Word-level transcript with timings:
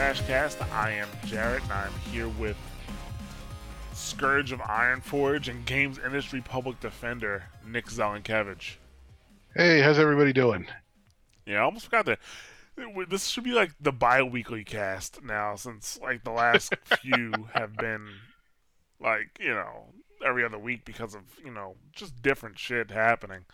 Those 0.00 0.20
Buttons 0.20 0.54
Mashcast. 0.56 0.72
I 0.72 0.92
am 0.92 1.08
Jarrett, 1.26 1.62
and 1.64 1.72
I'm 1.72 1.92
here 2.10 2.28
with 2.28 2.56
Scourge 3.92 4.50
of 4.50 4.60
Ironforge 4.60 5.48
and 5.48 5.66
Games 5.66 5.98
Industry 5.98 6.40
Public 6.40 6.80
Defender 6.80 7.44
Nick 7.66 7.86
Zelenkevich. 7.86 8.76
Hey, 9.54 9.80
how's 9.80 9.98
everybody 9.98 10.32
doing? 10.32 10.66
Yeah, 11.44 11.58
I 11.58 11.62
almost 11.62 11.84
forgot 11.86 12.06
that. 12.06 12.18
This 13.08 13.26
should 13.26 13.44
be 13.44 13.52
like 13.52 13.72
the 13.78 13.92
bi-weekly 13.92 14.64
cast 14.64 15.22
now, 15.22 15.56
since 15.56 15.98
like 16.02 16.24
the 16.24 16.30
last 16.30 16.74
few 17.02 17.32
have 17.52 17.76
been 17.76 18.08
like 19.00 19.38
you 19.38 19.52
know 19.52 19.92
every 20.24 20.44
other 20.44 20.58
week 20.58 20.84
because 20.84 21.14
of 21.14 21.22
you 21.44 21.50
know 21.50 21.74
just 21.92 22.22
different 22.22 22.58
shit 22.58 22.90
happening. 22.90 23.44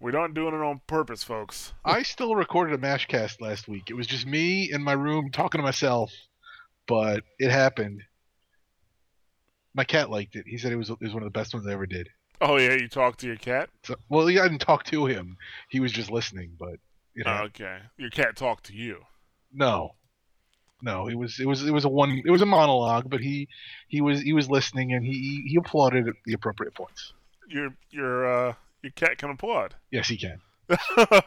We 0.00 0.14
aren't 0.14 0.34
doing 0.34 0.54
it 0.54 0.62
on 0.64 0.80
purpose, 0.86 1.22
folks. 1.22 1.74
I 1.84 2.02
still 2.02 2.34
recorded 2.34 2.74
a 2.74 2.78
Mashcast 2.78 3.40
last 3.40 3.68
week. 3.68 3.84
It 3.90 3.94
was 3.94 4.06
just 4.06 4.26
me 4.26 4.70
in 4.72 4.82
my 4.82 4.94
room 4.94 5.30
talking 5.30 5.58
to 5.58 5.62
myself, 5.62 6.10
but 6.88 7.22
it 7.38 7.50
happened. 7.50 8.02
My 9.74 9.84
cat 9.84 10.10
liked 10.10 10.36
it. 10.36 10.46
He 10.46 10.56
said 10.58 10.72
it 10.72 10.76
was 10.76 10.90
it 10.90 11.00
was 11.00 11.12
one 11.12 11.22
of 11.22 11.26
the 11.30 11.38
best 11.38 11.52
ones 11.54 11.66
I 11.66 11.72
ever 11.72 11.86
did. 11.86 12.08
Oh 12.40 12.56
yeah, 12.56 12.72
you 12.72 12.88
talked 12.88 13.20
to 13.20 13.26
your 13.26 13.36
cat. 13.36 13.68
So, 13.84 13.94
well, 14.08 14.26
I 14.26 14.32
didn't 14.32 14.60
talk 14.60 14.84
to 14.84 15.04
him. 15.04 15.36
He 15.68 15.80
was 15.80 15.92
just 15.92 16.10
listening. 16.10 16.52
But 16.58 16.76
you 17.14 17.22
know, 17.24 17.38
Oh, 17.42 17.44
okay, 17.44 17.80
your 17.98 18.10
cat 18.10 18.36
talked 18.36 18.64
to 18.66 18.74
you. 18.74 19.02
no, 19.52 19.90
no, 20.82 21.08
it 21.08 21.14
was 21.14 21.38
it 21.38 21.46
was 21.46 21.62
it 21.66 21.72
was 21.72 21.84
a 21.84 21.88
one 21.90 22.22
it 22.24 22.30
was 22.30 22.40
a 22.40 22.46
monologue, 22.46 23.10
but 23.10 23.20
he 23.20 23.48
he 23.88 24.00
was 24.00 24.22
he 24.22 24.32
was 24.32 24.48
listening 24.48 24.94
and 24.94 25.04
he 25.04 25.44
he 25.46 25.56
applauded 25.56 26.08
at 26.08 26.14
the 26.24 26.32
appropriate 26.32 26.74
points. 26.74 27.12
Your 27.48 27.74
your 27.90 28.48
uh 28.48 28.54
your 28.82 28.92
cat 28.92 29.18
can 29.18 29.30
applaud. 29.30 29.74
Yes, 29.90 30.08
he 30.08 30.16
can. 30.16 30.40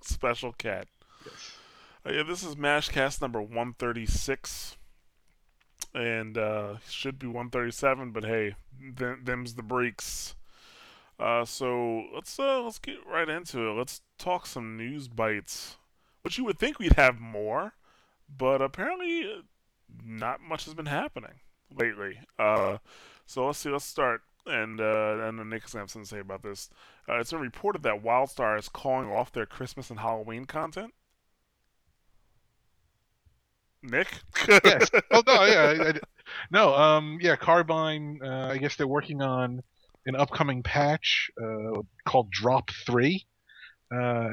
Special 0.00 0.52
cat. 0.52 0.86
Yes. 1.24 1.56
Uh, 2.06 2.12
yeah, 2.12 2.22
this 2.22 2.42
is 2.42 2.54
Mashcast 2.54 3.20
number 3.20 3.40
136. 3.40 4.76
And 5.94 6.36
uh 6.36 6.78
should 6.88 7.18
be 7.18 7.26
137, 7.26 8.10
but 8.10 8.24
hey, 8.24 8.56
th- 8.96 9.18
them's 9.22 9.54
the 9.54 9.62
breaks. 9.62 10.34
Uh 11.20 11.44
so 11.44 12.04
let's 12.12 12.36
uh 12.38 12.62
let's 12.62 12.78
get 12.78 12.96
right 13.06 13.28
into 13.28 13.68
it. 13.68 13.72
Let's 13.74 14.02
talk 14.18 14.46
some 14.46 14.76
news 14.76 15.06
bites. 15.08 15.76
Which 16.22 16.36
you 16.36 16.44
would 16.44 16.58
think 16.58 16.78
we'd 16.78 16.94
have 16.94 17.20
more, 17.20 17.74
but 18.34 18.60
apparently 18.60 19.22
uh, 19.24 19.42
not 20.04 20.40
much 20.40 20.64
has 20.64 20.74
been 20.74 20.86
happening 20.86 21.40
lately. 21.72 22.18
Uh 22.38 22.78
so 23.24 23.46
let's 23.46 23.58
see, 23.58 23.70
let's 23.70 23.84
start 23.84 24.22
and 24.46 24.80
uh, 24.80 25.18
and 25.22 25.38
then 25.38 25.48
Nick's 25.48 25.72
gonna 25.72 25.82
have 25.82 25.90
something 25.90 26.04
to 26.04 26.14
say 26.16 26.20
about 26.20 26.42
this. 26.42 26.68
Uh, 27.08 27.18
it's 27.18 27.30
been 27.30 27.40
reported 27.40 27.82
that 27.82 28.02
WildStar 28.02 28.58
is 28.58 28.68
calling 28.68 29.10
off 29.10 29.32
their 29.32 29.46
Christmas 29.46 29.90
and 29.90 30.00
Halloween 30.00 30.44
content. 30.44 30.92
Nick? 33.82 34.08
yes. 34.48 34.90
Oh 35.10 35.22
no, 35.26 35.44
yeah, 35.44 35.74
I, 35.78 35.88
I, 35.90 35.92
no. 36.50 36.74
Um, 36.74 37.18
yeah, 37.20 37.36
Carbine. 37.36 38.20
Uh, 38.22 38.48
I 38.50 38.58
guess 38.58 38.76
they're 38.76 38.86
working 38.86 39.22
on 39.22 39.62
an 40.06 40.16
upcoming 40.16 40.62
patch 40.62 41.30
uh, 41.42 41.82
called 42.04 42.30
Drop 42.30 42.70
Three 42.86 43.26
uh, 43.94 44.30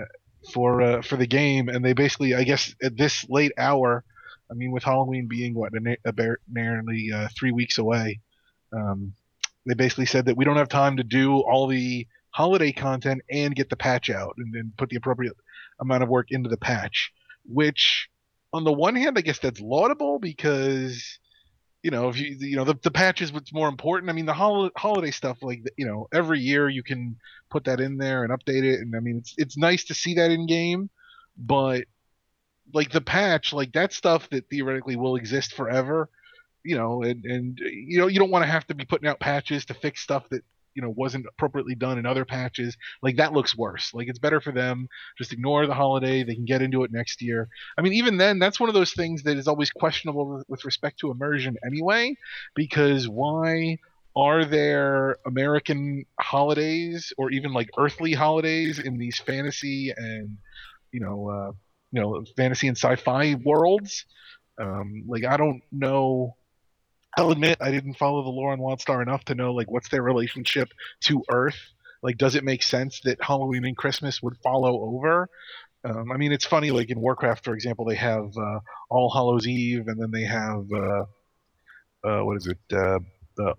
for 0.53 0.81
uh, 0.81 1.01
for 1.01 1.17
the 1.17 1.27
game, 1.27 1.69
and 1.69 1.83
they 1.83 1.93
basically, 1.93 2.33
I 2.33 2.43
guess, 2.43 2.73
at 2.81 2.97
this 2.97 3.25
late 3.29 3.51
hour. 3.57 4.03
I 4.49 4.53
mean, 4.53 4.71
with 4.71 4.83
Halloween 4.83 5.27
being 5.27 5.53
what 5.53 5.71
nearly 6.49 7.11
uh, 7.13 7.27
three 7.37 7.51
weeks 7.51 7.77
away, 7.77 8.19
um, 8.73 9.13
they 9.65 9.73
basically 9.73 10.05
said 10.05 10.25
that 10.25 10.37
we 10.37 10.45
don't 10.45 10.57
have 10.57 10.69
time 10.69 10.97
to 10.97 11.03
do 11.03 11.39
all 11.39 11.67
the 11.67 12.07
holiday 12.31 12.71
content 12.71 13.21
and 13.29 13.55
get 13.55 13.69
the 13.69 13.75
patch 13.75 14.09
out 14.09 14.35
and 14.37 14.53
then 14.53 14.73
put 14.77 14.89
the 14.89 14.95
appropriate 14.95 15.35
amount 15.79 16.03
of 16.03 16.09
work 16.09 16.27
into 16.31 16.49
the 16.49 16.57
patch. 16.57 17.11
Which, 17.45 18.09
on 18.53 18.63
the 18.63 18.71
one 18.71 18.95
hand, 18.95 19.17
I 19.17 19.21
guess 19.21 19.39
that's 19.39 19.59
laudable 19.59 20.19
because 20.19 21.19
you 21.83 21.89
know 21.89 22.09
if 22.09 22.19
you 22.19 22.37
you 22.39 22.55
know 22.55 22.63
the, 22.63 22.77
the 22.83 22.91
patch 22.91 23.21
is 23.21 23.33
what's 23.33 23.53
more 23.53 23.67
important. 23.67 24.09
I 24.09 24.13
mean, 24.13 24.25
the 24.25 24.33
hol- 24.33 24.71
holiday 24.75 25.11
stuff, 25.11 25.37
like 25.41 25.61
you 25.77 25.85
know, 25.85 26.07
every 26.13 26.39
year 26.39 26.69
you 26.69 26.83
can 26.83 27.17
put 27.49 27.65
that 27.65 27.79
in 27.79 27.97
there 27.97 28.23
and 28.23 28.31
update 28.31 28.63
it, 28.63 28.79
and 28.79 28.95
I 28.95 28.99
mean, 28.99 29.17
it's 29.17 29.35
it's 29.37 29.57
nice 29.57 29.85
to 29.85 29.95
see 29.95 30.15
that 30.15 30.31
in 30.31 30.45
game, 30.45 30.89
but 31.37 31.85
like 32.73 32.91
the 32.91 33.01
patch, 33.01 33.53
like 33.53 33.73
that 33.73 33.93
stuff 33.93 34.29
that 34.29 34.49
theoretically 34.49 34.95
will 34.95 35.15
exist 35.15 35.53
forever 35.53 36.09
you 36.63 36.77
know, 36.77 37.01
and 37.03 37.25
and 37.25 37.59
you 37.59 37.99
know 37.99 38.07
you 38.07 38.19
don't 38.19 38.31
want 38.31 38.43
to 38.43 38.51
have 38.51 38.65
to 38.67 38.75
be 38.75 38.85
putting 38.85 39.07
out 39.07 39.19
patches 39.19 39.65
to 39.65 39.73
fix 39.73 40.01
stuff 40.01 40.27
that 40.29 40.43
you 40.73 40.81
know 40.81 40.93
wasn't 40.95 41.25
appropriately 41.25 41.75
done 41.75 41.97
in 41.97 42.05
other 42.05 42.25
patches. 42.25 42.77
Like 43.01 43.17
that 43.17 43.33
looks 43.33 43.57
worse. 43.57 43.93
Like 43.93 44.07
it's 44.07 44.19
better 44.19 44.41
for 44.41 44.51
them 44.51 44.87
just 45.17 45.33
ignore 45.33 45.67
the 45.67 45.73
holiday. 45.73 46.23
They 46.23 46.35
can 46.35 46.45
get 46.45 46.61
into 46.61 46.83
it 46.83 46.91
next 46.91 47.21
year. 47.21 47.49
I 47.77 47.81
mean, 47.81 47.93
even 47.93 48.17
then, 48.17 48.39
that's 48.39 48.59
one 48.59 48.69
of 48.69 48.75
those 48.75 48.93
things 48.93 49.23
that 49.23 49.37
is 49.37 49.47
always 49.47 49.71
questionable 49.71 50.43
with 50.47 50.65
respect 50.65 50.99
to 50.99 51.11
immersion 51.11 51.57
anyway, 51.65 52.15
because 52.55 53.07
why? 53.07 53.77
Are 54.13 54.43
there 54.43 55.15
American 55.25 56.03
holidays 56.19 57.13
or 57.17 57.31
even 57.31 57.53
like 57.53 57.69
earthly 57.77 58.11
holidays 58.11 58.77
in 58.77 58.97
these 58.97 59.17
fantasy 59.19 59.93
and 59.95 60.37
you 60.91 60.99
know 60.99 61.29
uh, 61.29 61.51
you 61.93 62.01
know 62.01 62.25
fantasy 62.35 62.67
and 62.67 62.75
sci-fi 62.75 63.35
worlds? 63.35 64.05
Um, 64.59 65.05
like 65.07 65.23
I 65.23 65.37
don't 65.37 65.61
know 65.71 66.35
I'll 67.17 67.31
admit 67.31 67.57
I 67.61 67.71
didn't 67.71 67.95
follow 67.95 68.23
the 68.23 68.29
lore 68.29 68.53
on 68.53 68.59
WildStar 68.59 69.01
enough 69.01 69.25
to 69.25 69.35
know 69.35 69.53
like 69.53 69.69
what's 69.69 69.89
their 69.89 70.01
relationship 70.01 70.69
to 71.01 71.23
Earth. 71.29 71.59
Like, 72.03 72.17
does 72.17 72.35
it 72.35 72.43
make 72.43 72.63
sense 72.63 72.99
that 73.01 73.21
Halloween 73.21 73.65
and 73.65 73.77
Christmas 73.77 74.23
would 74.23 74.37
follow 74.37 74.81
over? 74.81 75.29
Um, 75.83 76.11
I 76.11 76.17
mean, 76.17 76.31
it's 76.31 76.45
funny. 76.45 76.71
Like 76.71 76.89
in 76.89 76.99
Warcraft, 76.99 77.43
for 77.43 77.53
example, 77.53 77.85
they 77.85 77.95
have 77.95 78.31
uh, 78.37 78.59
All 78.89 79.11
Hallows 79.11 79.47
Eve, 79.47 79.87
and 79.87 80.01
then 80.01 80.11
they 80.11 80.23
have 80.23 80.65
uh, 80.73 81.05
uh, 82.03 82.23
what 82.23 82.37
is 82.37 82.47
it? 82.47 82.57
Uh, 82.71 82.99
the 83.35 83.53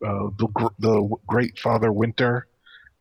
the 0.00 0.70
the 0.78 1.16
Great 1.26 1.58
Father 1.58 1.92
Winter, 1.92 2.46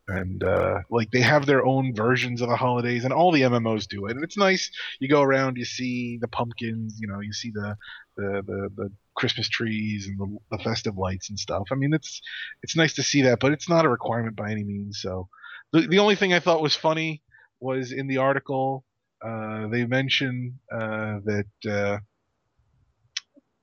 and 0.08 0.44
uh, 0.44 0.80
like 0.90 1.12
they 1.12 1.22
have 1.22 1.46
their 1.46 1.66
own 1.66 1.94
versions 1.96 2.42
of 2.42 2.50
the 2.50 2.56
holidays, 2.56 3.04
and 3.04 3.14
all 3.14 3.32
the 3.32 3.42
MMOs 3.42 3.88
do 3.88 4.08
it. 4.08 4.16
And 4.16 4.24
it's 4.24 4.38
nice. 4.38 4.70
You 5.00 5.08
go 5.08 5.22
around, 5.22 5.58
you 5.58 5.66
see 5.66 6.18
the 6.20 6.28
pumpkins, 6.28 6.98
you 7.00 7.08
know, 7.08 7.20
you 7.20 7.34
see 7.34 7.52
the 7.52 7.78
the 8.18 8.44
the, 8.46 8.70
the 8.76 8.92
Christmas 9.16 9.50
trees 9.50 10.08
and 10.08 10.18
the, 10.20 10.58
the, 10.58 10.64
festive 10.64 10.98
lights 10.98 11.30
and 11.30 11.40
stuff. 11.40 11.64
I 11.72 11.76
mean, 11.76 11.94
it's 11.94 12.22
it's 12.64 12.76
nice 12.76 12.94
to 12.96 13.04
see 13.04 13.24
that, 13.24 13.40
but 13.40 13.52
it's 13.52 13.70
not 13.70 13.86
a 13.86 13.90
requirement 13.90 14.36
by 14.36 14.52
any 14.52 14.64
means. 14.64 15.00
So, 15.02 15.30
the 15.72 15.88
the 15.88 16.00
only 16.00 16.16
thing 16.16 16.34
I 16.34 16.40
thought 16.40 16.62
was 16.62 16.76
funny 16.76 17.22
was 17.60 17.92
in 17.92 18.08
the 18.08 18.18
article 18.18 18.86
uh, 19.24 19.68
they 19.68 19.86
mention 19.86 20.60
uh, 20.72 21.20
that 21.24 21.46
uh, 21.70 21.98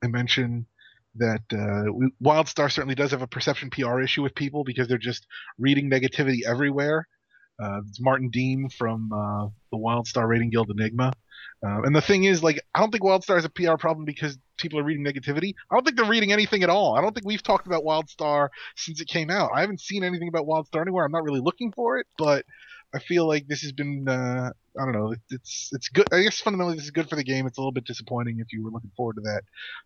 they 0.01 0.07
mention 0.07 0.65
that 1.15 1.41
uh, 1.53 1.91
we, 1.93 2.11
WildStar 2.23 2.71
certainly 2.71 2.95
does 2.95 3.11
have 3.11 3.21
a 3.21 3.27
perception 3.27 3.69
PR 3.69 3.99
issue 3.99 4.23
with 4.23 4.33
people 4.33 4.63
because 4.63 4.87
they're 4.87 4.97
just 4.97 5.27
reading 5.59 5.89
negativity 5.89 6.39
everywhere. 6.47 7.07
Uh, 7.61 7.81
it's 7.87 8.01
Martin 8.01 8.29
Dean 8.29 8.69
from 8.69 9.11
uh, 9.13 9.47
the 9.71 9.77
WildStar 9.77 10.27
Raiding 10.27 10.49
Guild 10.49 10.71
Enigma. 10.71 11.13
Uh, 11.63 11.83
and 11.83 11.95
the 11.95 12.01
thing 12.01 12.23
is, 12.23 12.41
like, 12.41 12.59
I 12.73 12.79
don't 12.79 12.91
think 12.91 13.03
WildStar 13.03 13.37
is 13.37 13.45
a 13.45 13.49
PR 13.49 13.75
problem 13.77 14.03
because 14.03 14.37
people 14.57 14.79
are 14.79 14.83
reading 14.83 15.05
negativity. 15.05 15.53
I 15.69 15.75
don't 15.75 15.83
think 15.83 15.95
they're 15.95 16.09
reading 16.09 16.31
anything 16.31 16.63
at 16.63 16.69
all. 16.69 16.95
I 16.95 17.01
don't 17.01 17.13
think 17.13 17.25
we've 17.25 17.43
talked 17.43 17.67
about 17.67 17.83
WildStar 17.83 18.49
since 18.75 18.99
it 18.99 19.07
came 19.07 19.29
out. 19.29 19.51
I 19.53 19.61
haven't 19.61 19.79
seen 19.79 20.03
anything 20.03 20.27
about 20.27 20.47
WildStar 20.47 20.81
anywhere. 20.81 21.05
I'm 21.05 21.11
not 21.11 21.23
really 21.23 21.39
looking 21.39 21.71
for 21.71 21.99
it, 21.99 22.07
but 22.17 22.45
I 22.95 22.99
feel 22.99 23.27
like 23.27 23.47
this 23.47 23.61
has 23.61 23.73
been, 23.73 24.07
uh, 24.07 24.51
I 24.79 24.85
don't 24.85 24.93
know, 24.93 25.13
it's 25.29 25.69
it's 25.71 25.89
good. 25.89 26.07
I 26.11 26.23
guess 26.23 26.39
fundamentally 26.39 26.77
this 26.77 26.85
is 26.85 26.91
good 26.91 27.09
for 27.09 27.15
the 27.15 27.23
game. 27.23 27.45
It's 27.45 27.57
a 27.57 27.61
little 27.61 27.71
bit 27.71 27.85
disappointing 27.85 28.39
if 28.39 28.51
you 28.51 28.63
were 28.63 28.71
looking 28.71 28.91
forward 28.97 29.15
to 29.17 29.21
that, 29.21 29.43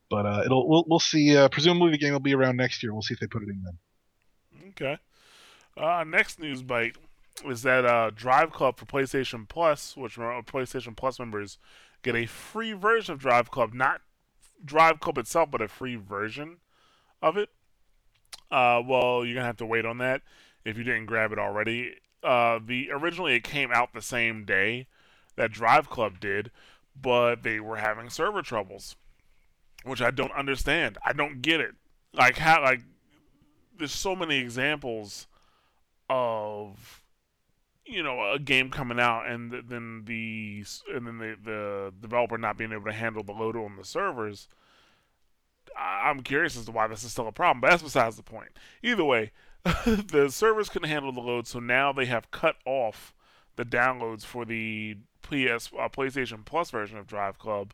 but 0.09 0.25
uh, 0.25 0.43
it'll 0.45 0.67
we'll 0.67 0.85
we'll 0.87 0.99
see. 0.99 1.35
Uh, 1.35 1.49
presumably 1.49 1.91
the 1.91 1.97
game 1.97 2.13
will 2.13 2.19
be 2.19 2.35
around 2.35 2.57
next 2.57 2.81
year. 2.83 2.93
We'll 2.93 3.01
see 3.01 3.13
if 3.13 3.19
they 3.19 3.27
put 3.27 3.43
it 3.43 3.49
in 3.49 3.63
then. 3.63 4.69
Okay. 4.69 4.97
Uh, 5.77 6.03
next 6.05 6.39
news 6.39 6.61
bite 6.61 6.95
is 7.43 7.63
that 7.63 7.85
uh, 7.85 8.11
Drive 8.15 8.51
Club 8.51 8.77
for 8.77 8.85
PlayStation 8.85 9.47
Plus, 9.47 9.97
which 9.97 10.15
PlayStation 10.15 10.95
Plus 10.95 11.19
members 11.19 11.57
get 12.01 12.15
a 12.15 12.25
free 12.25 12.73
version 12.73 13.13
of 13.13 13.19
Drive 13.19 13.51
Club, 13.51 13.73
not 13.73 14.01
Drive 14.63 14.99
Club 14.99 15.17
itself, 15.17 15.51
but 15.51 15.61
a 15.61 15.67
free 15.67 15.95
version 15.95 16.57
of 17.21 17.35
it. 17.37 17.49
Uh, 18.51 18.81
well, 18.85 19.25
you're 19.25 19.35
gonna 19.35 19.45
have 19.45 19.57
to 19.57 19.65
wait 19.65 19.85
on 19.85 19.97
that 19.97 20.21
if 20.63 20.77
you 20.77 20.83
didn't 20.83 21.07
grab 21.07 21.31
it 21.31 21.39
already. 21.39 21.95
Uh, 22.23 22.59
the 22.65 22.89
originally 22.91 23.35
it 23.35 23.43
came 23.43 23.71
out 23.71 23.93
the 23.93 24.01
same 24.01 24.45
day 24.45 24.87
that 25.35 25.51
Drive 25.51 25.89
Club 25.89 26.19
did, 26.19 26.51
but 26.99 27.43
they 27.43 27.59
were 27.59 27.77
having 27.77 28.09
server 28.09 28.41
troubles, 28.41 28.95
which 29.83 30.01
I 30.01 30.11
don't 30.11 30.31
understand. 30.31 30.97
I 31.05 31.13
don't 31.13 31.41
get 31.41 31.59
it. 31.59 31.75
Like 32.13 32.37
how 32.37 32.61
like 32.63 32.81
there's 33.77 33.91
so 33.91 34.15
many 34.15 34.37
examples 34.37 35.27
of 36.09 37.03
you 37.85 38.01
know 38.01 38.31
a 38.33 38.39
game 38.39 38.69
coming 38.69 38.99
out 38.99 39.27
and 39.27 39.51
then 39.67 40.03
the 40.05 40.63
and 40.93 41.07
then 41.07 41.17
the, 41.17 41.35
the 41.43 41.93
developer 42.01 42.37
not 42.37 42.57
being 42.57 42.71
able 42.71 42.85
to 42.85 42.91
handle 42.91 43.23
the 43.23 43.31
load 43.31 43.55
on 43.55 43.75
the 43.75 43.85
servers 43.85 44.47
i'm 45.77 46.21
curious 46.21 46.57
as 46.57 46.65
to 46.65 46.71
why 46.71 46.87
this 46.87 47.03
is 47.03 47.11
still 47.11 47.27
a 47.27 47.31
problem 47.31 47.61
but 47.61 47.69
that's 47.69 47.83
besides 47.83 48.15
the 48.15 48.23
point 48.23 48.51
either 48.81 49.03
way 49.03 49.31
the 49.85 50.29
servers 50.29 50.69
couldn't 50.69 50.89
handle 50.89 51.11
the 51.11 51.21
load 51.21 51.47
so 51.47 51.59
now 51.59 51.91
they 51.91 52.05
have 52.05 52.31
cut 52.31 52.55
off 52.65 53.13
the 53.55 53.65
downloads 53.65 54.23
for 54.23 54.45
the 54.45 54.97
PS 55.25 55.69
uh, 55.77 55.89
PlayStation 55.89 56.45
Plus 56.45 56.69
version 56.69 56.97
of 56.97 57.07
Drive 57.07 57.39
Club, 57.39 57.73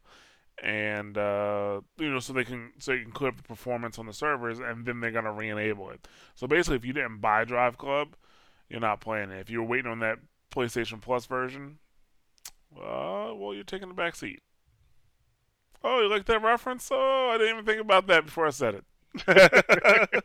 and 0.61 1.17
uh, 1.17 1.81
you 1.97 2.09
know 2.09 2.19
so 2.19 2.33
they 2.33 2.43
can 2.43 2.71
so 2.79 2.93
you 2.93 3.03
can 3.03 3.11
clear 3.11 3.29
up 3.29 3.37
the 3.37 3.43
performance 3.43 3.99
on 3.99 4.05
the 4.05 4.13
servers, 4.13 4.59
and 4.59 4.85
then 4.85 4.99
they're 4.99 5.11
gonna 5.11 5.33
re-enable 5.33 5.89
it. 5.89 6.07
So 6.35 6.47
basically, 6.47 6.77
if 6.77 6.85
you 6.85 6.93
didn't 6.93 7.19
buy 7.19 7.43
Drive 7.43 7.77
Club, 7.77 8.15
you're 8.71 8.79
not 8.79 9.01
playing 9.01 9.31
it. 9.31 9.39
If 9.41 9.50
you 9.50 9.59
were 9.59 9.68
waiting 9.68 9.91
on 9.91 10.00
that 10.00 10.19
PlayStation 10.50 11.01
Plus 11.01 11.25
version, 11.25 11.79
uh, 12.77 13.33
well, 13.35 13.53
you're 13.53 13.65
taking 13.65 13.89
the 13.89 13.94
back 13.94 14.15
seat. 14.15 14.41
Oh, 15.83 16.00
you 16.00 16.09
like 16.09 16.25
that 16.25 16.41
reference? 16.41 16.89
Oh, 16.91 17.31
I 17.33 17.38
didn't 17.38 17.53
even 17.53 17.65
think 17.65 17.81
about 17.81 18.07
that 18.07 18.25
before 18.25 18.47
I 18.47 18.51
said 18.51 18.75
it. 18.75 18.85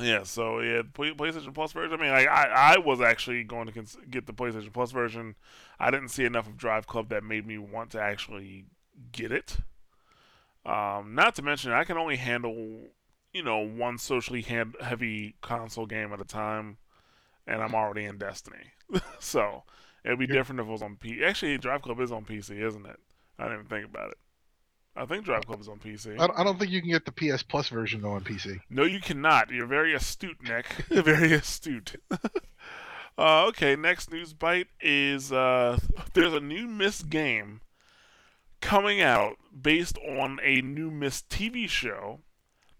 yeah, 0.00 0.24
so 0.24 0.58
yeah, 0.58 0.82
PlayStation 0.82 1.54
Plus 1.54 1.72
version. 1.72 1.98
I 1.98 2.02
mean, 2.02 2.10
like, 2.10 2.26
I 2.26 2.74
I 2.74 2.78
was 2.78 3.00
actually 3.00 3.44
going 3.44 3.66
to 3.66 3.72
cons- 3.72 3.98
get 4.10 4.26
the 4.26 4.32
PlayStation 4.32 4.72
Plus 4.72 4.90
version. 4.90 5.36
I 5.78 5.92
didn't 5.92 6.08
see 6.08 6.24
enough 6.24 6.48
of 6.48 6.56
Drive 6.56 6.88
Club 6.88 7.10
that 7.10 7.22
made 7.22 7.46
me 7.46 7.56
want 7.56 7.90
to 7.90 8.00
actually 8.00 8.64
get 9.12 9.30
it. 9.30 9.58
Um, 10.64 11.14
not 11.14 11.36
to 11.36 11.42
mention, 11.42 11.70
I 11.70 11.84
can 11.84 11.96
only 11.96 12.16
handle 12.16 12.88
you 13.36 13.42
know 13.42 13.58
one 13.58 13.98
socially 13.98 14.40
hand- 14.40 14.76
heavy 14.80 15.36
console 15.42 15.84
game 15.84 16.12
at 16.12 16.20
a 16.20 16.24
time, 16.24 16.78
and 17.46 17.62
I'm 17.62 17.74
already 17.74 18.06
in 18.06 18.16
Destiny. 18.16 18.72
so 19.20 19.64
it'd 20.04 20.18
be 20.18 20.26
different 20.26 20.60
if 20.60 20.66
it 20.66 20.70
was 20.70 20.82
on 20.82 20.96
PC. 20.96 21.22
Actually, 21.22 21.58
Drive 21.58 21.82
Club 21.82 22.00
is 22.00 22.10
on 22.10 22.24
PC, 22.24 22.62
isn't 22.66 22.86
it? 22.86 22.98
I 23.38 23.44
didn't 23.44 23.58
even 23.60 23.68
think 23.68 23.84
about 23.84 24.12
it. 24.12 24.18
I 24.96 25.04
think 25.04 25.26
Drive 25.26 25.46
Club 25.46 25.60
is 25.60 25.68
on 25.68 25.78
PC. 25.78 26.18
I 26.18 26.42
don't 26.42 26.58
think 26.58 26.70
you 26.70 26.80
can 26.80 26.90
get 26.90 27.04
the 27.04 27.12
PS 27.12 27.42
Plus 27.42 27.68
version 27.68 28.00
though 28.00 28.12
on 28.12 28.24
PC. 28.24 28.58
No, 28.70 28.84
you 28.84 29.00
cannot. 29.00 29.50
You're 29.50 29.66
very 29.66 29.94
astute, 29.94 30.42
Nick. 30.42 30.66
very 30.88 31.34
astute. 31.34 31.96
uh, 33.18 33.44
okay, 33.48 33.76
next 33.76 34.10
news 34.10 34.32
bite 34.32 34.68
is 34.80 35.30
uh, 35.30 35.78
there's 36.14 36.32
a 36.32 36.40
new 36.40 36.66
Myst 36.66 37.10
game 37.10 37.60
coming 38.62 39.02
out 39.02 39.36
based 39.60 39.98
on 39.98 40.40
a 40.42 40.62
new 40.62 40.90
Myst 40.90 41.28
TV 41.28 41.68
show 41.68 42.20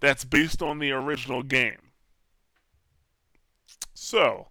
that's 0.00 0.24
based 0.24 0.62
on 0.62 0.78
the 0.78 0.92
original 0.92 1.42
game. 1.42 1.92
So, 3.94 4.48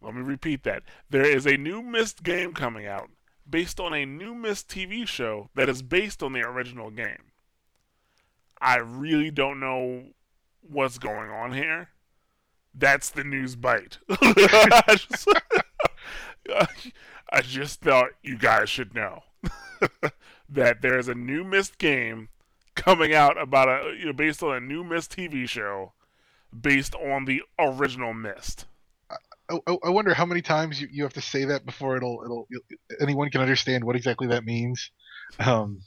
let 0.00 0.14
me 0.14 0.22
repeat 0.22 0.62
that. 0.64 0.82
There 1.08 1.24
is 1.24 1.46
a 1.46 1.56
new 1.56 1.82
Myst 1.82 2.22
game 2.22 2.52
coming 2.52 2.86
out 2.86 3.10
based 3.48 3.80
on 3.80 3.92
a 3.92 4.06
new 4.06 4.34
Myst 4.34 4.68
TV 4.68 5.06
show 5.06 5.50
that 5.54 5.68
is 5.68 5.82
based 5.82 6.22
on 6.22 6.32
the 6.32 6.40
original 6.40 6.90
game. 6.90 7.32
I 8.60 8.76
really 8.78 9.30
don't 9.30 9.60
know 9.60 10.04
what's 10.60 10.98
going 10.98 11.30
on 11.30 11.52
here. 11.52 11.88
That's 12.74 13.10
the 13.10 13.24
news 13.24 13.56
bite. 13.56 13.98
I, 14.10 14.96
just, 14.96 15.28
I 17.32 17.40
just 17.40 17.80
thought 17.80 18.10
you 18.22 18.38
guys 18.38 18.70
should 18.70 18.94
know 18.94 19.24
that 20.48 20.82
there's 20.82 21.08
a 21.08 21.14
new 21.14 21.42
Myst 21.42 21.78
game 21.78 22.28
coming 22.80 23.14
out 23.14 23.40
about 23.40 23.68
a 23.68 23.94
you 23.98 24.06
know 24.06 24.12
based 24.12 24.42
on 24.42 24.56
a 24.56 24.60
new 24.60 24.82
Myst 24.82 25.14
TV 25.14 25.48
show 25.48 25.92
based 26.58 26.94
on 26.94 27.26
the 27.26 27.42
original 27.58 28.14
Myst. 28.14 28.64
I, 29.50 29.76
I 29.84 29.90
wonder 29.90 30.14
how 30.14 30.26
many 30.26 30.42
times 30.42 30.80
you, 30.80 30.88
you 30.90 31.02
have 31.02 31.12
to 31.14 31.20
say 31.20 31.44
that 31.46 31.66
before 31.66 31.96
it'll 31.96 32.22
it'll 32.24 32.48
anyone 33.00 33.30
can 33.30 33.40
understand 33.40 33.84
what 33.84 33.96
exactly 33.96 34.28
that 34.28 34.44
means. 34.44 34.90
Um, 35.38 35.82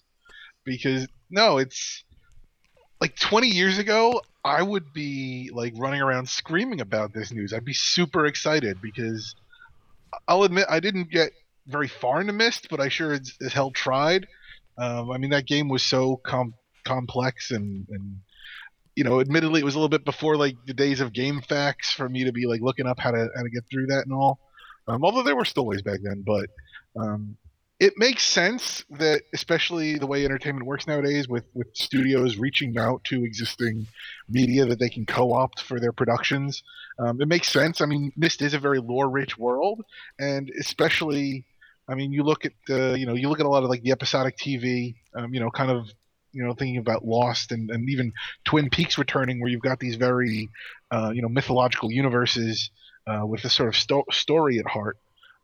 because 0.63 1.07
no, 1.29 1.57
it's 1.57 2.03
like 3.01 3.15
20 3.17 3.47
years 3.47 3.79
ago, 3.79 4.21
I 4.45 4.61
would 4.61 4.93
be 4.93 5.49
like 5.53 5.73
running 5.77 6.01
around 6.01 6.29
screaming 6.29 6.79
about 6.79 7.13
this 7.13 7.31
news. 7.31 7.53
I'd 7.53 7.65
be 7.65 7.73
super 7.73 8.25
excited 8.25 8.81
because 8.81 9.35
I'll 10.27 10.43
admit 10.43 10.67
I 10.69 10.79
didn't 10.79 11.09
get 11.09 11.31
very 11.67 11.87
far 11.87 12.21
into 12.21 12.33
Myst, 12.33 12.67
but 12.69 12.79
I 12.79 12.89
sure 12.89 13.13
as, 13.13 13.33
as 13.41 13.53
hell 13.53 13.71
tried. 13.71 14.27
Um, 14.77 15.11
I 15.11 15.17
mean, 15.17 15.31
that 15.31 15.45
game 15.45 15.69
was 15.69 15.83
so 15.83 16.17
com- 16.17 16.55
complex 16.83 17.51
and, 17.51 17.87
and 17.89 18.17
you 18.95 19.03
know, 19.03 19.19
admittedly, 19.19 19.61
it 19.61 19.63
was 19.63 19.75
a 19.75 19.77
little 19.77 19.89
bit 19.89 20.05
before 20.05 20.37
like 20.37 20.55
the 20.65 20.73
days 20.73 21.01
of 21.01 21.13
GameFAQs 21.13 21.93
for 21.95 22.07
me 22.07 22.25
to 22.25 22.31
be 22.31 22.45
like 22.45 22.61
looking 22.61 22.85
up 22.85 22.99
how 22.99 23.11
to 23.11 23.29
how 23.35 23.43
to 23.43 23.49
get 23.49 23.63
through 23.69 23.87
that 23.87 24.03
and 24.05 24.13
all. 24.13 24.39
Um, 24.87 25.03
although 25.03 25.23
there 25.23 25.35
were 25.35 25.45
still 25.45 25.65
ways 25.65 25.81
back 25.81 25.99
then, 26.03 26.23
but 26.25 26.49
um, 26.99 27.37
it 27.79 27.93
makes 27.97 28.23
sense 28.23 28.85
that, 28.91 29.23
especially 29.33 29.97
the 29.97 30.07
way 30.07 30.23
entertainment 30.23 30.65
works 30.65 30.87
nowadays, 30.87 31.27
with 31.27 31.45
with 31.53 31.67
studios 31.73 32.37
reaching 32.37 32.77
out 32.77 33.03
to 33.05 33.25
existing 33.25 33.87
media 34.29 34.65
that 34.65 34.79
they 34.79 34.89
can 34.89 35.05
co-opt 35.05 35.61
for 35.61 35.79
their 35.79 35.91
productions, 35.91 36.63
um, 36.99 37.19
it 37.19 37.27
makes 37.27 37.49
sense. 37.49 37.81
I 37.81 37.85
mean, 37.85 38.11
Myst 38.15 38.41
is 38.41 38.53
a 38.53 38.59
very 38.59 38.79
lore-rich 38.79 39.37
world, 39.37 39.83
and 40.19 40.51
especially, 40.59 41.45
I 41.87 41.95
mean, 41.95 42.11
you 42.11 42.23
look 42.23 42.45
at 42.45 42.53
the, 42.67 42.95
you 42.97 43.05
know, 43.05 43.15
you 43.15 43.29
look 43.29 43.39
at 43.39 43.45
a 43.45 43.49
lot 43.49 43.63
of 43.63 43.69
like 43.69 43.81
the 43.81 43.91
episodic 43.91 44.37
TV, 44.37 44.95
um, 45.15 45.33
you 45.33 45.39
know, 45.39 45.49
kind 45.49 45.71
of 45.71 45.87
you 46.33 46.43
know 46.43 46.53
thinking 46.53 46.77
about 46.77 47.05
Lost 47.05 47.51
and, 47.51 47.69
and 47.71 47.89
even 47.89 48.11
Twin 48.45 48.69
Peaks 48.69 48.97
returning, 48.97 49.39
where 49.39 49.49
you've 49.49 49.61
got 49.61 49.79
these 49.79 49.95
very 49.95 50.49
uh, 50.91 51.11
you 51.13 51.21
know 51.21 51.29
mythological 51.29 51.91
universes 51.91 52.69
uh, 53.07 53.25
with 53.25 53.43
a 53.45 53.49
sort 53.49 53.69
of 53.69 53.75
sto- 53.75 54.05
story 54.11 54.59
at 54.59 54.67
heart. 54.67 54.97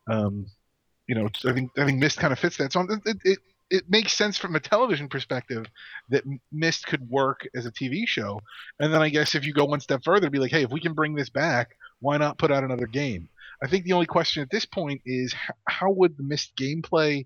Um, 0.10 0.48
you 1.08 1.16
know, 1.16 1.30
I 1.46 1.54
think 1.54 1.72
I 1.78 1.86
think 1.86 2.00
Myst 2.00 2.20
kind 2.20 2.34
of 2.34 2.40
fits 2.40 2.58
that. 2.58 2.74
So 2.74 2.86
it, 3.06 3.18
it 3.24 3.40
it 3.70 3.84
makes 3.90 4.14
sense 4.14 4.38
from 4.38 4.56
a 4.56 4.60
television 4.60 5.08
perspective 5.08 5.66
that 6.10 6.24
Myst 6.52 6.88
could 6.88 7.08
work 7.10 7.48
as 7.56 7.66
a 7.66 7.72
TV 7.72 8.08
show. 8.08 8.42
And 8.80 8.94
then 8.94 9.02
I 9.02 9.10
guess 9.10 9.36
if 9.36 9.46
you 9.46 9.54
go 9.54 9.66
one 9.66 9.80
step 9.80 10.04
further, 10.04 10.30
be 10.30 10.40
like, 10.40 10.52
hey, 10.52 10.64
if 10.64 10.72
we 10.72 10.80
can 10.80 10.94
bring 10.94 11.14
this 11.14 11.30
back, 11.30 11.76
why 12.00 12.18
not 12.18 12.38
put 12.38 12.52
out 12.52 12.64
another 12.64 12.88
game? 12.88 13.30
I 13.62 13.68
think 13.68 13.86
the 13.86 13.94
only 13.94 14.06
question 14.06 14.42
at 14.42 14.50
this 14.50 14.66
point 14.66 15.02
is 15.06 15.36
how 15.68 15.92
would 15.92 16.18
the 16.18 16.24
Myst 16.24 16.56
gameplay 16.56 17.26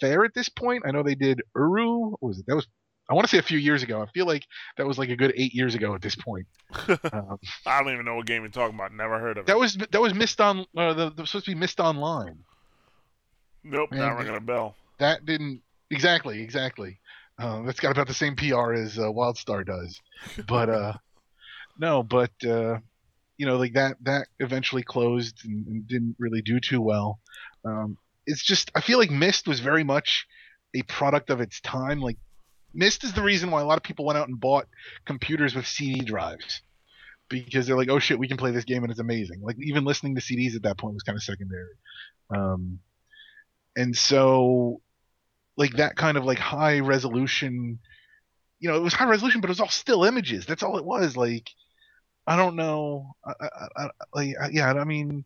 fare 0.00 0.24
at 0.24 0.34
this 0.34 0.48
point? 0.48 0.82
I 0.86 0.90
know 0.90 1.02
they 1.02 1.14
did 1.14 1.42
Uru. 1.56 2.10
What 2.10 2.22
was 2.22 2.38
it? 2.40 2.46
That 2.46 2.56
was 2.56 2.66
I 3.08 3.14
want 3.14 3.26
to 3.26 3.30
say 3.30 3.38
a 3.38 3.42
few 3.42 3.58
years 3.58 3.82
ago. 3.82 4.02
I 4.02 4.06
feel 4.06 4.26
like 4.26 4.46
that 4.76 4.86
was 4.86 4.98
like 4.98 5.08
a 5.08 5.16
good 5.16 5.32
eight 5.34 5.54
years 5.54 5.74
ago 5.74 5.94
at 5.94 6.02
this 6.02 6.16
point. 6.16 6.46
Um, 7.10 7.38
I 7.66 7.82
don't 7.82 7.92
even 7.92 8.04
know 8.04 8.16
what 8.16 8.26
game 8.26 8.42
you're 8.42 8.50
talking 8.50 8.74
about. 8.74 8.92
Never 8.92 9.18
heard 9.18 9.38
of 9.38 9.42
it. 9.42 9.46
That 9.46 9.58
was 9.58 9.76
that 9.76 10.00
was 10.00 10.12
Myst 10.12 10.40
on. 10.40 10.66
Uh, 10.76 10.92
the, 10.92 11.10
the, 11.10 11.26
supposed 11.26 11.46
to 11.46 11.52
be 11.52 11.54
Myst 11.54 11.80
Online. 11.80 12.38
Nope, 13.64 13.90
and 13.92 14.00
not 14.00 14.18
ringing 14.18 14.36
a 14.36 14.40
bell. 14.40 14.74
That 14.98 15.24
didn't 15.24 15.62
exactly 15.90 16.42
exactly. 16.42 17.00
Uh, 17.38 17.62
that's 17.62 17.80
got 17.80 17.92
about 17.92 18.06
the 18.06 18.14
same 18.14 18.36
PR 18.36 18.72
as 18.72 18.98
uh, 18.98 19.02
WildStar 19.04 19.64
does, 19.64 20.00
but 20.46 20.68
uh, 20.68 20.92
no, 21.78 22.02
but 22.02 22.32
uh, 22.44 22.78
you 23.38 23.46
know, 23.46 23.56
like 23.56 23.72
that 23.74 23.96
that 24.02 24.26
eventually 24.40 24.82
closed 24.82 25.44
and, 25.44 25.66
and 25.66 25.86
didn't 25.86 26.16
really 26.18 26.42
do 26.42 26.60
too 26.60 26.80
well. 26.80 27.20
Um, 27.64 27.96
it's 28.26 28.44
just 28.44 28.70
I 28.74 28.80
feel 28.80 28.98
like 28.98 29.10
Myst 29.10 29.48
was 29.48 29.60
very 29.60 29.84
much 29.84 30.26
a 30.74 30.82
product 30.82 31.30
of 31.30 31.40
its 31.40 31.60
time. 31.60 32.00
Like 32.00 32.18
Myst 32.78 33.02
is 33.02 33.12
the 33.12 33.22
reason 33.22 33.50
why 33.50 33.60
a 33.60 33.64
lot 33.64 33.76
of 33.76 33.82
people 33.82 34.04
went 34.04 34.18
out 34.18 34.28
and 34.28 34.38
bought 34.38 34.68
computers 35.04 35.52
with 35.52 35.66
CD 35.66 36.00
drives 36.00 36.62
because 37.28 37.66
they're 37.66 37.76
like, 37.76 37.90
oh 37.90 37.98
shit, 37.98 38.20
we 38.20 38.28
can 38.28 38.36
play 38.36 38.52
this 38.52 38.64
game 38.64 38.84
and 38.84 38.90
it's 38.92 39.00
amazing. 39.00 39.40
Like 39.42 39.56
even 39.60 39.84
listening 39.84 40.14
to 40.14 40.20
CDs 40.20 40.54
at 40.54 40.62
that 40.62 40.78
point 40.78 40.94
was 40.94 41.02
kind 41.02 41.16
of 41.16 41.22
secondary. 41.24 41.74
Um, 42.30 42.78
and 43.76 43.96
so, 43.96 44.80
like 45.56 45.72
that 45.72 45.96
kind 45.96 46.16
of 46.16 46.24
like 46.24 46.38
high 46.38 46.78
resolution, 46.78 47.80
you 48.60 48.68
know, 48.70 48.76
it 48.76 48.82
was 48.82 48.94
high 48.94 49.08
resolution, 49.08 49.40
but 49.40 49.50
it 49.50 49.58
was 49.58 49.60
all 49.60 49.68
still 49.68 50.04
images. 50.04 50.46
That's 50.46 50.62
all 50.62 50.78
it 50.78 50.84
was. 50.84 51.16
Like, 51.16 51.50
I 52.28 52.36
don't 52.36 52.54
know, 52.54 53.16
I, 53.26 53.32
I, 53.40 53.66
I, 53.76 53.88
like, 54.14 54.36
yeah, 54.52 54.72
I 54.72 54.84
mean 54.84 55.24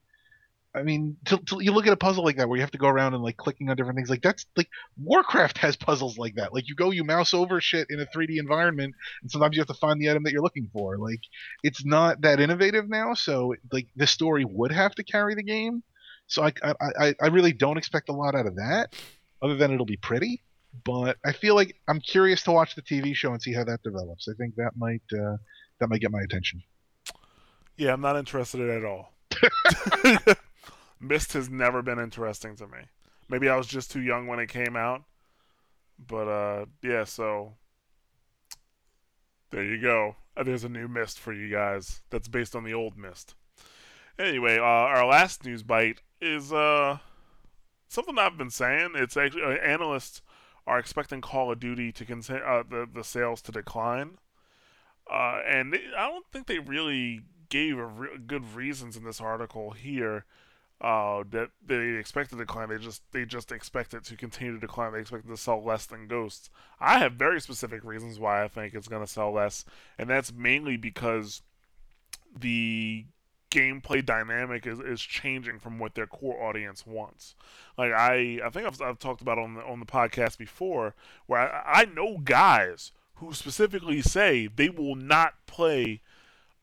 I 0.75 0.83
mean, 0.83 1.19
till, 1.27 1.39
till 1.39 1.61
you 1.61 1.73
look 1.73 1.87
at 1.87 1.93
a 1.93 1.99
puzzle 1.99 2.25
like 2.25 2.37
that 2.37 2.49
where 2.49 2.57
you 2.57 2.63
have 2.63 2.71
to 2.71 2.79
go 2.79 2.89
around 2.89 3.13
and 3.13 3.23
like 3.23 3.37
clicking 3.37 3.69
on 3.69 3.77
different 3.77 3.97
things, 3.97 4.09
like 4.09 4.23
that's 4.23 4.47
like 4.57 4.69
Warcraft 4.97 5.59
has 5.59 5.77
puzzles 5.77 6.17
like 6.17 6.37
that. 6.37 6.55
Like 6.55 6.67
you 6.67 6.75
go, 6.75 6.91
you 6.91 7.05
mouse 7.05 7.35
over 7.35 7.61
shit 7.61 7.89
in 7.91 8.01
a 8.01 8.07
3D 8.07 8.39
environment, 8.39 8.95
and 9.21 9.31
sometimes 9.31 9.55
you 9.55 9.61
have 9.61 9.69
to 9.69 9.75
find 9.75 10.01
the 10.01 10.11
item 10.11 10.23
that 10.23 10.33
you're 10.33 10.43
looking 10.43 10.71
for. 10.73 10.97
Like 10.97 11.21
it's 11.63 11.85
not 11.85 12.23
that 12.23 12.41
innovative 12.41 12.89
now, 12.89 13.13
so 13.13 13.55
like 13.71 13.87
the 13.97 14.07
story 14.07 14.47
would 14.47 14.73
have 14.73 14.95
to 14.95 15.05
carry 15.05 15.35
the 15.35 15.43
game. 15.43 15.83
So 16.27 16.43
I 16.43 16.53
I 16.99 17.15
I 17.21 17.27
really 17.27 17.53
don't 17.53 17.77
expect 17.77 18.09
a 18.09 18.13
lot 18.13 18.35
out 18.35 18.47
of 18.47 18.57
that, 18.57 18.95
other 19.43 19.57
than 19.57 19.73
it'll 19.73 19.85
be 19.85 19.99
pretty. 19.99 20.41
But 20.85 21.19
I 21.23 21.33
feel 21.33 21.55
like 21.55 21.77
I'm 21.87 22.01
curious 22.01 22.43
to 22.45 22.53
watch 22.53 22.77
the 22.77 22.83
TV 22.83 23.15
show 23.15 23.33
and 23.33 23.43
see 23.43 23.53
how 23.53 23.65
that 23.65 23.83
develops. 23.83 24.27
I 24.27 24.33
think 24.39 24.55
that 24.55 24.71
might 24.79 25.03
uh, 25.13 25.37
that 25.81 25.89
might 25.91 26.01
get 26.01 26.11
my 26.11 26.23
attention. 26.23 26.63
Yeah, 27.77 27.93
I'm 27.93 28.01
not 28.01 28.17
interested 28.17 28.71
at 28.71 28.85
all. 28.87 29.13
Myst 31.03 31.33
has 31.33 31.51
never 31.51 31.83
been 31.83 31.99
interesting 31.99 32.57
to 32.57 32.67
me. 32.67 32.79
Maybe 33.29 33.49
I 33.49 33.57
was 33.57 33.67
just 33.67 33.91
too 33.91 34.01
young 34.01 34.27
when 34.27 34.39
it 34.39 34.49
came 34.49 34.77
out. 34.77 35.03
But 35.99 36.29
uh 36.29 36.67
yeah, 36.83 37.05
so 37.05 37.55
there 39.51 39.65
you 39.65 39.81
go. 39.81 40.17
Uh, 40.37 40.45
there's 40.45 40.65
a 40.65 40.69
new 40.69 40.89
Myst 40.89 41.19
for 41.19 41.33
you 41.33 41.51
guys 41.51 42.03
that's 42.11 42.29
based 42.29 42.57
on 42.57 42.65
the 42.65 42.73
old 42.73 42.97
Myst. 42.97 43.35
Anyway, 44.19 44.59
uh, 44.59 44.63
our 44.63 45.07
last 45.07 45.45
news 45.45 45.63
bite 45.63 46.01
is 46.21 46.53
uh 46.53 46.99
something 47.89 48.19
I've 48.19 48.39
been 48.39 48.51
saying. 48.51 48.93
It's 48.95 49.17
actually 49.17 49.43
uh, 49.43 49.51
analysts 49.51 50.23
are 50.67 50.79
expecting 50.79 51.21
Call 51.21 51.51
of 51.51 51.59
Duty 51.59 51.91
to 51.93 52.05
con- 52.05 52.23
uh, 52.31 52.63
the 52.69 52.89
the 52.93 53.05
sales 53.05 53.43
to 53.43 53.53
decline. 53.53 54.19
Uh, 55.11 55.41
and 55.47 55.73
they, 55.73 55.81
I 55.97 56.09
don't 56.09 56.27
think 56.31 56.47
they 56.47 56.61
really 56.61 57.23
gave 57.49 57.77
re- 57.77 58.19
good 58.25 58.55
reasons 58.55 58.97
in 58.97 59.05
this 59.05 59.21
article 59.21 59.73
here. 59.73 60.25
Uh, 60.83 61.23
that 61.31 61.51
they 61.65 61.91
expect 61.91 62.33
it 62.33 62.37
to 62.37 62.43
decline. 62.43 62.69
They 62.69 62.79
just 62.79 63.03
they 63.13 63.25
just 63.25 63.53
expect 63.53 63.95
it 63.95 64.05
to 64.05 64.17
continue 64.17 64.55
to 64.55 64.59
decline. 64.59 64.93
They 64.93 64.99
expect 64.99 65.25
it 65.25 65.29
to 65.29 65.37
sell 65.37 65.63
less 65.63 65.87
than 65.87 66.09
Ghosts. 66.09 66.51
I 66.81 66.99
have 66.99 67.13
very 67.13 67.41
specific 67.41 67.85
reasons 67.85 68.19
why 68.19 68.43
I 68.43 68.49
think 68.49 68.75
it's 68.75 68.89
going 68.89 69.05
to 69.05 69.11
sell 69.11 69.33
less, 69.33 69.65
and 69.97 70.11
that's 70.11 70.33
mainly 70.33 70.77
because 70.77 71.43
the 72.37 73.05
gameplay 73.53 74.05
dynamic 74.05 74.67
is, 74.67 74.81
is 74.81 75.01
changing 75.01 75.59
from 75.59 75.79
what 75.79 75.95
their 75.95 76.07
core 76.07 76.43
audience 76.43 76.85
wants. 76.85 77.37
Like 77.79 77.93
I 77.93 78.41
I 78.45 78.51
think 78.51 78.67
I've, 78.67 78.83
I've 78.83 78.99
talked 78.99 79.21
about 79.21 79.39
on 79.39 79.55
the 79.55 79.63
on 79.63 79.79
the 79.79 79.87
podcast 79.87 80.37
before, 80.37 80.97
where 81.27 81.41
I, 81.41 81.83
I 81.83 81.85
know 81.85 82.19
guys 82.19 82.91
who 83.17 83.33
specifically 83.33 84.03
say 84.03 84.49
they 84.49 84.69
will 84.69 84.97
not 84.97 85.35
play 85.47 86.01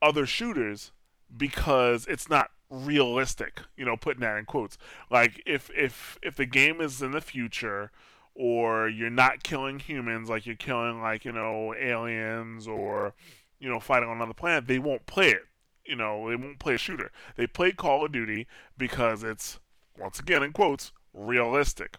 other 0.02 0.26
shooters 0.26 0.92
because 1.34 2.06
it's 2.06 2.28
not 2.28 2.50
realistic. 2.70 3.62
You 3.76 3.84
know, 3.84 3.96
putting 3.96 4.20
that 4.20 4.38
in 4.38 4.44
quotes. 4.44 4.78
Like 5.10 5.42
if 5.46 5.70
if 5.76 6.18
if 6.22 6.36
the 6.36 6.46
game 6.46 6.80
is 6.80 7.02
in 7.02 7.10
the 7.10 7.20
future 7.20 7.90
or 8.34 8.88
you're 8.88 9.10
not 9.10 9.42
killing 9.42 9.80
humans 9.80 10.30
like 10.30 10.46
you're 10.46 10.54
killing 10.56 11.02
like, 11.02 11.24
you 11.24 11.32
know, 11.32 11.74
aliens 11.74 12.66
or 12.66 13.14
you 13.58 13.68
know, 13.68 13.80
fighting 13.80 14.08
on 14.08 14.16
another 14.16 14.32
planet, 14.32 14.66
they 14.66 14.78
won't 14.78 15.06
play 15.06 15.28
it. 15.28 15.42
You 15.84 15.96
know, 15.96 16.28
they 16.28 16.36
won't 16.36 16.58
play 16.58 16.74
a 16.74 16.78
shooter. 16.78 17.10
They 17.36 17.46
play 17.46 17.72
Call 17.72 18.04
of 18.04 18.12
Duty 18.12 18.46
because 18.78 19.22
it's 19.22 19.58
once 19.98 20.18
again 20.18 20.42
in 20.42 20.52
quotes 20.52 20.92
realistic. 21.12 21.96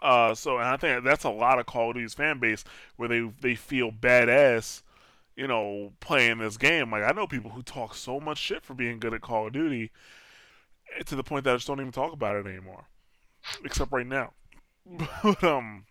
Uh, 0.00 0.34
so 0.34 0.58
and 0.58 0.68
I 0.68 0.76
think 0.76 1.04
that's 1.04 1.24
a 1.24 1.30
lot 1.30 1.58
of 1.58 1.66
Call 1.66 1.90
of 1.90 1.96
Duty's 1.96 2.14
fan 2.14 2.38
base 2.38 2.64
where 2.96 3.08
they 3.08 3.30
they 3.40 3.54
feel 3.54 3.90
badass 3.90 4.82
you 5.38 5.46
know, 5.46 5.92
playing 6.00 6.38
this 6.38 6.56
game. 6.56 6.90
Like 6.90 7.04
I 7.04 7.12
know 7.12 7.28
people 7.28 7.52
who 7.52 7.62
talk 7.62 7.94
so 7.94 8.18
much 8.18 8.38
shit 8.38 8.64
for 8.64 8.74
being 8.74 8.98
good 8.98 9.14
at 9.14 9.20
Call 9.20 9.46
of 9.46 9.52
Duty 9.52 9.92
eh, 10.98 11.04
to 11.04 11.14
the 11.14 11.22
point 11.22 11.44
that 11.44 11.54
I 11.54 11.56
just 11.56 11.68
don't 11.68 11.80
even 11.80 11.92
talk 11.92 12.12
about 12.12 12.34
it 12.34 12.44
anymore. 12.44 12.86
Except 13.64 13.92
right 13.92 14.06
now. 14.06 14.32
But 15.22 15.44
um 15.44 15.84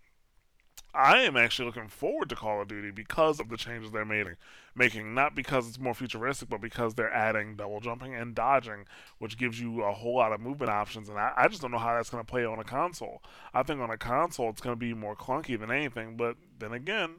I 0.94 1.20
am 1.22 1.38
actually 1.38 1.68
looking 1.68 1.88
forward 1.88 2.28
to 2.30 2.36
Call 2.36 2.62
of 2.62 2.68
Duty 2.68 2.92
because 2.92 3.40
of 3.40 3.48
the 3.48 3.56
changes 3.56 3.92
they're 3.92 4.04
making. 4.04 4.36
Making 4.76 5.14
not 5.14 5.34
because 5.34 5.68
it's 5.70 5.80
more 5.80 5.94
futuristic, 5.94 6.50
but 6.50 6.60
because 6.60 6.96
they're 6.96 7.14
adding 7.14 7.56
double 7.56 7.80
jumping 7.80 8.16
and 8.16 8.36
dodging, 8.36 8.86
which 9.18 9.38
gives 9.38 9.62
you 9.62 9.84
a 9.84 9.94
whole 9.94 10.18
lot 10.18 10.34
of 10.34 10.42
movement 10.42 10.72
options. 10.72 11.08
And 11.08 11.20
I, 11.20 11.32
I 11.38 11.48
just 11.48 11.62
don't 11.62 11.72
know 11.72 11.78
how 11.78 11.96
that's 11.96 12.10
going 12.10 12.26
to 12.26 12.30
play 12.30 12.44
on 12.44 12.60
a 12.60 12.64
console. 12.66 13.22
I 13.54 13.64
think 13.64 13.80
on 13.80 13.92
a 13.92 13.98
console 13.98 14.50
it's 14.50 14.62
going 14.62 14.76
to 14.76 14.80
be 14.80 14.94
more 14.94 15.16
clunky 15.16 15.58
than 15.58 15.72
anything. 15.72 16.18
But 16.18 16.36
then 16.58 16.74
again, 16.74 17.18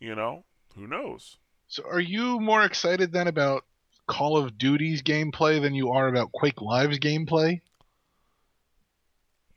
you 0.00 0.14
know, 0.14 0.44
who 0.76 0.86
knows? 0.86 1.38
So, 1.68 1.82
are 1.90 2.00
you 2.00 2.38
more 2.38 2.64
excited 2.64 3.12
then 3.12 3.26
about 3.26 3.64
Call 4.06 4.36
of 4.36 4.56
Duty's 4.56 5.02
gameplay 5.02 5.60
than 5.60 5.74
you 5.74 5.90
are 5.90 6.06
about 6.06 6.32
Quake 6.32 6.60
Live's 6.60 6.98
gameplay? 6.98 7.60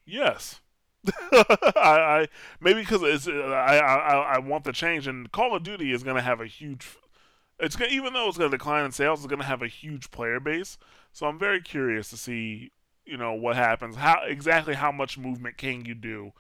Yes. 0.06 0.60
I, 1.32 1.70
I, 1.76 2.28
maybe 2.60 2.82
because 2.82 3.04
it's 3.04 3.28
I, 3.28 3.78
I 3.78 4.36
I 4.36 4.40
want 4.40 4.64
the 4.64 4.72
change, 4.72 5.08
and 5.08 5.32
Call 5.32 5.56
of 5.56 5.64
Duty 5.64 5.92
is 5.92 6.04
going 6.04 6.16
to 6.16 6.22
have 6.22 6.42
a 6.42 6.46
huge. 6.48 6.98
It's 7.60 7.76
gonna, 7.76 7.92
even 7.92 8.14
though 8.14 8.28
it's 8.28 8.38
going 8.38 8.52
to 8.52 8.58
decline 8.58 8.86
in 8.86 8.92
sales, 8.92 9.20
it's 9.20 9.28
going 9.28 9.40
to 9.40 9.46
have 9.46 9.62
a 9.62 9.68
huge 9.68 10.12
player 10.12 10.40
base. 10.40 10.78
So 11.14 11.28
I'm 11.28 11.40
very 11.40 11.62
curious 11.62 12.10
to 12.10 12.18
see, 12.18 12.72
you 13.06 13.18
know, 13.18 13.34
what 13.34 13.56
happens. 13.56 13.98
How 13.98 14.22
exactly 14.26 14.76
how 14.76 14.92
much 14.92 15.18
movement 15.18 15.58
can 15.58 15.86
you 15.86 15.94
do, 15.94 16.32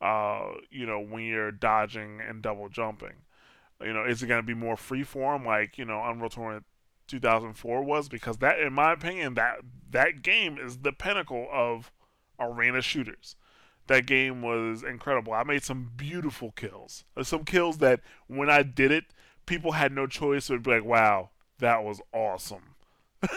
uh, 0.00 0.52
you 0.70 0.86
know, 0.86 1.00
when 1.00 1.24
you're 1.24 1.52
dodging 1.52 2.20
and 2.20 2.42
double 2.42 2.68
jumping. 2.68 3.14
You 3.82 3.92
know, 3.92 4.04
is 4.04 4.22
it 4.22 4.26
going 4.26 4.40
to 4.40 4.46
be 4.46 4.54
more 4.54 4.76
freeform 4.76 5.46
like 5.46 5.78
you 5.78 5.84
know 5.84 6.02
Unreal 6.04 6.30
Tournament 6.30 6.66
2004 7.06 7.82
was? 7.82 8.08
Because 8.08 8.38
that, 8.38 8.58
in 8.58 8.72
my 8.72 8.92
opinion, 8.92 9.34
that 9.34 9.60
that 9.90 10.22
game 10.22 10.58
is 10.58 10.78
the 10.78 10.92
pinnacle 10.92 11.48
of 11.52 11.92
arena 12.40 12.82
shooters. 12.82 13.36
That 13.86 14.06
game 14.06 14.42
was 14.42 14.82
incredible. 14.82 15.32
I 15.32 15.44
made 15.44 15.64
some 15.64 15.92
beautiful 15.96 16.50
kills. 16.52 17.04
Some 17.22 17.44
kills 17.44 17.78
that 17.78 18.00
when 18.26 18.50
I 18.50 18.62
did 18.62 18.92
it, 18.92 19.04
people 19.46 19.72
had 19.72 19.92
no 19.92 20.06
choice. 20.06 20.50
Would 20.50 20.62
be 20.62 20.72
like, 20.72 20.84
"Wow, 20.84 21.30
that 21.58 21.84
was 21.84 22.00
awesome." 22.12 22.74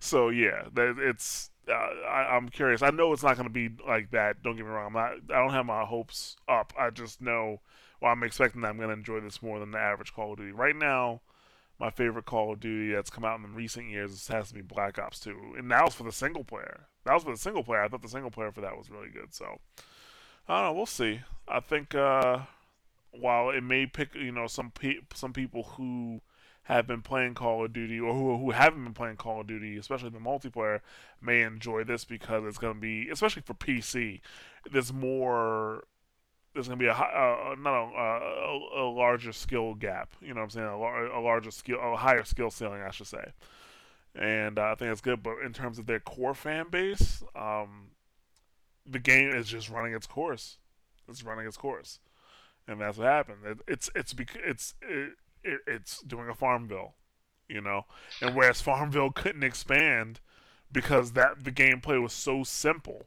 so 0.00 0.28
yeah, 0.28 0.64
that 0.72 0.96
it's. 0.98 1.50
Uh, 1.66 1.72
I, 1.72 2.36
I'm 2.36 2.50
curious. 2.50 2.82
I 2.82 2.90
know 2.90 3.12
it's 3.12 3.22
not 3.22 3.36
going 3.36 3.48
to 3.48 3.52
be 3.52 3.70
like 3.86 4.10
that. 4.10 4.42
Don't 4.42 4.56
get 4.56 4.64
me 4.64 4.70
wrong. 4.70 4.86
I'm 4.88 4.92
not. 4.92 5.12
I 5.34 5.40
don't 5.40 5.52
have 5.52 5.66
my 5.66 5.84
hopes 5.84 6.36
up. 6.48 6.72
I 6.78 6.90
just 6.90 7.20
know 7.20 7.60
well, 8.00 8.12
I'm 8.12 8.22
expecting 8.22 8.60
that 8.62 8.68
I'm 8.68 8.76
going 8.76 8.88
to 8.88 8.94
enjoy 8.94 9.20
this 9.20 9.42
more 9.42 9.58
than 9.58 9.70
the 9.70 9.78
average 9.78 10.12
Call 10.12 10.32
of 10.32 10.38
Duty. 10.38 10.52
Right 10.52 10.76
now, 10.76 11.22
my 11.78 11.90
favorite 11.90 12.26
Call 12.26 12.52
of 12.52 12.60
Duty 12.60 12.92
that's 12.92 13.10
come 13.10 13.24
out 13.24 13.36
in 13.36 13.42
the 13.42 13.48
recent 13.48 13.88
years 13.88 14.28
has 14.28 14.48
to 14.48 14.54
be 14.54 14.62
Black 14.62 14.98
Ops 14.98 15.20
2, 15.20 15.54
and 15.58 15.70
that 15.70 15.84
was 15.84 15.94
for 15.94 16.04
the 16.04 16.12
single 16.12 16.44
player. 16.44 16.86
That 17.04 17.14
was 17.14 17.24
for 17.24 17.32
the 17.32 17.38
single 17.38 17.64
player. 17.64 17.82
I 17.82 17.88
thought 17.88 18.02
the 18.02 18.08
single 18.08 18.30
player 18.30 18.52
for 18.52 18.60
that 18.60 18.76
was 18.76 18.90
really 18.90 19.10
good. 19.10 19.34
So 19.34 19.58
I 20.48 20.60
don't 20.60 20.70
know. 20.70 20.72
We'll 20.74 20.86
see. 20.86 21.20
I 21.48 21.60
think 21.60 21.94
uh, 21.94 22.40
while 23.10 23.50
it 23.50 23.62
may 23.62 23.86
pick, 23.86 24.14
you 24.14 24.32
know, 24.32 24.46
some 24.46 24.70
pe- 24.70 25.00
some 25.14 25.32
people 25.32 25.62
who 25.76 26.20
have 26.64 26.86
been 26.86 27.02
playing 27.02 27.34
Call 27.34 27.64
of 27.64 27.72
Duty 27.72 28.00
or 28.00 28.14
who 28.14 28.38
who 28.38 28.50
haven't 28.52 28.84
been 28.84 28.94
playing 28.94 29.16
Call 29.16 29.40
of 29.40 29.46
Duty, 29.46 29.76
especially 29.76 30.10
the 30.10 30.18
multiplayer, 30.18 30.80
may 31.20 31.42
enjoy 31.42 31.84
this 31.84 32.04
because 32.04 32.44
it's 32.46 32.58
going 32.58 32.74
to 32.74 32.80
be, 32.80 33.08
especially 33.10 33.42
for 33.42 33.54
PC, 33.54 34.20
there's 34.70 34.92
more 34.92 35.84
there's 36.54 36.68
going 36.68 36.78
to 36.78 36.82
be 36.82 36.88
a 36.88 36.92
uh, 36.92 37.56
not 37.58 37.74
a, 37.74 38.80
a, 38.80 38.84
a, 38.84 38.86
larger 38.88 39.32
skill 39.32 39.74
gap. 39.74 40.14
You 40.20 40.28
know 40.28 40.40
what 40.40 40.44
I'm 40.44 40.50
saying? 40.50 40.66
A, 40.66 41.18
a 41.18 41.20
larger 41.20 41.50
skill, 41.50 41.78
a 41.82 41.96
higher 41.96 42.24
skill 42.24 42.50
ceiling, 42.50 42.80
I 42.80 42.90
should 42.90 43.08
say. 43.08 43.32
And 44.14 44.58
uh, 44.58 44.70
I 44.70 44.74
think 44.76 44.92
it's 44.92 45.00
good. 45.00 45.22
But 45.22 45.38
in 45.44 45.52
terms 45.52 45.78
of 45.78 45.86
their 45.86 45.98
core 45.98 46.34
fan 46.34 46.66
base, 46.70 47.24
um, 47.34 47.88
the 48.86 49.00
game 49.00 49.30
is 49.30 49.48
just 49.48 49.68
running 49.68 49.94
its 49.94 50.06
course. 50.06 50.58
It's 51.08 51.24
running 51.24 51.46
its 51.46 51.56
course, 51.56 51.98
and 52.68 52.80
that's 52.80 52.98
what 52.98 53.08
happened. 53.08 53.38
It, 53.44 53.58
it's 53.66 53.90
it's 53.94 54.14
it's 54.34 54.74
it, 54.80 55.12
it, 55.42 55.60
it's 55.66 56.02
doing 56.02 56.28
a 56.28 56.34
Farmville, 56.34 56.94
you 57.48 57.60
know. 57.60 57.86
And 58.22 58.36
whereas 58.36 58.62
Farmville 58.62 59.10
couldn't 59.10 59.42
expand 59.42 60.20
because 60.70 61.12
that 61.12 61.44
the 61.44 61.52
gameplay 61.52 62.00
was 62.00 62.12
so 62.12 62.44
simple 62.44 63.06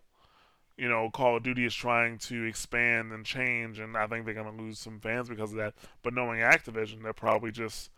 you 0.77 0.87
know, 0.87 1.09
Call 1.09 1.37
of 1.37 1.43
Duty 1.43 1.65
is 1.65 1.73
trying 1.73 2.19
to 2.19 2.43
expand 2.43 3.11
and 3.11 3.25
change, 3.25 3.79
and 3.79 3.97
I 3.97 4.05
think 4.07 4.25
they're 4.25 4.33
going 4.33 4.55
to 4.55 4.63
lose 4.63 4.77
some 4.77 4.99
fans 4.99 5.27
because 5.27 5.51
of 5.51 5.57
that. 5.57 5.73
But 6.03 6.13
knowing 6.13 6.39
Activision, 6.39 7.01
they're 7.01 7.13
probably 7.13 7.51
just 7.51 7.89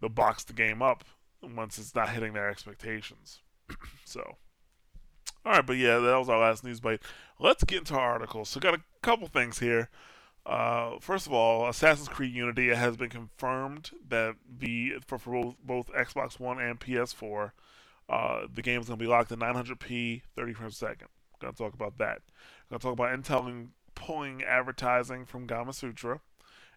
they'll 0.00 0.10
box 0.10 0.44
the 0.44 0.52
game 0.52 0.82
up 0.82 1.04
once 1.42 1.78
it's 1.78 1.94
not 1.94 2.10
hitting 2.10 2.32
their 2.32 2.48
expectations. 2.48 3.40
so, 4.04 4.36
all 5.44 5.52
right, 5.52 5.66
but 5.66 5.76
yeah, 5.76 5.98
that 5.98 6.18
was 6.18 6.28
our 6.28 6.40
last 6.40 6.64
news 6.64 6.80
bite. 6.80 7.00
Let's 7.38 7.62
get 7.62 7.78
into 7.78 7.94
our 7.94 8.12
articles. 8.12 8.48
So, 8.48 8.58
got 8.58 8.74
a 8.74 8.82
couple 9.02 9.28
things 9.28 9.60
here. 9.60 9.88
Uh, 10.44 10.98
first 11.00 11.26
of 11.26 11.32
all, 11.32 11.68
Assassin's 11.68 12.08
Creed 12.08 12.32
Unity 12.32 12.70
it 12.70 12.76
has 12.76 12.96
been 12.96 13.10
confirmed 13.10 13.90
that 14.08 14.34
the 14.58 14.94
for, 15.06 15.18
for 15.18 15.30
both, 15.32 15.54
both 15.62 15.92
Xbox 15.92 16.40
One 16.40 16.60
and 16.60 16.80
PS4, 16.80 17.52
uh, 18.08 18.46
the 18.52 18.62
game 18.62 18.80
is 18.80 18.88
going 18.88 18.98
to 18.98 19.04
be 19.04 19.08
locked 19.08 19.30
at 19.30 19.38
900p, 19.38 20.22
30 20.36 20.52
frames 20.54 20.74
a 20.74 20.76
second. 20.76 21.08
Gonna 21.40 21.52
talk 21.52 21.74
about 21.74 21.98
that. 21.98 22.22
Gonna 22.70 22.80
talk 22.80 22.92
about 22.92 23.18
Intel 23.18 23.46
and 23.46 23.70
pulling 23.94 24.42
advertising 24.42 25.24
from 25.26 25.46
Gamasutra. 25.46 26.20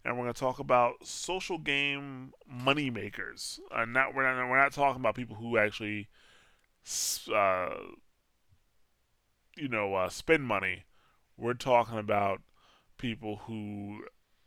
and 0.04 0.18
we're 0.18 0.24
gonna 0.24 0.34
talk 0.34 0.60
about 0.60 1.06
social 1.06 1.58
game 1.58 2.34
money 2.48 2.90
makers. 2.90 3.60
Uh, 3.72 3.86
not 3.86 4.14
we're 4.16 4.24
not 4.24 4.50
we're 4.50 4.58
not 4.58 4.72
talking 4.74 5.02
about 5.02 5.16
people 5.16 5.36
who 5.38 5.58
actually, 5.58 6.08
uh, 7.34 7.70
you 9.58 9.68
know, 9.68 9.96
uh, 9.96 10.10
spend 10.10 10.44
money. 10.44 10.86
We're 11.38 11.54
talking 11.54 11.98
about 11.98 12.42
people 12.98 13.42
who 13.48 14.04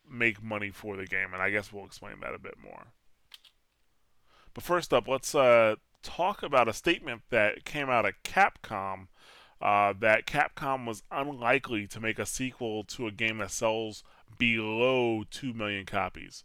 make 0.09 0.43
money 0.43 0.71
for 0.71 0.97
the 0.97 1.07
game, 1.07 1.33
and 1.33 1.43
I 1.43 1.51
guess 1.51 1.73
we'll 1.73 1.87
explain 1.87 2.21
that 2.21 2.35
a 2.35 2.39
bit 2.39 2.57
more. 2.63 2.89
But 4.55 4.65
first 4.65 4.93
up, 4.93 5.09
let's 5.09 5.35
uh, 5.35 5.77
talk 6.03 6.43
about 6.43 6.69
a 6.69 6.73
statement 6.73 7.23
that 7.31 7.65
came 7.65 7.89
out 7.89 8.05
of 8.05 8.15
Capcom 8.25 9.09
uh, 9.63 9.95
that 10.01 10.27
Capcom 10.27 10.87
was 10.87 11.03
unlikely 11.11 11.87
to 11.87 12.01
make 12.01 12.19
a 12.19 12.27
sequel 12.27 12.83
to 12.85 13.07
a 13.07 13.13
game 13.13 13.39
that 13.39 13.53
sells 13.53 14.03
below 14.37 15.25
2 15.31 15.55
million 15.55 15.87
copies. 15.87 16.45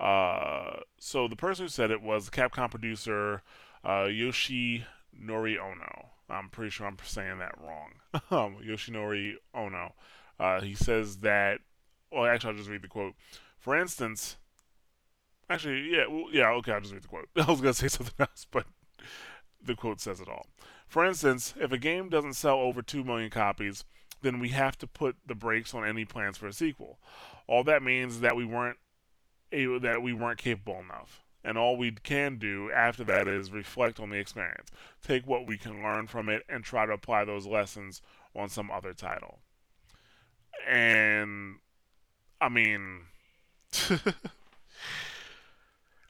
Uh, 0.00 0.78
so 0.98 1.28
the 1.28 1.36
person 1.36 1.66
who 1.66 1.68
said 1.68 1.90
it 1.90 2.02
was 2.02 2.30
Capcom 2.30 2.70
producer 2.70 3.42
uh, 3.84 4.06
Yoshinori 4.08 5.58
Ono. 5.58 6.10
I'm 6.28 6.48
pretty 6.48 6.70
sure 6.70 6.86
I'm 6.86 6.96
saying 7.04 7.38
that 7.38 7.54
wrong. 7.60 7.92
um, 8.30 8.56
Yoshinori 8.64 9.34
Ono. 9.54 9.94
Uh, 10.40 10.60
he 10.60 10.74
says 10.74 11.18
that. 11.18 11.60
Well, 12.10 12.26
actually, 12.26 12.50
I'll 12.52 12.56
just 12.56 12.70
read 12.70 12.82
the 12.82 12.88
quote. 12.88 13.14
For 13.58 13.76
instance, 13.76 14.36
actually, 15.48 15.90
yeah, 15.92 16.06
well, 16.08 16.26
yeah, 16.32 16.50
okay, 16.50 16.72
I'll 16.72 16.80
just 16.80 16.92
read 16.92 17.02
the 17.02 17.08
quote. 17.08 17.28
I 17.36 17.50
was 17.50 17.60
gonna 17.60 17.74
say 17.74 17.88
something 17.88 18.14
else, 18.18 18.46
but 18.50 18.66
the 19.62 19.74
quote 19.74 20.00
says 20.00 20.20
it 20.20 20.28
all. 20.28 20.46
For 20.86 21.04
instance, 21.04 21.54
if 21.58 21.72
a 21.72 21.78
game 21.78 22.08
doesn't 22.08 22.34
sell 22.34 22.58
over 22.58 22.82
2 22.82 23.04
million 23.04 23.30
copies, 23.30 23.84
then 24.22 24.38
we 24.38 24.50
have 24.50 24.78
to 24.78 24.86
put 24.86 25.16
the 25.26 25.34
brakes 25.34 25.74
on 25.74 25.86
any 25.86 26.04
plans 26.04 26.38
for 26.38 26.46
a 26.46 26.52
sequel. 26.52 26.98
All 27.46 27.64
that 27.64 27.82
means 27.82 28.14
is 28.14 28.20
that 28.20 28.36
we 28.36 28.44
weren't 28.44 28.78
able, 29.52 29.80
that 29.80 30.02
we 30.02 30.12
weren't 30.12 30.38
capable 30.38 30.80
enough. 30.80 31.22
And 31.44 31.56
all 31.56 31.76
we 31.76 31.92
can 31.92 32.38
do 32.38 32.70
after 32.72 33.04
that 33.04 33.28
is 33.28 33.52
reflect 33.52 34.00
on 34.00 34.10
the 34.10 34.18
experience, 34.18 34.68
take 35.00 35.26
what 35.26 35.46
we 35.46 35.56
can 35.56 35.80
learn 35.82 36.08
from 36.08 36.28
it, 36.28 36.42
and 36.48 36.64
try 36.64 36.86
to 36.86 36.92
apply 36.92 37.24
those 37.24 37.46
lessons 37.46 38.02
on 38.34 38.48
some 38.48 38.70
other 38.70 38.92
title. 38.92 39.38
And 40.68 41.56
I 42.40 42.48
mean, 42.48 43.02
uh, 43.90 44.00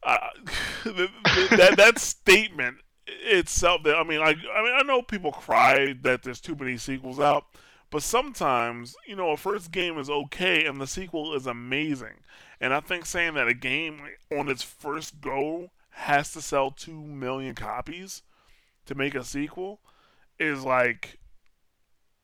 that 0.85 1.75
that 1.77 1.99
statement 1.99 2.79
itself. 3.07 3.83
that 3.85 3.97
I 3.97 4.05
mean, 4.05 4.21
like, 4.21 4.39
I 4.55 4.63
mean, 4.63 4.73
I 4.75 4.83
know 4.83 5.03
people 5.03 5.33
cry 5.33 5.95
that 6.03 6.23
there's 6.23 6.41
too 6.41 6.57
many 6.57 6.77
sequels 6.77 7.21
out, 7.21 7.45
but 7.91 8.03
sometimes, 8.03 8.97
you 9.07 9.17
know, 9.17 9.31
a 9.31 9.37
first 9.37 9.71
game 9.71 9.99
is 9.99 10.11
okay 10.11 10.65
and 10.67 10.81
the 10.81 10.87
sequel 10.87 11.35
is 11.35 11.47
amazing. 11.47 12.21
And 12.61 12.73
I 12.73 12.81
think 12.81 13.07
saying 13.07 13.35
that 13.35 13.49
a 13.49 13.55
game 13.55 14.01
on 14.37 14.49
its 14.49 14.63
first 14.63 15.21
go 15.21 15.71
has 15.91 16.33
to 16.33 16.43
sell 16.43 16.71
2 16.71 16.93
million 16.93 17.55
copies 17.55 18.23
to 18.87 18.95
make 18.95 19.15
a 19.15 19.25
sequel 19.25 19.81
is 20.39 20.65
like 20.65 21.19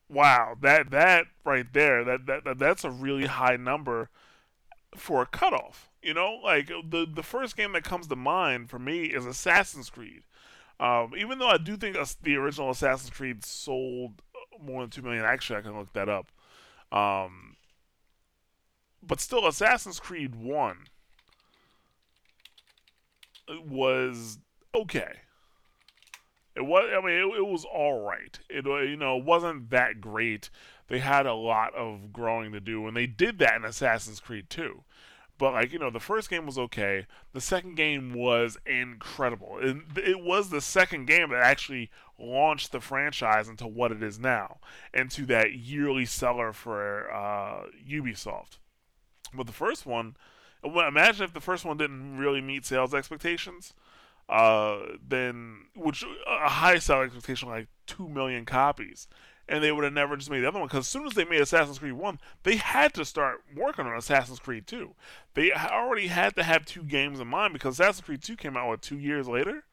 wow, 0.09 0.55
that 0.61 0.91
that 0.91 1.25
right 1.43 1.71
there, 1.73 2.03
that, 2.03 2.25
that, 2.27 2.43
that 2.45 2.59
that's 2.59 2.83
a 2.83 2.91
really 2.91 3.25
high 3.25 3.57
number 3.57 4.09
for 4.95 5.21
a 5.21 5.25
cutoff. 5.25 5.89
You 6.01 6.13
know, 6.13 6.39
like 6.43 6.67
the 6.67 7.07
the 7.11 7.23
first 7.23 7.57
game 7.57 7.73
that 7.73 7.83
comes 7.83 8.07
to 8.07 8.15
mind 8.15 8.69
for 8.69 8.79
me 8.79 9.05
is 9.05 9.25
Assassin's 9.25 9.89
Creed. 9.89 10.23
Um, 10.79 11.13
even 11.17 11.39
though 11.39 11.47
I 11.47 11.57
do 11.57 11.77
think 11.77 11.97
the 12.23 12.35
original 12.35 12.71
Assassin's 12.71 13.11
Creed 13.11 13.45
sold 13.45 14.21
more 14.61 14.81
than 14.81 14.89
two 14.89 15.01
million. 15.01 15.23
Actually, 15.25 15.59
I 15.59 15.61
can 15.61 15.77
look 15.77 15.93
that 15.93 16.09
up. 16.09 16.31
Um, 16.91 17.55
but 19.01 19.19
still, 19.19 19.47
Assassin's 19.47 19.99
Creed 19.99 20.35
One 20.35 20.85
was 23.49 24.39
okay. 24.73 25.19
It 26.55 26.65
was. 26.65 26.89
I 26.95 27.05
mean, 27.05 27.15
it, 27.15 27.39
it 27.39 27.47
was 27.47 27.65
all 27.65 28.01
right. 28.01 28.39
It 28.49 28.65
you 28.65 28.97
know 28.97 29.17
wasn't 29.17 29.69
that 29.71 29.99
great. 30.01 30.49
They 30.87 30.99
had 30.99 31.25
a 31.25 31.33
lot 31.33 31.73
of 31.75 32.13
growing 32.13 32.51
to 32.51 32.59
do, 32.59 32.87
and 32.87 32.95
they 32.95 33.07
did 33.07 33.39
that 33.39 33.55
in 33.55 33.65
Assassin's 33.65 34.19
Creed 34.19 34.49
2. 34.49 34.83
But 35.37 35.53
like 35.53 35.73
you 35.73 35.79
know, 35.79 35.89
the 35.89 35.99
first 35.99 36.29
game 36.29 36.45
was 36.45 36.57
okay. 36.57 37.05
The 37.33 37.41
second 37.41 37.75
game 37.75 38.13
was 38.13 38.57
incredible. 38.65 39.57
And 39.61 39.83
it 39.97 40.21
was 40.21 40.49
the 40.49 40.61
second 40.61 41.05
game 41.05 41.29
that 41.29 41.41
actually 41.41 41.89
launched 42.19 42.71
the 42.71 42.79
franchise 42.79 43.49
into 43.49 43.67
what 43.67 43.91
it 43.91 44.03
is 44.03 44.19
now, 44.19 44.59
into 44.93 45.25
that 45.27 45.53
yearly 45.53 46.05
seller 46.05 46.53
for 46.53 47.11
uh, 47.11 47.63
Ubisoft. 47.87 48.59
But 49.33 49.47
the 49.47 49.53
first 49.53 49.85
one, 49.85 50.15
imagine 50.63 51.23
if 51.23 51.33
the 51.33 51.41
first 51.41 51.65
one 51.65 51.77
didn't 51.77 52.17
really 52.17 52.41
meet 52.41 52.65
sales 52.65 52.93
expectations. 52.93 53.73
Uh, 54.29 54.79
then 55.05 55.65
which 55.75 56.05
a 56.25 56.47
high 56.47 56.79
sales 56.79 57.07
expectation 57.07 57.49
like 57.49 57.67
two 57.85 58.07
million 58.07 58.45
copies 58.45 59.09
and 59.47 59.63
they 59.63 59.71
would 59.71 59.83
have 59.83 59.93
never 59.93 60.15
just 60.15 60.29
made 60.29 60.41
the 60.41 60.47
other 60.47 60.59
one 60.59 60.67
because 60.67 60.85
as 60.85 60.87
soon 60.87 61.05
as 61.05 61.13
they 61.13 61.25
made 61.25 61.41
Assassin's 61.41 61.79
Creed 61.79 61.93
1, 61.93 62.19
they 62.43 62.55
had 62.55 62.93
to 62.93 63.05
start 63.05 63.43
working 63.55 63.85
on 63.85 63.97
Assassin's 63.97 64.39
Creed 64.39 64.67
2. 64.67 64.93
They 65.33 65.51
already 65.51 66.07
had 66.07 66.35
to 66.35 66.43
have 66.43 66.65
two 66.65 66.83
games 66.83 67.19
in 67.19 67.27
mind 67.27 67.53
because 67.53 67.79
Assassin's 67.79 68.05
Creed 68.05 68.21
2 68.21 68.35
came 68.35 68.55
out, 68.55 68.67
what, 68.67 68.81
two 68.81 68.97
years 68.97 69.27
later? 69.27 69.63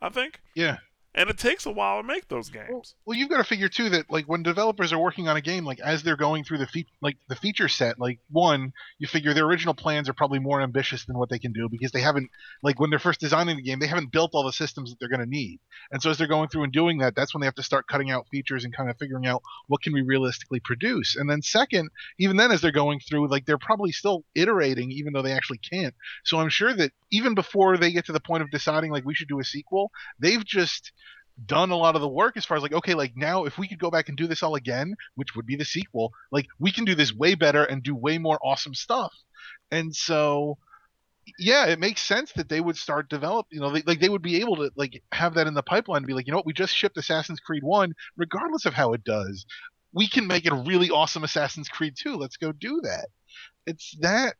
I 0.00 0.08
think? 0.08 0.40
Yeah 0.54 0.78
and 1.18 1.28
it 1.28 1.36
takes 1.36 1.66
a 1.66 1.70
while 1.70 2.00
to 2.00 2.06
make 2.06 2.28
those 2.28 2.48
games. 2.48 2.68
Well, 2.70 2.84
well, 3.04 3.18
you've 3.18 3.28
got 3.28 3.38
to 3.38 3.44
figure 3.44 3.68
too 3.68 3.90
that 3.90 4.08
like 4.08 4.26
when 4.26 4.44
developers 4.44 4.92
are 4.92 5.00
working 5.00 5.26
on 5.26 5.36
a 5.36 5.40
game, 5.40 5.64
like 5.64 5.80
as 5.80 6.04
they're 6.04 6.16
going 6.16 6.44
through 6.44 6.58
the 6.58 6.66
fe- 6.68 6.86
like 7.02 7.16
the 7.28 7.34
feature 7.34 7.66
set, 7.66 7.98
like 7.98 8.20
one, 8.30 8.72
you 9.00 9.08
figure 9.08 9.34
their 9.34 9.44
original 9.44 9.74
plans 9.74 10.08
are 10.08 10.12
probably 10.12 10.38
more 10.38 10.62
ambitious 10.62 11.04
than 11.06 11.18
what 11.18 11.28
they 11.28 11.40
can 11.40 11.52
do 11.52 11.68
because 11.68 11.90
they 11.90 12.00
haven't 12.00 12.30
like 12.62 12.78
when 12.78 12.90
they're 12.90 13.00
first 13.00 13.18
designing 13.18 13.56
the 13.56 13.62
game, 13.62 13.80
they 13.80 13.88
haven't 13.88 14.12
built 14.12 14.30
all 14.32 14.46
the 14.46 14.52
systems 14.52 14.90
that 14.90 15.00
they're 15.00 15.08
going 15.08 15.18
to 15.20 15.26
need, 15.26 15.58
and 15.90 16.00
so 16.00 16.08
as 16.08 16.18
they're 16.18 16.28
going 16.28 16.48
through 16.48 16.62
and 16.62 16.72
doing 16.72 16.98
that, 16.98 17.16
that's 17.16 17.34
when 17.34 17.40
they 17.40 17.46
have 17.48 17.54
to 17.56 17.64
start 17.64 17.88
cutting 17.88 18.12
out 18.12 18.28
features 18.30 18.64
and 18.64 18.74
kind 18.74 18.88
of 18.88 18.96
figuring 18.96 19.26
out 19.26 19.42
what 19.66 19.82
can 19.82 19.92
we 19.92 20.02
realistically 20.02 20.60
produce, 20.60 21.16
and 21.16 21.28
then 21.28 21.42
second, 21.42 21.90
even 22.20 22.36
then 22.36 22.52
as 22.52 22.60
they're 22.60 22.70
going 22.70 23.00
through, 23.00 23.28
like 23.28 23.44
they're 23.44 23.58
probably 23.58 23.90
still 23.90 24.24
iterating 24.36 24.92
even 24.92 25.12
though 25.12 25.22
they 25.22 25.32
actually 25.32 25.58
can't. 25.58 25.94
So 26.24 26.38
I'm 26.38 26.48
sure 26.48 26.72
that 26.74 26.92
even 27.10 27.34
before 27.34 27.76
they 27.76 27.90
get 27.90 28.06
to 28.06 28.12
the 28.12 28.20
point 28.20 28.42
of 28.44 28.50
deciding 28.50 28.92
like 28.92 29.04
we 29.04 29.14
should 29.14 29.28
do 29.28 29.40
a 29.40 29.44
sequel, 29.44 29.90
they've 30.20 30.44
just 30.44 30.92
done 31.46 31.70
a 31.70 31.76
lot 31.76 31.94
of 31.94 32.00
the 32.00 32.08
work 32.08 32.36
as 32.36 32.44
far 32.44 32.56
as 32.56 32.62
like 32.62 32.72
okay 32.72 32.94
like 32.94 33.16
now 33.16 33.44
if 33.44 33.58
we 33.58 33.68
could 33.68 33.78
go 33.78 33.90
back 33.90 34.08
and 34.08 34.18
do 34.18 34.26
this 34.26 34.42
all 34.42 34.56
again 34.56 34.96
which 35.14 35.36
would 35.36 35.46
be 35.46 35.56
the 35.56 35.64
sequel 35.64 36.12
like 36.32 36.46
we 36.58 36.72
can 36.72 36.84
do 36.84 36.94
this 36.94 37.14
way 37.14 37.34
better 37.34 37.64
and 37.64 37.82
do 37.82 37.94
way 37.94 38.18
more 38.18 38.38
awesome 38.42 38.74
stuff. 38.74 39.12
And 39.70 39.94
so 39.94 40.58
yeah 41.38 41.66
it 41.66 41.78
makes 41.78 42.00
sense 42.00 42.32
that 42.32 42.48
they 42.48 42.60
would 42.60 42.76
start 42.76 43.08
develop 43.10 43.46
you 43.50 43.60
know 43.60 43.70
they, 43.70 43.82
like 43.82 44.00
they 44.00 44.08
would 44.08 44.22
be 44.22 44.40
able 44.40 44.56
to 44.56 44.70
like 44.76 45.02
have 45.12 45.34
that 45.34 45.46
in 45.46 45.54
the 45.54 45.62
pipeline 45.62 46.00
to 46.00 46.06
be 46.06 46.14
like 46.14 46.26
you 46.26 46.30
know 46.30 46.38
what 46.38 46.46
we 46.46 46.54
just 46.54 46.74
shipped 46.74 46.96
assassin's 46.96 47.38
creed 47.38 47.62
1 47.62 47.92
regardless 48.16 48.64
of 48.64 48.72
how 48.72 48.94
it 48.94 49.04
does 49.04 49.44
we 49.92 50.08
can 50.08 50.26
make 50.26 50.46
it 50.46 50.52
a 50.52 50.64
really 50.66 50.90
awesome 50.90 51.24
assassin's 51.24 51.68
creed 51.68 51.94
2 51.96 52.16
let's 52.16 52.36
go 52.36 52.52
do 52.52 52.80
that. 52.82 53.08
It's 53.66 53.94
that 54.00 54.36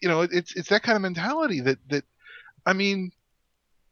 you 0.00 0.08
know 0.08 0.22
it's 0.22 0.54
it's 0.54 0.68
that 0.68 0.82
kind 0.82 0.96
of 0.96 1.02
mentality 1.02 1.60
that 1.60 1.78
that 1.88 2.04
i 2.66 2.72
mean 2.72 3.10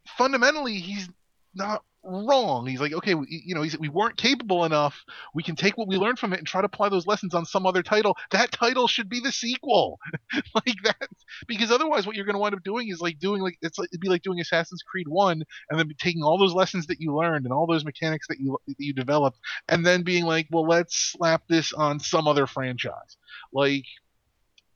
fundamentally 0.07 0.75
he's 0.75 1.09
not 1.55 1.83
wrong. 2.05 2.67
He's 2.67 2.81
like, 2.81 2.93
okay, 2.93 3.15
we, 3.15 3.43
you 3.47 3.55
know, 3.55 3.65
we 3.79 3.89
weren't 3.89 4.17
capable 4.17 4.65
enough. 4.65 5.05
We 5.35 5.43
can 5.43 5.57
take 5.57 5.77
what 5.77 5.89
we 5.89 5.97
learned 5.97 6.19
from 6.19 6.33
it 6.33 6.39
and 6.39 6.47
try 6.47 6.61
to 6.61 6.67
apply 6.67 6.89
those 6.89 7.07
lessons 7.07 7.35
on 7.35 7.45
some 7.45 7.67
other 7.67 7.83
title. 7.83 8.17
That 8.31 8.53
title 8.53 8.89
should 8.89 9.09
be 9.09 9.21
the 9.21 9.33
sequel, 9.33 9.99
like 10.55 10.83
that, 10.85 11.09
because 11.47 11.71
otherwise, 11.71 12.07
what 12.07 12.17
you're 12.17 12.25
going 12.25 12.35
to 12.35 12.41
wind 12.41 12.55
up 12.55 12.63
doing 12.63 12.89
is 12.89 13.01
like 13.01 13.19
doing 13.19 13.43
like 13.43 13.59
it's 13.63 13.79
like 13.79 13.89
it'd 13.91 14.01
be 14.01 14.09
like 14.09 14.23
doing 14.23 14.41
Assassin's 14.41 14.83
Creed 14.83 15.09
One 15.09 15.43
and 15.71 15.79
then 15.79 15.91
taking 15.99 16.23
all 16.23 16.39
those 16.39 16.55
lessons 16.55 16.87
that 16.87 17.01
you 17.01 17.15
learned 17.15 17.45
and 17.45 17.53
all 17.53 17.67
those 17.67 17.85
mechanics 17.85 18.27
that 18.29 18.41
you 18.41 18.59
that 18.67 18.77
you 18.79 18.93
developed, 18.93 19.39
and 19.69 19.85
then 19.85 20.03
being 20.03 20.25
like, 20.25 20.49
well, 20.51 20.67
let's 20.67 20.97
slap 20.97 21.43
this 21.49 21.73
on 21.73 22.01
some 22.01 22.27
other 22.27 22.47
franchise. 22.47 23.17
Like 23.53 23.85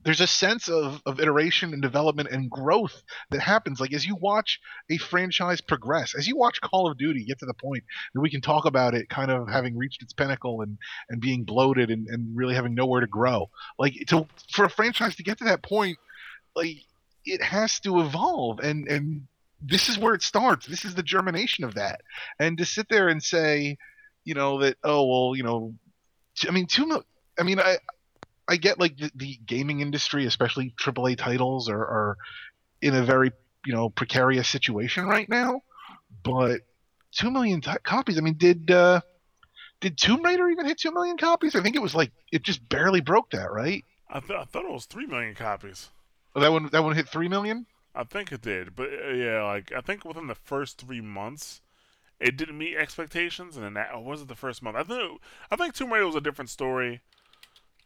there's 0.06 0.20
a 0.20 0.26
sense 0.26 0.68
of, 0.68 1.02
of 1.04 1.18
iteration 1.18 1.72
and 1.72 1.82
development 1.82 2.28
and 2.30 2.48
growth 2.48 3.02
that 3.30 3.40
happens. 3.40 3.80
Like 3.80 3.92
as 3.92 4.06
you 4.06 4.14
watch 4.14 4.60
a 4.88 4.98
franchise 4.98 5.60
progress 5.60 6.14
as 6.16 6.28
you 6.28 6.36
watch 6.36 6.60
call 6.60 6.88
of 6.88 6.96
duty 6.96 7.24
get 7.24 7.40
to 7.40 7.46
the 7.46 7.54
point 7.54 7.82
that 8.14 8.20
we 8.20 8.30
can 8.30 8.40
talk 8.40 8.66
about 8.66 8.94
it 8.94 9.08
kind 9.08 9.32
of 9.32 9.48
having 9.48 9.76
reached 9.76 10.02
its 10.02 10.12
pinnacle 10.12 10.62
and 10.62 10.78
and 11.08 11.20
being 11.20 11.42
bloated 11.42 11.90
and, 11.90 12.06
and 12.06 12.36
really 12.36 12.54
having 12.54 12.72
nowhere 12.72 13.00
to 13.00 13.08
grow 13.08 13.50
like 13.80 13.94
to 14.06 14.28
for 14.52 14.64
a 14.64 14.70
franchise 14.70 15.16
to 15.16 15.24
get 15.24 15.38
to 15.38 15.44
that 15.44 15.64
point 15.64 15.98
like 16.54 16.76
it 17.24 17.42
has 17.42 17.80
to 17.80 18.00
evolve. 18.00 18.60
And 18.60 18.86
and 18.86 19.26
this 19.60 19.88
is 19.88 19.98
where 19.98 20.14
it 20.14 20.22
starts. 20.22 20.66
This 20.66 20.84
is 20.84 20.94
the 20.94 21.02
germination 21.02 21.64
of 21.64 21.74
that. 21.74 22.00
And 22.38 22.56
to 22.58 22.64
sit 22.64 22.88
there 22.88 23.08
and 23.08 23.20
say 23.20 23.76
you 24.24 24.34
know 24.34 24.60
that 24.60 24.76
oh 24.84 25.04
well 25.04 25.36
you 25.36 25.42
know 25.42 25.74
i 26.48 26.52
mean 26.52 26.66
two 26.66 27.02
I 27.38 27.42
mean, 27.42 27.60
I 27.60 27.78
I 28.48 28.56
get 28.56 28.78
like 28.78 28.96
the, 28.96 29.10
the 29.14 29.38
gaming 29.44 29.80
industry, 29.80 30.26
especially 30.26 30.74
AAA 30.80 31.18
titles, 31.18 31.68
are, 31.68 31.80
are 31.80 32.16
in 32.80 32.94
a 32.94 33.02
very 33.02 33.32
you 33.64 33.72
know 33.72 33.88
precarious 33.90 34.48
situation 34.48 35.06
right 35.06 35.28
now. 35.28 35.62
But 36.22 36.62
two 37.12 37.30
million 37.30 37.60
t- 37.60 37.70
copies. 37.82 38.18
I 38.18 38.20
mean, 38.20 38.36
did 38.36 38.70
uh, 38.70 39.00
did 39.80 39.98
Tomb 39.98 40.22
Raider 40.22 40.48
even 40.48 40.66
hit 40.66 40.78
two 40.78 40.92
million 40.92 41.16
copies? 41.16 41.54
I 41.54 41.62
think 41.62 41.76
it 41.76 41.82
was 41.82 41.94
like 41.94 42.12
it 42.32 42.42
just 42.42 42.66
barely 42.68 43.00
broke 43.00 43.30
that, 43.30 43.50
right? 43.52 43.84
I, 44.08 44.20
th- 44.20 44.38
I 44.38 44.44
thought 44.44 44.64
it 44.64 44.72
was 44.72 44.86
three 44.86 45.06
million 45.06 45.34
copies. 45.34 45.90
Oh, 46.34 46.40
that 46.40 46.52
one 46.52 46.68
that 46.70 46.84
one 46.84 46.94
hit 46.94 47.08
three 47.08 47.28
million. 47.28 47.66
I 47.94 48.04
think 48.04 48.30
it 48.30 48.42
did, 48.42 48.76
but 48.76 48.90
uh, 48.90 49.12
yeah, 49.12 49.42
like 49.42 49.72
I 49.72 49.80
think 49.80 50.04
within 50.04 50.26
the 50.26 50.34
first 50.34 50.78
three 50.78 51.00
months, 51.00 51.62
it 52.20 52.36
didn't 52.36 52.58
meet 52.58 52.76
expectations, 52.76 53.56
and 53.56 53.64
then 53.64 53.74
that 53.74 54.02
was 54.02 54.22
it 54.22 54.28
the 54.28 54.34
first 54.34 54.62
month. 54.62 54.76
I 54.76 54.82
think 54.82 55.20
I 55.50 55.56
think 55.56 55.74
Tomb 55.74 55.92
Raider 55.92 56.06
was 56.06 56.14
a 56.14 56.20
different 56.20 56.50
story. 56.50 57.00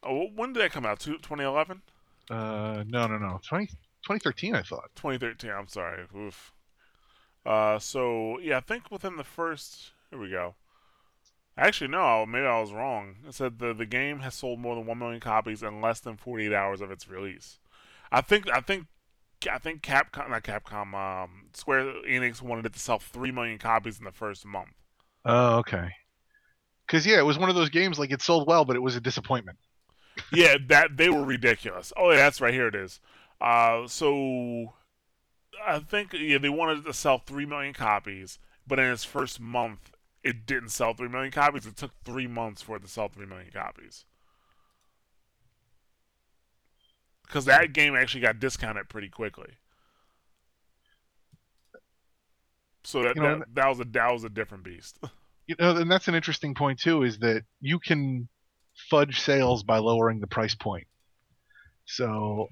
Oh, 0.03 0.29
when 0.35 0.53
did 0.53 0.63
that 0.63 0.73
come 0.73 0.87
out? 0.87 1.01
2011? 1.01 1.83
Uh, 2.31 2.85
no, 2.87 3.07
no, 3.07 3.19
no. 3.19 3.41
20, 3.47 3.67
2013, 3.67 4.55
I 4.55 4.63
thought. 4.63 4.91
2013. 4.97 5.51
I'm 5.51 5.69
sorry. 5.69 6.05
Oof. 6.17 6.53
Uh, 7.45 7.79
so 7.79 8.39
yeah, 8.41 8.59
I 8.59 8.61
think 8.61 8.91
within 8.91 9.17
the 9.17 9.25
first. 9.25 9.93
Here 10.11 10.19
we 10.19 10.31
go. 10.31 10.55
Actually, 11.57 11.89
no. 11.89 12.25
Maybe 12.27 12.47
I 12.47 12.61
was 12.61 12.73
wrong. 12.73 13.17
It 13.27 13.35
said 13.35 13.59
the 13.59 13.75
the 13.75 13.87
game 13.87 14.21
has 14.21 14.35
sold 14.35 14.61
more 14.61 14.75
than 14.75 14.87
one 14.87 14.99
million 14.99 15.21
copies 15.21 15.63
in 15.63 15.81
less 15.81 16.01
than 16.01 16.17
48 16.17 16.53
hours 16.53 16.81
of 16.81 16.91
its 16.91 17.09
release. 17.09 17.59
I 18.13 18.21
think. 18.21 18.49
I 18.51 18.61
think. 18.61 18.87
I 19.51 19.57
think 19.57 19.81
Capcom, 19.81 20.29
not 20.29 20.43
Capcom, 20.43 20.93
um, 20.93 21.47
Square 21.55 22.03
Enix 22.07 22.43
wanted 22.43 22.67
it 22.67 22.75
to 22.75 22.79
sell 22.79 22.99
three 22.99 23.33
million 23.33 23.57
copies 23.57 23.99
in 23.99 24.05
the 24.05 24.13
first 24.13 24.45
month. 24.45 24.75
Oh, 25.25 25.57
okay. 25.61 25.89
Because 26.87 27.07
yeah, 27.07 27.19
it 27.19 27.25
was 27.25 27.39
one 27.39 27.49
of 27.49 27.55
those 27.55 27.71
games 27.71 27.99
like 27.99 28.11
it 28.11 28.21
sold 28.21 28.47
well, 28.47 28.67
but 28.67 28.77
it 28.77 28.81
was 28.81 28.97
a 28.97 29.01
disappointment 29.01 29.57
yeah, 30.33 30.57
that 30.69 30.97
they 30.97 31.09
were 31.09 31.25
ridiculous. 31.25 31.93
Oh, 31.97 32.11
yeah, 32.11 32.17
that's 32.17 32.41
right 32.41 32.55
here. 32.55 32.69
It 32.69 32.75
is. 32.75 33.01
Uh, 33.41 33.87
so 33.87 34.75
I 35.67 35.79
think 35.79 36.13
yeah 36.13 36.39
they 36.39 36.49
wanted 36.49 36.85
to 36.85 36.93
sell 36.93 37.19
three 37.19 37.47
million 37.47 37.75
copies, 37.75 38.39
but 38.67 38.79
in 38.79 38.91
its 38.91 39.05
first 39.05 39.41
month 39.41 39.93
it 40.23 40.47
didn't 40.47 40.71
sell 40.71 40.93
three 40.93 41.09
million 41.09 41.33
copies. 41.33 41.67
It 41.67 41.77
took 41.77 41.93
three 42.05 42.27
months 42.27 42.63
for 42.63 42.77
it 42.77 42.83
to 42.83 42.89
sell 42.89 43.09
three 43.09 43.27
million 43.27 43.51
copies. 43.51 44.05
Because 47.27 47.45
that 47.47 47.73
game 47.73 47.95
actually 47.95 48.23
got 48.23 48.41
discounted 48.41 48.89
pretty 48.89 49.09
quickly. 49.09 49.53
So 52.83 53.03
that 53.03 53.17
You 53.17 53.23
know, 53.23 53.39
that, 53.39 53.55
that 53.55 53.69
was 53.69 53.81
a 53.81 53.85
that 53.85 54.13
was 54.13 54.25
a 54.25 54.29
different 54.29 54.65
beast. 54.65 54.99
you 55.47 55.55
know, 55.59 55.77
and 55.77 55.91
that's 55.91 56.09
an 56.09 56.15
interesting 56.15 56.55
point 56.55 56.79
too, 56.81 57.03
is 57.03 57.19
that 57.21 57.45
you 57.61 57.79
can 57.79 58.29
fudge 58.89 59.21
sales 59.21 59.63
by 59.63 59.79
lowering 59.79 60.21
the 60.21 60.27
price 60.27 60.55
point. 60.55 60.87
So, 61.85 62.49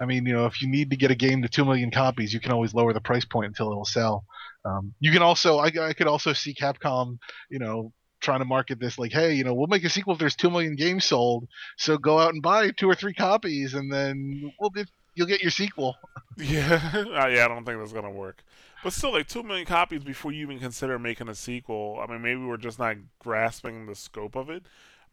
I 0.00 0.06
mean, 0.06 0.26
you 0.26 0.32
know, 0.32 0.46
if 0.46 0.62
you 0.62 0.68
need 0.68 0.90
to 0.90 0.96
get 0.96 1.10
a 1.10 1.14
game 1.14 1.42
to 1.42 1.48
two 1.48 1.64
million 1.64 1.90
copies, 1.90 2.32
you 2.32 2.40
can 2.40 2.52
always 2.52 2.74
lower 2.74 2.92
the 2.92 3.00
price 3.00 3.24
point 3.24 3.46
until 3.46 3.70
it'll 3.70 3.84
sell. 3.84 4.24
Um, 4.64 4.94
you 5.00 5.12
can 5.12 5.22
also, 5.22 5.58
I, 5.58 5.70
I 5.80 5.92
could 5.92 6.06
also 6.06 6.32
see 6.32 6.54
Capcom, 6.54 7.18
you 7.50 7.58
know, 7.58 7.92
trying 8.20 8.40
to 8.40 8.44
market 8.44 8.78
this 8.78 8.98
like, 8.98 9.12
hey, 9.12 9.34
you 9.34 9.44
know, 9.44 9.54
we'll 9.54 9.66
make 9.66 9.84
a 9.84 9.88
sequel 9.88 10.14
if 10.14 10.18
there's 10.18 10.36
two 10.36 10.50
million 10.50 10.76
games 10.76 11.04
sold. 11.04 11.48
So 11.76 11.98
go 11.98 12.18
out 12.18 12.32
and 12.32 12.42
buy 12.42 12.70
two 12.70 12.88
or 12.88 12.94
three 12.94 13.14
copies, 13.14 13.74
and 13.74 13.92
then 13.92 14.52
we'll 14.60 14.70
be, 14.70 14.84
you'll 15.14 15.26
get 15.26 15.42
your 15.42 15.50
sequel. 15.50 15.96
Yeah, 16.36 17.04
yeah, 17.28 17.44
I 17.44 17.48
don't 17.48 17.66
think 17.66 17.78
that's 17.78 17.92
gonna 17.92 18.10
work. 18.10 18.42
But 18.82 18.94
still, 18.94 19.12
like 19.12 19.28
two 19.28 19.42
million 19.42 19.66
copies 19.66 20.02
before 20.02 20.32
you 20.32 20.42
even 20.42 20.58
consider 20.58 20.98
making 20.98 21.28
a 21.28 21.34
sequel. 21.34 22.02
I 22.02 22.10
mean, 22.10 22.22
maybe 22.22 22.40
we're 22.40 22.56
just 22.56 22.78
not 22.78 22.96
grasping 23.18 23.84
the 23.84 23.94
scope 23.94 24.36
of 24.36 24.48
it, 24.48 24.64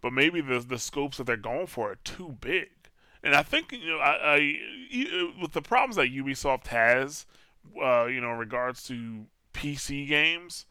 but 0.02 0.14
maybe 0.14 0.42
the 0.42 0.60
the 0.60 0.80
scopes 0.80 1.18
that 1.18 1.26
they're 1.26 1.38
going 1.38 1.68
for 1.68 1.92
are 1.92 2.00
too 2.04 2.38
big. 2.40 2.70
And 3.24 3.36
I 3.36 3.44
think 3.44 3.72
you 3.72 3.92
know, 3.92 4.00
I, 4.00 4.36
I 4.36 5.32
with 5.42 5.54
the 5.54 5.62
problems 5.62 5.96
that 5.96 6.12
Ubisoft 6.12 6.68
has, 6.68 7.26
uh, 7.82 8.06
you 8.06 8.22
know, 8.22 8.32
in 8.34 8.38
regards 8.38 8.84
to 8.88 9.26
PC 9.54 10.08
games 10.08 10.66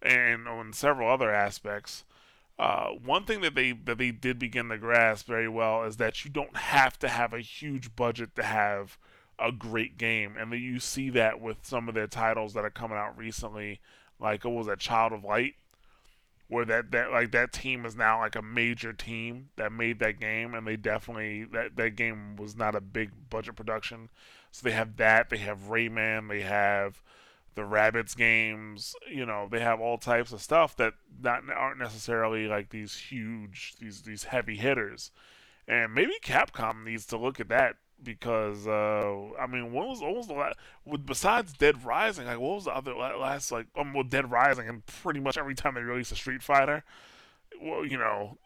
and 0.00 0.48
on 0.48 0.72
several 0.72 1.10
other 1.10 1.32
aspects. 1.32 2.04
Uh, 2.58 2.90
one 2.90 3.24
thing 3.24 3.40
that 3.40 3.54
they 3.54 3.72
that 3.72 3.98
they 3.98 4.10
did 4.10 4.38
begin 4.38 4.68
to 4.68 4.78
grasp 4.78 5.26
very 5.26 5.48
well 5.48 5.84
is 5.84 5.96
that 5.96 6.24
you 6.24 6.30
don't 6.30 6.56
have 6.56 6.98
to 6.98 7.08
have 7.08 7.32
a 7.32 7.40
huge 7.40 7.96
budget 7.96 8.36
to 8.36 8.42
have 8.42 8.98
a 9.38 9.50
great 9.50 9.96
game, 9.96 10.36
and 10.38 10.52
then 10.52 10.60
you 10.60 10.78
see 10.78 11.10
that 11.10 11.40
with 11.40 11.56
some 11.62 11.88
of 11.88 11.94
their 11.94 12.06
titles 12.06 12.52
that 12.52 12.64
are 12.64 12.70
coming 12.70 12.98
out 12.98 13.16
recently, 13.16 13.80
like 14.20 14.44
what 14.44 14.54
was 14.54 14.66
that 14.66 14.78
Child 14.78 15.12
of 15.12 15.24
Light, 15.24 15.54
where 16.52 16.66
that, 16.66 16.90
that 16.90 17.10
like 17.10 17.32
that 17.32 17.50
team 17.50 17.86
is 17.86 17.96
now 17.96 18.20
like 18.20 18.36
a 18.36 18.42
major 18.42 18.92
team 18.92 19.48
that 19.56 19.72
made 19.72 19.98
that 20.00 20.20
game, 20.20 20.52
and 20.52 20.66
they 20.66 20.76
definitely 20.76 21.44
that 21.44 21.76
that 21.76 21.96
game 21.96 22.36
was 22.36 22.54
not 22.54 22.74
a 22.74 22.80
big 22.80 23.10
budget 23.30 23.56
production, 23.56 24.10
so 24.50 24.62
they 24.62 24.74
have 24.74 24.98
that, 24.98 25.30
they 25.30 25.38
have 25.38 25.70
Rayman, 25.70 26.28
they 26.28 26.42
have 26.42 27.00
the 27.54 27.62
Rabbids 27.62 28.14
games, 28.14 28.94
you 29.10 29.24
know, 29.24 29.48
they 29.50 29.60
have 29.60 29.80
all 29.80 29.96
types 29.96 30.30
of 30.30 30.42
stuff 30.42 30.76
that 30.76 30.92
not 31.22 31.42
aren't 31.48 31.78
necessarily 31.78 32.46
like 32.46 32.68
these 32.68 32.96
huge 32.96 33.74
these 33.80 34.02
these 34.02 34.24
heavy 34.24 34.56
hitters. 34.56 35.10
And 35.66 35.94
maybe 35.94 36.12
Capcom 36.22 36.84
needs 36.84 37.06
to 37.06 37.16
look 37.16 37.40
at 37.40 37.48
that 37.48 37.76
because 38.02 38.66
uh, 38.66 39.30
I 39.38 39.46
mean, 39.46 39.72
what 39.72 39.88
was 39.88 40.00
was 40.00 40.26
the 40.26 40.34
last? 40.34 40.56
Besides 41.04 41.52
Dead 41.52 41.84
Rising, 41.84 42.26
like 42.26 42.38
what 42.38 42.56
was 42.56 42.64
the 42.64 42.74
other 42.76 42.94
last 42.94 43.52
like? 43.52 43.66
Um, 43.76 43.92
well, 43.92 44.04
Dead 44.04 44.30
Rising, 44.30 44.68
and 44.68 44.84
pretty 44.86 45.20
much 45.20 45.38
every 45.38 45.54
time 45.54 45.74
they 45.74 45.82
release 45.82 46.12
a 46.12 46.16
Street 46.16 46.42
Fighter, 46.42 46.84
well, 47.60 47.86
you 47.86 47.98
know, 47.98 48.38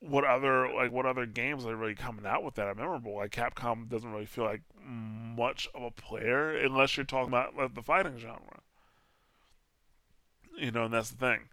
what 0.00 0.24
other 0.24 0.72
like 0.72 0.92
what 0.92 1.06
other 1.06 1.26
games 1.26 1.66
are 1.66 1.76
really 1.76 1.94
coming 1.94 2.26
out 2.26 2.44
with 2.44 2.54
that 2.54 2.66
are 2.66 2.74
memorable? 2.74 3.16
Like 3.16 3.32
Capcom 3.32 3.88
doesn't 3.88 4.10
really 4.10 4.26
feel 4.26 4.44
like 4.44 4.62
much 4.84 5.68
of 5.74 5.82
a 5.82 5.90
player 5.90 6.56
unless 6.56 6.96
you're 6.96 7.06
talking 7.06 7.28
about 7.28 7.56
like, 7.56 7.74
the 7.74 7.82
fighting 7.82 8.18
genre. 8.18 8.60
You 10.56 10.70
know, 10.72 10.84
and 10.84 10.94
that's 10.94 11.10
the 11.10 11.16
thing. 11.16 11.48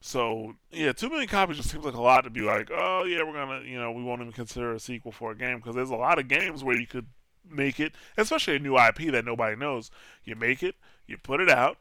So 0.00 0.54
yeah, 0.70 0.92
two 0.92 1.10
million 1.10 1.28
copies 1.28 1.58
just 1.58 1.70
seems 1.70 1.84
like 1.84 1.94
a 1.94 2.00
lot 2.00 2.22
to 2.22 2.30
be 2.30 2.40
like, 2.40 2.70
oh 2.72 3.04
yeah, 3.04 3.22
we're 3.22 3.34
gonna, 3.34 3.62
you 3.66 3.78
know, 3.78 3.92
we 3.92 4.02
won't 4.02 4.22
even 4.22 4.32
consider 4.32 4.72
a 4.72 4.80
sequel 4.80 5.12
for 5.12 5.32
a 5.32 5.36
game 5.36 5.58
because 5.58 5.74
there's 5.74 5.90
a 5.90 5.96
lot 5.96 6.18
of 6.18 6.28
games 6.28 6.64
where 6.64 6.78
you 6.78 6.86
could 6.86 7.06
make 7.48 7.78
it, 7.78 7.92
especially 8.16 8.56
a 8.56 8.60
new 8.60 8.78
IP 8.78 9.12
that 9.12 9.24
nobody 9.24 9.56
knows. 9.56 9.90
You 10.24 10.36
make 10.36 10.62
it, 10.62 10.76
you 11.06 11.18
put 11.18 11.40
it 11.40 11.50
out, 11.50 11.78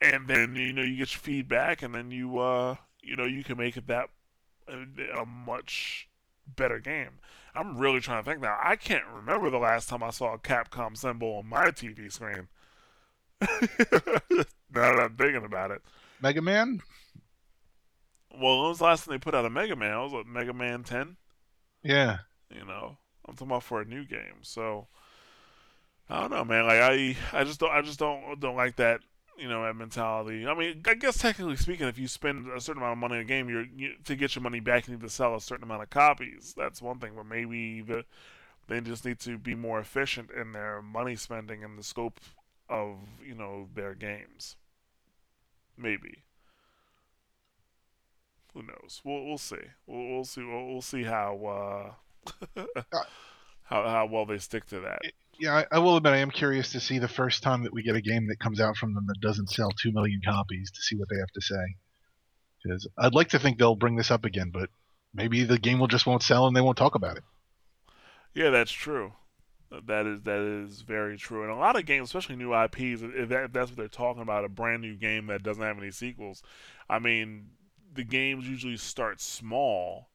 and 0.00 0.28
then 0.28 0.54
you 0.54 0.72
know 0.72 0.82
you 0.82 0.96
get 0.96 1.12
your 1.12 1.20
feedback, 1.20 1.82
and 1.82 1.94
then 1.94 2.10
you, 2.12 2.38
uh, 2.38 2.76
you 3.02 3.16
know, 3.16 3.26
you 3.26 3.42
can 3.42 3.58
make 3.58 3.76
it 3.76 3.88
that 3.88 4.10
a, 4.68 5.20
a 5.20 5.26
much 5.26 6.08
better 6.46 6.78
game. 6.78 7.18
I'm 7.54 7.78
really 7.78 8.00
trying 8.00 8.22
to 8.22 8.30
think 8.30 8.40
now. 8.40 8.58
I 8.62 8.76
can't 8.76 9.04
remember 9.12 9.50
the 9.50 9.58
last 9.58 9.88
time 9.88 10.02
I 10.02 10.10
saw 10.10 10.34
a 10.34 10.38
Capcom 10.38 10.96
symbol 10.96 11.38
on 11.38 11.48
my 11.48 11.66
TV 11.70 12.12
screen. 12.12 12.48
now 13.40 13.48
that 14.72 15.00
I'm 15.00 15.16
thinking 15.16 15.44
about 15.44 15.72
it. 15.72 15.82
Mega 16.20 16.42
Man? 16.42 16.80
Well, 18.32 18.60
when 18.60 18.68
was 18.68 18.78
the 18.78 18.84
last 18.84 19.04
time 19.04 19.14
they 19.14 19.18
put 19.18 19.34
out 19.34 19.44
a 19.44 19.50
Mega 19.50 19.76
Man? 19.76 19.92
It 19.92 20.10
was 20.10 20.24
Mega 20.26 20.52
Man 20.52 20.84
10? 20.84 21.16
Yeah. 21.82 22.18
You 22.50 22.64
know, 22.64 22.98
I'm 23.26 23.34
talking 23.34 23.48
about 23.48 23.62
for 23.62 23.80
a 23.80 23.84
new 23.84 24.04
game. 24.04 24.42
So, 24.42 24.88
I 26.08 26.20
don't 26.20 26.30
know, 26.30 26.44
man. 26.44 26.66
Like, 26.66 26.80
I 26.80 27.16
I 27.32 27.44
just 27.44 27.60
don't 27.60 27.70
I 27.70 27.82
just 27.82 27.98
don't 27.98 28.40
don't 28.40 28.56
like 28.56 28.76
that 28.76 29.00
you 29.40 29.48
know 29.48 29.64
that 29.64 29.74
mentality. 29.74 30.46
I 30.46 30.54
mean, 30.54 30.82
I 30.86 30.94
guess 30.94 31.16
technically 31.16 31.56
speaking, 31.56 31.88
if 31.88 31.98
you 31.98 32.06
spend 32.06 32.46
a 32.48 32.60
certain 32.60 32.82
amount 32.82 32.92
of 32.92 32.98
money 32.98 33.14
in 33.16 33.20
a 33.22 33.24
game, 33.24 33.48
you're 33.48 33.64
you, 33.74 33.94
to 34.04 34.14
get 34.14 34.34
your 34.34 34.42
money 34.42 34.60
back, 34.60 34.86
you 34.86 34.94
need 34.94 35.02
to 35.02 35.08
sell 35.08 35.34
a 35.34 35.40
certain 35.40 35.64
amount 35.64 35.82
of 35.82 35.90
copies. 35.90 36.54
That's 36.56 36.82
one 36.82 36.98
thing, 36.98 37.12
but 37.16 37.26
maybe 37.26 37.80
the 37.80 38.04
they 38.68 38.80
just 38.80 39.04
need 39.04 39.18
to 39.20 39.38
be 39.38 39.54
more 39.54 39.80
efficient 39.80 40.30
in 40.30 40.52
their 40.52 40.82
money 40.82 41.16
spending 41.16 41.64
and 41.64 41.78
the 41.78 41.82
scope 41.82 42.20
of 42.68 42.98
you 43.26 43.34
know 43.34 43.68
their 43.74 43.94
games. 43.94 44.56
Maybe. 45.76 46.24
Who 48.54 48.62
knows? 48.62 49.00
We'll 49.04 49.24
we'll 49.24 49.38
see. 49.38 49.56
We'll 49.86 50.08
we'll 50.08 50.24
see. 50.24 50.42
We'll, 50.42 50.66
we'll 50.66 50.82
see 50.82 51.04
how 51.04 51.94
uh, 52.56 52.64
how 53.62 53.88
how 53.88 54.08
well 54.10 54.26
they 54.26 54.38
stick 54.38 54.66
to 54.66 54.80
that 54.80 55.00
yeah, 55.40 55.56
I, 55.56 55.76
I, 55.76 55.78
will 55.78 55.96
admit 55.96 56.12
I 56.12 56.18
am 56.18 56.30
curious 56.30 56.72
to 56.72 56.80
see 56.80 56.98
the 56.98 57.08
first 57.08 57.42
time 57.42 57.62
that 57.62 57.72
we 57.72 57.82
get 57.82 57.96
a 57.96 58.00
game 58.02 58.28
that 58.28 58.38
comes 58.38 58.60
out 58.60 58.76
from 58.76 58.94
them 58.94 59.06
that 59.06 59.20
doesn't 59.20 59.48
sell 59.48 59.70
two 59.70 59.90
million 59.90 60.20
copies 60.24 60.70
to 60.70 60.82
see 60.82 60.96
what 60.96 61.08
they 61.08 61.16
have 61.16 61.30
to 61.30 61.40
say. 61.40 61.76
Because 62.62 62.86
I'd 62.98 63.14
like 63.14 63.30
to 63.30 63.38
think 63.38 63.58
they'll 63.58 63.74
bring 63.74 63.96
this 63.96 64.10
up 64.10 64.26
again, 64.26 64.50
but 64.52 64.68
maybe 65.14 65.44
the 65.44 65.58
game 65.58 65.78
will 65.78 65.86
just 65.86 66.06
won't 66.06 66.22
sell 66.22 66.46
and 66.46 66.54
they 66.54 66.60
won't 66.60 66.76
talk 66.76 66.94
about 66.94 67.16
it. 67.16 67.24
Yeah, 68.34 68.50
that's 68.50 68.70
true. 68.70 69.14
That 69.86 70.04
is 70.04 70.22
that 70.22 70.40
is 70.40 70.82
very 70.82 71.16
true. 71.16 71.42
And 71.42 71.52
a 71.52 71.56
lot 71.56 71.76
of 71.76 71.86
games, 71.86 72.08
especially 72.08 72.36
new 72.36 72.54
IPs, 72.54 73.02
if, 73.02 73.28
that, 73.30 73.44
if 73.44 73.52
that's 73.52 73.70
what 73.70 73.78
they're 73.78 73.88
talking 73.88 74.22
about, 74.22 74.44
a 74.44 74.48
brand 74.48 74.82
new 74.82 74.96
game 74.96 75.26
that 75.28 75.42
doesn't 75.42 75.62
have 75.62 75.78
any 75.78 75.90
sequels. 75.90 76.42
I 76.88 76.98
mean, 76.98 77.46
the 77.92 78.04
games 78.04 78.46
usually 78.46 78.76
start 78.76 79.20
small, 79.20 80.08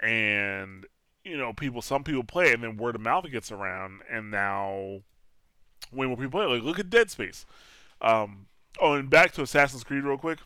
and 0.00 0.86
you 1.24 1.36
know, 1.36 1.52
people, 1.52 1.82
some 1.82 2.04
people 2.04 2.22
play 2.22 2.52
and 2.52 2.62
then 2.62 2.76
word 2.76 2.94
of 2.94 3.00
mouth 3.00 3.28
gets 3.30 3.50
around, 3.50 4.02
and 4.08 4.30
now 4.30 5.00
way 5.92 6.06
more 6.06 6.16
people 6.16 6.40
play. 6.40 6.46
Like, 6.46 6.62
look 6.62 6.78
at 6.78 6.88
Dead 6.90 7.10
Space. 7.10 7.44
Um, 8.00 8.46
oh, 8.80 8.94
and 8.94 9.10
back 9.10 9.32
to 9.32 9.42
Assassin's 9.42 9.82
Creed 9.82 10.04
real 10.04 10.18
quick. 10.18 10.38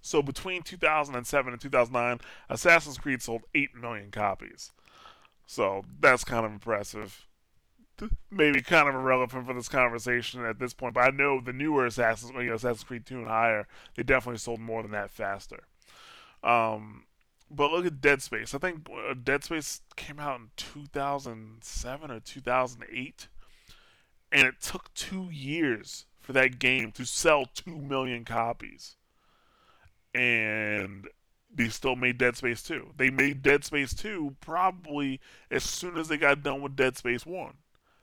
So 0.00 0.22
between 0.22 0.62
2007 0.62 1.52
and 1.52 1.60
2009, 1.60 2.20
Assassin's 2.48 2.98
Creed 2.98 3.22
sold 3.22 3.42
8 3.54 3.76
million 3.76 4.10
copies. 4.10 4.72
So 5.46 5.84
that's 6.00 6.24
kind 6.24 6.44
of 6.44 6.52
impressive. 6.52 7.26
Maybe 8.30 8.62
kind 8.62 8.88
of 8.88 8.94
irrelevant 8.94 9.46
for 9.46 9.54
this 9.54 9.68
conversation 9.68 10.44
at 10.44 10.58
this 10.58 10.74
point, 10.74 10.94
but 10.94 11.04
I 11.04 11.10
know 11.10 11.40
the 11.40 11.52
newer 11.52 11.86
Assassin's, 11.86 12.32
you 12.32 12.44
know, 12.44 12.54
Assassin's 12.54 12.84
Creed 12.84 13.06
2 13.06 13.18
and 13.18 13.28
higher, 13.28 13.66
they 13.94 14.02
definitely 14.02 14.38
sold 14.38 14.60
more 14.60 14.82
than 14.82 14.92
that 14.92 15.10
faster. 15.10 15.64
Um, 16.42 17.04
but 17.50 17.70
look 17.70 17.86
at 17.86 18.00
Dead 18.00 18.22
Space. 18.22 18.54
I 18.54 18.58
think 18.58 18.88
uh, 18.90 19.14
Dead 19.22 19.44
Space 19.44 19.82
came 19.96 20.18
out 20.18 20.40
in 20.40 20.50
2007 20.56 22.10
or 22.10 22.20
2008, 22.20 23.28
and 24.32 24.46
it 24.46 24.60
took 24.60 24.92
two 24.94 25.28
years 25.30 26.06
for 26.20 26.32
that 26.32 26.58
game 26.58 26.92
to 26.92 27.04
sell 27.04 27.44
two 27.46 27.76
million 27.76 28.24
copies. 28.24 28.96
And 30.14 31.08
they 31.54 31.68
still 31.68 31.96
made 31.96 32.18
Dead 32.18 32.36
Space 32.36 32.62
2. 32.62 32.92
They 32.96 33.10
made 33.10 33.42
Dead 33.42 33.64
Space 33.64 33.94
2 33.94 34.36
probably 34.40 35.20
as 35.50 35.64
soon 35.64 35.98
as 35.98 36.08
they 36.08 36.16
got 36.16 36.42
done 36.42 36.62
with 36.62 36.76
Dead 36.76 36.96
Space 36.96 37.26
1. 37.26 37.54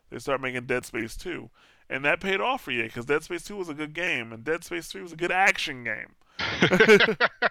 They 0.10 0.20
started 0.20 0.42
making 0.42 0.66
Dead 0.66 0.86
Space 0.86 1.16
2. 1.16 1.50
And 1.90 2.06
that 2.06 2.22
paid 2.22 2.40
off 2.40 2.62
for 2.62 2.72
you 2.72 2.84
because 2.84 3.06
Dead 3.06 3.24
Space 3.24 3.44
2 3.44 3.56
was 3.56 3.70
a 3.70 3.74
good 3.74 3.94
game, 3.94 4.32
and 4.32 4.44
Dead 4.44 4.64
Space 4.64 4.88
3 4.88 5.02
was 5.02 5.14
a 5.14 5.18
good 5.18 5.32
action 5.32 5.84
game. 5.84 6.16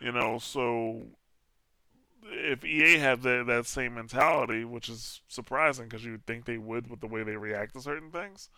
You 0.00 0.12
know, 0.12 0.38
so 0.38 1.02
if 2.24 2.64
EA 2.64 2.98
had 2.98 3.22
that 3.22 3.46
that 3.46 3.66
same 3.66 3.94
mentality, 3.94 4.64
which 4.64 4.88
is 4.88 5.20
surprising 5.28 5.86
because 5.88 6.04
you 6.04 6.12
would 6.12 6.26
think 6.26 6.44
they 6.44 6.58
would 6.58 6.88
with 6.88 7.00
the 7.00 7.06
way 7.06 7.22
they 7.22 7.36
react 7.36 7.74
to 7.74 7.80
certain 7.80 8.10
things, 8.10 8.48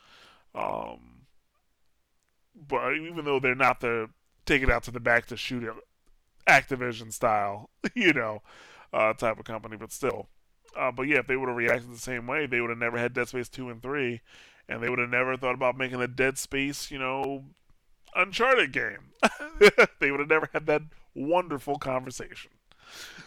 um, 0.54 1.22
but 2.54 2.94
even 2.94 3.24
though 3.24 3.40
they're 3.40 3.54
not 3.54 3.80
the 3.80 4.10
take 4.44 4.62
it 4.62 4.70
out 4.70 4.82
to 4.84 4.90
the 4.90 5.00
back 5.00 5.26
to 5.26 5.36
shoot 5.36 5.62
it, 5.62 5.72
Activision 6.46 7.12
style, 7.12 7.70
you 7.94 8.12
know, 8.12 8.42
uh, 8.92 9.12
type 9.14 9.38
of 9.38 9.44
company, 9.44 9.76
but 9.76 9.92
still. 9.92 10.28
Uh, 10.76 10.90
but 10.92 11.02
yeah, 11.02 11.18
if 11.18 11.26
they 11.26 11.36
would 11.36 11.48
have 11.48 11.56
reacted 11.56 11.92
the 11.92 11.98
same 11.98 12.26
way, 12.26 12.46
they 12.46 12.60
would 12.60 12.70
have 12.70 12.78
never 12.78 12.98
had 12.98 13.12
Dead 13.14 13.28
Space 13.28 13.48
two 13.48 13.68
and 13.70 13.82
three, 13.82 14.20
and 14.68 14.82
they 14.82 14.88
would 14.88 14.98
have 14.98 15.10
never 15.10 15.36
thought 15.36 15.54
about 15.54 15.76
making 15.76 16.00
a 16.00 16.08
Dead 16.08 16.38
Space, 16.38 16.90
you 16.90 16.98
know, 16.98 17.44
Uncharted 18.16 18.72
game. 18.72 19.12
they 20.00 20.10
would 20.10 20.20
have 20.20 20.28
never 20.30 20.48
had 20.52 20.66
that 20.66 20.82
wonderful 21.14 21.78
conversation. 21.78 22.50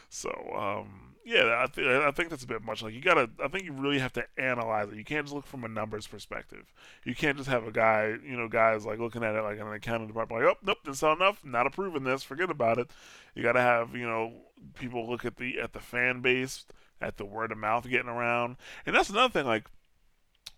So, 0.10 0.30
um, 0.56 1.16
Yeah, 1.26 1.64
I, 1.64 1.68
th- 1.68 1.88
I 1.88 2.12
think 2.12 2.30
that's 2.30 2.44
a 2.44 2.48
bit 2.48 2.64
much. 2.64 2.84
Like 2.84 2.94
you 2.94 3.02
gotta, 3.02 3.30
I 3.44 3.48
think 3.48 3.64
you 3.64 3.72
really 3.74 4.00
have 4.00 4.14
to 4.14 4.26
analyze 4.38 4.90
it. 4.90 4.96
You 4.98 5.06
can't 5.06 5.26
just 5.26 5.34
look 5.34 5.46
from 5.46 5.64
a 5.64 5.70
numbers 5.70 6.06
perspective. 6.06 6.74
You 7.06 7.16
can't 7.16 7.38
just 7.38 7.50
have 7.50 7.66
a 7.66 7.72
guy, 7.72 8.16
you 8.26 8.36
know, 8.36 8.50
guys 8.50 8.86
like 8.86 9.00
looking 9.00 9.24
at 9.24 9.36
it 9.36 9.42
like 9.42 9.60
an 9.60 9.72
accounting 9.72 10.08
department, 10.08 10.44
like, 10.44 10.54
oh, 10.54 10.60
nope, 10.66 10.80
didn't 10.84 11.02
enough, 11.04 11.46
not 11.46 11.66
approving 11.68 12.04
this, 12.04 12.24
forget 12.24 12.50
about 12.50 12.78
it. 12.78 12.92
You 13.36 13.44
gotta 13.44 13.62
have, 13.62 13.96
you 13.96 14.06
know, 14.06 14.34
people 14.76 15.10
look 15.10 15.24
at 15.26 15.38
the 15.38 15.60
at 15.60 15.74
the 15.74 15.80
fan 15.80 16.22
base, 16.22 16.66
at 17.04 17.18
the 17.18 17.26
word 17.26 17.52
of 17.52 17.58
mouth 17.58 17.88
getting 17.90 18.10
around, 18.10 18.58
and 18.86 18.96
that's 18.96 19.10
another 19.10 19.32
thing. 19.32 19.46
Like 19.46 19.66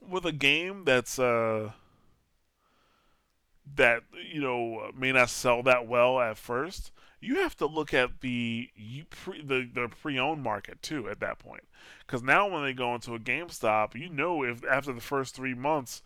with 0.08 0.26
a 0.26 0.32
game 0.32 0.84
that's 0.86 1.18
uh 1.20 1.72
that 3.76 4.04
you 4.32 4.42
know 4.42 4.92
may 4.96 5.12
not 5.12 5.30
sell 5.30 5.64
that 5.64 5.88
well 5.88 6.20
at 6.20 6.38
first 6.38 6.92
you 7.26 7.38
have 7.38 7.56
to 7.58 7.66
look 7.66 7.94
at 7.94 8.22
the 8.22 8.70
pre, 9.10 9.42
the 9.42 9.70
the 9.74 9.90
pre-owned 10.02 10.44
market 10.44 10.82
too 10.82 11.10
at 11.10 11.20
that 11.20 11.40
point, 11.40 11.64
because 12.06 12.22
now 12.22 12.48
when 12.48 12.64
they 12.64 12.74
go 12.74 12.94
into 12.94 13.16
a 13.16 13.20
GameStop, 13.20 13.96
you 13.96 14.10
know 14.10 14.44
if 14.44 14.64
after 14.66 14.94
the 14.94 15.02
first 15.02 15.36
three 15.36 15.54
months, 15.54 16.02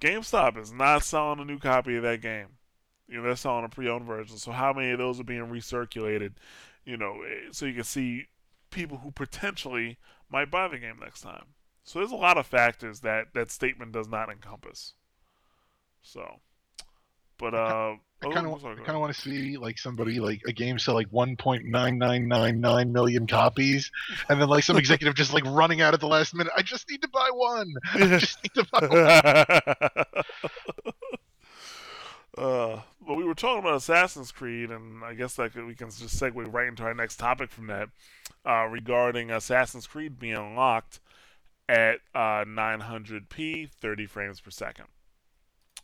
GameStop 0.00 0.56
is 0.56 0.72
not 0.72 1.02
selling 1.02 1.40
a 1.40 1.44
new 1.44 1.58
copy 1.58 1.96
of 1.96 2.02
that 2.04 2.22
game. 2.22 2.46
You 3.08 3.16
know 3.16 3.22
they're 3.24 3.36
selling 3.36 3.64
a 3.64 3.68
pre-owned 3.68 4.06
version. 4.06 4.36
So 4.38 4.52
how 4.52 4.72
many 4.72 4.90
of 4.90 4.98
those 4.98 5.18
are 5.18 5.24
being 5.24 5.46
recirculated? 5.46 6.32
You 6.84 6.96
know, 6.96 7.22
eh, 7.22 7.48
so 7.50 7.66
you 7.66 7.74
can 7.74 7.84
see 7.84 8.26
people 8.70 8.98
who 8.98 9.10
potentially 9.10 9.98
might 10.30 10.50
buy 10.50 10.68
the 10.68 10.78
game 10.78 10.98
next 11.00 11.20
time. 11.22 11.46
So 11.82 11.98
there's 11.98 12.12
a 12.12 12.16
lot 12.16 12.38
of 12.38 12.46
factors 12.46 13.00
that 13.00 13.28
that 13.34 13.50
statement 13.50 13.92
does 13.92 14.08
not 14.08 14.30
encompass. 14.30 14.94
So, 16.02 16.40
but 17.38 17.54
uh, 17.54 17.96
I 18.22 18.32
kind 18.32 18.46
of, 18.46 18.62
of 18.64 19.00
want 19.00 19.14
to 19.14 19.20
see 19.20 19.56
like 19.56 19.78
somebody 19.78 20.20
like 20.20 20.42
a 20.46 20.52
game 20.52 20.78
sell 20.78 20.94
like 20.94 21.10
1.9999 21.10 22.90
million 22.90 23.26
copies, 23.26 23.90
and 24.28 24.40
then 24.40 24.48
like 24.48 24.62
some 24.62 24.76
executive 24.78 25.14
just 25.14 25.32
like 25.32 25.44
running 25.46 25.80
out 25.80 25.94
at 25.94 26.00
the 26.00 26.06
last 26.06 26.34
minute. 26.34 26.52
I 26.56 26.62
just 26.62 26.88
need 26.90 27.00
to 27.02 27.08
buy 27.08 27.28
one. 27.32 27.72
I 27.94 28.18
just 28.18 28.42
need 28.44 28.52
to 28.54 28.66
buy 28.70 30.04
one. 32.36 32.44
uh, 32.46 32.80
but 33.10 33.16
we 33.16 33.24
were 33.24 33.34
talking 33.34 33.58
about 33.58 33.74
Assassin's 33.74 34.30
Creed, 34.30 34.70
and 34.70 35.02
I 35.02 35.14
guess 35.14 35.36
like 35.36 35.56
we 35.56 35.74
can 35.74 35.90
just 35.90 36.16
segue 36.16 36.52
right 36.52 36.68
into 36.68 36.84
our 36.84 36.94
next 36.94 37.16
topic 37.16 37.50
from 37.50 37.66
that, 37.66 37.88
uh, 38.46 38.68
regarding 38.70 39.32
Assassin's 39.32 39.88
Creed 39.88 40.20
being 40.20 40.54
locked 40.54 41.00
at 41.68 41.96
uh, 42.14 42.44
900p, 42.46 43.68
30 43.68 44.06
frames 44.06 44.38
per 44.38 44.50
second, 44.50 44.84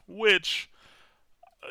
which 0.06 0.70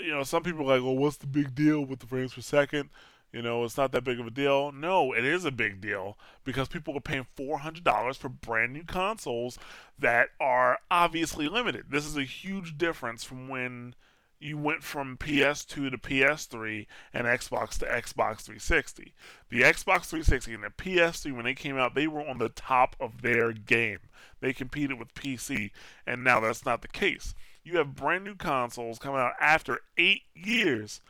you 0.02 0.12
know, 0.12 0.24
some 0.24 0.44
people 0.44 0.70
are 0.70 0.76
like, 0.76 0.84
well, 0.84 0.98
what's 0.98 1.16
the 1.16 1.26
big 1.26 1.56
deal 1.56 1.86
with 1.86 2.00
the 2.00 2.06
frames 2.06 2.34
per 2.34 2.42
second? 2.42 2.90
You 3.32 3.42
know, 3.42 3.64
it's 3.64 3.78
not 3.78 3.94
that 3.94 4.04
big 4.04 4.20
of 4.20 4.28
a 4.28 4.32
deal. 4.32 4.74
No, 4.74 5.14
it 5.14 5.24
is 5.24 5.46
a 5.46 5.52
big 5.52 5.80
deal 5.80 6.18
because 6.44 6.68
people 6.68 6.98
are 6.98 7.00
paying 7.00 7.28
$400 7.40 8.18
for 8.18 8.28
brand 8.28 8.74
new 8.74 8.84
consoles 8.84 9.58
that 9.98 10.32
are 10.38 10.80
obviously 10.92 11.48
limited. 11.48 11.86
This 11.92 12.06
is 12.06 12.18
a 12.18 12.24
huge 12.24 12.78
difference 12.78 13.24
from 13.24 13.48
when 13.48 13.96
you 14.46 14.58
went 14.58 14.84
from 14.84 15.18
PS2 15.18 15.92
to 15.92 15.98
PS3 15.98 16.86
and 17.14 17.28
Xbox 17.28 17.78
to 17.80 17.86
Xbox 17.86 18.42
360. 18.42 19.14
The 19.50 19.62
Xbox 19.62 20.06
360 20.06 20.54
and 20.54 20.64
the 20.64 20.70
PS3, 20.70 21.34
when 21.34 21.46
they 21.46 21.54
came 21.54 21.78
out, 21.78 21.96
they 21.96 22.08
were 22.08 22.26
on 22.26 22.38
the 22.38 22.50
top 22.50 22.96
of 23.00 23.22
their 23.22 23.52
game. 23.52 24.00
They 24.42 24.54
competed 24.54 25.00
with 25.00 25.14
PC, 25.14 25.72
and 26.06 26.24
now 26.24 26.40
that's 26.40 26.66
not 26.66 26.82
the 26.82 26.88
case 26.88 27.34
you 27.66 27.80
have 27.80 27.96
brand 27.96 28.24
new 28.24 28.36
consoles 28.36 29.00
coming 29.00 29.20
out 29.20 29.34
after 29.42 29.80
eight 29.98 30.22
years 30.36 31.02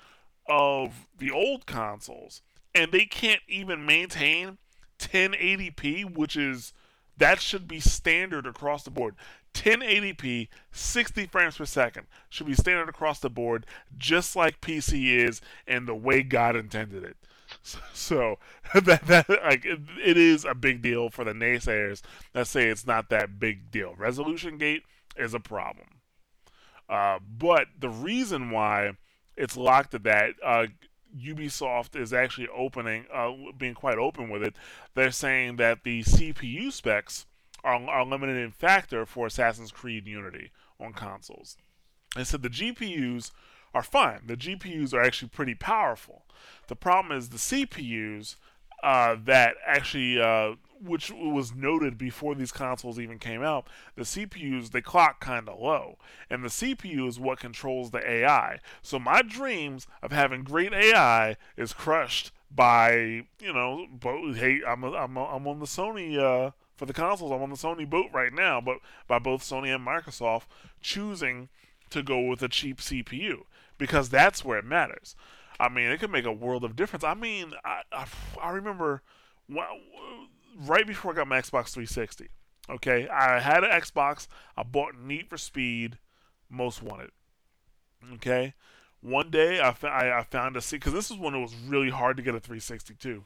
of 0.47 1.07
the 1.17 1.29
old 1.29 1.65
consoles, 1.65 2.41
and 2.73 2.91
they 2.91 3.05
can't 3.05 3.41
even 3.47 3.85
maintain 3.85 4.57
1080p, 4.97 6.15
which 6.15 6.37
is 6.37 6.73
that 7.17 7.41
should 7.41 7.67
be 7.67 7.79
standard 7.79 8.45
across 8.45 8.83
the 8.83 8.91
board. 8.91 9.15
1080p, 9.53 10.49
60 10.71 11.25
frames 11.27 11.57
per 11.57 11.65
second 11.65 12.07
should 12.29 12.47
be 12.47 12.53
standard 12.53 12.89
across 12.89 13.19
the 13.19 13.29
board, 13.29 13.65
just 13.97 14.35
like 14.35 14.59
PC 14.59 15.15
is, 15.15 15.39
and 15.65 15.87
the 15.87 15.95
way 15.95 16.23
God 16.23 16.55
intended 16.55 17.03
it. 17.03 17.17
So 17.93 18.37
that 18.73 19.05
that 19.07 19.29
like 19.29 19.65
it, 19.65 19.79
it 20.03 20.17
is 20.17 20.45
a 20.45 20.53
big 20.53 20.81
deal 20.81 21.09
for 21.09 21.23
the 21.23 21.31
naysayers 21.31 22.01
that 22.33 22.47
say 22.47 22.67
it's 22.67 22.85
not 22.85 23.09
that 23.09 23.39
big 23.39 23.71
deal. 23.71 23.95
Resolution 23.97 24.57
gate 24.57 24.83
is 25.15 25.33
a 25.33 25.39
problem. 25.39 25.87
Uh, 26.87 27.19
but 27.37 27.67
the 27.79 27.89
reason 27.89 28.51
why 28.51 28.91
it's 29.35 29.57
locked 29.57 29.93
at 29.95 30.03
that, 30.03 30.33
uh, 30.43 30.67
Ubisoft 31.17 31.99
is 31.99 32.13
actually 32.13 32.47
opening, 32.55 33.05
uh, 33.13 33.31
being 33.57 33.73
quite 33.73 33.97
open 33.97 34.29
with 34.29 34.43
it. 34.43 34.55
They're 34.93 35.11
saying 35.11 35.57
that 35.57 35.83
the 35.83 36.03
CPU 36.03 36.71
specs 36.71 37.25
are, 37.63 37.75
are 37.89 38.05
limited 38.05 38.53
factor 38.53 39.05
for 39.05 39.27
Assassin's 39.27 39.71
Creed 39.71 40.07
Unity 40.07 40.51
on 40.79 40.93
consoles. 40.93 41.57
They 42.15 42.23
said 42.23 42.41
the 42.41 42.49
GPUs 42.49 43.31
are 43.73 43.83
fine. 43.83 44.21
The 44.25 44.37
GPUs 44.37 44.93
are 44.93 45.01
actually 45.01 45.29
pretty 45.29 45.55
powerful. 45.55 46.25
The 46.67 46.75
problem 46.75 47.17
is 47.17 47.29
the 47.29 47.37
CPUs 47.37 48.35
uh, 48.83 49.15
that 49.25 49.55
actually 49.65 50.19
uh, 50.19 50.55
which 50.81 51.11
was 51.11 51.53
noted 51.53 51.97
before 51.97 52.35
these 52.35 52.51
consoles 52.51 52.99
even 52.99 53.19
came 53.19 53.41
out, 53.43 53.67
the 53.95 54.03
CPUs 54.03 54.71
they 54.71 54.81
clock 54.81 55.19
kind 55.19 55.47
of 55.49 55.59
low, 55.59 55.97
and 56.29 56.43
the 56.43 56.49
CPU 56.49 57.07
is 57.07 57.19
what 57.19 57.39
controls 57.39 57.91
the 57.91 58.09
AI. 58.09 58.59
So 58.81 58.99
my 58.99 59.21
dreams 59.21 59.87
of 60.01 60.11
having 60.11 60.43
great 60.43 60.73
AI 60.73 61.37
is 61.57 61.73
crushed 61.73 62.31
by 62.51 63.25
you 63.39 63.53
know, 63.53 63.87
both, 63.91 64.37
hey, 64.37 64.61
I'm 64.65 64.83
a, 64.83 64.93
I'm 64.93 65.17
a, 65.17 65.25
I'm 65.25 65.47
on 65.47 65.59
the 65.59 65.65
Sony 65.65 66.17
uh, 66.17 66.51
for 66.75 66.85
the 66.85 66.93
consoles. 66.93 67.31
I'm 67.31 67.41
on 67.41 67.49
the 67.49 67.55
Sony 67.55 67.89
boat 67.89 68.07
right 68.13 68.33
now, 68.33 68.61
but 68.61 68.77
by 69.07 69.19
both 69.19 69.41
Sony 69.41 69.73
and 69.73 69.85
Microsoft 69.85 70.43
choosing 70.81 71.49
to 71.89 72.01
go 72.01 72.21
with 72.21 72.41
a 72.41 72.49
cheap 72.49 72.79
CPU 72.79 73.43
because 73.77 74.09
that's 74.09 74.43
where 74.45 74.57
it 74.57 74.65
matters. 74.65 75.15
I 75.59 75.69
mean, 75.69 75.89
it 75.89 75.99
could 75.99 76.11
make 76.11 76.25
a 76.25 76.31
world 76.31 76.63
of 76.63 76.75
difference. 76.75 77.03
I 77.03 77.13
mean, 77.13 77.53
I 77.63 77.81
I, 77.91 78.05
I 78.41 78.51
remember. 78.51 79.01
Well, 79.47 79.77
right 80.55 80.87
before 80.87 81.11
I 81.11 81.15
got 81.15 81.27
my 81.27 81.39
Xbox 81.39 81.69
360. 81.69 82.29
Okay, 82.69 83.07
I 83.09 83.39
had 83.39 83.63
an 83.63 83.69
Xbox. 83.69 84.27
I 84.57 84.63
bought 84.63 84.97
Need 84.97 85.29
for 85.29 85.37
Speed 85.37 85.99
Most 86.49 86.81
Wanted. 86.81 87.11
Okay, 88.15 88.53
one 89.01 89.29
day 89.29 89.59
I, 89.59 89.75
I, 89.83 90.19
I 90.19 90.23
found 90.23 90.57
a 90.57 90.61
because 90.71 90.93
this 90.93 91.11
is 91.11 91.17
when 91.17 91.35
it 91.35 91.41
was 91.41 91.53
really 91.55 91.89
hard 91.89 92.17
to 92.17 92.23
get 92.23 92.35
a 92.35 92.39
362. 92.39 93.25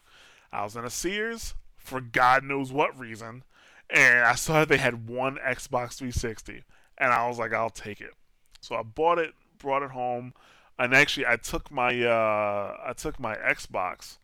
I 0.52 0.64
was 0.64 0.76
in 0.76 0.84
a 0.84 0.90
Sears 0.90 1.54
for 1.78 2.02
God 2.02 2.44
knows 2.44 2.72
what 2.72 2.98
reason, 3.00 3.44
and 3.90 4.20
I 4.20 4.36
saw 4.36 4.60
that 4.60 4.70
they 4.70 4.78
had 4.78 5.08
one 5.08 5.38
Xbox 5.38 5.94
360, 5.94 6.64
and 6.98 7.14
I 7.14 7.28
was 7.28 7.40
like, 7.40 7.54
I'll 7.54 7.70
take 7.70 8.02
it. 8.02 8.14
So 8.62 8.76
I 8.76 8.84
bought 8.84 9.20
it, 9.20 9.34
brought 9.58 9.84
it 9.84 9.92
home, 9.92 10.34
and 10.78 10.94
actually 10.94 11.26
I 11.26 11.38
took 11.38 11.72
my 11.72 12.04
uh, 12.04 12.78
I 12.86 12.94
took 12.94 13.20
my 13.20 13.36
Xbox 13.36 14.18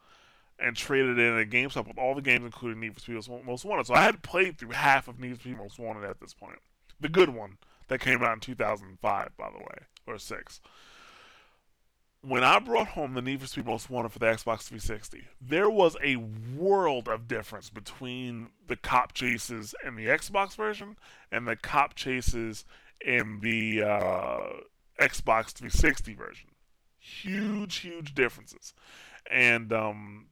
and 0.59 0.75
traded 0.75 1.19
in 1.19 1.37
at 1.37 1.49
GameStop 1.49 1.87
with 1.87 1.97
all 1.97 2.15
the 2.15 2.21
games, 2.21 2.45
including 2.45 2.79
Need 2.79 2.93
for 2.93 2.99
Speed 2.99 3.45
Most 3.45 3.65
Wanted. 3.65 3.87
So 3.87 3.93
I 3.93 4.01
had 4.01 4.23
played 4.23 4.57
through 4.57 4.71
half 4.71 5.07
of 5.07 5.19
Need 5.19 5.35
for 5.35 5.41
Speed 5.41 5.57
Most 5.57 5.79
Wanted 5.79 6.05
at 6.05 6.19
this 6.19 6.33
point. 6.33 6.59
The 6.99 7.09
good 7.09 7.29
one 7.29 7.57
that 7.87 7.99
came 7.99 8.23
out 8.23 8.33
in 8.33 8.39
2005, 8.39 9.29
by 9.37 9.49
the 9.49 9.57
way, 9.57 9.85
or 10.07 10.17
six. 10.17 10.61
When 12.21 12.43
I 12.43 12.57
brought 12.59 12.87
home 12.87 13.13
the 13.13 13.21
Need 13.21 13.41
for 13.41 13.47
Speed 13.47 13.65
Most 13.65 13.89
Wanted 13.89 14.11
for 14.11 14.19
the 14.19 14.25
Xbox 14.25 14.63
360, 14.63 15.25
there 15.39 15.69
was 15.69 15.95
a 16.03 16.15
world 16.15 17.07
of 17.07 17.27
difference 17.27 17.69
between 17.69 18.49
the 18.67 18.75
cop 18.75 19.13
chases 19.13 19.75
in 19.85 19.95
the 19.95 20.07
Xbox 20.07 20.55
version 20.55 20.95
and 21.31 21.47
the 21.47 21.55
cop 21.55 21.93
chases 21.93 22.65
in 23.05 23.41
the 23.41 23.83
uh, 23.83 24.39
Xbox 24.99 25.51
360 25.51 26.13
version. 26.15 26.49
Huge, 26.97 27.75
huge 27.77 28.15
differences. 28.15 28.73
And 29.29 29.71
um, 29.71 30.27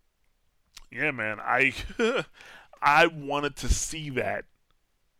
yeah, 0.94 1.12
man, 1.12 1.40
I 1.40 1.74
I 2.82 3.08
wanted 3.08 3.56
to 3.58 3.70
see 3.70 4.10
that 4.12 4.46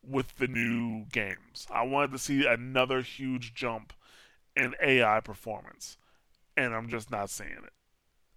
with 0.06 0.38
the 0.38 0.48
new 0.48 1.06
games. 1.12 1.68
I 1.72 1.84
wanted 1.84 2.12
to 2.12 2.20
see 2.20 2.46
another 2.46 3.02
huge 3.02 3.54
jump 3.54 3.94
in 4.56 4.76
AI 4.82 5.20
performance, 5.22 5.98
and 6.56 6.74
I'm 6.74 6.90
just 6.90 7.10
not 7.10 7.30
seeing 7.30 7.52
it. 7.52 7.74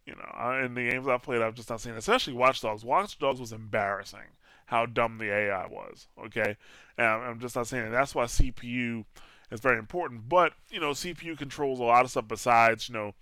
You 0.07 0.14
know, 0.14 0.61
in 0.64 0.75
the 0.75 0.88
games 0.88 1.09
I've 1.09 1.22
played, 1.22 1.42
I've 1.42 1.55
just 1.55 1.68
not 1.68 1.81
seen 1.81 1.94
it. 1.94 1.99
Especially 1.99 2.33
Watch 2.33 2.61
Dogs. 2.61 2.85
Watch 2.85 3.18
Dogs 3.18 3.40
was 3.40 3.53
embarrassing 3.53 4.37
how 4.66 4.87
dumb 4.87 5.18
the 5.18 5.33
AI 5.33 5.66
was. 5.66 6.07
Okay, 6.27 6.57
and 6.96 7.07
I'm 7.07 7.40
just 7.40 7.57
not 7.57 7.66
saying 7.66 7.87
it. 7.87 7.90
That's 7.90 8.14
why 8.14 8.25
CPU 8.25 9.05
is 9.51 9.61
very 9.61 9.79
important. 9.79 10.29
But 10.29 10.53
you 10.70 10.81
know, 10.81 10.90
CPU 10.90 11.37
controls 11.37 11.81
a 11.81 11.85
lot 11.85 12.05
of 12.05 12.11
stuff 12.11 12.29
besides 12.29 12.88
you 12.88 12.94
know. 12.94 13.14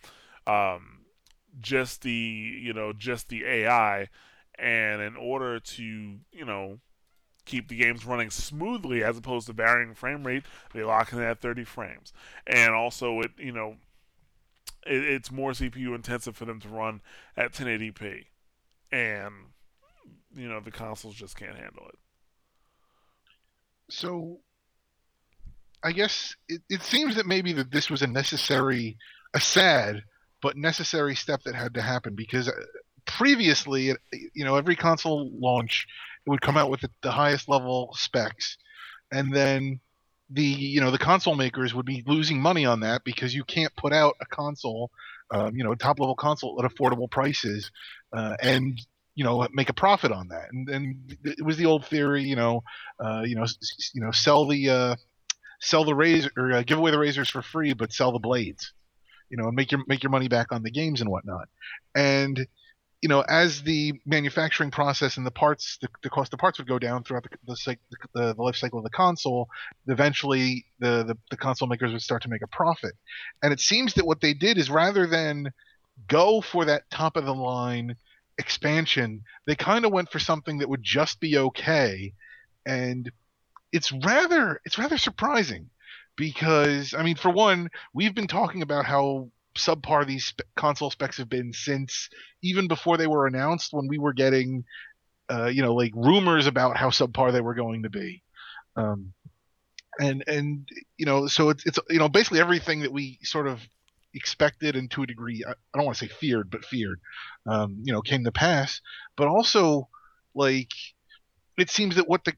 Um, 0.47 1.04
just 1.61 2.03
the 2.03 2.11
you 2.11 2.73
know 2.73 2.93
just 2.93 3.29
the 3.29 3.45
AI, 3.45 4.09
and 4.59 5.03
in 5.03 5.17
order 5.17 5.61
to 5.61 5.83
you 5.83 6.45
know 6.45 6.79
keep 7.45 7.69
the 7.69 7.77
games 7.77 8.07
running 8.07 8.31
smoothly 8.31 9.05
as 9.05 9.19
opposed 9.19 9.47
to 9.47 9.53
varying 9.53 9.95
frame 9.95 10.27
rate, 10.27 10.45
they 10.73 10.83
lock 10.83 11.13
in 11.13 11.21
at 11.21 11.41
30 11.41 11.65
frames, 11.65 12.13
and 12.47 12.75
also 12.75 13.21
it 13.21 13.33
you 13.39 13.53
know 13.53 13.77
it, 14.87 15.05
it's 15.05 15.31
more 15.31 15.53
CPU 15.53 15.95
intensive 15.95 16.37
for 16.37 16.45
them 16.45 16.61
to 16.61 16.69
run 16.69 17.01
at 17.37 17.53
1080p, 17.53 18.27
and 18.93 19.33
you 20.35 20.49
know 20.49 20.61
the 20.61 20.71
consoles 20.71 21.15
just 21.15 21.37
can't 21.37 21.57
handle 21.57 21.87
it. 21.89 21.99
So, 23.91 24.41
I 25.83 25.93
guess 25.93 26.35
it, 26.49 26.63
it 26.71 26.83
seems 26.83 27.17
that 27.17 27.27
maybe 27.27 27.53
that 27.53 27.71
this 27.71 27.91
was 27.91 28.03
a 28.03 28.07
necessary, 28.07 28.97
a 29.35 29.41
sad 29.41 30.03
but 30.45 30.59
necessary 30.59 31.15
step 31.17 31.43
that 31.45 31.55
had 31.55 31.73
to 31.73 31.81
happen 31.81 32.15
because 32.15 32.51
uh, 32.51 32.53
previously, 33.07 33.95
you 34.35 34.45
know, 34.45 34.57
every 34.57 34.77
console 34.77 35.31
launch 35.33 35.87
it 36.27 36.29
would 36.29 36.43
come 36.43 36.59
out 36.59 36.69
with 36.69 36.85
the, 37.01 37.11
highest 37.11 37.49
level 37.49 37.95
specs, 37.97 38.59
and 39.11 39.35
then 39.35 39.81
the 40.29 40.45
you 40.45 40.83
know 40.83 40.91
the 40.91 40.99
console 40.99 41.35
makers 41.35 41.73
would 41.75 41.87
be 41.87 42.05
losing 42.07 42.43
money 42.43 42.67
on 42.67 42.81
that 42.81 43.05
because 43.05 43.35
you 43.35 43.43
can't 43.43 43.75
put 43.75 43.95
out 43.95 44.17
a 44.21 44.27
console, 44.27 44.91
um, 45.31 45.57
you 45.57 45.65
know, 45.65 45.75
top 45.75 45.99
level 45.99 46.15
console 46.15 46.63
at 46.63 46.71
affordable 46.71 47.11
prices, 47.11 47.71
uh, 48.13 48.37
and 48.43 48.79
you 49.15 49.25
know 49.25 49.49
make 49.55 49.71
a 49.71 49.75
profit 49.75 50.13
on 50.13 50.29
that. 50.29 50.49
And, 50.53 50.69
and 50.69 51.17
it 51.25 51.43
was 51.43 51.57
the 51.57 51.67
old 51.67 51.87
theory, 51.87 52.25
you 52.25 52.37
know, 52.37 52.65
uh, 53.03 53.23
you 53.25 53.35
know, 53.35 53.47
you 53.95 54.03
know, 54.03 54.11
sell 54.11 54.47
the 54.47 54.69
uh, 54.69 54.97
sell 55.63 55.87
the 55.87 55.95
razor 55.95 56.31
or 56.37 56.53
uh, 56.53 56.63
give 56.63 56.77
away 56.77 56.91
the 56.91 56.99
razors 56.99 57.31
for 57.31 57.41
free, 57.41 57.73
but 57.73 57.95
sell 57.95 58.13
the 58.13 58.19
blades, 58.19 58.75
you 59.35 59.43
know, 59.43 59.51
make 59.51 59.73
your 59.73 59.83
make 59.89 60.05
your 60.05 60.11
money 60.11 60.29
back 60.29 60.53
on 60.53 60.63
the 60.63 60.71
games 60.71 61.01
and 61.01 61.11
whatnot. 61.11 61.49
And 61.97 62.47
you 63.03 63.09
know, 63.09 63.23
as 63.23 63.63
the 63.63 63.95
manufacturing 64.07 64.71
process 64.71 65.17
and 65.17 65.27
the 65.27 65.33
parts, 65.33 65.77
the, 65.83 65.89
the 66.05 66.09
cost 66.09 66.33
of 66.33 66.39
parts 66.39 66.59
would 66.59 66.69
go 66.69 66.79
down 66.79 67.03
throughout 67.03 67.25
the 67.25 67.37
the, 67.45 67.77
the, 68.15 68.35
the 68.35 68.43
life 68.43 68.55
cycle 68.55 68.79
of 68.79 68.85
the 68.85 68.91
console, 68.91 69.49
eventually 69.89 70.65
the, 70.79 71.03
the, 71.03 71.19
the 71.33 71.37
console 71.37 71.67
makers 71.67 71.91
would 71.91 72.01
start 72.01 72.23
to 72.23 72.29
make 72.29 72.43
a 72.43 72.47
profit. 72.47 72.93
And 73.43 73.53
it 73.53 73.59
seems 73.59 73.95
that 73.95 74.07
what 74.07 74.21
they 74.21 74.35
did 74.35 74.57
is 74.57 74.71
rather 74.71 75.05
than 75.05 75.51
go 76.07 76.41
for 76.41 76.65
that 76.67 76.89
top 76.91 77.17
of 77.17 77.25
the 77.25 77.35
line 77.35 77.97
expansion, 78.39 79.23
they 79.49 79.57
kind 79.57 79.85
of 79.85 79.93
went 79.93 80.13
for 80.13 80.21
something 80.21 80.59
that 80.59 80.69
would 80.69 80.83
just 80.85 81.19
be 81.19 81.37
okay. 81.37 82.15
And 82.65 83.11
it's 83.73 83.91
rather 83.91 84.61
it's 84.65 84.79
rather 84.79 84.97
surprising 84.97 85.71
because 86.17 86.95
I 86.95 87.03
mean, 87.03 87.17
for 87.17 87.31
one, 87.31 87.71
we've 87.93 88.15
been 88.15 88.27
talking 88.27 88.63
about 88.63 88.85
how 88.85 89.31
subpar 89.57 90.07
these 90.07 90.35
console 90.57 90.91
specs 90.91 91.19
have 91.19 91.29
been 91.29 91.53
since 91.53 92.09
even 92.43 92.67
before 92.67 92.97
they 92.97 93.07
were 93.07 93.27
announced 93.27 93.73
when 93.73 93.87
we 93.87 93.99
were 93.99 94.13
getting 94.13 94.65
uh, 95.31 95.47
you 95.47 95.63
know 95.63 95.75
like 95.75 95.93
rumors 95.95 96.47
about 96.47 96.77
how 96.77 96.91
subpar 96.91 97.33
they 97.33 97.41
were 97.41 97.55
going 97.55 97.83
to 97.83 97.91
be. 97.91 98.23
Um, 98.77 99.13
and 99.99 100.25
and 100.27 100.69
you 100.97 101.07
know 101.07 101.27
so 101.27 101.51
it's 101.51 101.65
it's 101.67 101.79
you 101.89 101.99
know 101.99 102.09
basically 102.09 102.41
everything 102.41 102.81
that 102.81 102.93
we 102.93 103.19
sort 103.23 103.47
of 103.47 103.61
expected 104.13 104.77
and 104.77 104.91
to 104.91 105.03
a 105.03 105.07
degree 105.07 105.45
I, 105.47 105.53
I 105.53 105.55
don't 105.77 105.87
want 105.87 105.99
to 105.99 106.07
say 106.07 106.13
feared 106.13 106.51
but 106.51 106.65
feared 106.65 107.01
um, 107.47 107.79
you 107.83 107.93
know 107.93 108.03
came 108.03 108.25
to 108.25 108.33
pass. 108.33 108.81
But 109.17 109.29
also 109.29 109.89
like 110.35 110.73
it 111.57 111.71
seems 111.71 111.97
that 111.97 112.09
what 112.09 112.25
the 112.25 112.35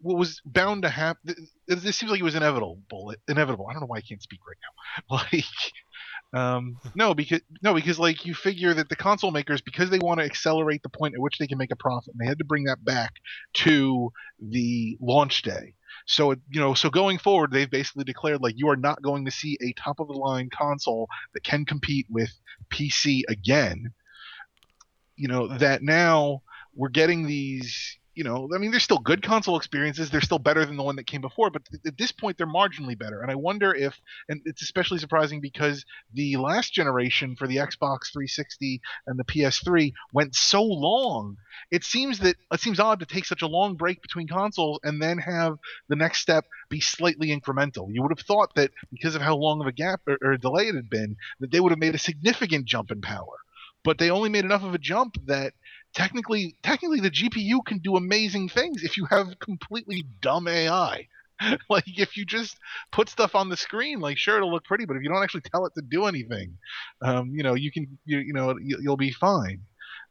what 0.00 0.18
was 0.18 0.40
bound 0.44 0.82
to 0.82 0.88
happen 0.88 1.34
this 1.66 1.96
seems 1.96 2.10
like 2.10 2.20
it 2.20 2.24
was 2.24 2.34
inevitable 2.34 2.78
inevitable 3.28 3.66
i 3.68 3.72
don't 3.72 3.80
know 3.80 3.86
why 3.86 3.98
i 3.98 4.02
can't 4.02 4.22
speak 4.22 4.40
right 4.46 4.58
now 4.62 5.16
like 5.32 5.44
um, 6.34 6.78
no, 6.96 7.14
because 7.14 7.40
no, 7.62 7.74
because 7.74 7.98
like 7.98 8.26
you 8.26 8.34
figure 8.34 8.74
that 8.74 8.88
the 8.88 8.96
console 8.96 9.30
makers, 9.30 9.60
because 9.60 9.88
they 9.88 10.00
want 10.00 10.18
to 10.18 10.26
accelerate 10.26 10.82
the 10.82 10.88
point 10.88 11.14
at 11.14 11.20
which 11.20 11.38
they 11.38 11.46
can 11.46 11.58
make 11.58 11.70
a 11.70 11.76
profit, 11.76 12.12
and 12.12 12.20
they 12.20 12.28
had 12.28 12.38
to 12.38 12.44
bring 12.44 12.64
that 12.64 12.84
back 12.84 13.12
to 13.54 14.10
the 14.40 14.98
launch 15.00 15.42
day. 15.42 15.74
So 16.06 16.32
you 16.32 16.60
know, 16.60 16.74
so 16.74 16.90
going 16.90 17.18
forward, 17.18 17.52
they've 17.52 17.70
basically 17.70 18.02
declared 18.02 18.42
like 18.42 18.54
you 18.56 18.68
are 18.68 18.76
not 18.76 19.00
going 19.00 19.26
to 19.26 19.30
see 19.30 19.56
a 19.62 19.72
top 19.80 20.00
of 20.00 20.08
the 20.08 20.14
line 20.14 20.50
console 20.52 21.08
that 21.34 21.44
can 21.44 21.64
compete 21.64 22.06
with 22.10 22.32
PC 22.68 23.22
again. 23.28 23.92
You 25.14 25.28
know 25.28 25.56
that 25.58 25.82
now 25.82 26.42
we're 26.74 26.88
getting 26.88 27.26
these 27.28 27.96
you 28.14 28.22
know, 28.22 28.48
I 28.54 28.58
mean, 28.58 28.70
they're 28.70 28.80
still 28.80 28.98
good 28.98 29.22
console 29.22 29.56
experiences. 29.56 30.10
They're 30.10 30.20
still 30.20 30.38
better 30.38 30.64
than 30.64 30.76
the 30.76 30.82
one 30.82 30.96
that 30.96 31.06
came 31.06 31.20
before, 31.20 31.50
but 31.50 31.64
th- 31.64 31.82
at 31.86 31.98
this 31.98 32.12
point, 32.12 32.38
they're 32.38 32.46
marginally 32.46 32.96
better. 32.96 33.20
And 33.20 33.30
I 33.30 33.34
wonder 33.34 33.74
if, 33.74 34.00
and 34.28 34.40
it's 34.44 34.62
especially 34.62 34.98
surprising 34.98 35.40
because 35.40 35.84
the 36.12 36.36
last 36.36 36.72
generation 36.72 37.34
for 37.36 37.48
the 37.48 37.56
Xbox 37.56 38.12
360 38.12 38.80
and 39.06 39.18
the 39.18 39.24
PS3 39.24 39.92
went 40.12 40.34
so 40.34 40.62
long. 40.62 41.36
It 41.70 41.82
seems 41.82 42.20
that 42.20 42.36
it 42.52 42.60
seems 42.60 42.78
odd 42.78 43.00
to 43.00 43.06
take 43.06 43.24
such 43.24 43.42
a 43.42 43.48
long 43.48 43.74
break 43.74 44.00
between 44.00 44.28
consoles 44.28 44.80
and 44.84 45.02
then 45.02 45.18
have 45.18 45.58
the 45.88 45.96
next 45.96 46.20
step 46.20 46.44
be 46.68 46.80
slightly 46.80 47.28
incremental. 47.28 47.88
You 47.90 48.02
would 48.02 48.16
have 48.16 48.26
thought 48.26 48.54
that 48.54 48.70
because 48.92 49.14
of 49.14 49.22
how 49.22 49.36
long 49.36 49.60
of 49.60 49.66
a 49.66 49.72
gap 49.72 50.02
or, 50.06 50.18
or 50.22 50.36
delay 50.36 50.68
it 50.68 50.76
had 50.76 50.90
been, 50.90 51.16
that 51.40 51.50
they 51.50 51.60
would 51.60 51.72
have 51.72 51.78
made 51.78 51.94
a 51.94 51.98
significant 51.98 52.66
jump 52.66 52.90
in 52.90 53.00
power. 53.00 53.38
But 53.82 53.98
they 53.98 54.10
only 54.10 54.30
made 54.30 54.44
enough 54.44 54.62
of 54.62 54.74
a 54.74 54.78
jump 54.78 55.16
that 55.26 55.52
technically 55.94 56.56
technically 56.62 57.00
the 57.00 57.10
GPU 57.10 57.64
can 57.64 57.78
do 57.78 57.96
amazing 57.96 58.48
things 58.48 58.82
if 58.82 58.96
you 58.96 59.06
have 59.06 59.38
completely 59.38 60.04
dumb 60.20 60.48
AI. 60.48 61.08
like 61.68 61.84
if 61.98 62.16
you 62.16 62.24
just 62.24 62.56
put 62.92 63.08
stuff 63.08 63.34
on 63.34 63.48
the 63.48 63.56
screen, 63.56 64.00
like 64.00 64.18
sure 64.18 64.36
it'll 64.36 64.52
look 64.52 64.64
pretty, 64.64 64.84
but 64.84 64.96
if 64.96 65.02
you 65.02 65.08
don't 65.08 65.22
actually 65.22 65.42
tell 65.42 65.66
it 65.66 65.72
to 65.74 65.82
do 65.82 66.06
anything, 66.06 66.56
um, 67.02 67.30
you 67.34 67.42
know 67.42 67.54
you 67.54 67.72
can 67.72 67.98
you, 68.04 68.18
you 68.18 68.32
know 68.32 68.54
you'll 68.60 68.96
be 68.96 69.12
fine. 69.12 69.60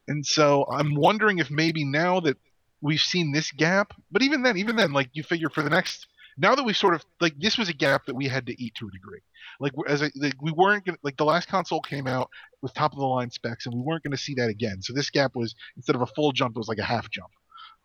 And 0.07 0.25
so 0.25 0.65
I'm 0.69 0.95
wondering 0.95 1.39
if 1.39 1.49
maybe 1.49 1.85
now 1.85 2.19
that 2.21 2.37
we've 2.81 2.99
seen 2.99 3.31
this 3.31 3.51
gap, 3.51 3.93
but 4.11 4.21
even 4.21 4.43
then, 4.43 4.57
even 4.57 4.75
then, 4.75 4.91
like 4.91 5.09
you 5.13 5.23
figure 5.23 5.49
for 5.49 5.61
the 5.61 5.69
next 5.69 6.07
now 6.37 6.55
that 6.55 6.63
we 6.63 6.73
sort 6.73 6.95
of 6.95 7.05
like 7.21 7.33
this 7.39 7.57
was 7.57 7.69
a 7.69 7.73
gap 7.73 8.05
that 8.05 8.15
we 8.15 8.27
had 8.27 8.47
to 8.47 8.61
eat 8.61 8.75
to 8.75 8.87
a 8.87 8.91
degree. 8.91 9.21
Like 9.59 9.73
as 9.87 10.01
a, 10.01 10.11
like 10.15 10.41
we 10.41 10.51
weren't 10.51 10.85
gonna 10.85 10.97
like 11.03 11.17
the 11.17 11.25
last 11.25 11.47
console 11.47 11.81
came 11.81 12.07
out 12.07 12.29
with 12.61 12.73
top 12.73 12.93
of 12.93 12.99
the 12.99 13.05
line 13.05 13.29
specs, 13.29 13.65
and 13.65 13.75
we 13.75 13.81
weren't 13.81 14.03
going 14.03 14.11
to 14.11 14.17
see 14.17 14.35
that 14.35 14.49
again. 14.49 14.81
So 14.81 14.93
this 14.93 15.09
gap 15.09 15.35
was 15.35 15.55
instead 15.75 15.95
of 15.95 16.01
a 16.01 16.07
full 16.07 16.31
jump, 16.31 16.55
it 16.55 16.59
was 16.59 16.67
like 16.67 16.79
a 16.79 16.83
half 16.83 17.09
jump. 17.09 17.31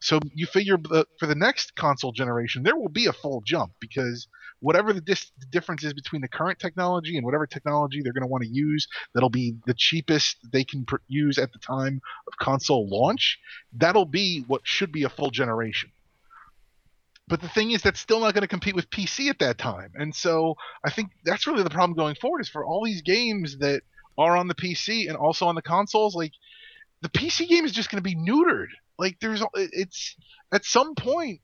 So 0.00 0.20
you 0.32 0.46
figure 0.46 0.76
the, 0.76 1.06
for 1.18 1.26
the 1.26 1.34
next 1.34 1.74
console 1.74 2.12
generation, 2.12 2.62
there 2.62 2.76
will 2.76 2.88
be 2.88 3.06
a 3.06 3.12
full 3.12 3.42
jump 3.44 3.72
because 3.80 4.28
whatever 4.60 4.92
the, 4.92 5.00
dis- 5.00 5.32
the 5.40 5.46
difference 5.46 5.82
is 5.82 5.92
between 5.92 6.22
the 6.22 6.28
current 6.28 6.58
technology 6.58 7.16
and 7.16 7.24
whatever 7.24 7.46
technology 7.46 8.00
they're 8.00 8.12
going 8.12 8.22
to 8.22 8.28
want 8.28 8.44
to 8.44 8.48
use, 8.48 8.86
that'll 9.12 9.28
be 9.28 9.56
the 9.66 9.74
cheapest 9.74 10.36
they 10.52 10.62
can 10.62 10.84
pr- 10.84 10.96
use 11.08 11.36
at 11.38 11.52
the 11.52 11.58
time 11.58 12.00
of 12.28 12.38
console 12.38 12.88
launch. 12.88 13.38
That'll 13.72 14.04
be 14.04 14.44
what 14.46 14.60
should 14.64 14.92
be 14.92 15.02
a 15.02 15.08
full 15.08 15.30
generation 15.30 15.90
but 17.28 17.40
the 17.40 17.48
thing 17.48 17.70
is 17.70 17.82
that's 17.82 18.00
still 18.00 18.20
not 18.20 18.34
going 18.34 18.42
to 18.42 18.48
compete 18.48 18.74
with 18.74 18.90
PC 18.90 19.28
at 19.28 19.38
that 19.40 19.58
time. 19.58 19.92
And 19.94 20.14
so 20.14 20.56
I 20.84 20.90
think 20.90 21.10
that's 21.24 21.46
really 21.46 21.62
the 21.62 21.70
problem 21.70 21.96
going 21.96 22.14
forward 22.14 22.40
is 22.40 22.48
for 22.48 22.64
all 22.64 22.84
these 22.84 23.02
games 23.02 23.58
that 23.58 23.82
are 24.16 24.36
on 24.36 24.48
the 24.48 24.54
PC 24.54 25.08
and 25.08 25.16
also 25.16 25.46
on 25.46 25.54
the 25.54 25.62
consoles, 25.62 26.14
like 26.14 26.32
the 27.02 27.08
PC 27.08 27.48
game 27.48 27.64
is 27.64 27.72
just 27.72 27.90
going 27.90 28.02
to 28.02 28.08
be 28.08 28.16
neutered. 28.16 28.68
Like 28.98 29.18
there's 29.20 29.42
it's 29.54 30.16
at 30.52 30.64
some 30.64 30.94
point 30.94 31.40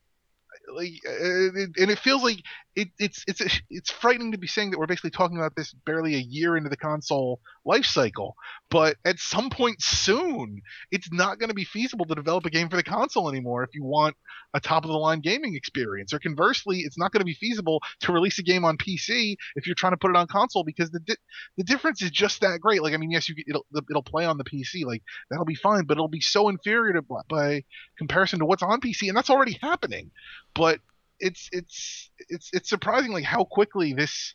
like 0.74 0.92
uh, 1.08 1.68
and 1.76 1.90
it 1.90 1.98
feels 1.98 2.22
like 2.22 2.38
it, 2.76 2.88
it's 2.98 3.24
it's 3.28 3.60
it's 3.70 3.90
frightening 3.90 4.32
to 4.32 4.38
be 4.38 4.46
saying 4.46 4.70
that 4.70 4.78
we're 4.78 4.86
basically 4.86 5.10
talking 5.10 5.36
about 5.36 5.54
this 5.54 5.72
barely 5.86 6.14
a 6.16 6.18
year 6.18 6.56
into 6.56 6.68
the 6.68 6.76
console 6.76 7.40
life 7.64 7.84
cycle. 7.84 8.34
But 8.70 8.96
at 9.04 9.18
some 9.18 9.50
point 9.50 9.80
soon, 9.80 10.60
it's 10.90 11.12
not 11.12 11.38
going 11.38 11.48
to 11.48 11.54
be 11.54 11.64
feasible 11.64 12.04
to 12.06 12.14
develop 12.14 12.44
a 12.46 12.50
game 12.50 12.68
for 12.68 12.76
the 12.76 12.82
console 12.82 13.28
anymore 13.28 13.62
if 13.62 13.74
you 13.74 13.84
want 13.84 14.16
a 14.54 14.60
top 14.60 14.84
of 14.84 14.90
the 14.90 14.96
line 14.96 15.20
gaming 15.20 15.54
experience. 15.54 16.12
Or 16.12 16.18
conversely, 16.18 16.80
it's 16.80 16.98
not 16.98 17.12
going 17.12 17.20
to 17.20 17.24
be 17.24 17.34
feasible 17.34 17.80
to 18.00 18.12
release 18.12 18.38
a 18.38 18.42
game 18.42 18.64
on 18.64 18.76
PC 18.76 19.36
if 19.54 19.66
you're 19.66 19.76
trying 19.76 19.92
to 19.92 19.96
put 19.96 20.10
it 20.10 20.16
on 20.16 20.26
console 20.26 20.64
because 20.64 20.90
the 20.90 21.00
di- 21.00 21.16
the 21.56 21.64
difference 21.64 22.02
is 22.02 22.10
just 22.10 22.40
that 22.40 22.60
great. 22.60 22.82
Like 22.82 22.94
I 22.94 22.96
mean, 22.96 23.12
yes, 23.12 23.28
you 23.28 23.36
it'll 23.46 23.66
it'll 23.88 24.02
play 24.02 24.24
on 24.24 24.36
the 24.36 24.44
PC, 24.44 24.84
like 24.84 25.02
that'll 25.30 25.44
be 25.44 25.54
fine, 25.54 25.84
but 25.84 25.96
it'll 25.96 26.08
be 26.08 26.20
so 26.20 26.48
inferior 26.48 26.94
to 26.94 27.02
by 27.28 27.62
comparison 27.98 28.40
to 28.40 28.46
what's 28.46 28.62
on 28.62 28.80
PC, 28.80 29.08
and 29.08 29.16
that's 29.16 29.30
already 29.30 29.58
happening. 29.62 30.10
But 30.54 30.80
it's 31.20 31.48
it's 31.52 32.10
it's 32.28 32.50
it's 32.52 32.68
surprisingly 32.68 33.22
how 33.22 33.44
quickly 33.44 33.92
this 33.92 34.34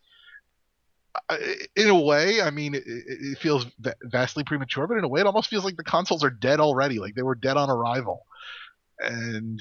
uh, 1.30 1.38
in 1.75 1.89
a 1.89 1.99
way 1.99 2.41
i 2.41 2.49
mean 2.49 2.75
it, 2.75 2.84
it, 2.86 3.38
feels 3.38 3.65
vastly 4.03 4.43
premature 4.43 4.88
but 4.88 4.97
in 4.97 5.03
a 5.03 5.07
way 5.07 5.19
it 5.19 5.27
almost 5.27 5.49
feels 5.49 5.65
like 5.65 5.77
the 5.77 5.84
consoles 5.84 6.23
are 6.23 6.30
dead 6.30 6.59
already 6.59 6.99
like 6.99 7.15
they 7.15 7.23
were 7.23 7.36
dead 7.36 7.57
on 7.57 7.69
arrival. 7.69 8.25
And 8.99 9.59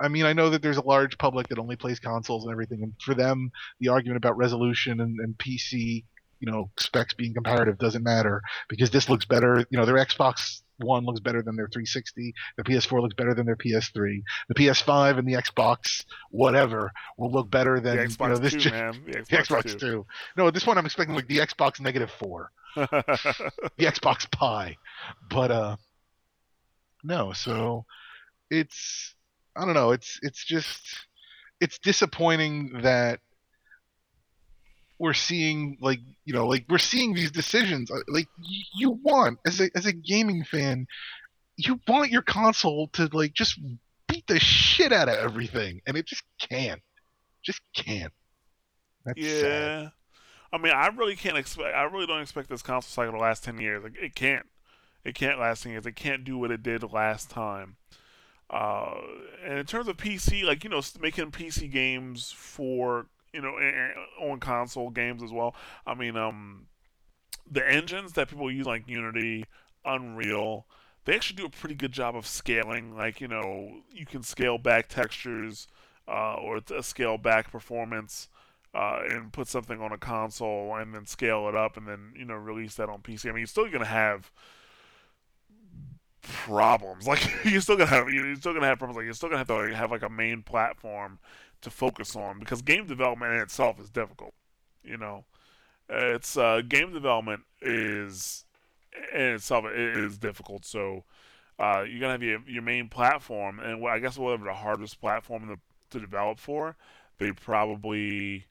i 0.00 0.08
mean 0.08 0.24
i 0.24 0.32
know 0.32 0.50
that 0.50 0.62
there's 0.62 0.76
a 0.76 0.86
large 0.86 1.18
public 1.18 1.48
that 1.48 1.58
only 1.58 1.76
plays 1.76 1.98
consoles 1.98 2.44
and 2.44 2.52
everything 2.52 2.82
and 2.82 2.92
for 3.00 3.14
them 3.14 3.50
the 3.80 3.88
argument 3.88 4.16
about 4.16 4.36
resolution 4.36 5.00
and, 5.00 5.18
and 5.20 5.36
pc 5.38 6.04
you 6.40 6.50
know 6.50 6.70
specs 6.78 7.14
being 7.14 7.34
comparative 7.34 7.78
doesn't 7.78 8.02
matter 8.02 8.42
because 8.68 8.90
this 8.90 9.08
looks 9.08 9.24
better 9.24 9.64
you 9.70 9.78
know 9.78 9.84
their 9.84 9.96
xbox 9.96 10.62
one 10.78 11.04
looks 11.04 11.20
better 11.20 11.42
than 11.42 11.56
their 11.56 11.68
360. 11.68 12.34
The 12.56 12.64
PS4 12.64 13.02
looks 13.02 13.14
better 13.14 13.34
than 13.34 13.46
their 13.46 13.56
PS3. 13.56 14.22
The 14.48 14.54
PS5 14.54 15.18
and 15.18 15.28
the 15.28 15.34
Xbox 15.34 16.04
whatever 16.30 16.92
will 17.16 17.30
look 17.30 17.50
better 17.50 17.80
than 17.80 17.96
the 17.96 18.02
Xbox 18.04 18.20
you 18.20 18.28
know, 18.28 18.38
this 18.38 18.52
two, 18.54 18.70
man. 18.70 19.02
The 19.06 19.12
Xbox, 19.18 19.28
the 19.28 19.36
Xbox 19.36 19.80
2. 19.80 20.06
No, 20.36 20.46
at 20.46 20.54
this 20.54 20.64
point 20.64 20.78
I'm 20.78 20.86
expecting 20.86 21.14
like 21.14 21.28
the 21.28 21.38
Xbox 21.38 21.80
negative 21.80 22.10
four, 22.10 22.50
the 22.76 22.86
Xbox 23.78 24.30
Pi, 24.30 24.76
but 25.30 25.50
uh, 25.50 25.76
no. 27.02 27.32
So 27.32 27.84
it's 28.50 29.14
I 29.56 29.64
don't 29.64 29.74
know. 29.74 29.90
It's 29.90 30.18
it's 30.22 30.44
just 30.44 31.06
it's 31.60 31.78
disappointing 31.78 32.80
that 32.82 33.20
we're 34.98 35.14
seeing 35.14 35.78
like 35.80 36.00
you 36.24 36.32
know 36.32 36.46
like 36.46 36.64
we're 36.68 36.78
seeing 36.78 37.14
these 37.14 37.30
decisions 37.30 37.90
uh, 37.90 37.98
like 38.08 38.28
you 38.74 38.90
want 39.02 39.38
as 39.46 39.60
a 39.60 39.70
as 39.74 39.86
a 39.86 39.92
gaming 39.92 40.44
fan 40.44 40.86
you 41.58 41.80
want 41.88 42.10
your 42.10 42.22
console 42.22 42.88
to 42.88 43.08
like 43.12 43.34
just 43.34 43.58
beat 44.08 44.26
the 44.26 44.40
shit 44.40 44.92
out 44.92 45.08
of 45.08 45.16
everything, 45.16 45.82
and 45.86 45.96
it 45.96 46.06
just 46.06 46.22
can't. 46.38 46.80
Just 47.42 47.60
can't. 47.74 48.12
That's 49.04 49.20
yeah. 49.20 49.40
sad. 49.40 49.92
I 50.52 50.58
mean, 50.58 50.72
I 50.72 50.86
really 50.88 51.14
can't 51.14 51.36
expect. 51.36 51.74
I 51.76 51.82
really 51.82 52.06
don't 52.06 52.22
expect 52.22 52.48
this 52.48 52.62
console 52.62 52.88
cycle 52.88 53.12
to 53.12 53.18
last 53.18 53.44
ten 53.44 53.58
years. 53.58 53.82
Like, 53.82 53.96
it 54.00 54.14
can't. 54.14 54.46
It 55.04 55.14
can't 55.14 55.38
last 55.38 55.62
ten 55.62 55.72
years. 55.72 55.84
It 55.84 55.96
can't 55.96 56.24
do 56.24 56.38
what 56.38 56.50
it 56.50 56.62
did 56.62 56.82
last 56.92 57.28
time. 57.28 57.76
Uh, 58.50 58.94
and 59.44 59.58
in 59.58 59.66
terms 59.66 59.88
of 59.88 59.96
PC, 59.98 60.44
like 60.44 60.64
you 60.64 60.70
know, 60.70 60.80
making 61.00 61.30
PC 61.32 61.70
games 61.70 62.32
for 62.32 63.06
you 63.32 63.40
know 63.40 63.56
on 64.20 64.40
console 64.40 64.90
games 64.90 65.22
as 65.22 65.32
well. 65.32 65.54
I 65.86 65.94
mean, 65.94 66.16
um, 66.16 66.66
the 67.50 67.68
engines 67.68 68.12
that 68.12 68.28
people 68.28 68.50
use 68.50 68.66
like 68.66 68.88
Unity, 68.88 69.44
Unreal, 69.84 70.66
they 71.04 71.14
actually 71.14 71.36
do 71.36 71.46
a 71.46 71.50
pretty 71.50 71.74
good 71.74 71.92
job 71.92 72.16
of 72.16 72.26
scaling. 72.26 72.96
Like 72.96 73.20
you 73.20 73.28
know, 73.28 73.82
you 73.92 74.06
can 74.06 74.22
scale 74.22 74.58
back 74.58 74.88
textures 74.88 75.66
uh, 76.06 76.34
or 76.34 76.60
scale 76.82 77.18
back 77.18 77.50
performance. 77.50 78.28
Uh, 78.74 79.00
and 79.08 79.32
put 79.32 79.48
something 79.48 79.80
on 79.80 79.92
a 79.92 79.98
console 79.98 80.76
and 80.76 80.94
then 80.94 81.06
scale 81.06 81.48
it 81.48 81.56
up 81.56 81.78
and 81.78 81.88
then 81.88 82.12
you 82.14 82.24
know 82.26 82.34
release 82.34 82.74
that 82.74 82.90
on 82.90 83.00
PC. 83.00 83.24
I 83.24 83.32
mean, 83.32 83.38
you're 83.38 83.46
still 83.46 83.68
gonna 83.70 83.86
have 83.86 84.30
problems. 86.22 87.06
Like 87.08 87.44
you're 87.44 87.60
still 87.60 87.76
gonna 87.76 87.90
have 87.90 88.10
you're 88.10 88.34
still 88.36 88.52
gonna 88.52 88.66
have 88.66 88.78
problems. 88.78 88.96
Like 88.96 89.04
you're 89.04 89.14
still 89.14 89.28
gonna 89.28 89.38
have 89.38 89.46
to 89.48 89.54
like, 89.54 89.72
have 89.72 89.90
like 89.90 90.02
a 90.02 90.10
main 90.10 90.42
platform 90.42 91.18
to 91.60 91.70
focus 91.70 92.14
on 92.16 92.38
because 92.38 92.62
game 92.62 92.86
development 92.86 93.34
in 93.34 93.40
itself 93.40 93.80
is 93.80 93.90
difficult. 93.90 94.34
You 94.82 94.96
know, 94.96 95.24
it's 95.88 96.36
uh, 96.36 96.62
game 96.66 96.92
development 96.92 97.42
is 97.60 98.44
in 99.12 99.34
itself 99.34 99.64
it 99.66 99.96
is 99.96 100.18
difficult. 100.18 100.64
So 100.64 101.04
uh, 101.58 101.84
you're 101.88 102.00
gonna 102.00 102.12
have 102.12 102.22
your, 102.22 102.40
your 102.46 102.62
main 102.62 102.88
platform, 102.88 103.58
and 103.58 103.86
I 103.86 103.98
guess 103.98 104.16
whatever 104.18 104.44
the 104.44 104.54
hardest 104.54 105.00
platform 105.00 105.48
to, 105.48 105.58
to 105.90 106.00
develop 106.00 106.38
for, 106.38 106.76
they 107.18 107.32
probably 107.32 108.46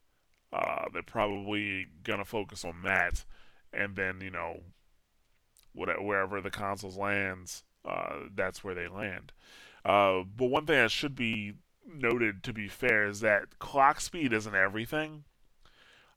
uh, 0.51 0.86
they're 0.93 1.03
probably 1.03 1.88
gonna 2.03 2.26
focus 2.26 2.66
on 2.66 2.82
that, 2.84 3.24
and 3.72 3.95
then 3.95 4.20
you 4.22 4.32
know 4.32 4.62
whatever, 5.74 6.01
wherever 6.01 6.41
the 6.41 6.51
consoles 6.51 6.97
lands, 6.97 7.64
uh, 7.86 8.16
that's 8.36 8.64
where 8.64 8.76
they 8.76 8.88
land. 8.88 9.32
Uh, 9.86 10.24
but 10.36 10.47
one 10.47 10.66
thing 10.66 10.76
that 10.76 10.91
should 10.91 11.16
be 11.16 11.53
noted, 11.88 12.44
to 12.44 12.54
be 12.54 12.68
fair, 12.68 13.08
is 13.08 13.20
that 13.22 13.60
clock 13.60 14.02
speed 14.02 14.34
isn't 14.34 14.56
everything. 14.56 15.24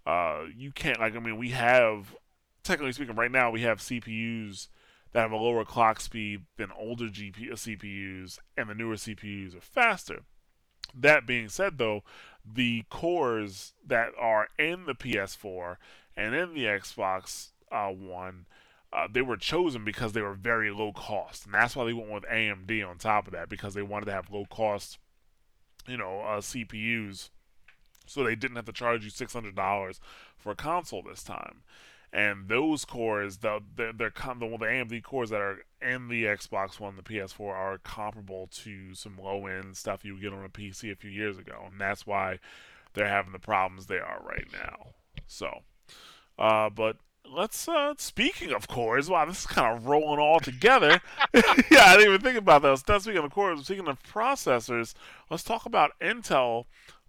Uh, 0.06 0.44
you 0.56 0.72
can't 0.72 0.98
like 0.98 1.14
I 1.14 1.18
mean 1.18 1.36
we 1.36 1.50
have 1.50 2.16
technically 2.64 2.92
speaking 2.92 3.16
right 3.16 3.30
now 3.30 3.50
we 3.50 3.60
have 3.62 3.78
CPUs 3.78 4.68
that 5.12 5.20
have 5.20 5.32
a 5.32 5.36
lower 5.36 5.64
clock 5.64 6.00
speed 6.00 6.42
than 6.56 6.70
older 6.78 7.06
GPU 7.06 7.52
CPUs, 7.52 8.38
and 8.56 8.70
the 8.70 8.74
newer 8.74 8.94
CPUs 8.94 9.56
are 9.56 9.60
faster. 9.60 10.22
That 10.94 11.26
being 11.26 11.48
said, 11.48 11.78
though, 11.78 12.02
the 12.44 12.84
cores 12.90 13.74
that 13.86 14.10
are 14.18 14.48
in 14.58 14.86
the 14.86 14.94
PS4 14.94 15.76
and 16.16 16.34
in 16.34 16.54
the 16.54 16.64
Xbox 16.64 17.50
uh, 17.70 17.88
One 17.88 18.46
uh, 18.92 19.06
they 19.10 19.22
were 19.22 19.36
chosen 19.36 19.84
because 19.84 20.12
they 20.12 20.22
were 20.22 20.34
very 20.34 20.70
low 20.70 20.92
cost, 20.92 21.44
and 21.44 21.54
that's 21.54 21.76
why 21.76 21.84
they 21.84 21.92
went 21.92 22.10
with 22.10 22.24
AMD 22.24 22.88
on 22.88 22.98
top 22.98 23.26
of 23.26 23.32
that 23.32 23.48
because 23.48 23.74
they 23.74 23.82
wanted 23.82 24.06
to 24.06 24.12
have 24.12 24.30
low 24.30 24.44
cost, 24.50 24.98
you 25.86 25.96
know, 25.96 26.20
uh, 26.20 26.40
CPUs, 26.40 27.30
so 28.06 28.24
they 28.24 28.34
didn't 28.34 28.56
have 28.56 28.66
to 28.66 28.72
charge 28.72 29.04
you 29.04 29.10
six 29.10 29.32
hundred 29.32 29.54
dollars 29.54 30.00
for 30.36 30.52
a 30.52 30.56
console 30.56 31.02
this 31.02 31.22
time. 31.22 31.62
And 32.12 32.48
those 32.48 32.84
cores, 32.84 33.38
the 33.38 33.60
they're 33.76 34.10
com- 34.10 34.40
the, 34.40 34.48
the 34.48 34.64
AMD 34.64 35.02
cores 35.04 35.30
that 35.30 35.40
are 35.40 35.58
in 35.80 36.08
the 36.08 36.24
Xbox 36.24 36.80
One, 36.80 36.96
the 36.96 37.02
PS4, 37.02 37.40
are 37.40 37.78
comparable 37.78 38.48
to 38.64 38.94
some 38.94 39.16
low 39.16 39.46
end 39.46 39.76
stuff 39.76 40.04
you 40.04 40.14
would 40.14 40.22
get 40.22 40.32
on 40.32 40.44
a 40.44 40.48
PC 40.48 40.90
a 40.90 40.96
few 40.96 41.10
years 41.10 41.38
ago, 41.38 41.68
and 41.70 41.80
that's 41.80 42.06
why 42.06 42.40
they're 42.94 43.06
having 43.06 43.32
the 43.32 43.38
problems 43.38 43.86
they 43.86 43.98
are 43.98 44.20
right 44.26 44.48
now. 44.52 44.88
So, 45.28 45.60
uh, 46.36 46.68
but 46.68 46.96
let's 47.32 47.68
uh 47.68 47.94
speaking 47.96 48.52
of 48.52 48.66
cores 48.66 49.08
wow 49.08 49.24
this 49.24 49.40
is 49.40 49.46
kind 49.46 49.76
of 49.76 49.86
rolling 49.86 50.18
all 50.18 50.40
together. 50.40 51.00
Yeah 51.70 51.84
i 51.84 51.96
didn't 51.96 52.08
even 52.14 52.20
think 52.20 52.38
about 52.38 52.62
that. 52.62 52.82
Not 52.88 53.02
speaking 53.02 53.22
of 53.22 53.30
cores 53.30 53.64
speaking 53.64 53.88
of 53.88 54.02
processors 54.02 54.94
let's 55.30 55.44
talk 55.44 55.66
about 55.66 55.92
intel 56.00 56.64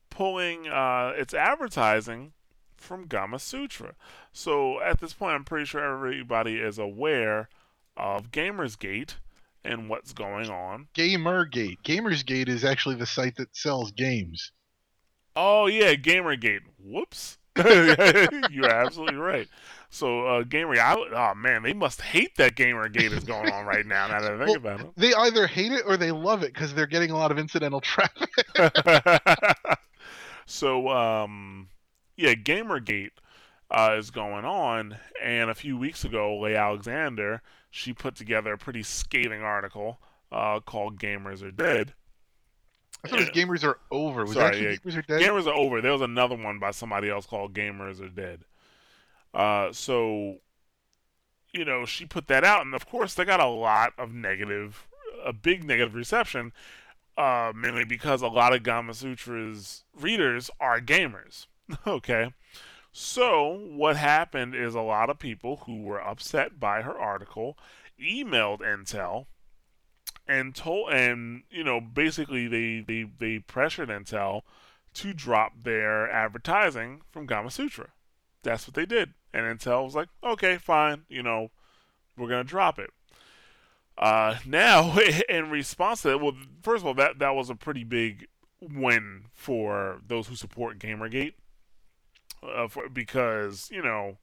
pulling 0.10 0.68
uh, 0.68 1.14
its 1.16 1.34
advertising 1.34 2.34
from 2.78 3.08
gamasutra 3.08 3.94
so 4.34 4.82
at 4.82 5.00
this 5.00 5.14
point 5.14 5.36
i'm 5.36 5.44
pretty 5.44 5.66
sure 5.66 5.84
everybody 5.84 6.58
is 6.58 6.78
aware 6.78 7.50
of 7.98 8.32
gamersgate 8.32 9.16
and 9.64 9.90
what's 9.90 10.14
going 10.14 10.50
on. 10.50 10.88
Gamergate. 10.96 11.78
Gamersgate 11.84 12.50
is 12.50 12.64
actually 12.64 12.96
the 12.96 13.06
site 13.06 13.36
that 13.36 13.56
sells 13.56 13.92
games. 13.92 14.52
Oh 15.36 15.68
yeah 15.68 15.94
gamergate. 15.94 16.62
Whoops 16.80 17.38
you're 18.50 18.70
absolutely 18.70 19.16
right 19.16 19.48
so 19.94 20.26
uh, 20.26 20.44
Gamer, 20.44 20.80
I, 20.80 20.96
oh 20.96 21.36
man, 21.36 21.64
they 21.64 21.74
must 21.74 22.02
hate 22.02 22.38
that 22.38 22.56
GamerGate 22.56 23.12
is 23.12 23.26
going 23.26 23.52
on 23.52 23.66
right 23.66 23.86
now. 23.86 24.08
Now 24.08 24.22
that 24.22 24.32
I 24.32 24.38
think 24.46 24.64
well, 24.64 24.76
about 24.76 24.80
it, 24.88 24.92
they 24.96 25.14
either 25.14 25.46
hate 25.48 25.74
it 25.74 25.84
or 25.86 25.98
they 25.98 26.12
love 26.12 26.44
it 26.44 26.54
because 26.54 26.74
they're 26.74 26.88
getting 26.88 27.12
a 27.12 27.18
lot 27.18 27.30
of 27.30 27.38
incidental 27.38 27.82
traffic. 27.82 28.30
so 30.46 30.88
um, 30.88 31.68
yeah, 32.16 32.36
GamerGate 32.36 33.12
uh, 33.70 33.96
is 33.98 34.12
going 34.12 34.46
on, 34.46 34.98
and 35.22 35.50
a 35.50 35.56
few 35.56 35.78
weeks 35.78 36.06
ago, 36.06 36.40
Leigh 36.40 36.56
Alexander 36.56 37.42
she 37.70 37.94
put 37.94 38.16
together 38.16 38.54
a 38.54 38.58
pretty 38.58 38.84
scathing 38.84 39.42
article 39.42 40.00
uh, 40.32 40.62
called 40.62 41.00
"Gamers 41.00 41.44
Are 41.44 41.52
Dead." 41.52 41.94
I 43.04 43.08
thought 43.08 43.20
it 43.20 43.34
was 43.34 43.44
Gamers 43.44 43.64
Are 43.64 43.80
Over. 43.90 44.24
Was 44.24 44.34
Sorry, 44.34 44.64
yeah. 44.64 44.76
Gamers 44.76 44.98
Are 44.98 45.02
Dead? 45.02 45.22
Gamers 45.22 45.48
Are 45.48 45.54
Over. 45.54 45.82
There 45.82 45.92
was 45.92 46.02
another 46.02 46.36
one 46.36 46.60
by 46.60 46.72
somebody 46.72 47.10
else 47.10 47.26
called 47.26 47.54
Gamers 47.54 48.02
Are 48.02 48.10
Dead. 48.10 48.46
Uh, 49.34 49.72
so, 49.72 50.38
you 51.54 51.66
know, 51.66 51.86
she 51.86 52.06
put 52.06 52.28
that 52.28 52.44
out, 52.44 52.66
and 52.66 52.76
of 52.76 52.88
course, 52.88 53.14
they 53.14 53.26
got 53.26 53.40
a 53.40 53.48
lot 53.48 53.94
of 53.98 54.14
negative, 54.14 54.88
a 55.26 55.34
big 55.34 55.64
negative 55.64 55.96
reception, 55.96 56.52
uh, 57.18 57.52
mainly 57.56 57.86
because 57.86 58.22
a 58.22 58.28
lot 58.28 58.54
of 58.54 58.64
Gamasutra's 58.64 59.84
readers 60.00 60.52
are 60.60 60.80
gamers. 60.80 61.48
okay. 61.88 62.34
So, 62.92 63.58
what 63.72 63.96
happened 63.96 64.54
is 64.54 64.76
a 64.76 64.82
lot 64.82 65.10
of 65.10 65.18
people 65.18 65.64
who 65.66 65.82
were 65.82 66.02
upset 66.02 66.60
by 66.60 66.82
her 66.82 67.00
article 67.00 67.58
emailed 68.00 68.60
Intel 68.60 69.28
and 70.32 70.56
told 70.56 70.94
and 70.94 71.44
you 71.52 71.64
know 71.64 71.82
basically 71.82 72.48
they 72.48 72.80
they, 72.80 73.10
they 73.20 73.40
pressured 73.40 73.90
Intel 73.90 74.42
to 74.94 75.14
drop 75.14 75.52
their 75.64 76.10
advertising 76.10 77.02
from 77.12 77.28
Gamasutra. 77.28 77.88
That's 78.44 78.68
what 78.68 78.74
they 78.74 78.86
did. 78.86 79.14
And 79.34 79.46
Intel 79.46 79.86
was 79.86 79.96
like, 79.96 80.10
okay, 80.24 80.58
fine, 80.58 81.04
you 81.10 81.22
know, 81.22 81.52
we're 82.18 82.30
gonna 82.30 82.44
drop 82.46 82.80
it. 82.80 82.92
Uh, 83.98 84.38
now, 84.46 84.98
in 85.30 85.50
response 85.50 86.02
to 86.02 86.10
that, 86.10 86.22
well, 86.22 86.34
first 86.64 86.82
of 86.82 86.88
all, 86.88 86.94
that 86.94 87.20
that 87.20 87.36
was 87.36 87.50
a 87.50 87.56
pretty 87.56 87.84
big 87.84 88.28
win 88.62 89.26
for 89.34 90.00
those 90.08 90.28
who 90.28 90.36
support 90.36 90.80
GamerGate, 90.80 91.34
uh, 92.44 92.68
for, 92.68 92.88
because 92.88 93.70
you 93.72 93.84
know 93.84 94.18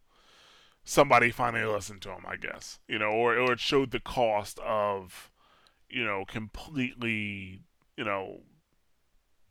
somebody 0.85 1.31
finally 1.31 1.67
listened 1.67 2.01
to 2.01 2.09
them, 2.09 2.25
I 2.27 2.37
guess, 2.37 2.79
you 2.89 2.99
know, 2.99 3.11
or 3.11 3.37
or 3.39 3.53
it 3.53 3.61
showed 3.61 3.91
the 3.91 4.01
cost 4.01 4.59
of, 4.61 5.31
you 5.89 6.05
know, 6.05 6.25
completely, 6.27 7.63
you 7.97 8.05
know, 8.05 8.41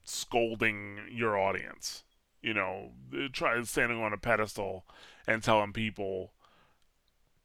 scolding 0.03 0.99
your 1.11 1.37
audience, 1.37 2.03
you 2.41 2.53
know, 2.53 2.91
try 3.33 3.61
standing 3.63 4.01
on 4.01 4.13
a 4.13 4.17
pedestal 4.17 4.85
and 5.27 5.43
telling 5.43 5.73
people 5.73 6.31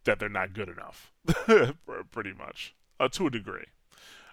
that 0.05 0.19
they're 0.19 0.29
not 0.29 0.53
good 0.53 0.69
enough, 0.69 1.13
pretty 2.11 2.33
much, 2.33 2.75
uh, 2.99 3.09
to 3.09 3.27
a 3.27 3.31
degree. 3.31 3.67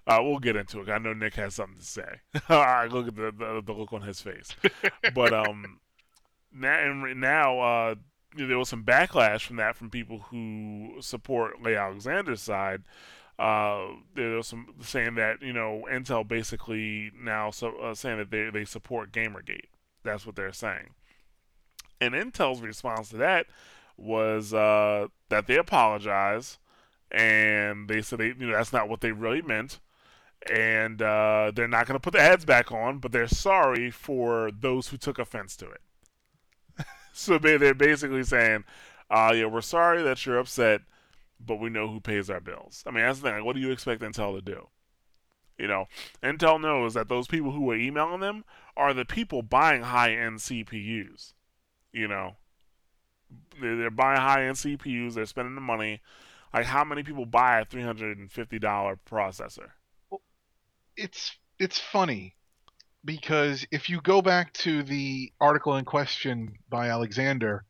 Uh, 0.07 0.19
we'll 0.23 0.39
get 0.39 0.55
into 0.55 0.81
it. 0.81 0.89
I 0.89 0.97
know 0.97 1.13
Nick 1.13 1.35
has 1.35 1.55
something 1.55 1.77
to 1.77 1.85
say. 1.85 2.21
I 2.49 2.87
look 2.87 3.07
at 3.07 3.15
the, 3.15 3.31
the, 3.31 3.61
the 3.63 3.73
look 3.73 3.93
on 3.93 4.01
his 4.01 4.21
face, 4.21 4.55
but 5.13 5.33
um, 5.33 5.79
now 6.51 6.79
and 6.79 7.21
now 7.21 7.59
uh, 7.59 7.95
there 8.35 8.57
was 8.57 8.69
some 8.69 8.83
backlash 8.83 9.41
from 9.41 9.57
that 9.57 9.75
from 9.75 9.89
people 9.89 10.19
who 10.29 10.95
support 11.01 11.61
Leigh 11.61 11.75
Alexander's 11.75 12.41
side. 12.41 12.83
Uh, 13.39 13.93
there 14.15 14.31
was 14.31 14.47
some 14.47 14.67
saying 14.81 15.15
that 15.15 15.41
you 15.41 15.53
know 15.53 15.85
Intel 15.89 16.27
basically 16.27 17.09
now 17.17 17.51
so, 17.51 17.77
uh, 17.77 17.95
saying 17.95 18.17
that 18.17 18.31
they 18.31 18.49
they 18.49 18.65
support 18.65 19.13
GamerGate. 19.13 19.69
That's 20.03 20.25
what 20.25 20.35
they're 20.35 20.51
saying. 20.51 20.89
And 22.01 22.13
Intel's 22.13 22.61
response 22.61 23.09
to 23.09 23.17
that 23.17 23.47
was 23.97 24.53
uh, 24.53 25.07
that 25.29 25.47
they 25.47 25.57
apologize 25.57 26.57
and 27.11 27.87
they 27.87 28.01
said 28.01 28.19
they 28.19 28.27
you 28.27 28.47
know 28.47 28.53
that's 28.53 28.73
not 28.73 28.89
what 28.89 29.01
they 29.01 29.11
really 29.11 29.41
meant 29.41 29.79
and 30.53 31.01
uh, 31.01 31.51
they're 31.53 31.67
not 31.67 31.85
going 31.85 31.95
to 31.95 31.99
put 31.99 32.13
the 32.13 32.19
ads 32.19 32.45
back 32.45 32.71
on 32.71 32.99
but 32.99 33.11
they're 33.11 33.27
sorry 33.27 33.89
for 33.89 34.51
those 34.51 34.89
who 34.89 34.97
took 34.97 35.17
offense 35.17 35.55
to 35.55 35.69
it 35.69 35.81
so 37.13 37.37
they're 37.37 37.73
basically 37.73 38.23
saying 38.23 38.63
uh, 39.09 39.33
yeah 39.35 39.45
we're 39.45 39.61
sorry 39.61 40.03
that 40.03 40.23
you're 40.25 40.37
upset 40.37 40.81
but 41.39 41.59
we 41.59 41.69
know 41.69 41.87
who 41.87 41.99
pays 41.99 42.29
our 42.29 42.39
bills. 42.39 42.83
I 42.85 42.91
mean, 42.91 43.03
that's 43.03 43.19
the 43.19 43.27
thing. 43.27 43.37
Like, 43.37 43.45
what 43.45 43.55
do 43.55 43.61
you 43.61 43.71
expect 43.71 44.01
Intel 44.01 44.35
to 44.35 44.41
do? 44.41 44.67
You 45.57 45.67
know, 45.67 45.85
Intel 46.23 46.59
knows 46.59 46.93
that 46.93 47.09
those 47.09 47.27
people 47.27 47.51
who 47.51 47.69
are 47.71 47.75
emailing 47.75 48.21
them 48.21 48.45
are 48.77 48.93
the 48.93 49.05
people 49.05 49.41
buying 49.41 49.83
high-end 49.83 50.39
CPUs. 50.39 51.33
You 51.91 52.07
know, 52.07 52.35
they're, 53.59 53.91
buying 53.91 54.21
high-end 54.21 54.55
CPUs. 54.55 55.15
They're 55.15 55.25
spending 55.25 55.55
the 55.55 55.61
money. 55.61 56.01
Like, 56.53 56.65
how 56.65 56.83
many 56.83 57.03
people 57.03 57.25
buy 57.25 57.59
a 57.59 57.65
three 57.65 57.83
hundred 57.83 58.17
and 58.17 58.31
fifty 58.31 58.57
dollar 58.57 58.97
processor? 59.09 59.69
It's 60.95 61.37
it's 61.59 61.77
funny 61.77 62.35
because 63.05 63.65
if 63.71 63.89
you 63.89 64.01
go 64.01 64.21
back 64.21 64.53
to 64.53 64.81
the 64.83 65.31
article 65.39 65.75
in 65.75 65.85
question 65.85 66.57
by 66.69 66.89
Alexander, 66.89 67.65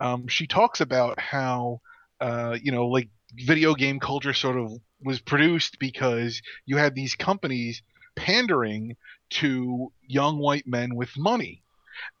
um, 0.00 0.28
she 0.28 0.46
talks 0.46 0.80
about 0.80 1.18
how 1.18 1.80
uh, 2.20 2.56
you 2.62 2.72
know 2.72 2.86
like 2.86 3.08
video 3.36 3.74
game 3.74 3.98
culture 3.98 4.32
sort 4.32 4.56
of 4.56 4.72
was 5.02 5.20
produced 5.20 5.78
because 5.78 6.40
you 6.66 6.76
had 6.76 6.94
these 6.94 7.14
companies 7.14 7.82
pandering 8.16 8.96
to 9.30 9.92
young 10.06 10.38
white 10.38 10.66
men 10.66 10.94
with 10.94 11.10
money. 11.16 11.62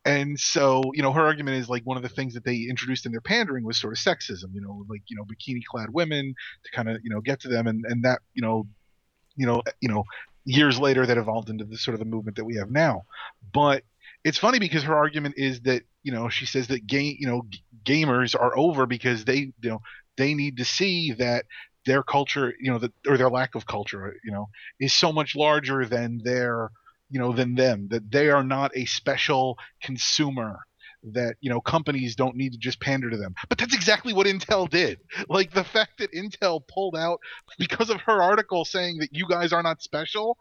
And 0.04 0.38
so, 0.38 0.82
you 0.94 1.02
know, 1.02 1.12
her 1.12 1.24
argument 1.24 1.56
is 1.56 1.68
like 1.68 1.82
one 1.84 1.96
of 1.96 2.02
the 2.02 2.08
things 2.08 2.34
that 2.34 2.44
they 2.44 2.66
introduced 2.68 3.06
in 3.06 3.12
their 3.12 3.20
pandering 3.20 3.64
was 3.64 3.78
sort 3.78 3.92
of 3.92 3.98
sexism, 3.98 4.52
you 4.52 4.60
know, 4.60 4.84
like, 4.88 5.02
you 5.08 5.16
know, 5.16 5.24
bikini 5.24 5.62
clad 5.68 5.88
women 5.90 6.34
to 6.64 6.70
kind 6.72 6.88
of, 6.88 6.98
you 7.02 7.10
know, 7.10 7.20
get 7.20 7.40
to 7.40 7.48
them 7.48 7.66
and, 7.66 7.84
and 7.88 8.04
that, 8.04 8.20
you 8.34 8.42
know, 8.42 8.66
you 9.36 9.46
know, 9.46 9.62
you 9.80 9.88
know, 9.88 10.04
years 10.44 10.78
later 10.78 11.06
that 11.06 11.18
evolved 11.18 11.50
into 11.50 11.64
the 11.64 11.76
sort 11.76 11.94
of 11.94 11.98
the 11.98 12.04
movement 12.04 12.36
that 12.36 12.44
we 12.44 12.56
have 12.56 12.70
now. 12.70 13.02
But 13.52 13.82
it's 14.24 14.38
funny 14.38 14.58
because 14.58 14.84
her 14.84 14.94
argument 14.94 15.34
is 15.38 15.60
that, 15.62 15.82
you 16.02 16.12
know, 16.12 16.28
she 16.28 16.46
says 16.46 16.68
that 16.68 16.86
game, 16.86 17.16
you 17.18 17.26
know, 17.26 17.42
gamers 17.84 18.34
are 18.38 18.56
over 18.56 18.86
because 18.86 19.24
they, 19.24 19.52
you 19.62 19.70
know, 19.70 19.80
they 20.16 20.34
need 20.34 20.58
to 20.58 20.64
see 20.64 21.12
that 21.12 21.44
their 21.86 22.02
culture, 22.02 22.54
you 22.60 22.72
know, 22.72 22.80
or 23.06 23.16
their 23.16 23.30
lack 23.30 23.54
of 23.54 23.66
culture, 23.66 24.14
you 24.24 24.32
know, 24.32 24.48
is 24.80 24.94
so 24.94 25.12
much 25.12 25.36
larger 25.36 25.84
than 25.84 26.20
their, 26.24 26.70
you 27.10 27.20
know, 27.20 27.32
than 27.32 27.54
them. 27.54 27.88
That 27.90 28.10
they 28.10 28.30
are 28.30 28.44
not 28.44 28.72
a 28.74 28.86
special 28.86 29.58
consumer. 29.82 30.60
That 31.12 31.36
you 31.42 31.50
know 31.50 31.60
companies 31.60 32.16
don't 32.16 32.34
need 32.34 32.52
to 32.52 32.58
just 32.58 32.80
pander 32.80 33.10
to 33.10 33.18
them. 33.18 33.34
But 33.50 33.58
that's 33.58 33.74
exactly 33.74 34.14
what 34.14 34.26
Intel 34.26 34.70
did. 34.70 35.00
Like 35.28 35.52
the 35.52 35.64
fact 35.64 35.98
that 35.98 36.12
Intel 36.12 36.66
pulled 36.66 36.96
out 36.96 37.20
because 37.58 37.90
of 37.90 38.00
her 38.02 38.22
article 38.22 38.64
saying 38.64 38.98
that 38.98 39.10
you 39.12 39.26
guys 39.28 39.52
are 39.52 39.62
not 39.62 39.82
special 39.82 40.38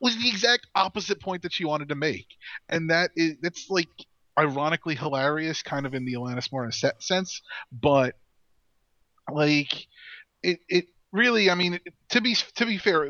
was 0.00 0.16
the 0.16 0.28
exact 0.28 0.68
opposite 0.74 1.20
point 1.20 1.42
that 1.42 1.52
she 1.52 1.64
wanted 1.64 1.88
to 1.88 1.94
make. 1.96 2.26
And 2.68 2.90
that 2.90 3.10
is 3.16 3.34
that's 3.42 3.68
like 3.70 3.88
ironically 4.38 4.94
hilarious, 4.94 5.62
kind 5.62 5.86
of 5.86 5.94
in 5.94 6.04
the 6.04 6.14
Alanis 6.14 6.50
Morissette 6.50 7.02
sense, 7.02 7.42
but 7.72 8.14
like 9.32 9.86
it 10.42 10.60
it 10.68 10.86
really 11.12 11.48
i 11.48 11.54
mean 11.54 11.78
to 12.10 12.20
be 12.20 12.34
to 12.54 12.66
be 12.66 12.76
fair 12.76 13.08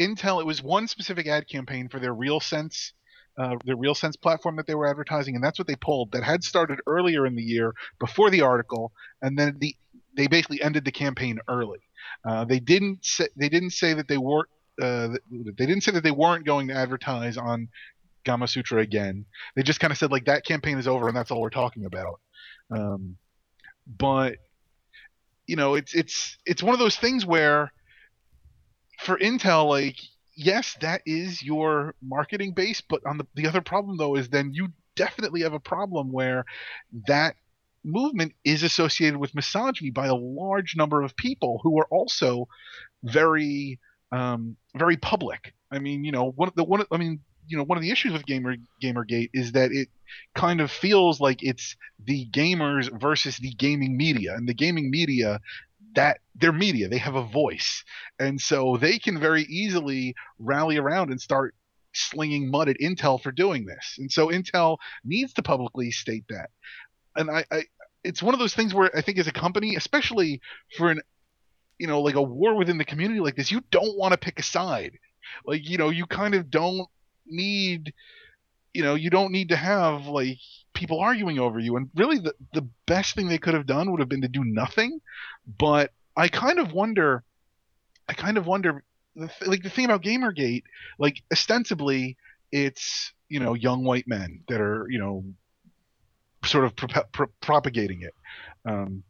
intel 0.00 0.40
it 0.40 0.46
was 0.46 0.60
one 0.60 0.88
specific 0.88 1.28
ad 1.28 1.46
campaign 1.46 1.88
for 1.88 2.00
their 2.00 2.12
RealSense 2.12 2.90
uh, 3.36 3.54
their 3.64 3.76
RealSense 3.76 4.20
platform 4.20 4.56
that 4.56 4.66
they 4.66 4.74
were 4.74 4.88
advertising 4.88 5.36
and 5.36 5.44
that's 5.44 5.58
what 5.58 5.68
they 5.68 5.76
pulled 5.76 6.10
that 6.10 6.24
had 6.24 6.42
started 6.42 6.80
earlier 6.88 7.24
in 7.24 7.36
the 7.36 7.42
year 7.42 7.72
before 8.00 8.30
the 8.30 8.40
article 8.40 8.90
and 9.22 9.38
then 9.38 9.56
the 9.60 9.76
they 10.18 10.26
basically 10.26 10.60
ended 10.60 10.84
the 10.84 10.92
campaign 10.92 11.38
early. 11.48 11.78
Uh, 12.24 12.44
they 12.44 12.58
didn't 12.58 13.04
say 13.04 13.28
they 13.36 13.48
didn't 13.48 13.70
say 13.70 13.94
that 13.94 14.08
they 14.08 14.18
weren't 14.18 14.48
uh, 14.82 15.08
they 15.30 15.66
didn't 15.66 15.82
say 15.82 15.92
that 15.92 16.02
they 16.02 16.10
weren't 16.10 16.44
going 16.44 16.68
to 16.68 16.74
advertise 16.74 17.38
on 17.38 17.68
Gamasutra 18.28 18.82
again. 18.82 19.24
They 19.56 19.62
just 19.62 19.80
kind 19.80 19.92
of 19.92 19.98
said 19.98 20.12
like 20.12 20.26
that 20.26 20.44
campaign 20.44 20.78
is 20.78 20.88
over 20.88 21.08
and 21.08 21.16
that's 21.16 21.30
all 21.30 21.40
we're 21.40 21.50
talking 21.50 21.84
about. 21.84 22.20
Um, 22.70 23.16
but 23.86 24.36
you 25.46 25.56
know, 25.56 25.74
it's 25.74 25.94
it's 25.94 26.36
it's 26.44 26.62
one 26.62 26.74
of 26.74 26.78
those 26.78 26.96
things 26.96 27.24
where 27.24 27.72
for 29.00 29.18
Intel, 29.18 29.68
like 29.68 29.96
yes, 30.36 30.76
that 30.80 31.02
is 31.06 31.42
your 31.42 31.94
marketing 32.02 32.52
base, 32.52 32.82
but 32.82 33.00
on 33.06 33.18
the 33.18 33.26
the 33.34 33.46
other 33.46 33.62
problem 33.62 33.96
though 33.96 34.16
is 34.16 34.28
then 34.28 34.52
you 34.52 34.68
definitely 34.94 35.42
have 35.42 35.54
a 35.54 35.60
problem 35.60 36.12
where 36.12 36.44
that 37.06 37.36
movement 37.84 38.32
is 38.44 38.62
associated 38.62 39.16
with 39.16 39.34
misogyny 39.34 39.90
by 39.90 40.06
a 40.06 40.14
large 40.14 40.76
number 40.76 41.02
of 41.02 41.16
people 41.16 41.60
who 41.62 41.78
are 41.78 41.86
also 41.90 42.46
very 43.02 43.78
um, 44.12 44.56
very 44.76 44.96
public. 44.96 45.54
I 45.70 45.78
mean, 45.78 46.04
you 46.04 46.12
know, 46.12 46.30
one 46.30 46.48
of 46.48 46.54
the 46.54 46.64
one. 46.64 46.84
I 46.90 46.96
mean, 46.96 47.20
you 47.48 47.56
know, 47.56 47.64
one 47.64 47.78
of 47.78 47.82
the 47.82 47.90
issues 47.90 48.12
with 48.12 48.26
Gamer 48.26 48.56
GamerGate 48.82 49.30
is 49.32 49.52
that 49.52 49.72
it 49.72 49.88
kind 50.34 50.60
of 50.60 50.70
feels 50.70 51.20
like 51.20 51.42
it's 51.42 51.76
the 52.04 52.26
gamers 52.26 52.88
versus 53.00 53.38
the 53.38 53.52
gaming 53.52 53.96
media, 53.96 54.34
and 54.34 54.48
the 54.48 54.54
gaming 54.54 54.90
media 54.90 55.40
that 55.94 56.18
they're 56.34 56.52
media, 56.52 56.88
they 56.88 56.98
have 56.98 57.14
a 57.14 57.24
voice, 57.24 57.84
and 58.18 58.40
so 58.40 58.76
they 58.76 58.98
can 58.98 59.18
very 59.18 59.42
easily 59.44 60.14
rally 60.38 60.76
around 60.76 61.10
and 61.10 61.20
start 61.20 61.54
slinging 61.94 62.50
mud 62.50 62.68
at 62.68 62.78
Intel 62.78 63.20
for 63.20 63.32
doing 63.32 63.64
this, 63.64 63.96
and 63.98 64.12
so 64.12 64.28
Intel 64.28 64.76
needs 65.04 65.32
to 65.34 65.42
publicly 65.42 65.90
state 65.90 66.24
that. 66.28 66.50
And 67.16 67.30
I, 67.30 67.44
I 67.50 67.64
it's 68.04 68.22
one 68.22 68.34
of 68.34 68.40
those 68.40 68.54
things 68.54 68.74
where 68.74 68.90
I 68.96 69.00
think 69.00 69.18
as 69.18 69.26
a 69.26 69.32
company, 69.32 69.74
especially 69.74 70.40
for 70.76 70.90
an 70.90 71.00
you 71.78 71.86
know 71.86 72.00
like 72.02 72.14
a 72.14 72.22
war 72.22 72.54
within 72.54 72.78
the 72.78 72.84
community 72.84 73.20
like 73.20 73.36
this, 73.36 73.50
you 73.50 73.62
don't 73.70 73.96
want 73.96 74.12
to 74.12 74.18
pick 74.18 74.38
a 74.38 74.42
side. 74.42 74.98
Like 75.46 75.68
you 75.68 75.78
know, 75.78 75.90
you 75.90 76.06
kind 76.06 76.34
of 76.34 76.50
don't 76.50 76.88
need 77.30 77.92
you 78.74 78.82
know 78.82 78.94
you 78.94 79.10
don't 79.10 79.32
need 79.32 79.48
to 79.50 79.56
have 79.56 80.06
like 80.06 80.38
people 80.74 81.00
arguing 81.00 81.38
over 81.38 81.58
you. 81.58 81.76
And 81.76 81.90
really 81.96 82.18
the, 82.18 82.34
the 82.52 82.68
best 82.86 83.14
thing 83.14 83.28
they 83.28 83.38
could 83.38 83.54
have 83.54 83.66
done 83.66 83.90
would 83.90 84.00
have 84.00 84.08
been 84.08 84.22
to 84.22 84.28
do 84.28 84.44
nothing. 84.44 85.00
But 85.58 85.92
i 86.16 86.26
kind 86.26 86.58
of 86.58 86.72
wonder 86.72 87.22
i 88.08 88.12
kind 88.12 88.38
of 88.38 88.46
wonder 88.46 88.82
like 89.46 89.62
the 89.62 89.70
thing 89.70 89.84
about 89.84 90.02
gamergate 90.02 90.64
like 90.98 91.22
ostensibly 91.32 92.16
it's 92.50 93.12
you 93.28 93.38
know 93.38 93.54
young 93.54 93.84
white 93.84 94.08
men 94.08 94.42
that 94.48 94.60
are 94.60 94.86
you 94.90 94.98
know 94.98 95.24
sort 96.44 96.64
of 96.64 96.74
pro- 96.76 97.04
pro- 97.12 97.32
propagating 97.40 98.02
it. 98.02 98.14
Um 98.64 99.04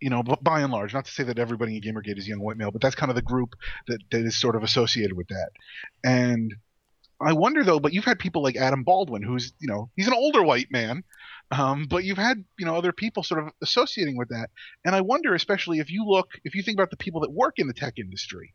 you 0.00 0.08
know, 0.08 0.22
b- 0.22 0.34
by 0.40 0.60
and 0.60 0.72
large, 0.72 0.94
not 0.94 1.04
to 1.04 1.10
say 1.10 1.24
that 1.24 1.38
everybody 1.38 1.76
in 1.76 1.82
Gamergate 1.82 2.16
is 2.16 2.26
young 2.26 2.40
white 2.40 2.56
male, 2.56 2.70
but 2.70 2.80
that's 2.80 2.94
kind 2.94 3.10
of 3.10 3.16
the 3.16 3.22
group 3.22 3.54
that, 3.86 3.98
that 4.10 4.24
is 4.24 4.40
sort 4.40 4.56
of 4.56 4.62
associated 4.62 5.14
with 5.14 5.28
that. 5.28 5.50
And 6.02 6.54
I 7.20 7.34
wonder 7.34 7.64
though, 7.64 7.80
but 7.80 7.92
you've 7.92 8.04
had 8.04 8.18
people 8.18 8.42
like 8.42 8.56
Adam 8.56 8.82
Baldwin, 8.82 9.22
who's 9.22 9.52
you 9.58 9.68
know 9.68 9.90
he's 9.96 10.06
an 10.06 10.14
older 10.14 10.42
white 10.42 10.70
man, 10.70 11.04
um, 11.50 11.86
but 11.88 12.04
you've 12.04 12.18
had 12.18 12.44
you 12.58 12.64
know 12.64 12.76
other 12.76 12.92
people 12.92 13.22
sort 13.22 13.42
of 13.42 13.52
associating 13.62 14.16
with 14.16 14.30
that, 14.30 14.50
and 14.84 14.94
I 14.94 15.02
wonder, 15.02 15.34
especially 15.34 15.80
if 15.80 15.90
you 15.90 16.04
look, 16.06 16.30
if 16.44 16.54
you 16.54 16.62
think 16.62 16.76
about 16.76 16.90
the 16.90 16.96
people 16.96 17.20
that 17.20 17.32
work 17.32 17.58
in 17.58 17.66
the 17.66 17.74
tech 17.74 17.98
industry, 17.98 18.54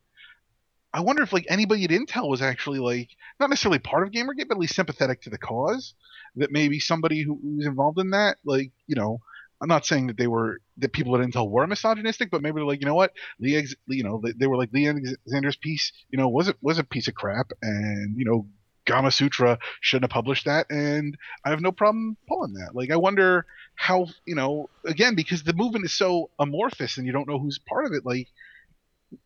I 0.94 1.02
wonder 1.02 1.22
if 1.22 1.34
like 1.34 1.46
anybody 1.50 1.84
at 1.84 1.92
Intel 1.92 2.30
was 2.30 2.42
actually 2.42 2.80
like 2.80 3.10
not 3.40 3.50
necessarily 3.50 3.80
part 3.80 4.08
of 4.08 4.14
Gamergate, 4.14 4.48
but 4.48 4.56
at 4.56 4.60
least 4.60 4.76
sympathetic 4.76 5.22
to 5.22 5.30
the 5.30 5.38
cause. 5.38 5.94
That 6.38 6.52
maybe 6.52 6.80
somebody 6.80 7.22
who 7.22 7.40
was 7.58 7.68
involved 7.68 8.00
in 8.00 8.10
that, 8.12 8.38
like 8.46 8.72
you 8.88 8.96
know, 8.96 9.20
I'm 9.62 9.70
not 9.70 9.86
saying 9.86 10.08
that 10.08 10.18
they 10.18 10.28
were 10.28 10.60
that 10.78 10.94
people 10.94 11.16
at 11.16 11.26
Intel 11.26 11.50
were 11.50 11.66
misogynistic, 11.66 12.30
but 12.30 12.42
maybe 12.42 12.56
they're 12.56 12.66
like, 12.66 12.82
you 12.82 12.88
know 12.88 12.96
what, 12.96 13.14
Leigh, 13.40 13.56
Ex- 13.56 13.76
you 13.88 14.04
know, 14.04 14.22
they, 14.24 14.34
they 14.34 14.48
were 14.48 14.58
like 14.58 14.74
Leigh 14.74 14.88
Alexander's 14.88 15.56
piece, 15.56 15.94
you 16.10 16.18
know, 16.18 16.28
was 16.28 16.50
it 16.50 16.58
was 16.62 16.78
a 16.78 16.84
piece 16.84 17.08
of 17.08 17.16
crap, 17.16 17.52
and 17.62 18.18
you 18.18 18.26
know, 18.26 18.48
Gamasutra 18.86 19.58
shouldn't 19.82 20.04
have 20.04 20.16
published 20.16 20.46
that, 20.46 20.68
and 20.70 21.18
I 21.44 21.50
have 21.50 21.62
no 21.62 21.72
problem 21.72 22.18
pulling 22.28 22.54
that. 22.54 22.76
Like, 22.76 22.92
I 22.92 22.98
wonder 22.98 23.46
how, 23.76 24.08
you 24.26 24.36
know, 24.36 24.70
again, 24.86 25.16
because 25.16 25.44
the 25.44 25.54
movement 25.54 25.86
is 25.86 25.94
so 25.94 26.30
amorphous 26.40 26.98
and 26.98 27.06
you 27.06 27.12
don't 27.12 27.28
know 27.28 27.40
who's 27.40 27.58
part 27.58 27.86
of 27.86 27.94
it. 27.94 28.06
Like, 28.06 28.28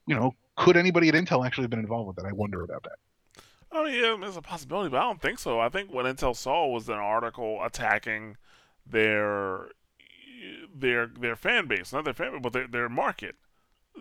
you 0.07 0.15
know, 0.15 0.35
could 0.55 0.77
anybody 0.77 1.09
at 1.09 1.15
Intel 1.15 1.45
actually 1.45 1.63
have 1.63 1.71
been 1.71 1.79
involved 1.79 2.07
with 2.07 2.15
that? 2.17 2.25
I 2.25 2.33
wonder 2.33 2.63
about 2.63 2.83
that. 2.83 2.97
Oh 3.71 3.85
yeah, 3.85 4.17
there's 4.19 4.37
a 4.37 4.41
possibility, 4.41 4.89
but 4.89 4.97
I 4.97 5.03
don't 5.03 5.21
think 5.21 5.39
so. 5.39 5.59
I 5.59 5.69
think 5.69 5.91
what 5.91 6.05
Intel 6.05 6.35
saw 6.35 6.67
was 6.67 6.89
an 6.89 6.95
article 6.95 7.63
attacking 7.63 8.37
their 8.85 9.69
their 10.73 11.07
their 11.07 11.35
fan 11.35 11.67
base, 11.67 11.93
not 11.93 12.05
their 12.05 12.13
fan 12.13 12.31
base, 12.31 12.41
but 12.41 12.53
their, 12.53 12.67
their 12.67 12.89
market. 12.89 13.35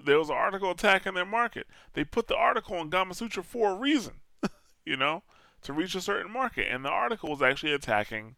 There 0.05 0.19
was 0.19 0.31
an 0.31 0.37
article 0.37 0.71
attacking 0.71 1.15
their 1.15 1.27
market. 1.27 1.67
They 1.95 2.05
put 2.05 2.29
the 2.29 2.37
article 2.37 2.77
on 2.77 2.91
Gamasutra 2.91 3.45
for 3.45 3.73
a 3.73 3.75
reason, 3.75 4.15
you 4.85 4.97
know, 4.97 5.23
to 5.63 5.73
reach 5.73 5.95
a 5.95 6.01
certain 6.01 6.33
market, 6.33 6.69
and 6.71 6.85
the 6.85 6.91
article 6.91 7.31
was 7.31 7.43
actually 7.43 7.73
attacking 7.73 8.37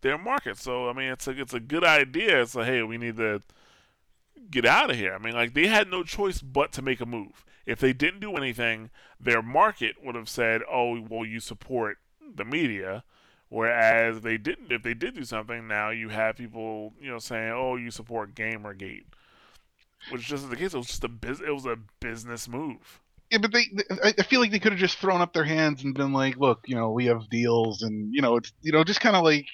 their 0.00 0.18
market. 0.18 0.58
So 0.58 0.88
I 0.88 0.92
mean, 0.92 1.10
it's 1.10 1.26
a 1.26 1.32
it's 1.32 1.54
a 1.54 1.60
good 1.60 1.84
idea. 1.84 2.42
It's 2.42 2.54
like, 2.54 2.66
hey, 2.66 2.82
we 2.82 2.98
need 2.98 3.16
to 3.16 3.42
get 4.50 4.66
out 4.66 4.90
of 4.90 4.96
here. 4.96 5.14
I 5.14 5.18
mean, 5.18 5.34
like 5.34 5.54
they 5.54 5.66
had 5.66 5.90
no 5.90 6.02
choice 6.02 6.40
but 6.40 6.72
to 6.72 6.82
make 6.82 7.00
a 7.00 7.06
move. 7.06 7.44
If 7.64 7.78
they 7.78 7.92
didn't 7.92 8.20
do 8.20 8.36
anything, 8.36 8.90
their 9.20 9.42
market 9.42 9.96
would 10.02 10.14
have 10.14 10.28
said, 10.28 10.62
"Oh, 10.70 11.00
well, 11.00 11.24
you 11.24 11.40
support 11.40 11.98
the 12.20 12.44
media." 12.44 13.04
Whereas 13.52 14.22
they 14.22 14.38
didn't, 14.38 14.72
if 14.72 14.82
they 14.82 14.94
did 14.94 15.14
do 15.14 15.24
something, 15.24 15.68
now 15.68 15.90
you 15.90 16.08
have 16.08 16.36
people, 16.36 16.94
you 16.98 17.10
know, 17.10 17.18
saying, 17.18 17.52
"Oh, 17.54 17.76
you 17.76 17.90
support 17.90 18.34
GamerGate," 18.34 19.04
which 20.10 20.22
just 20.22 20.48
the 20.48 20.56
case. 20.56 20.72
It 20.72 20.78
was 20.78 20.86
just 20.86 21.04
a 21.04 21.08
biz- 21.08 21.42
It 21.42 21.52
was 21.52 21.66
a 21.66 21.76
business 22.00 22.48
move. 22.48 23.02
Yeah, 23.30 23.38
but 23.42 23.52
they, 23.52 23.66
I 24.02 24.22
feel 24.22 24.40
like 24.40 24.52
they 24.52 24.58
could 24.58 24.72
have 24.72 24.80
just 24.80 24.96
thrown 24.96 25.20
up 25.20 25.34
their 25.34 25.44
hands 25.44 25.84
and 25.84 25.94
been 25.94 26.14
like, 26.14 26.38
look, 26.38 26.60
you 26.66 26.76
know, 26.76 26.92
we 26.92 27.04
have 27.06 27.28
deals, 27.28 27.82
and 27.82 28.14
you 28.14 28.22
know, 28.22 28.36
it's, 28.36 28.54
you 28.62 28.72
know, 28.72 28.84
just 28.84 29.02
kind 29.02 29.16
of 29.16 29.22
like, 29.22 29.44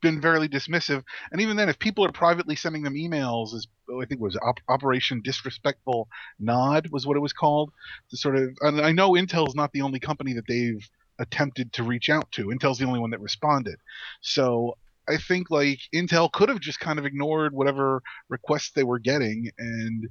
been 0.00 0.18
very 0.18 0.48
dismissive. 0.48 1.02
And 1.30 1.42
even 1.42 1.58
then, 1.58 1.68
if 1.68 1.78
people 1.78 2.06
are 2.06 2.12
privately 2.12 2.56
sending 2.56 2.82
them 2.82 2.94
emails, 2.94 3.54
as 3.54 3.66
oh, 3.90 4.00
I 4.00 4.06
think 4.06 4.22
it 4.22 4.24
was 4.24 4.38
Op- 4.42 4.60
Operation 4.70 5.20
Disrespectful 5.22 6.08
Nod 6.40 6.88
was 6.90 7.06
what 7.06 7.18
it 7.18 7.20
was 7.20 7.34
called, 7.34 7.70
to 8.08 8.16
sort 8.16 8.36
of. 8.36 8.56
And 8.62 8.80
I 8.80 8.92
know 8.92 9.10
Intel's 9.10 9.54
not 9.54 9.72
the 9.72 9.82
only 9.82 10.00
company 10.00 10.32
that 10.32 10.46
they've 10.48 10.88
attempted 11.22 11.72
to 11.74 11.84
reach 11.84 12.10
out 12.10 12.30
to. 12.32 12.46
Intel's 12.46 12.78
the 12.78 12.84
only 12.84 13.00
one 13.00 13.10
that 13.10 13.20
responded. 13.20 13.78
So 14.20 14.76
I 15.08 15.16
think 15.16 15.50
like 15.50 15.78
Intel 15.94 16.30
could 16.30 16.48
have 16.48 16.60
just 16.60 16.80
kind 16.80 16.98
of 16.98 17.06
ignored 17.06 17.54
whatever 17.54 18.02
requests 18.28 18.72
they 18.72 18.84
were 18.84 18.98
getting 18.98 19.50
and 19.58 20.08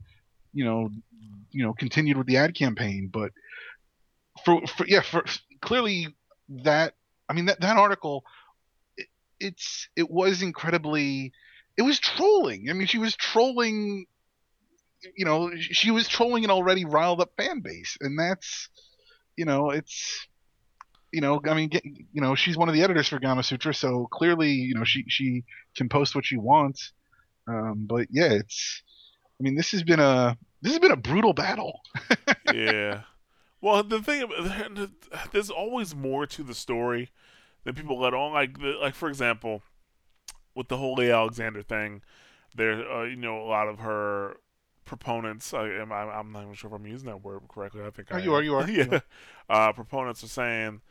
you 0.54 0.66
know 0.66 0.90
you 1.52 1.64
know 1.64 1.74
continued 1.74 2.18
with 2.18 2.28
the 2.28 2.38
ad 2.38 2.56
campaign. 2.56 3.10
But 3.12 3.32
for, 4.44 4.66
for 4.66 4.88
yeah 4.88 5.02
for 5.02 5.26
clearly 5.62 6.08
that 6.64 6.96
I 7.30 7.34
mean 7.34 7.46
that 7.46 7.62
that 7.62 7.78
article 7.78 8.24
it, 8.98 9.08
it's 9.40 9.90
it 9.96 10.10
was 10.10 10.42
incredibly 10.42 11.34
it 11.78 11.84
was 11.84 12.00
trolling. 12.00 12.70
I 12.70 12.74
mean 12.74 12.88
she 12.88 12.98
was 12.98 13.16
trolling 13.16 14.06
you 15.16 15.26
know 15.26 15.52
she 15.58 15.92
was 15.92 16.08
trolling 16.08 16.44
an 16.44 16.52
already 16.52 16.86
riled 16.86 17.22
up 17.22 17.32
fan 17.38 17.60
base 17.60 17.98
and 18.02 18.18
that's 18.20 18.70
you 19.36 19.46
know 19.46 19.72
it's 19.72 20.28
you 21.12 21.22
know, 21.22 21.42
I 21.46 21.54
mean, 21.54 21.70
get, 21.70 21.84
you 21.86 22.22
know, 22.22 22.36
she's 22.36 22.58
one 22.58 22.70
of 22.70 22.76
the 22.76 22.84
editors 22.84 23.08
for 23.08 23.20
Gamasutra, 23.20 23.76
so 23.76 24.08
clearly, 24.12 24.52
you 24.52 24.76
know, 24.76 24.84
she 24.84 25.06
she 25.08 25.44
can 25.76 25.90
post 25.90 26.16
what 26.16 26.26
she 26.26 26.38
wants. 26.38 26.94
Um, 27.48 27.86
but 27.88 28.08
yeah, 28.12 28.32
it's. 28.32 28.82
I 29.40 29.44
mean, 29.44 29.56
this 29.56 29.72
has 29.72 29.84
been 29.84 30.00
a 30.00 30.38
this 30.62 30.74
has 30.74 30.80
been 30.80 30.92
a 30.92 30.98
brutal 30.98 31.34
battle. 31.34 31.82
yeah. 32.54 33.02
Well, 33.60 33.84
the 33.84 34.02
thing, 34.02 34.30
there's 35.32 35.50
always 35.50 35.96
more 35.96 36.26
to 36.26 36.44
the 36.44 36.56
story 36.56 37.10
than 37.64 37.76
people 37.76 38.00
let 38.00 38.14
on. 38.14 38.34
Like, 38.34 38.58
like 38.60 38.96
for 38.96 39.10
example, 39.10 39.62
with 40.56 40.68
the 40.68 40.78
whole 40.78 40.96
Leigh 40.96 41.12
Alexander 41.12 41.62
thing, 41.62 42.02
there, 42.56 42.90
uh, 42.92 43.04
you 43.04 43.16
know, 43.16 43.42
a 43.42 43.46
lot 43.46 43.68
of 43.68 43.80
her 43.80 44.38
proponents. 44.86 45.54
I, 45.54 45.68
am, 45.68 45.92
I'm 45.92 46.32
not 46.32 46.44
even 46.44 46.54
sure 46.54 46.70
if 46.70 46.76
I'm 46.76 46.88
using 46.88 47.08
that 47.08 47.24
word 47.24 47.42
correctly. 47.50 47.82
I 47.84 47.90
think 47.92 48.10
oh, 48.12 48.18
I 48.18 48.20
you 48.20 48.32
am. 48.32 48.36
are. 48.36 48.42
You 48.44 48.56
are. 48.58 48.70
yeah. 48.70 49.00
Uh, 49.50 49.74
proponents 49.74 50.24
are 50.24 50.28
saying 50.28 50.82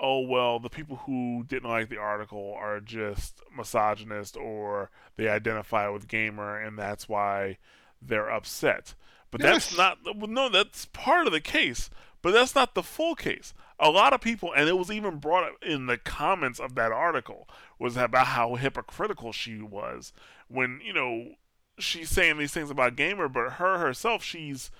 oh 0.00 0.20
well 0.20 0.58
the 0.58 0.70
people 0.70 0.96
who 1.06 1.44
didn't 1.46 1.68
like 1.68 1.88
the 1.88 1.98
article 1.98 2.54
are 2.58 2.80
just 2.80 3.40
misogynist 3.56 4.36
or 4.36 4.90
they 5.16 5.28
identify 5.28 5.88
with 5.88 6.08
gamer 6.08 6.58
and 6.58 6.78
that's 6.78 7.08
why 7.08 7.56
they're 8.00 8.30
upset 8.30 8.94
but 9.30 9.40
yes. 9.40 9.70
that's 9.70 9.76
not 9.76 9.98
no 10.28 10.48
that's 10.48 10.86
part 10.86 11.26
of 11.26 11.32
the 11.32 11.40
case 11.40 11.90
but 12.22 12.32
that's 12.32 12.54
not 12.54 12.74
the 12.74 12.82
full 12.82 13.14
case 13.14 13.52
a 13.78 13.90
lot 13.90 14.12
of 14.12 14.20
people 14.20 14.52
and 14.54 14.68
it 14.68 14.76
was 14.76 14.90
even 14.90 15.18
brought 15.18 15.44
up 15.44 15.54
in 15.62 15.86
the 15.86 15.98
comments 15.98 16.58
of 16.58 16.74
that 16.74 16.92
article 16.92 17.48
was 17.78 17.96
about 17.96 18.28
how 18.28 18.54
hypocritical 18.54 19.32
she 19.32 19.60
was 19.60 20.12
when 20.48 20.80
you 20.84 20.92
know 20.92 21.32
she's 21.78 22.10
saying 22.10 22.38
these 22.38 22.52
things 22.52 22.70
about 22.70 22.96
gamer 22.96 23.28
but 23.28 23.52
her 23.52 23.78
herself 23.78 24.22
she's 24.22 24.70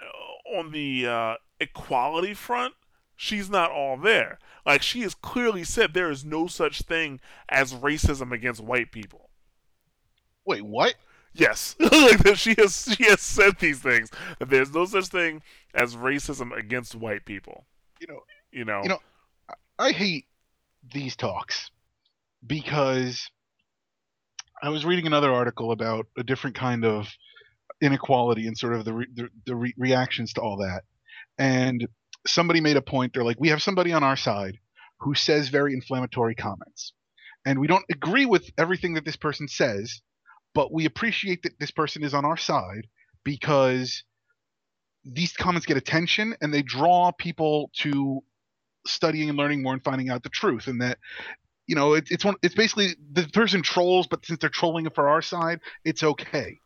uh, 0.00 0.58
on 0.58 0.72
the 0.72 1.06
uh, 1.06 1.34
equality 1.60 2.34
front 2.34 2.74
she's 3.16 3.50
not 3.50 3.70
all 3.70 3.96
there. 3.96 4.38
Like 4.66 4.82
she 4.82 5.02
has 5.02 5.14
clearly 5.14 5.64
said 5.64 5.92
there 5.92 6.10
is 6.10 6.24
no 6.24 6.46
such 6.46 6.82
thing 6.82 7.20
as 7.48 7.74
racism 7.74 8.32
against 8.32 8.60
white 8.62 8.92
people. 8.92 9.30
Wait, 10.46 10.62
what? 10.62 10.94
Yes, 11.32 11.74
like 11.80 12.22
that 12.22 12.38
she 12.38 12.54
has 12.58 12.94
she 12.96 13.04
has 13.04 13.20
said 13.20 13.58
these 13.58 13.80
things 13.80 14.10
that 14.38 14.50
there's 14.50 14.72
no 14.72 14.84
such 14.84 15.06
thing 15.06 15.42
as 15.74 15.96
racism 15.96 16.56
against 16.56 16.94
white 16.94 17.24
people. 17.24 17.66
You 18.00 18.06
know, 18.06 18.20
you 18.52 18.64
know, 18.64 18.82
you 18.82 18.88
know, 18.88 19.00
I 19.78 19.90
hate 19.90 20.26
these 20.92 21.16
talks 21.16 21.70
because 22.46 23.30
I 24.62 24.68
was 24.68 24.84
reading 24.84 25.06
another 25.06 25.32
article 25.32 25.72
about 25.72 26.06
a 26.16 26.22
different 26.22 26.54
kind 26.54 26.84
of 26.84 27.08
inequality 27.80 28.46
and 28.46 28.56
sort 28.56 28.74
of 28.74 28.84
the 28.84 28.92
re- 28.92 29.08
the, 29.12 29.28
the 29.46 29.56
re- 29.56 29.74
reactions 29.76 30.32
to 30.34 30.40
all 30.40 30.58
that, 30.58 30.82
and 31.38 31.86
somebody 32.26 32.60
made 32.60 32.76
a 32.76 32.82
point. 32.82 33.12
They're 33.12 33.24
like, 33.24 33.40
we 33.40 33.48
have 33.48 33.62
somebody 33.62 33.92
on 33.92 34.02
our 34.02 34.16
side 34.16 34.58
who 35.00 35.14
says 35.14 35.48
very 35.48 35.74
inflammatory 35.74 36.34
comments. 36.34 36.92
And 37.46 37.58
we 37.60 37.66
don't 37.66 37.84
agree 37.90 38.26
with 38.26 38.50
everything 38.56 38.94
that 38.94 39.04
this 39.04 39.16
person 39.16 39.48
says, 39.48 40.00
but 40.54 40.72
we 40.72 40.86
appreciate 40.86 41.42
that 41.42 41.58
this 41.58 41.70
person 41.70 42.02
is 42.02 42.14
on 42.14 42.24
our 42.24 42.36
side 42.36 42.86
because 43.22 44.02
these 45.04 45.32
comments 45.34 45.66
get 45.66 45.76
attention 45.76 46.34
and 46.40 46.52
they 46.52 46.62
draw 46.62 47.12
people 47.12 47.70
to 47.80 48.22
studying 48.86 49.28
and 49.28 49.36
learning 49.36 49.62
more 49.62 49.74
and 49.74 49.84
finding 49.84 50.08
out 50.08 50.22
the 50.22 50.30
truth. 50.30 50.66
And 50.66 50.80
that, 50.80 50.98
you 51.66 51.74
know, 51.74 51.94
it, 51.94 52.08
it's 52.10 52.24
one, 52.24 52.36
it's 52.42 52.54
basically 52.54 52.96
the 53.12 53.28
person 53.28 53.62
trolls, 53.62 54.06
but 54.06 54.24
since 54.24 54.38
they're 54.38 54.48
trolling 54.48 54.88
for 54.90 55.08
our 55.08 55.22
side, 55.22 55.60
it's 55.84 56.02
okay. 56.02 56.58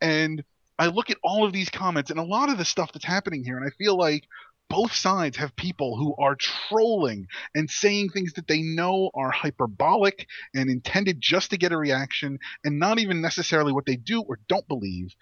And 0.00 0.42
I 0.78 0.86
look 0.86 1.10
at 1.10 1.18
all 1.22 1.44
of 1.44 1.52
these 1.52 1.70
comments 1.70 2.10
and 2.10 2.20
a 2.20 2.24
lot 2.24 2.50
of 2.50 2.58
the 2.58 2.64
stuff 2.64 2.92
that's 2.92 3.04
happening 3.04 3.44
here, 3.44 3.56
and 3.56 3.66
I 3.66 3.70
feel 3.76 3.96
like 3.96 4.24
both 4.68 4.92
sides 4.92 5.36
have 5.36 5.54
people 5.56 5.96
who 5.96 6.14
are 6.22 6.36
trolling 6.36 7.28
and 7.54 7.70
saying 7.70 8.10
things 8.10 8.32
that 8.34 8.48
they 8.48 8.62
know 8.62 9.10
are 9.14 9.30
hyperbolic 9.30 10.26
and 10.54 10.68
intended 10.70 11.20
just 11.20 11.50
to 11.50 11.56
get 11.56 11.72
a 11.72 11.76
reaction 11.76 12.38
and 12.64 12.78
not 12.78 12.98
even 12.98 13.20
necessarily 13.20 13.72
what 13.72 13.86
they 13.86 13.96
do 13.96 14.22
or 14.22 14.38
don't 14.48 14.66
believe. 14.68 15.14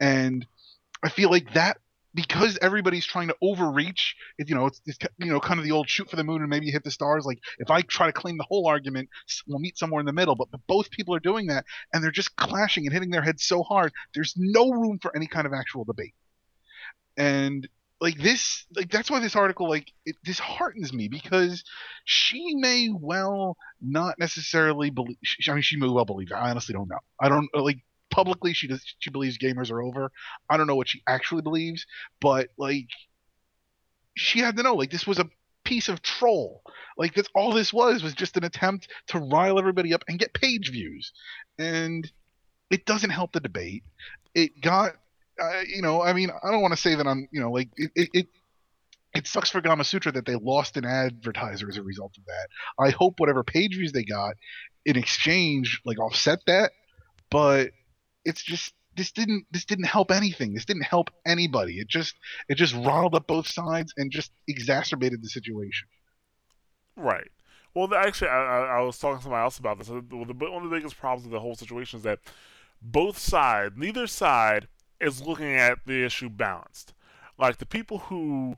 And 0.00 0.46
I 1.02 1.08
feel 1.08 1.30
like 1.30 1.54
that 1.54 1.78
because 2.14 2.58
everybody's 2.60 3.06
trying 3.06 3.28
to 3.28 3.36
overreach, 3.42 4.16
you 4.38 4.54
know, 4.54 4.66
it's, 4.66 4.80
it's, 4.86 4.98
you 5.18 5.32
know 5.32 5.40
kind 5.40 5.58
of 5.58 5.64
the 5.64 5.72
old 5.72 5.88
shoot 5.88 6.10
for 6.10 6.16
the 6.16 6.24
moon 6.24 6.42
and 6.42 6.50
maybe 6.50 6.70
hit 6.70 6.84
the 6.84 6.90
stars. 6.90 7.24
Like 7.24 7.38
if 7.58 7.70
I 7.70 7.82
try 7.82 8.06
to 8.06 8.12
claim 8.12 8.36
the 8.36 8.46
whole 8.48 8.66
argument, 8.66 9.08
we'll 9.46 9.58
meet 9.58 9.78
somewhere 9.78 10.00
in 10.00 10.06
the 10.06 10.12
middle. 10.12 10.34
But, 10.34 10.50
but 10.50 10.60
both 10.66 10.90
people 10.90 11.14
are 11.14 11.20
doing 11.20 11.46
that, 11.46 11.64
and 11.92 12.04
they're 12.04 12.10
just 12.10 12.36
clashing 12.36 12.86
and 12.86 12.92
hitting 12.92 13.10
their 13.10 13.22
heads 13.22 13.44
so 13.44 13.62
hard. 13.62 13.92
There's 14.14 14.34
no 14.36 14.70
room 14.70 14.98
for 15.00 15.14
any 15.16 15.26
kind 15.26 15.46
of 15.46 15.52
actual 15.52 15.84
debate. 15.84 16.14
And 17.16 17.68
like 18.02 18.18
this 18.18 18.66
like 18.74 18.90
that's 18.90 19.10
why 19.10 19.20
this 19.20 19.36
article 19.36 19.68
like 19.68 19.92
it 20.04 20.16
disheartens 20.24 20.92
me 20.92 21.06
because 21.06 21.62
she 22.04 22.54
may 22.56 22.90
well 22.92 23.56
not 23.80 24.18
necessarily 24.18 24.90
believe 24.90 25.16
she, 25.22 25.48
i 25.50 25.54
mean 25.54 25.62
she 25.62 25.76
may 25.76 25.88
well 25.88 26.04
believe 26.04 26.32
i 26.32 26.50
honestly 26.50 26.72
don't 26.72 26.88
know. 26.88 26.98
I 27.20 27.28
don't 27.28 27.48
like 27.54 27.78
publicly 28.10 28.52
she 28.52 28.66
does 28.66 28.84
she 28.98 29.10
believes 29.10 29.38
gamers 29.38 29.70
are 29.70 29.80
over. 29.80 30.10
I 30.50 30.56
don't 30.56 30.66
know 30.66 30.74
what 30.74 30.88
she 30.88 31.02
actually 31.06 31.42
believes 31.42 31.86
but 32.20 32.48
like 32.58 32.88
she 34.16 34.40
had 34.40 34.56
to 34.56 34.62
know 34.62 34.74
like 34.74 34.90
this 34.90 35.06
was 35.06 35.18
a 35.18 35.30
piece 35.64 35.88
of 35.88 36.02
troll. 36.02 36.62
Like 36.98 37.14
that's 37.14 37.28
all 37.34 37.52
this 37.52 37.72
was 37.72 38.02
was 38.02 38.14
just 38.14 38.36
an 38.36 38.44
attempt 38.44 38.88
to 39.08 39.18
rile 39.18 39.58
everybody 39.58 39.94
up 39.94 40.04
and 40.08 40.18
get 40.18 40.34
page 40.34 40.70
views. 40.70 41.12
And 41.58 42.10
it 42.70 42.84
doesn't 42.84 43.10
help 43.10 43.32
the 43.32 43.40
debate. 43.40 43.84
It 44.34 44.60
got 44.60 44.94
uh, 45.40 45.60
you 45.66 45.82
know, 45.82 46.02
I 46.02 46.12
mean, 46.12 46.30
I 46.30 46.50
don't 46.50 46.62
want 46.62 46.72
to 46.72 46.80
say 46.80 46.94
that 46.94 47.06
I'm, 47.06 47.28
you 47.32 47.40
know, 47.40 47.50
like 47.50 47.68
it, 47.76 47.90
it, 47.94 48.08
it, 48.12 48.26
it 49.14 49.26
sucks 49.26 49.50
for 49.50 49.60
Gamasutra 49.60 50.14
that 50.14 50.26
they 50.26 50.36
lost 50.36 50.76
an 50.76 50.84
advertiser 50.84 51.68
as 51.68 51.76
a 51.76 51.82
result 51.82 52.16
of 52.16 52.24
that. 52.24 52.48
I 52.78 52.90
hope 52.90 53.18
whatever 53.18 53.44
page 53.44 53.76
views 53.76 53.92
they 53.92 54.04
got 54.04 54.34
in 54.84 54.96
exchange, 54.96 55.80
like 55.84 55.98
offset 55.98 56.40
that. 56.46 56.72
But 57.30 57.70
it's 58.24 58.42
just 58.42 58.72
this 58.96 59.12
didn't 59.12 59.46
this 59.50 59.64
didn't 59.64 59.86
help 59.86 60.10
anything. 60.10 60.54
This 60.54 60.64
didn't 60.64 60.84
help 60.84 61.10
anybody. 61.26 61.78
It 61.78 61.88
just 61.88 62.14
it 62.48 62.56
just 62.56 62.74
riled 62.74 63.14
up 63.14 63.26
both 63.26 63.46
sides 63.46 63.92
and 63.96 64.10
just 64.10 64.30
exacerbated 64.48 65.22
the 65.22 65.28
situation. 65.28 65.88
Right. 66.96 67.30
Well, 67.74 67.94
actually, 67.94 68.28
I, 68.28 68.78
I 68.78 68.80
was 68.82 68.98
talking 68.98 69.16
to 69.18 69.22
somebody 69.22 69.42
else 69.42 69.58
about 69.58 69.78
this. 69.78 69.88
One 69.88 70.02
of 70.12 70.28
the 70.28 70.68
biggest 70.68 70.98
problems 70.98 71.24
with 71.24 71.32
the 71.32 71.40
whole 71.40 71.54
situation 71.54 71.98
is 71.98 72.02
that 72.02 72.18
both 72.82 73.16
sides, 73.16 73.74
neither 73.78 74.06
side 74.06 74.68
is 75.02 75.26
looking 75.26 75.54
at 75.54 75.78
the 75.84 76.04
issue 76.04 76.30
balanced. 76.30 76.94
Like 77.38 77.58
the 77.58 77.66
people 77.66 77.98
who 77.98 78.56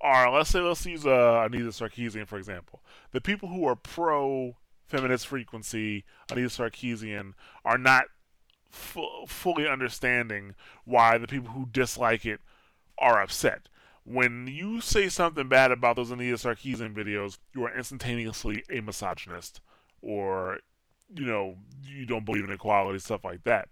are, 0.00 0.30
let's 0.32 0.50
say, 0.50 0.60
let's 0.60 0.84
use 0.86 1.06
uh, 1.06 1.42
Anita 1.44 1.68
Sarkeesian 1.68 2.26
for 2.26 2.38
example. 2.38 2.82
The 3.12 3.20
people 3.20 3.48
who 3.48 3.66
are 3.66 3.76
pro 3.76 4.56
feminist 4.86 5.26
frequency, 5.26 6.04
Anita 6.30 6.48
Sarkeesian, 6.48 7.34
are 7.64 7.78
not 7.78 8.04
fully 8.70 9.68
understanding 9.68 10.54
why 10.84 11.18
the 11.18 11.26
people 11.26 11.50
who 11.50 11.66
dislike 11.70 12.24
it 12.24 12.40
are 12.98 13.20
upset. 13.22 13.68
When 14.04 14.46
you 14.46 14.80
say 14.80 15.08
something 15.08 15.48
bad 15.48 15.70
about 15.70 15.96
those 15.96 16.10
Anita 16.10 16.36
Sarkeesian 16.36 16.94
videos, 16.94 17.38
you 17.54 17.64
are 17.64 17.76
instantaneously 17.76 18.64
a 18.70 18.80
misogynist, 18.80 19.60
or 20.00 20.60
you 21.14 21.26
know 21.26 21.56
you 21.84 22.06
don't 22.06 22.24
believe 22.24 22.44
in 22.44 22.50
equality, 22.50 22.98
stuff 23.00 23.24
like 23.24 23.44
that. 23.44 23.68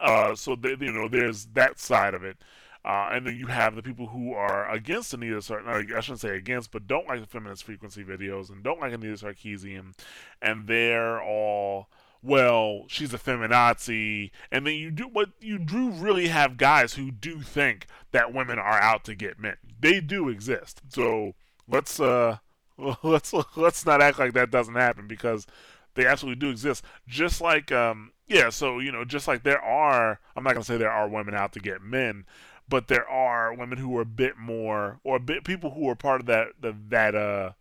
Uh, 0.00 0.34
so 0.34 0.56
they, 0.56 0.76
you 0.80 0.92
know, 0.92 1.08
there's 1.08 1.46
that 1.46 1.78
side 1.78 2.14
of 2.14 2.24
it. 2.24 2.38
Uh, 2.84 3.08
and 3.12 3.26
then 3.26 3.36
you 3.36 3.46
have 3.46 3.74
the 3.74 3.82
people 3.82 4.08
who 4.08 4.34
are 4.34 4.70
against 4.70 5.14
Anita 5.14 5.36
Sarkeesian, 5.36 5.96
I 5.96 6.00
shouldn't 6.00 6.20
say 6.20 6.36
against, 6.36 6.70
but 6.70 6.86
don't 6.86 7.08
like 7.08 7.20
the 7.20 7.26
feminist 7.26 7.64
frequency 7.64 8.04
videos 8.04 8.50
and 8.50 8.62
don't 8.62 8.78
like 8.78 8.92
Anita 8.92 9.24
Sarkeesian, 9.24 9.94
and 10.42 10.66
they're 10.66 11.22
all, 11.22 11.88
well, 12.22 12.84
she's 12.88 13.14
a 13.14 13.18
feminazi, 13.18 14.32
and 14.52 14.66
then 14.66 14.74
you 14.74 14.90
do 14.90 15.04
what 15.04 15.30
you 15.40 15.58
do 15.58 15.88
really 15.92 16.28
have 16.28 16.58
guys 16.58 16.94
who 16.94 17.10
do 17.10 17.40
think 17.40 17.86
that 18.12 18.34
women 18.34 18.58
are 18.58 18.80
out 18.80 19.02
to 19.04 19.14
get 19.14 19.38
men. 19.38 19.56
They 19.80 20.00
do 20.02 20.28
exist. 20.28 20.82
So 20.90 21.32
let's 21.66 21.98
uh 21.98 22.38
let's 23.02 23.32
let's 23.56 23.86
not 23.86 24.02
act 24.02 24.18
like 24.18 24.34
that 24.34 24.50
doesn't 24.50 24.74
happen 24.74 25.06
because 25.06 25.46
They 25.94 26.06
absolutely 26.06 26.40
do 26.40 26.50
exist. 26.50 26.84
Just 27.06 27.40
like, 27.40 27.70
um, 27.72 28.12
yeah, 28.26 28.50
so, 28.50 28.78
you 28.78 28.90
know, 28.90 29.04
just 29.04 29.28
like 29.28 29.42
there 29.42 29.62
are, 29.62 30.20
I'm 30.36 30.44
not 30.44 30.54
going 30.54 30.62
to 30.62 30.66
say 30.66 30.76
there 30.76 30.90
are 30.90 31.08
women 31.08 31.34
out 31.34 31.52
to 31.52 31.60
get 31.60 31.82
men, 31.82 32.24
but 32.68 32.88
there 32.88 33.08
are 33.08 33.54
women 33.54 33.78
who 33.78 33.96
are 33.98 34.02
a 34.02 34.06
bit 34.06 34.36
more, 34.36 35.00
or 35.04 35.16
a 35.16 35.20
bit, 35.20 35.44
people 35.44 35.70
who 35.70 35.88
are 35.88 35.94
part 35.94 36.20
of 36.20 36.26
that, 36.26 36.48
the, 36.60 36.74
that, 36.88 37.14
uh, 37.14 37.52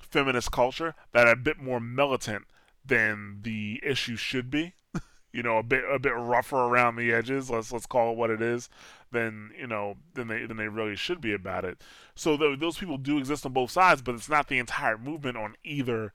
feminist 0.00 0.52
culture 0.52 0.94
that 1.12 1.26
are 1.26 1.32
a 1.32 1.36
bit 1.36 1.58
more 1.58 1.80
militant 1.80 2.44
than 2.84 3.40
the 3.42 3.80
issue 3.84 4.16
should 4.16 4.50
be. 4.50 4.74
you 5.32 5.42
know, 5.42 5.58
a 5.58 5.62
bit 5.62 5.84
a 5.90 5.98
bit 5.98 6.14
rougher 6.16 6.56
around 6.56 6.96
the 6.96 7.12
edges. 7.12 7.50
Let's 7.50 7.72
let's 7.72 7.86
call 7.86 8.12
it 8.12 8.16
what 8.16 8.30
it 8.30 8.40
is. 8.40 8.68
Than 9.10 9.50
you 9.58 9.66
know 9.66 9.96
than 10.14 10.28
they 10.28 10.46
than 10.46 10.56
they 10.56 10.68
really 10.68 10.96
should 10.96 11.20
be 11.20 11.32
about 11.32 11.64
it. 11.64 11.82
So 12.14 12.36
th- 12.36 12.58
those 12.58 12.78
people 12.78 12.98
do 12.98 13.18
exist 13.18 13.44
on 13.44 13.52
both 13.52 13.70
sides, 13.70 14.02
but 14.02 14.14
it's 14.14 14.28
not 14.28 14.48
the 14.48 14.58
entire 14.58 14.96
movement 14.96 15.36
on 15.36 15.56
either 15.64 16.12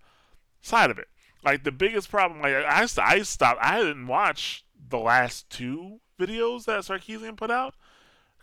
side 0.61 0.89
of 0.89 0.97
it. 0.97 1.07
Like 1.43 1.63
the 1.63 1.71
biggest 1.71 2.09
problem, 2.09 2.41
like 2.41 2.53
I 2.53 2.87
I 2.97 3.21
stopped. 3.23 3.59
I 3.61 3.79
didn't 3.79 4.07
watch 4.07 4.65
the 4.89 4.99
last 4.99 5.49
two 5.49 5.99
videos 6.19 6.65
that 6.65 6.81
Sarkeesian 6.81 7.35
put 7.35 7.49
out 7.49 7.73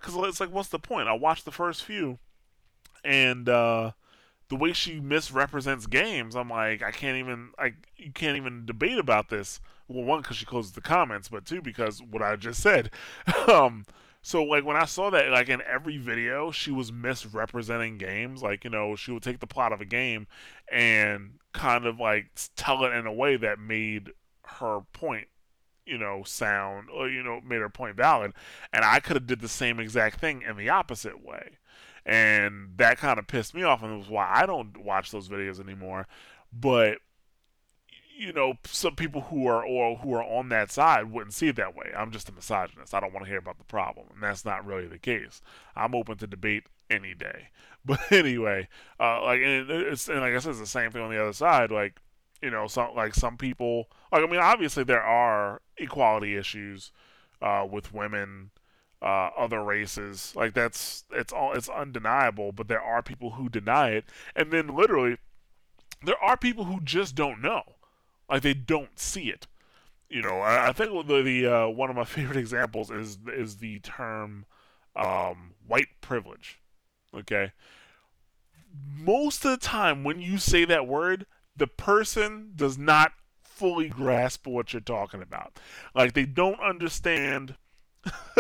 because 0.00 0.16
it's 0.28 0.40
like, 0.40 0.52
what's 0.52 0.68
the 0.68 0.78
point? 0.78 1.08
I 1.08 1.12
watched 1.12 1.44
the 1.44 1.52
first 1.52 1.84
few, 1.84 2.18
and 3.04 3.48
uh, 3.48 3.92
the 4.48 4.56
way 4.56 4.72
she 4.72 5.00
misrepresents 5.00 5.86
games, 5.86 6.34
I'm 6.34 6.50
like, 6.50 6.82
I 6.82 6.90
can't 6.90 7.18
even, 7.18 7.50
like, 7.58 7.74
you 7.96 8.12
can't 8.12 8.36
even 8.36 8.66
debate 8.66 8.98
about 8.98 9.28
this. 9.28 9.60
Well, 9.88 10.04
one 10.04 10.20
because 10.20 10.36
she 10.36 10.44
closes 10.46 10.72
the 10.72 10.80
comments, 10.80 11.28
but 11.28 11.46
two 11.46 11.62
because 11.62 12.02
what 12.02 12.22
I 12.22 12.36
just 12.36 12.60
said. 12.62 12.90
um, 13.48 13.86
so 14.22 14.42
like 14.42 14.64
when 14.64 14.76
I 14.76 14.84
saw 14.84 15.10
that, 15.10 15.30
like 15.30 15.48
in 15.48 15.62
every 15.62 15.98
video, 15.98 16.50
she 16.50 16.70
was 16.70 16.92
misrepresenting 16.92 17.98
games. 17.98 18.42
Like 18.42 18.64
you 18.64 18.70
know, 18.70 18.96
she 18.96 19.12
would 19.12 19.22
take 19.22 19.40
the 19.40 19.46
plot 19.46 19.72
of 19.72 19.80
a 19.80 19.86
game 19.86 20.26
and 20.70 21.38
kind 21.52 21.86
of 21.86 21.98
like 21.98 22.30
tell 22.56 22.84
it 22.84 22.92
in 22.92 23.06
a 23.06 23.12
way 23.12 23.36
that 23.36 23.58
made 23.58 24.10
her 24.44 24.80
point 24.92 25.28
you 25.86 25.96
know 25.96 26.22
sound 26.24 26.88
or 26.94 27.08
you 27.08 27.22
know 27.22 27.40
made 27.40 27.60
her 27.60 27.70
point 27.70 27.96
valid 27.96 28.32
and 28.74 28.84
i 28.84 29.00
could 29.00 29.16
have 29.16 29.26
did 29.26 29.40
the 29.40 29.48
same 29.48 29.80
exact 29.80 30.20
thing 30.20 30.42
in 30.42 30.54
the 30.58 30.68
opposite 30.68 31.24
way 31.24 31.56
and 32.08 32.70
that 32.78 32.96
kind 32.96 33.18
of 33.18 33.26
pissed 33.26 33.54
me 33.54 33.62
off, 33.62 33.82
and 33.82 33.92
it 33.92 33.98
was 33.98 34.08
why 34.08 34.26
I 34.32 34.46
don't 34.46 34.78
watch 34.78 35.10
those 35.10 35.28
videos 35.28 35.60
anymore. 35.60 36.06
But 36.50 36.98
you 38.18 38.32
know, 38.32 38.54
some 38.64 38.96
people 38.96 39.22
who 39.22 39.46
are 39.46 39.64
or 39.64 39.96
who 39.98 40.12
are 40.12 40.24
on 40.24 40.48
that 40.48 40.72
side 40.72 41.12
wouldn't 41.12 41.34
see 41.34 41.48
it 41.48 41.56
that 41.56 41.76
way. 41.76 41.92
I'm 41.96 42.10
just 42.10 42.28
a 42.28 42.32
misogynist. 42.32 42.92
I 42.92 43.00
don't 43.00 43.12
want 43.12 43.24
to 43.24 43.30
hear 43.30 43.38
about 43.38 43.58
the 43.58 43.64
problem, 43.64 44.08
and 44.12 44.22
that's 44.22 44.44
not 44.44 44.66
really 44.66 44.88
the 44.88 44.98
case. 44.98 45.40
I'm 45.76 45.94
open 45.94 46.18
to 46.18 46.26
debate 46.26 46.64
any 46.90 47.14
day. 47.14 47.48
But 47.84 48.12
anyway, 48.12 48.68
uh, 49.00 49.22
like 49.22 49.40
and 49.40 49.70
it's 49.70 50.08
and 50.08 50.20
like 50.20 50.34
I 50.34 50.40
said, 50.40 50.50
it's 50.50 50.58
the 50.58 50.66
same 50.66 50.90
thing 50.90 51.00
on 51.00 51.10
the 51.10 51.22
other 51.22 51.32
side. 51.32 51.70
Like 51.70 52.00
you 52.42 52.50
know, 52.50 52.66
some 52.66 52.94
like 52.94 53.14
some 53.14 53.38
people. 53.38 53.88
Like 54.12 54.22
I 54.22 54.26
mean, 54.26 54.40
obviously 54.40 54.84
there 54.84 55.02
are 55.02 55.62
equality 55.78 56.36
issues 56.36 56.92
uh, 57.40 57.66
with 57.70 57.94
women 57.94 58.50
uh, 59.00 59.30
other 59.38 59.62
races. 59.62 60.34
Like 60.36 60.52
that's 60.52 61.04
it's 61.12 61.32
all 61.32 61.54
it's 61.54 61.68
undeniable, 61.68 62.52
but 62.52 62.68
there 62.68 62.82
are 62.82 63.00
people 63.00 63.30
who 63.30 63.48
deny 63.48 63.90
it, 63.90 64.04
and 64.36 64.50
then 64.52 64.74
literally 64.74 65.16
there 66.02 66.22
are 66.22 66.36
people 66.36 66.64
who 66.64 66.80
just 66.80 67.14
don't 67.14 67.40
know, 67.40 67.62
like 68.28 68.42
they 68.42 68.54
don't 68.54 68.98
see 68.98 69.30
it. 69.30 69.46
You 70.08 70.22
know, 70.22 70.40
I, 70.40 70.68
I 70.68 70.72
think 70.72 71.06
the, 71.06 71.22
the 71.22 71.46
uh, 71.46 71.68
one 71.68 71.90
of 71.90 71.96
my 71.96 72.04
favorite 72.16 72.38
examples 72.38 72.90
is 72.90 73.18
is 73.26 73.58
the 73.58 73.78
term 73.80 74.46
um, 74.96 75.54
white 75.66 76.00
privilege. 76.00 76.60
Okay, 77.14 77.52
most 78.96 79.44
of 79.44 79.50
the 79.50 79.56
time 79.56 80.04
when 80.04 80.20
you 80.20 80.38
say 80.38 80.64
that 80.64 80.86
word, 80.86 81.26
the 81.56 81.66
person 81.66 82.52
does 82.54 82.78
not 82.78 83.12
fully 83.42 83.88
grasp 83.88 84.46
what 84.46 84.72
you're 84.72 84.80
talking 84.80 85.22
about. 85.22 85.58
Like 85.94 86.12
they 86.12 86.26
don't 86.26 86.60
understand 86.60 87.56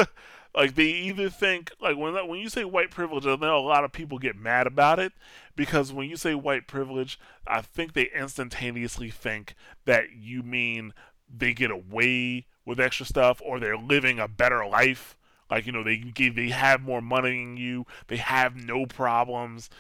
Like 0.54 0.74
they 0.74 0.86
either 0.86 1.28
think 1.28 1.72
like 1.80 1.96
when 1.96 2.14
when 2.28 2.40
you 2.40 2.48
say 2.48 2.64
white 2.64 2.90
privilege, 2.90 3.26
I 3.26 3.36
know 3.36 3.58
a 3.58 3.60
lot 3.60 3.84
of 3.84 3.92
people 3.92 4.18
get 4.18 4.36
mad 4.36 4.66
about 4.66 4.98
it 4.98 5.12
because 5.54 5.92
when 5.92 6.08
you 6.08 6.16
say 6.16 6.34
white 6.34 6.66
privilege, 6.66 7.18
I 7.46 7.60
think 7.60 7.92
they 7.92 8.10
instantaneously 8.14 9.10
think 9.10 9.54
that 9.84 10.12
you 10.16 10.42
mean 10.42 10.94
they 11.32 11.52
get 11.52 11.70
away 11.70 12.46
with 12.64 12.80
extra 12.80 13.06
stuff 13.06 13.40
or 13.44 13.60
they're 13.60 13.76
living 13.76 14.18
a 14.18 14.28
better 14.28 14.66
life. 14.66 15.16
Like 15.50 15.66
you 15.66 15.72
know 15.72 15.84
they 15.84 16.12
they 16.16 16.48
have 16.48 16.80
more 16.80 17.00
money 17.00 17.30
than 17.30 17.56
you, 17.56 17.86
they 18.08 18.16
have 18.16 18.56
no 18.56 18.86
problems, 18.86 19.70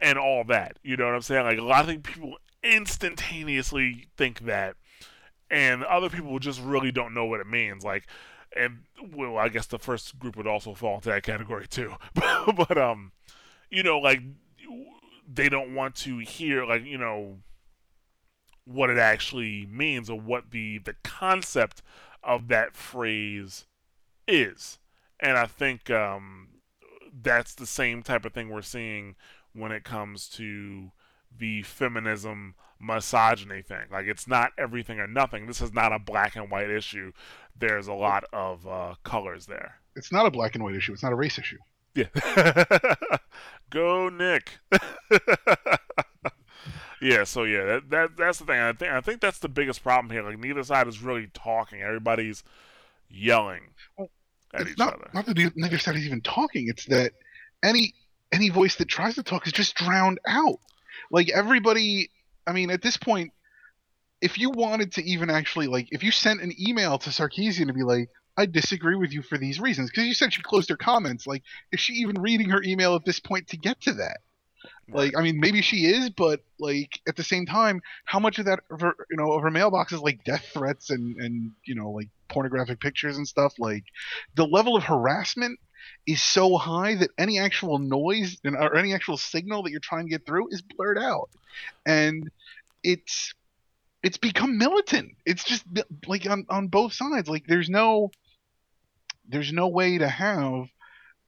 and 0.00 0.18
all 0.18 0.44
that. 0.44 0.78
You 0.82 0.96
know 0.96 1.06
what 1.06 1.14
I'm 1.14 1.22
saying? 1.22 1.44
Like 1.44 1.58
a 1.58 1.62
lot 1.62 1.88
of 1.88 2.02
people 2.02 2.36
instantaneously 2.62 4.06
think 4.16 4.40
that, 4.40 4.76
and 5.50 5.82
other 5.84 6.10
people 6.10 6.38
just 6.38 6.60
really 6.60 6.92
don't 6.92 7.14
know 7.14 7.24
what 7.24 7.40
it 7.40 7.46
means. 7.46 7.84
Like 7.84 8.06
and 8.56 8.80
well, 9.14 9.38
I 9.38 9.48
guess 9.48 9.66
the 9.66 9.78
first 9.78 10.18
group 10.18 10.36
would 10.36 10.46
also 10.46 10.74
fall 10.74 10.96
into 10.96 11.08
that 11.10 11.22
category 11.22 11.66
too. 11.66 11.94
but 12.14 12.76
um, 12.76 13.12
you 13.70 13.82
know, 13.82 13.98
like 13.98 14.20
they 15.32 15.48
don't 15.48 15.74
want 15.74 15.94
to 15.96 16.18
hear 16.18 16.64
like 16.64 16.84
you 16.84 16.98
know 16.98 17.38
what 18.64 18.90
it 18.90 18.98
actually 18.98 19.66
means 19.70 20.10
or 20.10 20.18
what 20.18 20.50
the 20.50 20.78
the 20.78 20.94
concept 21.02 21.82
of 22.22 22.48
that 22.48 22.76
phrase 22.76 23.64
is, 24.26 24.78
and 25.18 25.36
I 25.36 25.46
think 25.46 25.90
um, 25.90 26.48
that's 27.22 27.54
the 27.54 27.66
same 27.66 28.02
type 28.02 28.24
of 28.24 28.32
thing 28.32 28.48
we're 28.48 28.62
seeing 28.62 29.16
when 29.52 29.72
it 29.72 29.84
comes 29.84 30.28
to 30.28 30.92
the 31.36 31.62
feminism 31.62 32.54
misogyny 32.80 33.62
thing. 33.62 33.86
Like 33.90 34.06
it's 34.06 34.26
not 34.26 34.52
everything 34.58 34.98
or 34.98 35.06
nothing. 35.06 35.46
This 35.46 35.60
is 35.60 35.72
not 35.72 35.92
a 35.92 35.98
black 35.98 36.34
and 36.34 36.50
white 36.50 36.70
issue. 36.70 37.12
There's 37.58 37.88
a 37.88 37.92
lot 37.92 38.24
of 38.32 38.66
uh, 38.66 38.94
colors 39.04 39.46
there. 39.46 39.80
It's 39.96 40.12
not 40.12 40.26
a 40.26 40.30
black 40.30 40.54
and 40.54 40.64
white 40.64 40.74
issue. 40.74 40.92
It's 40.92 41.02
not 41.02 41.12
a 41.12 41.16
race 41.16 41.38
issue. 41.38 41.58
Yeah. 41.94 42.06
Go 43.70 44.08
Nick. 44.08 44.58
yeah. 47.02 47.24
So 47.24 47.44
yeah, 47.44 47.64
that, 47.64 47.90
that 47.90 48.16
that's 48.16 48.38
the 48.38 48.44
thing. 48.46 48.60
I 48.60 48.72
think 48.72 48.92
I 48.92 49.00
think 49.00 49.20
that's 49.20 49.38
the 49.38 49.48
biggest 49.48 49.82
problem 49.82 50.10
here. 50.10 50.22
Like 50.22 50.38
neither 50.38 50.62
side 50.62 50.86
is 50.88 51.02
really 51.02 51.28
talking. 51.34 51.82
Everybody's 51.82 52.44
yelling 53.08 53.62
well, 53.96 54.08
at 54.54 54.68
each 54.68 54.78
not, 54.78 54.94
other. 54.94 55.10
Not 55.12 55.26
that 55.26 55.52
neither 55.56 55.78
side 55.78 55.96
is 55.96 56.06
even 56.06 56.20
talking. 56.20 56.68
It's 56.68 56.86
that 56.86 57.12
any 57.62 57.94
any 58.32 58.48
voice 58.48 58.76
that 58.76 58.88
tries 58.88 59.16
to 59.16 59.22
talk 59.22 59.46
is 59.46 59.52
just 59.52 59.74
drowned 59.74 60.20
out. 60.26 60.60
Like 61.10 61.28
everybody 61.30 62.10
I 62.46 62.52
mean, 62.52 62.70
at 62.70 62.82
this 62.82 62.96
point, 62.96 63.32
if 64.20 64.38
you 64.38 64.50
wanted 64.50 64.92
to 64.92 65.04
even 65.04 65.30
actually 65.30 65.66
like, 65.66 65.88
if 65.90 66.02
you 66.02 66.10
sent 66.10 66.42
an 66.42 66.52
email 66.60 66.98
to 66.98 67.10
Sarkeesian 67.10 67.66
to 67.66 67.72
be 67.72 67.82
like, 67.82 68.08
I 68.36 68.46
disagree 68.46 68.96
with 68.96 69.12
you 69.12 69.22
for 69.22 69.38
these 69.38 69.60
reasons, 69.60 69.90
because 69.90 70.06
you 70.06 70.14
said 70.14 70.32
she 70.32 70.42
closed 70.42 70.70
her 70.70 70.76
comments. 70.76 71.26
Like, 71.26 71.42
is 71.72 71.80
she 71.80 71.94
even 71.94 72.20
reading 72.20 72.50
her 72.50 72.62
email 72.62 72.94
at 72.94 73.04
this 73.04 73.20
point 73.20 73.48
to 73.48 73.56
get 73.56 73.80
to 73.82 73.94
that? 73.94 74.18
Like, 74.92 75.16
I 75.16 75.22
mean, 75.22 75.38
maybe 75.38 75.62
she 75.62 75.86
is, 75.86 76.10
but 76.10 76.40
like 76.58 77.00
at 77.06 77.16
the 77.16 77.22
same 77.22 77.46
time, 77.46 77.80
how 78.04 78.18
much 78.18 78.38
of 78.38 78.46
that, 78.46 78.60
of 78.70 78.80
her, 78.80 78.94
you 79.10 79.16
know, 79.16 79.32
of 79.32 79.42
her 79.42 79.50
mailbox 79.50 79.92
is 79.92 80.00
like 80.00 80.24
death 80.24 80.50
threats 80.52 80.90
and 80.90 81.16
and 81.16 81.52
you 81.64 81.74
know 81.76 81.90
like 81.90 82.08
pornographic 82.28 82.80
pictures 82.80 83.16
and 83.16 83.26
stuff. 83.26 83.54
Like, 83.58 83.84
the 84.34 84.46
level 84.46 84.76
of 84.76 84.82
harassment 84.82 85.60
is 86.06 86.22
so 86.22 86.56
high 86.56 86.96
that 86.96 87.10
any 87.18 87.38
actual 87.38 87.78
noise 87.78 88.38
or 88.44 88.76
any 88.76 88.92
actual 88.94 89.16
signal 89.16 89.62
that 89.62 89.70
you're 89.70 89.80
trying 89.80 90.06
to 90.06 90.10
get 90.10 90.26
through 90.26 90.48
is 90.50 90.62
blurred 90.62 90.98
out, 90.98 91.30
and 91.86 92.28
it's 92.82 93.32
it's 94.02 94.18
become 94.18 94.58
militant. 94.58 95.12
It's 95.26 95.44
just 95.44 95.64
like 96.06 96.28
on 96.28 96.46
on 96.48 96.68
both 96.68 96.92
sides. 96.92 97.28
Like 97.28 97.44
there's 97.46 97.68
no 97.68 98.10
there's 99.28 99.52
no 99.52 99.68
way 99.68 99.98
to 99.98 100.08
have 100.08 100.66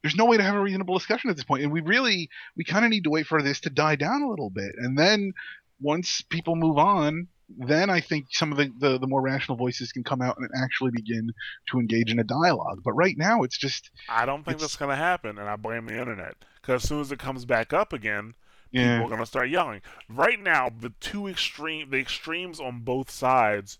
there's 0.02 0.16
no 0.16 0.24
way 0.24 0.36
to 0.36 0.42
have 0.42 0.56
a 0.56 0.60
reasonable 0.60 0.98
discussion 0.98 1.30
at 1.30 1.36
this 1.36 1.44
point. 1.44 1.62
and 1.62 1.72
we 1.72 1.80
really 1.80 2.28
we 2.56 2.64
kind 2.64 2.84
of 2.84 2.90
need 2.90 3.04
to 3.04 3.10
wait 3.10 3.26
for 3.26 3.42
this 3.42 3.60
to 3.60 3.70
die 3.70 3.96
down 3.96 4.22
a 4.22 4.28
little 4.28 4.50
bit 4.50 4.72
and 4.76 4.98
then 4.98 5.32
once 5.80 6.22
people 6.22 6.56
move 6.56 6.78
on 6.78 7.28
then 7.48 7.90
i 7.90 8.00
think 8.00 8.26
some 8.30 8.50
of 8.50 8.58
the, 8.58 8.72
the, 8.78 8.98
the 8.98 9.06
more 9.06 9.20
rational 9.20 9.56
voices 9.56 9.92
can 9.92 10.02
come 10.02 10.22
out 10.22 10.36
and 10.38 10.48
actually 10.62 10.90
begin 10.90 11.30
to 11.68 11.78
engage 11.78 12.10
in 12.10 12.18
a 12.18 12.24
dialogue 12.24 12.80
but 12.84 12.92
right 12.92 13.16
now 13.18 13.42
it's 13.42 13.58
just 13.58 13.90
i 14.08 14.24
don't 14.24 14.44
think 14.44 14.58
that's 14.58 14.76
going 14.76 14.90
to 14.90 14.96
happen 14.96 15.38
and 15.38 15.48
i 15.48 15.56
blame 15.56 15.86
the 15.86 15.98
internet 15.98 16.34
because 16.60 16.82
as 16.82 16.88
soon 16.88 17.00
as 17.00 17.12
it 17.12 17.18
comes 17.18 17.44
back 17.44 17.72
up 17.72 17.92
again 17.92 18.34
yeah. 18.72 18.98
people 18.98 19.06
are 19.12 19.16
gonna 19.16 19.26
start 19.26 19.48
yelling. 19.48 19.80
Right 20.08 20.40
now, 20.40 20.70
the 20.70 20.92
two 21.00 21.28
extreme, 21.28 21.90
the 21.90 21.98
extremes 21.98 22.60
on 22.60 22.80
both 22.80 23.10
sides, 23.10 23.78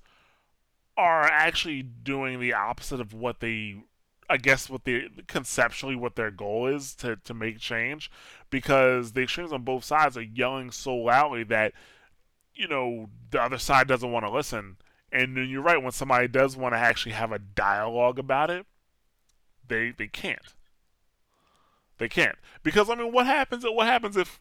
are 0.97 1.25
actually 1.25 1.83
doing 1.83 2.39
the 2.39 2.53
opposite 2.53 3.01
of 3.01 3.15
what 3.15 3.41
they, 3.41 3.83
I 4.29 4.37
guess, 4.37 4.69
what 4.69 4.85
they 4.85 5.09
conceptually 5.27 5.97
what 5.97 6.17
their 6.17 6.31
goal 6.31 6.67
is 6.67 6.95
to 6.97 7.17
to 7.17 7.35
make 7.35 7.59
change, 7.59 8.11
because 8.51 9.13
the 9.13 9.23
extremes 9.23 9.53
on 9.53 9.63
both 9.63 9.85
sides 9.85 10.17
are 10.17 10.23
yelling 10.23 10.71
so 10.71 10.95
loudly 10.95 11.45
that, 11.45 11.73
you 12.55 12.69
know, 12.69 13.09
the 13.31 13.43
other 13.43 13.59
side 13.59 13.89
doesn't 13.89 14.13
want 14.13 14.27
to 14.27 14.31
listen. 14.31 14.77
And 15.11 15.37
then 15.37 15.49
you're 15.49 15.63
right, 15.63 15.83
when 15.83 15.93
somebody 15.93 16.29
does 16.29 16.57
want 16.57 16.75
to 16.75 16.79
actually 16.79 17.13
have 17.13 17.33
a 17.33 17.39
dialogue 17.39 18.19
about 18.19 18.51
it, 18.51 18.67
they 19.67 19.93
they 19.97 20.09
can't. 20.09 20.55
They 21.99 22.09
can't 22.09 22.37
because 22.63 22.91
I 22.91 22.97
mean, 22.97 23.13
what 23.13 23.27
happens? 23.27 23.65
What 23.65 23.87
happens 23.87 24.17
if 24.17 24.41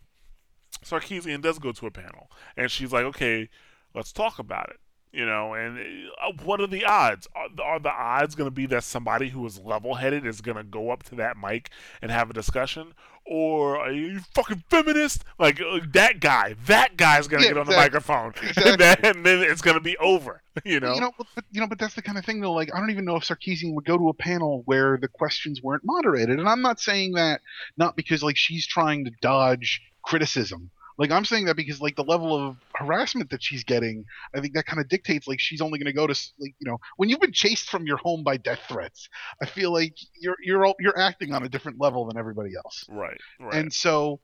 Sarkeesian 0.84 1.42
does 1.42 1.60
go 1.60 1.72
to 1.72 1.88
a 1.88 1.92
panel, 1.92 2.30
and 2.58 2.72
she's 2.72 2.92
like, 2.92 3.06
okay, 3.06 3.50
Let's 3.94 4.12
talk 4.12 4.40
about 4.40 4.70
it. 4.70 4.80
You 5.14 5.26
know, 5.26 5.54
and 5.54 5.78
uh, 6.24 6.32
what 6.46 6.62
are 6.62 6.68
the 6.68 6.86
odds? 6.86 7.28
Are, 7.36 7.48
are 7.62 7.80
the 7.82 7.92
odds 7.92 8.34
going 8.34 8.48
to 8.48 8.52
be 8.52 8.66
that 8.68 8.86
somebody 8.86 9.28
who 9.28 9.46
is 9.46 9.60
level 9.60 9.96
headed 9.96 10.26
is 10.26 10.40
going 10.40 10.56
to 10.56 10.64
go 10.64 10.90
up 10.90 11.04
to 11.04 11.16
that 11.16 11.36
mic 11.36 11.70
and 12.02 12.10
have 12.10 12.30
a 12.30 12.34
discussion? 12.34 12.94
Or 13.26 13.78
are 13.78 13.92
you 13.92 14.22
fucking 14.34 14.64
feminist? 14.70 15.26
Like 15.38 15.60
uh, 15.60 15.82
that 15.92 16.22
guy, 16.22 16.56
that 16.66 16.96
guy's 16.96 17.28
going 17.28 17.42
to 17.42 17.48
Yeah, 17.48 17.56
get 17.56 17.60
on 17.60 17.68
the 17.68 17.76
microphone. 17.76 18.34
Exactly. 18.42 18.72
And, 18.72 18.80
then, 18.80 18.98
and 19.04 19.26
then 19.26 19.42
it's 19.42 19.62
going 19.62 19.74
to 19.76 19.82
be 19.82 19.98
over. 19.98 20.42
You 20.66 20.80
know? 20.82 20.96
You 20.96 21.02
know, 21.02 21.12
but, 21.18 21.28
but, 21.34 21.46
you 21.52 21.62
know, 21.62 21.68
but 21.68 21.80
that's 21.80 21.96
the 21.96 22.02
kind 22.02 22.18
of 22.18 22.26
thing 22.26 22.42
though. 22.42 22.52
Like, 22.52 22.74
I 22.76 22.80
don't 22.80 22.90
even 22.90 23.06
know 23.06 23.16
if 23.16 23.24
Sarkeesian 23.24 23.74
would 23.74 23.86
go 23.86 23.98
to 23.98 24.10
a 24.10 24.14
panel 24.14 24.64
where 24.66 24.98
the 24.98 25.08
questions 25.08 25.62
weren't 25.62 25.84
moderated, 25.86 26.40
and 26.40 26.48
I'm 26.48 26.62
not 26.62 26.82
saying 26.82 27.14
that 27.14 27.40
not 27.78 27.96
because 27.96 28.22
like 28.22 28.36
she's 28.36 28.68
trying 28.68 29.06
to 29.06 29.12
dodge 29.22 29.82
criticism. 30.04 30.72
Like, 30.98 31.10
I'm 31.10 31.26
saying 31.26 31.46
that 31.46 31.56
because 31.56 31.82
like 31.82 31.96
the 31.96 32.04
level 32.04 32.36
of 32.36 32.58
harassment 32.76 33.32
that 33.32 33.42
she's 33.42 33.64
getting, 33.64 34.04
I 34.36 34.42
think 34.42 34.54
that 34.54 34.66
kind 34.66 34.80
of 34.80 34.88
dictates 34.88 35.28
like 35.28 35.40
she's 35.40 35.62
only 35.62 35.80
going 35.80 35.88
to 35.88 35.94
go 35.94 36.06
to 36.06 36.14
like 36.40 36.54
you 36.60 36.70
know 36.70 36.78
when 36.98 37.10
you've 37.10 37.22
been 37.22 37.32
chased 37.32 37.70
from 37.70 37.86
your 37.88 37.98
home 37.98 38.24
by 38.24 38.38
death 38.38 38.60
threats. 38.68 39.08
I 39.42 39.46
feel 39.46 39.72
like 39.72 39.96
you're 40.20 40.36
you're 40.44 40.66
all- 40.66 40.76
you're 40.80 41.00
acting 41.00 41.34
on 41.34 41.44
a 41.44 41.50
different 41.50 41.80
level 41.80 42.06
than 42.08 42.18
everybody 42.18 42.52
else. 42.56 42.86
right, 42.90 43.18
right. 43.40 43.54
And 43.54 43.74
so, 43.74 44.20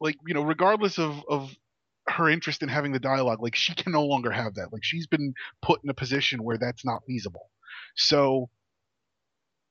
like, 0.00 0.16
you 0.26 0.34
know, 0.34 0.42
regardless 0.42 0.98
of, 0.98 1.22
of 1.28 1.54
her 2.08 2.28
interest 2.28 2.62
in 2.62 2.68
having 2.68 2.92
the 2.92 2.98
dialogue, 3.00 3.40
like, 3.40 3.54
she 3.54 3.74
can 3.74 3.92
no 3.92 4.04
longer 4.04 4.30
have 4.30 4.54
that. 4.56 4.72
Like, 4.72 4.84
she's 4.84 5.06
been 5.06 5.32
put 5.62 5.82
in 5.84 5.88
a 5.88 5.94
position 5.94 6.42
where 6.42 6.58
that's 6.58 6.84
not 6.84 7.02
feasible. 7.06 7.48
So, 7.96 8.48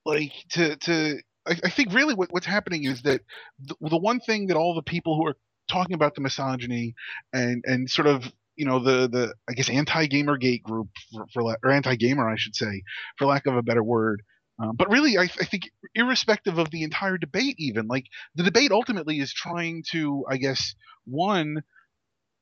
like, 0.05 0.31
to, 0.51 0.75
to, 0.77 1.19
I, 1.45 1.55
I 1.65 1.69
think 1.69 1.93
really 1.93 2.13
what, 2.13 2.31
what's 2.31 2.45
happening 2.45 2.85
is 2.85 3.01
that 3.03 3.21
the, 3.59 3.75
the 3.81 3.97
one 3.97 4.19
thing 4.19 4.47
that 4.47 4.57
all 4.57 4.73
the 4.75 4.81
people 4.81 5.15
who 5.17 5.27
are 5.27 5.35
talking 5.67 5.93
about 5.93 6.15
the 6.15 6.21
misogyny 6.21 6.95
and, 7.33 7.63
and 7.65 7.89
sort 7.89 8.07
of, 8.07 8.31
you 8.55 8.65
know, 8.65 8.79
the, 8.79 9.07
the, 9.07 9.33
I 9.49 9.53
guess, 9.53 9.69
anti-gamergate 9.69 10.63
group 10.63 10.87
for, 11.13 11.25
for 11.33 11.57
or 11.63 11.71
anti-gamer, 11.71 12.27
I 12.27 12.37
should 12.37 12.55
say, 12.55 12.83
for 13.17 13.25
lack 13.25 13.45
of 13.45 13.55
a 13.55 13.61
better 13.61 13.83
word. 13.83 14.23
Um, 14.59 14.75
but 14.75 14.89
really, 14.89 15.17
I, 15.17 15.23
I 15.23 15.45
think 15.45 15.69
irrespective 15.93 16.57
of 16.57 16.71
the 16.71 16.81
entire 16.81 17.19
debate, 17.19 17.55
even 17.59 17.87
like 17.87 18.05
the 18.33 18.43
debate 18.43 18.71
ultimately 18.71 19.19
is 19.19 19.31
trying 19.31 19.83
to, 19.91 20.25
I 20.27 20.37
guess, 20.37 20.73
one, 21.05 21.61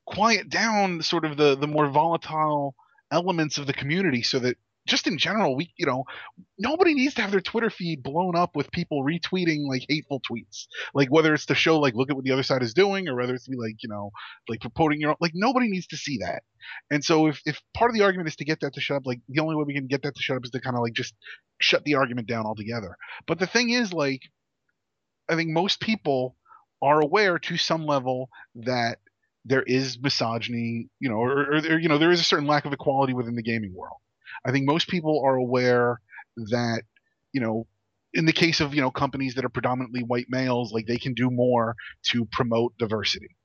quiet 0.05 0.49
down 0.49 1.01
sort 1.01 1.25
of 1.25 1.35
the 1.35 1.57
the 1.57 1.67
more 1.67 1.89
volatile 1.89 2.75
elements 3.11 3.57
of 3.57 3.67
the 3.67 3.73
community, 3.73 4.21
so 4.21 4.39
that 4.39 4.55
just 4.85 5.07
in 5.07 5.17
general, 5.17 5.55
we, 5.55 5.71
you 5.77 5.85
know, 5.85 6.05
nobody 6.59 6.93
needs 6.93 7.15
to 7.15 7.21
have 7.21 7.31
their 7.31 7.41
Twitter 7.41 7.69
feed 7.69 8.03
blown 8.03 8.35
up 8.35 8.55
with 8.55 8.71
people 8.71 9.03
retweeting 9.03 9.67
like 9.67 9.85
hateful 9.89 10.21
tweets, 10.21 10.67
like 10.93 11.09
whether 11.09 11.33
it's 11.33 11.47
to 11.47 11.55
show 11.55 11.79
like 11.79 11.95
look 11.95 12.09
at 12.09 12.15
what 12.15 12.25
the 12.25 12.31
other 12.31 12.43
side 12.43 12.61
is 12.61 12.73
doing, 12.73 13.07
or 13.07 13.15
whether 13.15 13.33
it's 13.33 13.45
to 13.45 13.51
be 13.51 13.57
like 13.57 13.81
you 13.81 13.89
know, 13.89 14.11
like 14.47 14.61
promoting 14.61 15.01
your 15.01 15.11
own, 15.11 15.15
like 15.19 15.31
nobody 15.33 15.69
needs 15.69 15.87
to 15.87 15.97
see 15.97 16.19
that. 16.19 16.43
And 16.91 17.03
so 17.03 17.27
if 17.27 17.41
if 17.45 17.59
part 17.75 17.89
of 17.89 17.95
the 17.95 18.03
argument 18.03 18.29
is 18.29 18.35
to 18.37 18.45
get 18.45 18.59
that 18.61 18.73
to 18.73 18.81
shut 18.81 18.97
up, 18.97 19.05
like 19.05 19.21
the 19.27 19.41
only 19.41 19.55
way 19.55 19.63
we 19.65 19.73
can 19.73 19.87
get 19.87 20.03
that 20.03 20.15
to 20.15 20.21
shut 20.21 20.37
up 20.37 20.45
is 20.45 20.51
to 20.51 20.61
kind 20.61 20.75
of 20.75 20.81
like 20.81 20.93
just 20.93 21.13
shut 21.59 21.83
the 21.83 21.95
argument 21.95 22.27
down 22.27 22.45
altogether. 22.45 22.95
But 23.27 23.39
the 23.39 23.47
thing 23.47 23.71
is, 23.71 23.91
like, 23.93 24.21
I 25.29 25.35
think 25.35 25.49
most 25.49 25.79
people 25.79 26.35
are 26.81 27.01
aware 27.01 27.39
to 27.39 27.57
some 27.57 27.85
level 27.85 28.29
that 28.55 28.99
there 29.45 29.63
is 29.63 29.97
misogyny, 30.01 30.89
you 30.99 31.09
know, 31.09 31.17
or, 31.17 31.55
or 31.55 31.79
you 31.79 31.87
know, 31.87 31.97
there 31.97 32.11
is 32.11 32.19
a 32.19 32.23
certain 32.23 32.47
lack 32.47 32.65
of 32.65 32.73
equality 32.73 33.13
within 33.13 33.35
the 33.35 33.43
gaming 33.43 33.73
world. 33.73 33.97
I 34.45 34.51
think 34.51 34.67
most 34.67 34.87
people 34.87 35.21
are 35.25 35.35
aware 35.35 35.99
that, 36.37 36.83
you 37.33 37.41
know, 37.41 37.67
in 38.13 38.25
the 38.25 38.33
case 38.33 38.61
of 38.61 38.73
you 38.73 38.81
know 38.81 38.91
companies 38.91 39.35
that 39.35 39.45
are 39.45 39.49
predominantly 39.49 40.01
white 40.01 40.27
males, 40.29 40.71
like 40.71 40.87
they 40.87 40.97
can 40.97 41.13
do 41.13 41.29
more 41.29 41.75
to 42.11 42.25
promote 42.31 42.77
diversity. 42.77 43.35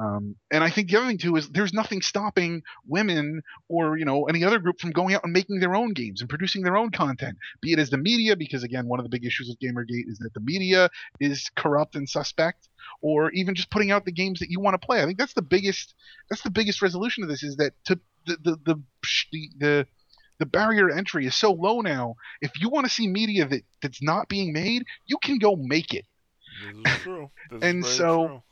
Um, 0.00 0.36
and 0.52 0.62
I 0.62 0.70
think 0.70 0.88
the 0.88 0.96
other 0.96 1.08
thing 1.08 1.18
too 1.18 1.34
is 1.34 1.48
there's 1.48 1.72
nothing 1.72 2.02
stopping 2.02 2.62
women 2.86 3.42
or 3.68 3.96
you 3.96 4.04
know 4.04 4.24
any 4.26 4.44
other 4.44 4.60
group 4.60 4.78
from 4.78 4.90
going 4.92 5.14
out 5.14 5.24
and 5.24 5.32
making 5.32 5.58
their 5.58 5.74
own 5.74 5.92
games 5.92 6.20
and 6.20 6.30
producing 6.30 6.62
their 6.62 6.76
own 6.76 6.90
content, 6.90 7.36
be 7.60 7.72
it 7.72 7.80
as 7.80 7.90
the 7.90 7.96
media, 7.96 8.36
because 8.36 8.62
again 8.62 8.86
one 8.86 9.00
of 9.00 9.04
the 9.04 9.10
big 9.10 9.24
issues 9.24 9.48
with 9.48 9.58
GamerGate 9.58 10.08
is 10.08 10.18
that 10.18 10.34
the 10.34 10.40
media 10.40 10.88
is 11.18 11.50
corrupt 11.56 11.96
and 11.96 12.08
suspect, 12.08 12.68
or 13.00 13.32
even 13.32 13.56
just 13.56 13.70
putting 13.70 13.90
out 13.90 14.04
the 14.04 14.12
games 14.12 14.38
that 14.38 14.50
you 14.50 14.60
want 14.60 14.80
to 14.80 14.86
play. 14.86 15.02
I 15.02 15.06
think 15.06 15.18
that's 15.18 15.34
the 15.34 15.42
biggest 15.42 15.94
that's 16.30 16.42
the 16.42 16.50
biggest 16.50 16.80
resolution 16.80 17.24
of 17.24 17.28
this 17.28 17.42
is 17.42 17.56
that 17.56 17.72
to 17.86 17.98
the 18.26 18.36
the 18.36 18.56
the 18.64 18.82
the, 19.32 19.48
the 19.58 19.86
the 20.38 20.46
barrier 20.46 20.90
entry 20.90 21.26
is 21.26 21.34
so 21.36 21.52
low 21.52 21.80
now. 21.80 22.14
If 22.40 22.60
you 22.60 22.68
want 22.68 22.86
to 22.86 22.92
see 22.92 23.06
media 23.08 23.46
that, 23.46 23.62
that's 23.82 24.02
not 24.02 24.28
being 24.28 24.52
made, 24.52 24.84
you 25.06 25.18
can 25.22 25.38
go 25.38 25.56
make 25.56 25.94
it. 25.94 26.04
This 26.84 26.94
is 26.96 27.02
true. 27.02 27.30
This 27.50 27.62
And 27.62 27.84
is 27.84 27.90
so- 27.96 28.26
true. 28.26 28.42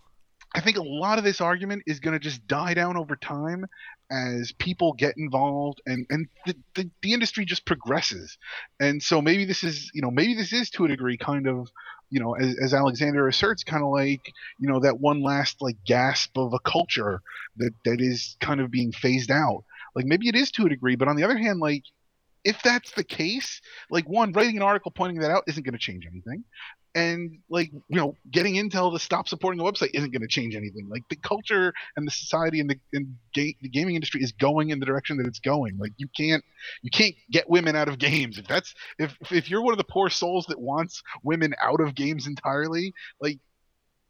I 0.54 0.60
think 0.60 0.78
a 0.78 0.82
lot 0.82 1.18
of 1.18 1.24
this 1.24 1.42
argument 1.42 1.82
is 1.86 2.00
going 2.00 2.14
to 2.14 2.18
just 2.18 2.46
die 2.46 2.72
down 2.72 2.96
over 2.96 3.14
time 3.14 3.66
as 4.10 4.52
people 4.52 4.94
get 4.94 5.14
involved 5.18 5.82
and 5.84 6.06
and 6.08 6.28
the, 6.46 6.56
the, 6.74 6.90
the 7.02 7.12
industry 7.12 7.44
just 7.44 7.66
progresses. 7.66 8.38
And 8.80 9.02
so 9.02 9.20
maybe 9.20 9.44
this 9.44 9.62
is 9.64 9.90
you 9.92 10.00
know 10.00 10.10
maybe 10.10 10.32
this 10.34 10.54
is 10.54 10.70
to 10.70 10.86
a 10.86 10.88
degree 10.88 11.18
kind 11.18 11.46
of 11.46 11.68
you 12.08 12.20
know 12.20 12.34
as, 12.36 12.56
as 12.62 12.72
Alexander 12.72 13.28
asserts 13.28 13.64
kind 13.64 13.82
of 13.84 13.90
like 13.90 14.32
you 14.58 14.68
know 14.68 14.80
that 14.80 14.98
one 14.98 15.20
last 15.22 15.60
like 15.60 15.76
gasp 15.86 16.38
of 16.38 16.54
a 16.54 16.58
culture 16.60 17.20
that 17.58 17.74
that 17.84 18.00
is 18.00 18.36
kind 18.40 18.60
of 18.62 18.70
being 18.70 18.92
phased 18.92 19.30
out. 19.30 19.62
Like 19.96 20.04
maybe 20.04 20.28
it 20.28 20.36
is 20.36 20.50
to 20.52 20.66
a 20.66 20.68
degree, 20.68 20.94
but 20.94 21.08
on 21.08 21.16
the 21.16 21.24
other 21.24 21.38
hand, 21.38 21.58
like 21.58 21.82
if 22.44 22.62
that's 22.62 22.92
the 22.92 23.02
case, 23.02 23.60
like 23.90 24.08
one 24.08 24.30
writing 24.32 24.56
an 24.56 24.62
article 24.62 24.92
pointing 24.92 25.18
that 25.20 25.32
out 25.32 25.42
isn't 25.48 25.64
going 25.64 25.72
to 25.72 25.78
change 25.78 26.06
anything. 26.06 26.44
And 26.94 27.40
like 27.50 27.70
you 27.72 27.96
know 27.96 28.16
getting 28.30 28.54
intel 28.54 28.92
to 28.92 28.98
stop 28.98 29.28
supporting 29.28 29.60
a 29.60 29.64
website 29.64 29.90
isn't 29.92 30.12
going 30.12 30.22
to 30.22 30.28
change 30.28 30.54
anything. 30.54 30.88
Like 30.88 31.02
the 31.10 31.16
culture 31.16 31.74
and 31.96 32.06
the 32.06 32.10
society 32.10 32.60
and 32.60 32.70
the, 32.70 32.78
and 32.92 33.16
ga- 33.34 33.56
the 33.60 33.68
gaming 33.68 33.96
industry 33.96 34.22
is 34.22 34.32
going 34.32 34.70
in 34.70 34.80
the 34.80 34.86
direction 34.86 35.18
that 35.18 35.26
it's 35.26 35.40
going. 35.40 35.76
Like 35.78 35.92
you 35.98 36.08
can't 36.16 36.42
you 36.82 36.90
can't 36.90 37.14
get 37.30 37.50
women 37.50 37.76
out 37.76 37.88
of 37.88 37.98
games. 37.98 38.38
If 38.38 38.46
that's 38.46 38.74
if 38.98 39.14
if 39.30 39.50
you're 39.50 39.62
one 39.62 39.74
of 39.74 39.78
the 39.78 39.84
poor 39.84 40.08
souls 40.08 40.46
that 40.46 40.58
wants 40.58 41.02
women 41.22 41.54
out 41.62 41.80
of 41.80 41.94
games 41.94 42.26
entirely 42.26 42.94
like 43.20 43.38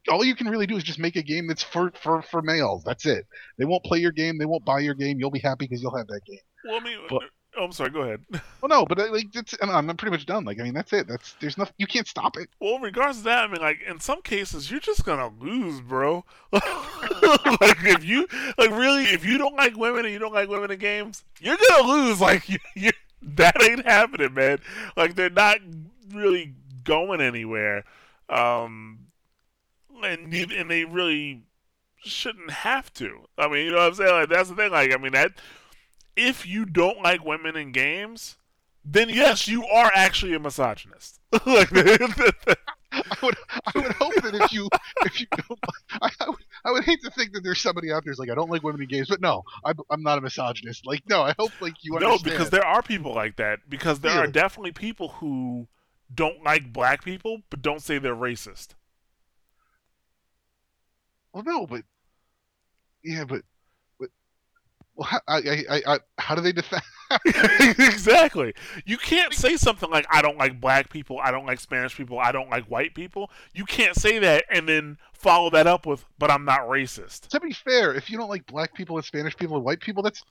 all 0.08 0.24
you 0.24 0.34
can 0.34 0.48
really 0.48 0.66
do 0.66 0.76
is 0.76 0.84
just 0.84 0.98
make 0.98 1.16
a 1.16 1.22
game 1.22 1.46
that's 1.46 1.62
for 1.62 1.90
for 2.00 2.22
for 2.22 2.42
males 2.42 2.82
that's 2.84 3.06
it 3.06 3.26
they 3.58 3.64
won't 3.64 3.84
play 3.84 3.98
your 3.98 4.12
game 4.12 4.38
they 4.38 4.46
won't 4.46 4.64
buy 4.64 4.78
your 4.80 4.94
game 4.94 5.18
you'll 5.18 5.30
be 5.30 5.38
happy 5.38 5.66
because 5.66 5.82
you'll 5.82 5.96
have 5.96 6.06
that 6.06 6.20
game 6.26 6.38
Well, 6.64 6.76
I 6.76 6.80
mean, 6.84 6.98
but- 7.08 7.22
oh, 7.58 7.64
I'm 7.64 7.72
sorry. 7.72 7.88
Go 7.90 8.02
ahead. 8.02 8.20
well 8.60 8.68
no 8.68 8.84
but 8.84 8.98
uh, 8.98 9.10
like 9.10 9.34
it's 9.34 9.54
i'm 9.62 9.88
I'm 9.88 9.96
pretty 9.96 10.10
much 10.10 10.26
done 10.26 10.44
like 10.44 10.60
i 10.60 10.62
mean 10.62 10.74
that's 10.74 10.92
it 10.92 11.08
that's 11.08 11.34
there's 11.40 11.56
nothing 11.56 11.74
you 11.78 11.86
can't 11.86 12.06
stop 12.06 12.36
it 12.36 12.48
Well, 12.60 12.76
in 12.76 12.82
regards 12.82 13.18
to 13.18 13.24
that, 13.24 13.44
I 13.44 13.46
mean, 13.46 13.62
like 13.62 13.80
in 13.88 13.98
some 14.00 14.20
cases, 14.22 14.70
you're 14.70 14.80
just 14.80 15.04
gonna 15.04 15.30
lose, 15.40 15.80
bro. 15.80 16.24
like 16.52 16.62
if 17.84 18.04
you, 18.04 18.26
like 18.58 18.70
really, 18.70 19.04
if 19.04 19.24
you 19.24 19.38
don't 19.38 19.56
like 19.56 19.76
women 19.76 20.04
and 20.04 20.12
you 20.12 20.18
don't 20.18 20.34
like 20.34 20.48
women 20.48 20.70
in 20.70 20.78
games, 20.78 21.24
you're 21.40 21.56
gonna 21.68 21.88
lose. 21.88 22.20
Like 22.20 22.48
you, 22.48 22.58
you 22.74 22.90
that 23.22 23.60
ain't 23.62 23.84
happening, 23.86 24.34
man. 24.34 24.58
Like 24.96 25.14
they're 25.14 25.30
not 25.30 25.58
really 26.12 26.54
going 26.84 27.20
anywhere, 27.20 27.84
um, 28.28 28.98
and 30.04 30.32
and 30.32 30.70
they 30.70 30.84
really 30.84 31.42
shouldn't 31.98 32.50
have 32.50 32.92
to. 32.94 33.26
I 33.38 33.48
mean, 33.48 33.66
you 33.66 33.72
know 33.72 33.78
what 33.78 33.88
I'm 33.88 33.94
saying? 33.94 34.12
Like 34.12 34.28
that's 34.28 34.48
the 34.48 34.56
thing. 34.56 34.72
Like 34.72 34.92
I 34.92 34.96
mean 34.96 35.12
that 35.12 35.32
if 36.16 36.46
you 36.46 36.64
don't 36.64 37.02
like 37.02 37.24
women 37.24 37.56
in 37.56 37.72
games, 37.72 38.36
then 38.84 39.08
yes, 39.08 39.46
you 39.46 39.64
are 39.66 39.90
actually 39.94 40.34
a 40.34 40.38
misogynist. 40.38 41.20
like 41.46 41.70
I 42.92 43.16
would, 43.22 43.36
I 43.66 43.78
would 43.78 43.92
hope 43.92 44.14
that 44.22 44.34
if 44.34 44.52
you, 44.52 44.68
if 45.04 45.20
you 45.20 45.26
don't, 45.36 45.58
I, 46.00 46.08
I, 46.20 46.28
would, 46.30 46.38
I 46.64 46.70
would 46.70 46.84
hate 46.84 47.02
to 47.02 47.10
think 47.10 47.32
that 47.32 47.42
there's 47.42 47.60
somebody 47.60 47.92
out 47.92 48.04
there 48.04 48.12
who's 48.12 48.18
like, 48.18 48.30
I 48.30 48.34
don't 48.34 48.50
like 48.50 48.62
women 48.62 48.80
in 48.80 48.88
games, 48.88 49.08
but 49.08 49.20
no, 49.20 49.42
I, 49.64 49.72
I'm 49.90 50.02
not 50.02 50.16
a 50.16 50.20
misogynist. 50.20 50.86
Like, 50.86 51.02
no, 51.08 51.22
I 51.22 51.34
hope 51.38 51.50
like 51.60 51.74
you 51.82 51.94
understand. 51.94 52.24
no, 52.24 52.30
because 52.30 52.50
there 52.50 52.64
are 52.64 52.82
people 52.82 53.12
like 53.12 53.36
that. 53.36 53.68
Because 53.68 54.00
there 54.00 54.12
are 54.12 54.26
definitely 54.26 54.72
people 54.72 55.08
who 55.08 55.68
don't 56.14 56.42
like 56.42 56.72
black 56.72 57.04
people, 57.04 57.42
but 57.50 57.60
don't 57.60 57.82
say 57.82 57.98
they're 57.98 58.14
racist. 58.14 58.68
Well, 61.36 61.44
no, 61.44 61.66
but 61.66 61.82
yeah, 63.04 63.24
but, 63.24 63.42
but 64.00 64.08
well, 64.94 65.06
how, 65.06 65.20
I, 65.28 65.64
I, 65.68 65.82
I, 65.86 65.98
how 66.16 66.34
do 66.34 66.40
they 66.40 66.52
defend? 66.52 66.82
exactly. 67.78 68.54
You 68.86 68.96
can't 68.96 69.34
say 69.34 69.58
something 69.58 69.90
like 69.90 70.06
"I 70.10 70.22
don't 70.22 70.38
like 70.38 70.58
black 70.62 70.88
people," 70.88 71.20
"I 71.22 71.30
don't 71.30 71.44
like 71.44 71.60
Spanish 71.60 71.94
people," 71.94 72.18
"I 72.18 72.32
don't 72.32 72.48
like 72.48 72.64
white 72.70 72.94
people." 72.94 73.30
You 73.52 73.66
can't 73.66 73.94
say 73.94 74.18
that 74.18 74.44
and 74.50 74.66
then 74.66 74.96
follow 75.12 75.50
that 75.50 75.66
up 75.66 75.84
with 75.84 76.06
"But 76.18 76.30
I'm 76.30 76.46
not 76.46 76.62
racist." 76.62 77.28
to 77.28 77.38
be 77.38 77.52
fair, 77.52 77.92
if 77.92 78.08
you 78.08 78.16
don't 78.16 78.30
like 78.30 78.46
black 78.46 78.74
people 78.74 78.96
and 78.96 79.04
Spanish 79.04 79.36
people 79.36 79.56
and 79.56 79.64
white 79.64 79.80
people, 79.80 80.02
that's 80.02 80.24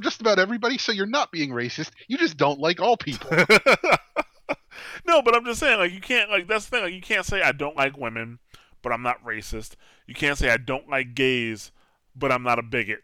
just 0.00 0.20
about 0.20 0.38
everybody. 0.38 0.78
So 0.78 0.92
you're 0.92 1.06
not 1.06 1.32
being 1.32 1.50
racist. 1.50 1.90
You 2.06 2.18
just 2.18 2.36
don't 2.36 2.60
like 2.60 2.80
all 2.80 2.96
people. 2.96 3.30
no, 5.06 5.22
but 5.22 5.34
I'm 5.34 5.44
just 5.44 5.60
saying, 5.60 5.78
like, 5.78 5.92
you 5.92 6.00
can't, 6.00 6.30
like, 6.30 6.46
that's 6.46 6.66
the 6.66 6.70
thing, 6.70 6.84
like, 6.84 6.94
you 6.94 7.00
can't 7.00 7.26
say 7.26 7.42
I 7.42 7.52
don't 7.52 7.76
like 7.76 7.96
women, 7.96 8.38
but 8.86 8.92
I'm 8.92 9.02
not 9.02 9.24
racist. 9.24 9.74
You 10.06 10.14
can't 10.14 10.38
say 10.38 10.48
I 10.48 10.58
don't 10.58 10.88
like 10.88 11.16
gays, 11.16 11.72
but 12.14 12.30
I'm 12.30 12.44
not 12.44 12.60
a 12.60 12.62
bigot. 12.62 13.00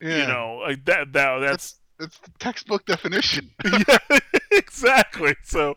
Yeah, 0.00 0.22
You 0.22 0.26
know, 0.26 0.58
like 0.60 0.84
that. 0.86 1.12
That 1.12 1.38
that's 1.38 1.76
that's 2.00 2.18
the 2.18 2.32
textbook 2.40 2.84
definition. 2.84 3.52
yeah, 3.64 4.18
exactly. 4.50 5.36
So 5.44 5.76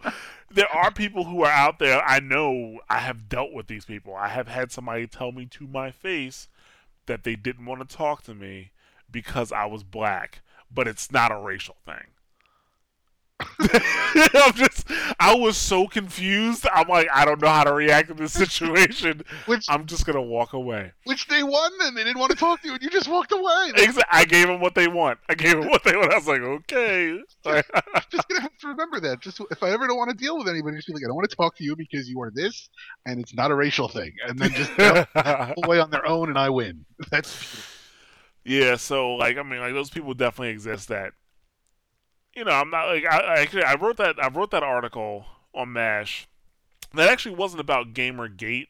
there 0.49 0.67
are 0.74 0.89
people 0.89 1.26
who 1.26 1.43
are 1.43 1.51
out 1.51 1.78
there. 1.78 2.03
I 2.03 2.19
know 2.19 2.80
I 2.89 2.97
have 2.97 3.30
dealt 3.30 3.53
with 3.53 3.67
these 3.67 3.86
people. 3.86 4.15
I 4.15 4.30
have 4.30 4.47
had 4.47 4.71
somebody 4.71 5.05
tell 5.05 5.32
me 5.32 5.45
to 5.51 5.67
my 5.67 5.91
face 5.91 6.47
that 7.05 7.24
they 7.24 7.36
didn't 7.36 7.67
want 7.67 7.88
to 7.88 7.95
talk 7.95 8.24
to 8.24 8.34
me 8.34 8.71
because 9.11 9.51
I 9.51 9.65
was 9.65 9.84
black, 9.84 10.41
but 10.74 10.88
it's 10.88 11.11
not 11.11 11.32
a 11.32 11.38
racial 11.38 11.76
thing. 11.86 12.07
I'm 13.60 14.54
just, 14.54 14.89
I 15.20 15.36
was 15.36 15.58
so 15.58 15.88
confused. 15.88 16.68
I'm 16.74 16.88
like, 16.88 17.08
I 17.14 17.26
don't 17.26 17.41
know 17.41 17.48
how 17.50 17.64
to 17.64 17.74
react 17.74 18.10
to 18.10 18.14
this 18.14 18.34
situation. 18.44 19.24
Which 19.46 19.66
I'm 19.70 19.86
just 19.86 20.06
gonna 20.06 20.22
walk 20.22 20.54
away. 20.54 20.91
which 21.06 21.28
they 21.28 21.44
won 21.44 21.72
and 21.82 21.96
they 21.98 22.04
didn't 22.04 22.20
want 22.20 22.32
to 22.32 22.38
talk 22.38 22.62
to 22.62 22.68
you 22.68 22.74
and 22.74 22.84
you 22.84 22.89
just 22.89 23.08
walked 23.08 23.32
away. 23.32 23.72
Exa- 23.76 24.04
I 24.12 24.26
gave 24.26 24.48
them 24.48 24.60
what 24.60 24.76
they 24.76 24.88
want. 24.88 25.20
I 25.30 25.36
gave 25.36 25.60
them 25.60 25.70
what 25.70 25.84
they 25.84 25.96
want. 25.96 26.12
I 26.12 26.18
was 26.18 26.28
like, 26.28 26.41
okay. 26.41 27.20
I'm 27.46 27.64
just 28.10 28.28
gonna 28.28 28.41
have 28.41 28.58
to 28.60 28.68
remember 28.68 29.00
that. 29.02 29.20
Just 29.22 29.39
if 29.52 29.62
I 29.64 29.72
ever 29.72 29.88
don't 29.88 29.98
want 29.98 30.10
to 30.12 30.16
deal 30.16 30.38
with 30.38 30.48
anybody, 30.48 30.78
just 30.78 30.88
be 30.88 30.94
like, 30.94 31.04
I 31.04 31.08
don't 31.08 31.16
want 31.16 31.30
to 31.30 31.36
talk 31.36 31.56
to 31.58 31.64
you 31.64 31.76
because 31.76 32.10
you 32.10 32.22
are 32.22 32.32
this, 32.34 32.70
and 33.06 33.20
it's 33.20 33.34
not 33.34 33.52
a 33.52 33.56
racial 33.56 33.88
thing, 33.88 34.14
and 34.28 34.38
then 34.39 34.52
just 34.52 34.76
go 34.78 35.06
away 35.64 35.80
on 35.80 35.89
their 35.89 36.06
own, 36.08 36.30
and 36.30 36.38
I 36.38 36.50
win. 36.50 36.86
That's 37.12 37.66
yeah. 38.46 38.76
So 38.76 39.16
like, 39.16 39.38
I 39.38 39.44
mean, 39.44 39.60
like 39.60 39.74
those 39.74 39.89
people 39.89 40.14
definitely 40.14 40.50
exist. 40.50 40.88
That 40.89 41.14
you 42.36 42.43
know, 42.43 42.51
I'm 42.51 42.69
not 42.69 42.88
like 42.88 43.05
I, 43.05 43.47
I 43.53 43.61
I 43.71 43.75
wrote 43.75 43.97
that 43.97 44.23
I 44.23 44.27
wrote 44.27 44.51
that 44.51 44.63
article 44.63 45.25
on 45.53 45.73
Mash 45.73 46.27
that 46.93 47.09
actually 47.09 47.36
wasn't 47.36 47.61
about 47.61 47.93
GamerGate, 47.93 48.67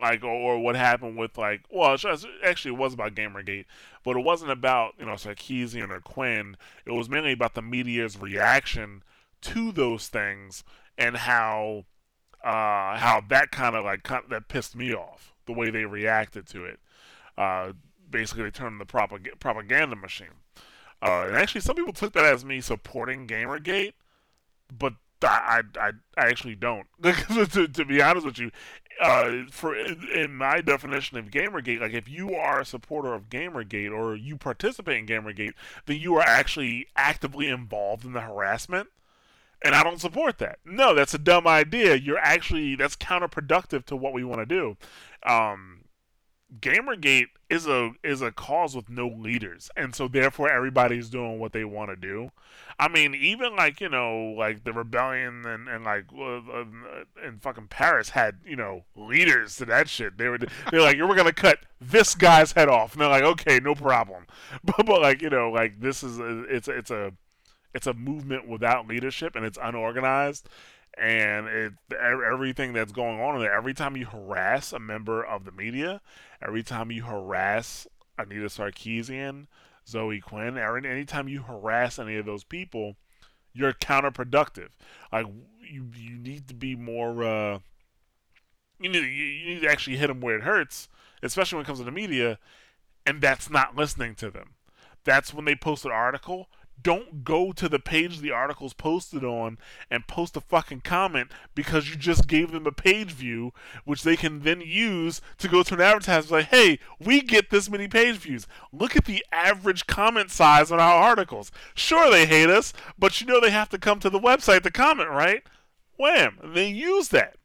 like 0.00 0.22
or, 0.22 0.28
or 0.30 0.58
what 0.58 0.76
happened 0.76 1.16
with 1.16 1.38
like 1.38 1.62
well, 1.70 1.94
it's 1.94 2.02
just- 2.02 2.26
actually 2.44 2.74
it 2.74 2.78
was 2.78 2.94
about 2.94 3.14
GamerGate, 3.14 3.64
but 4.04 4.16
it 4.16 4.24
wasn't 4.24 4.50
about 4.50 4.94
you 4.98 5.06
know 5.06 5.12
Sarkeesian 5.12 5.90
or 5.90 6.00
Quinn. 6.00 6.56
It 6.84 6.92
was 6.92 7.08
mainly 7.08 7.32
about 7.32 7.54
the 7.54 7.62
media's 7.62 8.18
reaction 8.18 9.02
to 9.42 9.72
those 9.72 10.08
things 10.08 10.64
and 10.96 11.16
how 11.16 11.84
uh, 12.44 12.96
how 12.98 13.22
that 13.28 13.50
kind 13.50 13.74
of 13.74 13.84
like 13.84 14.02
kind 14.02 14.24
that 14.30 14.48
pissed 14.48 14.76
me 14.76 14.92
off 14.94 15.34
the 15.46 15.52
way 15.52 15.70
they 15.70 15.84
reacted 15.84 16.46
to 16.48 16.64
it. 16.64 16.78
Uh, 17.36 17.72
basically, 18.10 18.44
they 18.44 18.50
turned 18.50 18.80
the 18.80 18.84
propag- 18.84 19.38
propaganda 19.40 19.96
machine. 19.96 20.28
Uh, 21.00 21.26
and 21.26 21.36
actually, 21.36 21.60
some 21.60 21.76
people 21.76 21.92
took 21.92 22.12
that 22.12 22.24
as 22.24 22.44
me 22.44 22.60
supporting 22.60 23.26
GamerGate, 23.26 23.92
but 24.76 24.94
I, 25.22 25.62
I, 25.78 25.92
I 26.16 26.26
actually 26.26 26.54
don't. 26.54 26.86
to, 27.02 27.68
to 27.68 27.84
be 27.84 28.02
honest 28.02 28.26
with 28.26 28.38
you, 28.38 28.50
uh, 29.00 29.44
for 29.50 29.76
in, 29.76 30.08
in 30.14 30.34
my 30.34 30.60
definition 30.60 31.18
of 31.18 31.30
GamerGate, 31.30 31.80
like 31.80 31.92
if 31.92 32.08
you 32.08 32.34
are 32.34 32.60
a 32.60 32.64
supporter 32.64 33.14
of 33.14 33.28
GamerGate 33.28 33.92
or 33.92 34.16
you 34.16 34.36
participate 34.36 34.98
in 34.98 35.06
GamerGate, 35.06 35.54
then 35.86 35.98
you 35.98 36.16
are 36.16 36.26
actually 36.26 36.86
actively 36.96 37.48
involved 37.48 38.04
in 38.04 38.12
the 38.12 38.20
harassment. 38.20 38.88
And 39.64 39.74
I 39.74 39.82
don't 39.82 40.00
support 40.00 40.38
that. 40.38 40.58
No, 40.64 40.94
that's 40.94 41.14
a 41.14 41.18
dumb 41.18 41.48
idea. 41.48 41.96
You're 41.96 42.18
actually 42.18 42.76
that's 42.76 42.96
counterproductive 42.96 43.84
to 43.86 43.96
what 43.96 44.12
we 44.12 44.22
want 44.22 44.40
to 44.40 44.46
do. 44.46 44.76
Um, 45.28 45.77
Gamergate 46.60 47.28
is 47.50 47.66
a 47.66 47.92
is 48.02 48.22
a 48.22 48.32
cause 48.32 48.74
with 48.74 48.88
no 48.88 49.06
leaders, 49.06 49.70
and 49.76 49.94
so 49.94 50.08
therefore 50.08 50.50
everybody's 50.50 51.10
doing 51.10 51.38
what 51.38 51.52
they 51.52 51.64
want 51.64 51.90
to 51.90 51.96
do. 51.96 52.30
I 52.78 52.88
mean, 52.88 53.14
even 53.14 53.54
like 53.54 53.80
you 53.80 53.88
know, 53.88 54.34
like 54.36 54.64
the 54.64 54.72
rebellion 54.72 55.44
and 55.44 55.68
and 55.68 55.84
like 55.84 56.04
uh, 56.16 56.38
uh, 56.38 56.64
in 57.22 57.38
fucking 57.40 57.68
Paris 57.68 58.10
had 58.10 58.38
you 58.46 58.56
know 58.56 58.84
leaders 58.96 59.56
to 59.56 59.66
that 59.66 59.88
shit. 59.88 60.16
They 60.16 60.28
were 60.28 60.38
they're 60.70 60.80
like, 60.80 60.96
we're 60.98 61.16
gonna 61.16 61.32
cut 61.32 61.60
this 61.80 62.14
guy's 62.14 62.52
head 62.52 62.68
off, 62.68 62.92
and 62.92 63.02
they're 63.02 63.08
like, 63.08 63.24
okay, 63.24 63.60
no 63.60 63.74
problem. 63.74 64.26
But 64.64 64.86
but 64.86 65.02
like 65.02 65.20
you 65.20 65.30
know, 65.30 65.50
like 65.50 65.80
this 65.80 66.02
is 66.02 66.18
a, 66.18 66.44
it's 66.44 66.68
it's 66.68 66.90
a 66.90 67.12
it's 67.74 67.86
a 67.86 67.94
movement 67.94 68.48
without 68.48 68.88
leadership 68.88 69.36
and 69.36 69.44
it's 69.44 69.58
unorganized 69.62 70.48
and 71.00 71.46
it 71.46 71.72
everything 71.92 72.72
that's 72.72 72.92
going 72.92 73.20
on 73.20 73.36
in 73.36 73.40
there 73.40 73.54
every 73.54 73.74
time 73.74 73.96
you 73.96 74.06
harass 74.06 74.72
a 74.72 74.78
member 74.78 75.22
of 75.24 75.44
the 75.44 75.52
media 75.52 76.00
every 76.42 76.62
time 76.62 76.90
you 76.90 77.04
harass 77.04 77.86
anita 78.18 78.46
sarkeesian 78.46 79.46
zoe 79.86 80.20
quinn 80.20 80.58
every 80.58 80.88
anytime 80.88 81.28
you 81.28 81.42
harass 81.42 81.98
any 81.98 82.16
of 82.16 82.26
those 82.26 82.44
people 82.44 82.96
you're 83.58 83.72
counterproductive. 83.72 84.68
Like 85.12 85.26
you 85.60 85.90
you 85.96 86.18
need 86.18 86.48
to 86.48 86.54
be 86.54 86.76
more 86.76 87.22
uh 87.22 87.58
you 88.80 88.88
need, 88.88 89.02
you 89.02 89.54
need 89.54 89.62
to 89.62 89.68
actually 89.68 89.96
hit 89.96 90.06
them 90.06 90.20
where 90.20 90.36
it 90.36 90.42
hurts 90.42 90.88
especially 91.22 91.56
when 91.56 91.64
it 91.64 91.66
comes 91.66 91.80
to 91.80 91.84
the 91.84 91.90
media 91.90 92.38
and 93.04 93.20
that's 93.20 93.50
not 93.50 93.76
listening 93.76 94.14
to 94.14 94.30
them. 94.30 94.54
That's 95.04 95.34
when 95.34 95.44
they 95.44 95.56
post 95.56 95.84
an 95.84 95.90
article 95.90 96.48
don't 96.82 97.24
go 97.24 97.52
to 97.52 97.68
the 97.68 97.78
page 97.78 98.18
the 98.18 98.30
article's 98.30 98.74
posted 98.74 99.24
on 99.24 99.58
and 99.90 100.06
post 100.06 100.36
a 100.36 100.40
fucking 100.40 100.82
comment 100.82 101.30
because 101.54 101.90
you 101.90 101.96
just 101.96 102.26
gave 102.28 102.52
them 102.52 102.66
a 102.66 102.72
page 102.72 103.12
view, 103.12 103.52
which 103.84 104.02
they 104.02 104.16
can 104.16 104.40
then 104.40 104.60
use 104.60 105.20
to 105.38 105.48
go 105.48 105.62
to 105.62 105.74
an 105.74 105.80
advertiser 105.80 106.36
like, 106.36 106.46
hey, 106.46 106.78
we 106.98 107.20
get 107.20 107.50
this 107.50 107.70
many 107.70 107.88
page 107.88 108.16
views. 108.16 108.46
Look 108.72 108.96
at 108.96 109.06
the 109.06 109.24
average 109.32 109.86
comment 109.86 110.30
size 110.30 110.70
on 110.70 110.80
our 110.80 110.94
articles. 110.94 111.50
Sure, 111.74 112.10
they 112.10 112.26
hate 112.26 112.50
us, 112.50 112.72
but 112.98 113.20
you 113.20 113.26
know 113.26 113.40
they 113.40 113.50
have 113.50 113.68
to 113.70 113.78
come 113.78 114.00
to 114.00 114.10
the 114.10 114.20
website 114.20 114.62
to 114.62 114.70
comment, 114.70 115.10
right? 115.10 115.42
Wham! 115.96 116.38
They 116.44 116.68
use 116.68 117.08
that 117.08 117.37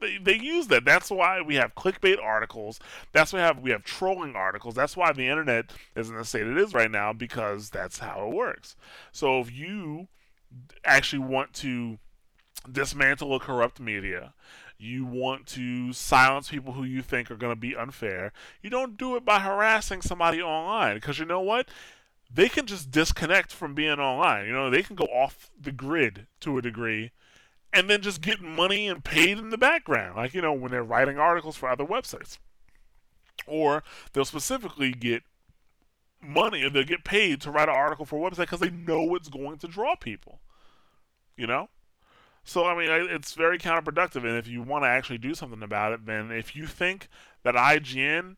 they, 0.00 0.18
they 0.18 0.36
use 0.36 0.68
that. 0.68 0.84
That's 0.84 1.10
why 1.10 1.40
we 1.40 1.56
have 1.56 1.74
clickbait 1.74 2.22
articles. 2.22 2.78
That's 3.12 3.32
why 3.32 3.38
we 3.38 3.42
have 3.42 3.58
we 3.60 3.70
have 3.70 3.84
trolling 3.84 4.36
articles. 4.36 4.74
That's 4.74 4.96
why 4.96 5.12
the 5.12 5.28
internet 5.28 5.70
is 5.96 6.08
in 6.08 6.16
the 6.16 6.24
state 6.24 6.46
it 6.46 6.56
is 6.56 6.74
right 6.74 6.90
now 6.90 7.12
because 7.12 7.70
that's 7.70 7.98
how 7.98 8.26
it 8.26 8.34
works. 8.34 8.76
So 9.12 9.40
if 9.40 9.52
you 9.52 10.08
actually 10.84 11.20
want 11.20 11.52
to 11.54 11.98
dismantle 12.70 13.34
a 13.34 13.40
corrupt 13.40 13.80
media, 13.80 14.34
you 14.78 15.04
want 15.04 15.46
to 15.46 15.92
silence 15.92 16.50
people 16.50 16.74
who 16.74 16.84
you 16.84 17.02
think 17.02 17.30
are 17.30 17.36
going 17.36 17.52
to 17.52 17.60
be 17.60 17.76
unfair, 17.76 18.32
you 18.62 18.70
don't 18.70 18.96
do 18.96 19.16
it 19.16 19.24
by 19.24 19.40
harassing 19.40 20.02
somebody 20.02 20.40
online 20.40 20.94
because 20.96 21.18
you 21.18 21.24
know 21.24 21.40
what? 21.40 21.68
They 22.32 22.48
can 22.48 22.66
just 22.66 22.90
disconnect 22.90 23.52
from 23.52 23.74
being 23.74 23.98
online. 23.98 24.46
You 24.46 24.52
know, 24.52 24.70
they 24.70 24.82
can 24.82 24.96
go 24.96 25.06
off 25.06 25.50
the 25.58 25.72
grid 25.72 26.26
to 26.40 26.58
a 26.58 26.62
degree 26.62 27.10
and 27.72 27.88
then 27.88 28.00
just 28.00 28.20
get 28.20 28.40
money 28.40 28.88
and 28.88 29.04
paid 29.04 29.38
in 29.38 29.50
the 29.50 29.58
background, 29.58 30.16
like 30.16 30.34
you 30.34 30.42
know 30.42 30.52
when 30.52 30.70
they're 30.70 30.82
writing 30.82 31.18
articles 31.18 31.56
for 31.56 31.68
other 31.68 31.84
websites, 31.84 32.38
or 33.46 33.82
they'll 34.12 34.24
specifically 34.24 34.92
get 34.92 35.22
money 36.20 36.62
and 36.62 36.74
they'll 36.74 36.84
get 36.84 37.04
paid 37.04 37.40
to 37.40 37.50
write 37.50 37.68
an 37.68 37.74
article 37.74 38.04
for 38.04 38.16
a 38.16 38.30
website 38.30 38.38
because 38.38 38.60
they 38.60 38.70
know 38.70 39.14
it's 39.14 39.28
going 39.28 39.58
to 39.58 39.68
draw 39.68 39.94
people, 39.94 40.40
you 41.36 41.46
know. 41.46 41.68
So 42.44 42.64
I 42.64 42.76
mean, 42.76 42.88
it's 42.90 43.34
very 43.34 43.58
counterproductive, 43.58 44.24
and 44.24 44.36
if 44.36 44.48
you 44.48 44.62
want 44.62 44.84
to 44.84 44.88
actually 44.88 45.18
do 45.18 45.34
something 45.34 45.62
about 45.62 45.92
it, 45.92 46.06
then 46.06 46.30
if 46.30 46.56
you 46.56 46.66
think 46.66 47.08
that 47.42 47.54
IGN 47.54 48.36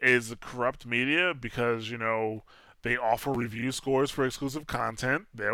is 0.00 0.30
a 0.30 0.36
corrupt 0.36 0.86
media 0.86 1.34
because 1.34 1.90
you 1.90 1.98
know 1.98 2.42
they 2.82 2.96
offer 2.96 3.32
review 3.32 3.72
scores 3.72 4.10
for 4.10 4.24
exclusive 4.24 4.66
content, 4.66 5.26
they 5.34 5.48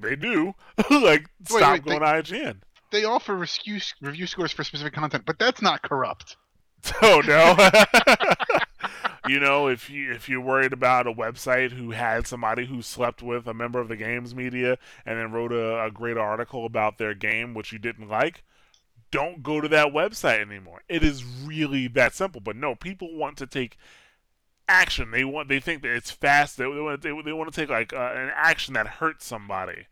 they 0.00 0.16
do. 0.16 0.54
like 0.90 1.28
stop 1.46 1.72
wait, 1.72 1.84
going 1.84 2.00
to 2.00 2.06
IGN. 2.06 2.56
they 2.90 3.04
offer 3.04 3.34
review 3.34 3.80
review 4.00 4.26
scores 4.26 4.52
for 4.52 4.64
specific 4.64 4.92
content, 4.92 5.24
but 5.26 5.38
that's 5.38 5.62
not 5.62 5.82
corrupt. 5.82 6.36
Oh 7.00 7.22
no. 7.26 7.56
you 9.28 9.40
know, 9.40 9.68
if 9.68 9.88
you 9.88 10.12
if 10.12 10.28
you're 10.28 10.40
worried 10.40 10.74
about 10.74 11.06
a 11.06 11.12
website 11.12 11.72
who 11.72 11.92
had 11.92 12.26
somebody 12.26 12.66
who 12.66 12.82
slept 12.82 13.22
with 13.22 13.46
a 13.46 13.54
member 13.54 13.80
of 13.80 13.88
the 13.88 13.96
games 13.96 14.34
media 14.34 14.76
and 15.06 15.18
then 15.18 15.32
wrote 15.32 15.52
a, 15.52 15.84
a 15.84 15.90
great 15.90 16.18
article 16.18 16.66
about 16.66 16.98
their 16.98 17.14
game 17.14 17.54
which 17.54 17.72
you 17.72 17.78
didn't 17.78 18.08
like, 18.08 18.44
don't 19.10 19.42
go 19.42 19.60
to 19.60 19.68
that 19.68 19.88
website 19.88 20.40
anymore. 20.40 20.82
It 20.88 21.02
is 21.02 21.24
really 21.24 21.88
that 21.88 22.14
simple. 22.14 22.40
But 22.40 22.56
no, 22.56 22.74
people 22.74 23.16
want 23.16 23.38
to 23.38 23.46
take 23.46 23.78
action. 24.68 25.10
They 25.10 25.24
want 25.24 25.48
they 25.48 25.60
think 25.60 25.82
that 25.82 25.94
it's 25.94 26.10
fast. 26.10 26.56
They, 26.56 26.64
they 26.64 26.80
want 26.80 27.02
they, 27.02 27.10
they 27.24 27.32
want 27.32 27.52
to 27.52 27.60
take 27.60 27.70
like 27.70 27.92
uh, 27.92 28.12
an 28.14 28.30
action 28.34 28.74
that 28.74 28.86
hurts 28.86 29.26
somebody. 29.26 29.86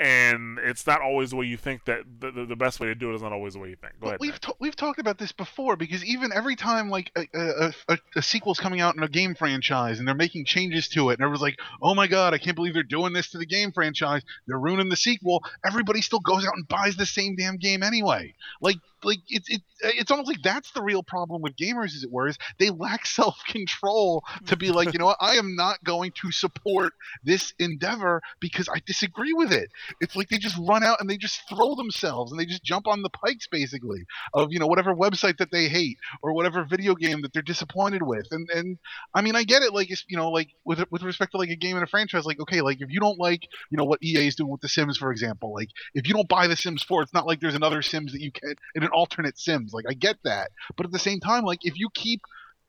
And 0.00 0.60
it's 0.60 0.86
not 0.86 1.00
always 1.00 1.30
the 1.30 1.36
way 1.36 1.46
you 1.46 1.56
think 1.56 1.84
that 1.86 2.02
the, 2.20 2.30
the, 2.30 2.46
the 2.46 2.54
best 2.54 2.78
way 2.78 2.86
to 2.86 2.94
do 2.94 3.10
it 3.10 3.16
is 3.16 3.22
not 3.22 3.32
always 3.32 3.54
the 3.54 3.58
way 3.58 3.70
you 3.70 3.74
think. 3.74 3.94
Go 4.00 4.06
ahead. 4.06 4.20
we've 4.20 4.40
ta- 4.40 4.54
we've 4.60 4.76
talked 4.76 5.00
about 5.00 5.18
this 5.18 5.32
before 5.32 5.74
because 5.74 6.04
even 6.04 6.30
every 6.32 6.54
time 6.54 6.88
like 6.88 7.10
a, 7.16 7.26
a, 7.34 7.72
a, 7.88 7.98
a 8.14 8.22
sequel's 8.22 8.60
coming 8.60 8.80
out 8.80 8.94
in 8.94 9.02
a 9.02 9.08
game 9.08 9.34
franchise 9.34 9.98
and 9.98 10.06
they're 10.06 10.14
making 10.14 10.44
changes 10.44 10.88
to 10.90 11.10
it 11.10 11.14
and 11.14 11.22
everyone's 11.22 11.42
like, 11.42 11.58
oh 11.82 11.96
my 11.96 12.06
god, 12.06 12.32
I 12.32 12.38
can't 12.38 12.54
believe 12.54 12.74
they're 12.74 12.84
doing 12.84 13.12
this 13.12 13.30
to 13.30 13.38
the 13.38 13.46
game 13.46 13.72
franchise. 13.72 14.22
They're 14.46 14.60
ruining 14.60 14.88
the 14.88 14.96
sequel. 14.96 15.42
Everybody 15.66 16.00
still 16.00 16.20
goes 16.20 16.46
out 16.46 16.54
and 16.54 16.68
buys 16.68 16.94
the 16.94 17.04
same 17.04 17.34
damn 17.34 17.56
game 17.56 17.82
anyway. 17.82 18.34
Like 18.60 18.76
like 19.04 19.18
it's 19.28 19.48
it, 19.48 19.62
it's 19.80 20.10
almost 20.10 20.28
like 20.28 20.42
that's 20.42 20.72
the 20.72 20.82
real 20.82 21.02
problem 21.02 21.42
with 21.42 21.56
gamers 21.56 21.94
as 21.94 22.02
it 22.02 22.10
were 22.10 22.28
is 22.28 22.38
they 22.58 22.70
lack 22.70 23.06
self 23.18 23.38
control 23.46 24.24
to 24.46 24.56
be 24.56 24.70
like 24.70 24.92
you 24.92 24.98
know 24.98 25.06
what 25.06 25.18
I 25.20 25.36
am 25.36 25.56
not 25.56 25.82
going 25.84 26.12
to 26.22 26.32
support 26.32 26.92
this 27.24 27.54
endeavor 27.58 28.22
because 28.40 28.68
I 28.68 28.80
disagree 28.86 29.32
with 29.32 29.52
it. 29.52 29.70
It's 30.00 30.16
like 30.16 30.28
they 30.28 30.38
just 30.38 30.56
run 30.58 30.82
out 30.82 31.00
and 31.00 31.08
they 31.08 31.16
just 31.16 31.48
throw 31.48 31.74
themselves 31.74 32.32
and 32.32 32.40
they 32.40 32.46
just 32.46 32.64
jump 32.64 32.86
on 32.86 33.02
the 33.02 33.10
pikes 33.10 33.46
basically 33.46 34.04
of 34.34 34.52
you 34.52 34.58
know 34.58 34.66
whatever 34.66 34.94
website 34.94 35.38
that 35.38 35.50
they 35.50 35.68
hate 35.68 35.98
or 36.22 36.32
whatever 36.32 36.64
video 36.64 36.94
game 36.94 37.22
that 37.22 37.32
they're 37.32 37.42
disappointed 37.42 38.02
with. 38.02 38.26
And 38.30 38.48
and 38.50 38.78
I 39.14 39.22
mean 39.22 39.36
I 39.36 39.44
get 39.44 39.62
it 39.62 39.72
like 39.72 39.90
it's 39.90 40.04
you 40.08 40.16
know 40.16 40.30
like 40.30 40.48
with 40.64 40.84
with 40.90 41.02
respect 41.02 41.32
to 41.32 41.38
like 41.38 41.50
a 41.50 41.56
game 41.56 41.76
and 41.76 41.84
a 41.84 41.88
franchise 41.88 42.24
like 42.26 42.40
okay 42.40 42.60
like 42.60 42.80
if 42.80 42.90
you 42.90 43.00
don't 43.00 43.18
like 43.18 43.46
you 43.70 43.78
know 43.78 43.84
what 43.84 44.02
EA 44.02 44.26
is 44.26 44.36
doing 44.36 44.50
with 44.50 44.60
the 44.60 44.68
Sims 44.68 44.96
for 44.96 45.10
example 45.10 45.52
like 45.52 45.68
if 45.94 46.06
you 46.08 46.14
don't 46.14 46.28
buy 46.28 46.46
the 46.46 46.56
Sims 46.56 46.82
4 46.82 47.02
it's 47.02 47.14
not 47.14 47.26
like 47.26 47.40
there's 47.40 47.54
another 47.54 47.82
Sims 47.82 48.12
that 48.12 48.20
you 48.20 48.32
can 48.32 48.54
in 48.74 48.87
an 48.88 48.92
alternate 48.92 49.38
Sims 49.38 49.72
like 49.72 49.84
I 49.88 49.94
get 49.94 50.16
that 50.24 50.50
but 50.76 50.86
at 50.86 50.92
the 50.92 50.98
same 50.98 51.20
time 51.20 51.44
like 51.44 51.60
if 51.62 51.78
you 51.78 51.88
keep 51.94 52.20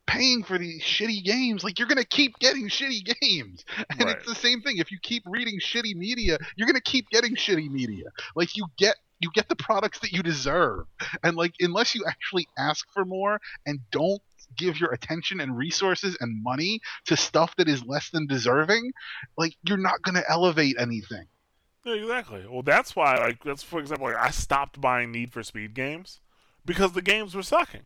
paying 0.09 0.41
for 0.41 0.57
these 0.57 0.81
shitty 0.81 1.23
games, 1.23 1.63
like 1.63 1.77
you're 1.77 1.87
gonna 1.87 2.03
keep 2.03 2.33
getting 2.39 2.67
shitty 2.67 3.05
games. 3.21 3.63
And 3.91 4.01
Right. 4.01 4.17
it's 4.17 4.25
the 4.25 4.33
same 4.33 4.61
thing. 4.61 4.77
If 4.77 4.91
you 4.91 4.97
keep 5.01 5.21
reading 5.27 5.59
shitty 5.59 5.95
media, 5.95 6.39
you're 6.55 6.65
gonna 6.67 6.81
keep 6.81 7.07
getting 7.11 7.35
shitty 7.35 7.69
media. 7.69 8.05
Like 8.35 8.57
you 8.57 8.65
get 8.77 8.95
you 9.19 9.29
get 9.33 9.49
the 9.49 9.55
products 9.55 9.99
that 9.99 10.11
you 10.11 10.23
deserve. 10.23 10.87
And 11.23 11.35
like 11.35 11.53
unless 11.59 11.93
you 11.93 12.05
actually 12.07 12.47
ask 12.57 12.87
for 12.93 13.05
more 13.05 13.39
and 13.67 13.79
don't 13.91 14.21
give 14.57 14.79
your 14.79 14.91
attention 14.91 15.41
and 15.41 15.55
resources 15.55 16.17
and 16.19 16.41
money 16.41 16.79
to 17.05 17.15
stuff 17.15 17.55
that 17.57 17.67
is 17.69 17.85
less 17.85 18.09
than 18.09 18.25
deserving, 18.25 18.91
like 19.37 19.53
you're 19.63 19.77
not 19.77 20.01
gonna 20.01 20.23
elevate 20.27 20.75
anything. 20.79 21.27
Yeah, 21.85 21.93
exactly. 21.93 22.45
Well, 22.47 22.61
that's 22.61 22.95
why, 22.95 23.15
like, 23.17 23.43
that's 23.43 23.63
for 23.63 23.79
example, 23.79 24.07
like, 24.07 24.17
I 24.17 24.31
stopped 24.31 24.81
buying 24.81 25.11
Need 25.11 25.31
for 25.31 25.43
Speed 25.43 25.73
games 25.73 26.19
because 26.65 26.91
the 26.91 27.01
games 27.01 27.35
were 27.35 27.43
sucking, 27.43 27.85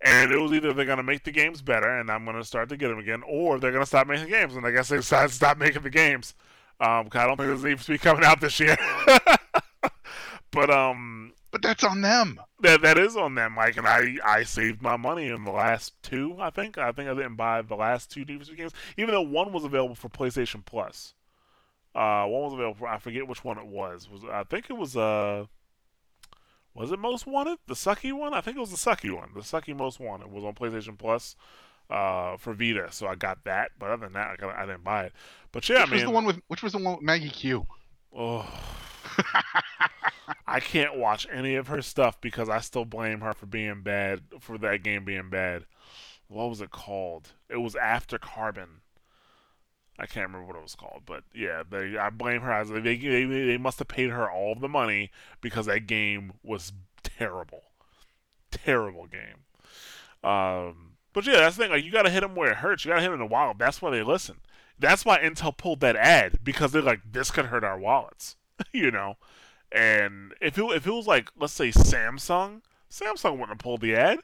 and 0.00 0.32
it 0.32 0.38
was 0.38 0.52
either 0.52 0.72
they're 0.72 0.84
gonna 0.86 1.02
make 1.02 1.24
the 1.24 1.32
games 1.32 1.62
better, 1.62 1.88
and 1.98 2.10
I'm 2.10 2.24
gonna 2.24 2.44
start 2.44 2.68
to 2.70 2.76
get 2.76 2.88
them 2.88 2.98
again, 2.98 3.22
or 3.26 3.58
they're 3.58 3.72
gonna 3.72 3.86
stop 3.86 4.06
making 4.06 4.28
games, 4.28 4.56
and 4.56 4.66
I 4.66 4.70
guess 4.72 4.88
they 4.88 4.96
decided 4.96 5.28
to 5.30 5.34
stop 5.34 5.58
making 5.58 5.82
the 5.82 5.90
games. 5.90 6.34
Um, 6.80 7.08
I 7.12 7.26
don't 7.26 7.36
think 7.36 7.48
there's 7.48 7.64
Need 7.64 7.78
for 7.78 7.84
Speed 7.84 8.00
coming 8.02 8.24
out 8.24 8.40
this 8.40 8.58
year. 8.60 8.76
but 10.50 10.70
um, 10.70 11.32
But 11.50 11.62
that's 11.62 11.84
on 11.84 12.00
them. 12.00 12.40
that 12.60 12.82
that 12.82 12.98
is 12.98 13.16
on 13.16 13.34
them. 13.34 13.56
Like, 13.56 13.76
and 13.76 13.86
I 13.86 14.16
I 14.24 14.42
saved 14.44 14.82
my 14.82 14.96
money 14.96 15.28
in 15.28 15.44
the 15.44 15.52
last 15.52 15.94
two. 16.02 16.36
I 16.40 16.50
think 16.50 16.78
I 16.78 16.92
think 16.92 17.08
I 17.08 17.14
didn't 17.14 17.36
buy 17.36 17.62
the 17.62 17.76
last 17.76 18.10
two 18.10 18.24
Need 18.24 18.40
for 18.40 18.44
Speed 18.46 18.58
games, 18.58 18.72
even 18.96 19.12
though 19.12 19.22
one 19.22 19.52
was 19.52 19.64
available 19.64 19.94
for 19.94 20.08
PlayStation 20.08 20.64
Plus. 20.64 21.14
Uh, 21.94 22.24
one 22.26 22.42
was 22.42 22.52
available. 22.52 22.74
For, 22.74 22.88
I 22.88 22.98
forget 22.98 23.28
which 23.28 23.44
one 23.44 23.58
it 23.58 23.66
was. 23.66 24.08
Was 24.10 24.22
I 24.24 24.44
think 24.44 24.68
it 24.68 24.74
was 24.74 24.96
uh, 24.96 25.46
was 26.74 26.90
it 26.90 26.98
Most 26.98 27.26
Wanted? 27.26 27.58
The 27.66 27.74
sucky 27.74 28.12
one? 28.12 28.34
I 28.34 28.40
think 28.40 28.56
it 28.56 28.60
was 28.60 28.70
the 28.70 28.76
sucky 28.76 29.14
one. 29.14 29.30
The 29.34 29.40
sucky 29.40 29.76
Most 29.76 30.00
Wanted 30.00 30.30
was 30.30 30.44
on 30.44 30.54
PlayStation 30.54 30.98
Plus. 30.98 31.36
Uh, 31.90 32.38
for 32.38 32.54
Vita, 32.54 32.88
so 32.90 33.06
I 33.06 33.14
got 33.14 33.44
that. 33.44 33.72
But 33.78 33.90
other 33.90 34.06
than 34.06 34.14
that, 34.14 34.30
I, 34.30 34.36
got, 34.36 34.56
I 34.56 34.64
didn't 34.64 34.84
buy 34.84 35.04
it. 35.04 35.12
But 35.52 35.68
yeah, 35.68 35.82
which 35.82 35.90
I 35.90 35.94
was 35.94 36.02
the 36.04 36.10
one 36.10 36.24
with 36.24 36.40
which 36.48 36.62
was 36.62 36.72
the 36.72 36.78
one 36.78 36.94
with 36.94 37.02
Maggie 37.02 37.28
Q. 37.28 37.66
Oh. 38.16 38.48
I 40.46 40.60
can't 40.60 40.96
watch 40.96 41.26
any 41.30 41.56
of 41.56 41.68
her 41.68 41.82
stuff 41.82 42.20
because 42.20 42.48
I 42.48 42.60
still 42.60 42.84
blame 42.86 43.20
her 43.20 43.34
for 43.34 43.46
being 43.46 43.82
bad 43.82 44.22
for 44.40 44.56
that 44.58 44.82
game 44.82 45.04
being 45.04 45.28
bad. 45.28 45.66
What 46.28 46.48
was 46.48 46.60
it 46.60 46.70
called? 46.70 47.32
It 47.48 47.58
was 47.58 47.76
after 47.76 48.18
Carbon. 48.18 48.80
I 49.98 50.06
can't 50.06 50.26
remember 50.26 50.46
what 50.46 50.56
it 50.56 50.62
was 50.62 50.74
called, 50.74 51.02
but 51.06 51.22
yeah, 51.32 51.62
they 51.68 51.96
I 51.96 52.10
blame 52.10 52.40
her. 52.40 52.64
They, 52.64 52.96
they 52.96 53.24
they 53.24 53.58
must 53.58 53.78
have 53.78 53.88
paid 53.88 54.10
her 54.10 54.28
all 54.30 54.52
of 54.52 54.60
the 54.60 54.68
money 54.68 55.10
because 55.40 55.66
that 55.66 55.86
game 55.86 56.32
was 56.42 56.72
terrible, 57.02 57.62
terrible 58.50 59.06
game. 59.06 59.44
Um, 60.28 60.96
but 61.12 61.26
yeah, 61.26 61.34
that's 61.34 61.56
the 61.56 61.62
thing. 61.64 61.70
Like 61.70 61.84
you 61.84 61.92
got 61.92 62.02
to 62.02 62.10
hit 62.10 62.20
them 62.20 62.34
where 62.34 62.50
it 62.50 62.56
hurts. 62.56 62.84
You 62.84 62.90
got 62.90 62.96
to 62.96 63.02
hit 63.02 63.08
them 63.08 63.20
in 63.20 63.26
the 63.26 63.32
wallet. 63.32 63.58
That's 63.58 63.80
why 63.80 63.90
they 63.90 64.02
listen. 64.02 64.38
That's 64.78 65.04
why 65.04 65.18
Intel 65.20 65.56
pulled 65.56 65.80
that 65.80 65.94
ad 65.94 66.40
because 66.42 66.72
they're 66.72 66.82
like, 66.82 67.00
this 67.12 67.30
could 67.30 67.46
hurt 67.46 67.62
our 67.62 67.78
wallets, 67.78 68.34
you 68.72 68.90
know. 68.90 69.16
And 69.70 70.34
if 70.40 70.58
it 70.58 70.64
if 70.64 70.86
it 70.86 70.92
was 70.92 71.06
like 71.06 71.30
let's 71.38 71.52
say 71.52 71.70
Samsung, 71.70 72.62
Samsung 72.90 73.32
wouldn't 73.32 73.50
have 73.50 73.58
pulled 73.58 73.80
the 73.80 73.94
ad 73.94 74.20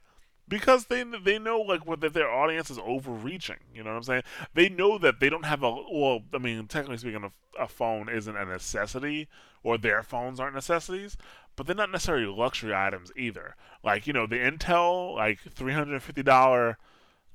because 0.51 0.87
they 0.87 1.05
they 1.05 1.39
know 1.39 1.61
like 1.61 1.87
what 1.87 2.01
that 2.01 2.13
their 2.13 2.31
audience 2.31 2.71
is 2.71 2.79
overreaching. 2.85 3.59
You 3.73 3.85
know 3.85 3.91
what 3.91 3.97
I'm 3.97 4.03
saying? 4.03 4.23
They 4.53 4.69
know 4.69 4.99
that 4.99 5.21
they 5.21 5.31
don't 5.31 5.47
have 5.47 5.63
a 5.63 5.71
well. 5.71 6.23
I 6.35 6.39
mean, 6.39 6.67
technically 6.67 6.99
speaking, 6.99 7.25
a, 7.25 7.63
a 7.63 7.69
phone 7.69 8.11
isn't 8.11 8.37
a 8.37 8.45
necessity, 8.45 9.29
or 9.63 9.79
their 9.79 10.03
phones 10.03 10.41
aren't 10.41 10.57
necessities, 10.57 11.17
but 11.57 11.67
they're 11.67 11.77
not 11.77 11.91
necessarily 11.93 12.27
luxury 12.27 12.75
items 12.75 13.13
either. 13.17 13.55
Like 13.83 14.07
you 14.07 14.13
know, 14.13 14.27
the 14.27 14.37
Intel 14.37 15.15
like 15.15 15.39
three 15.41 15.73
hundred 15.73 15.95
and 15.95 16.03
fifty 16.03 16.23
dollar 16.23 16.77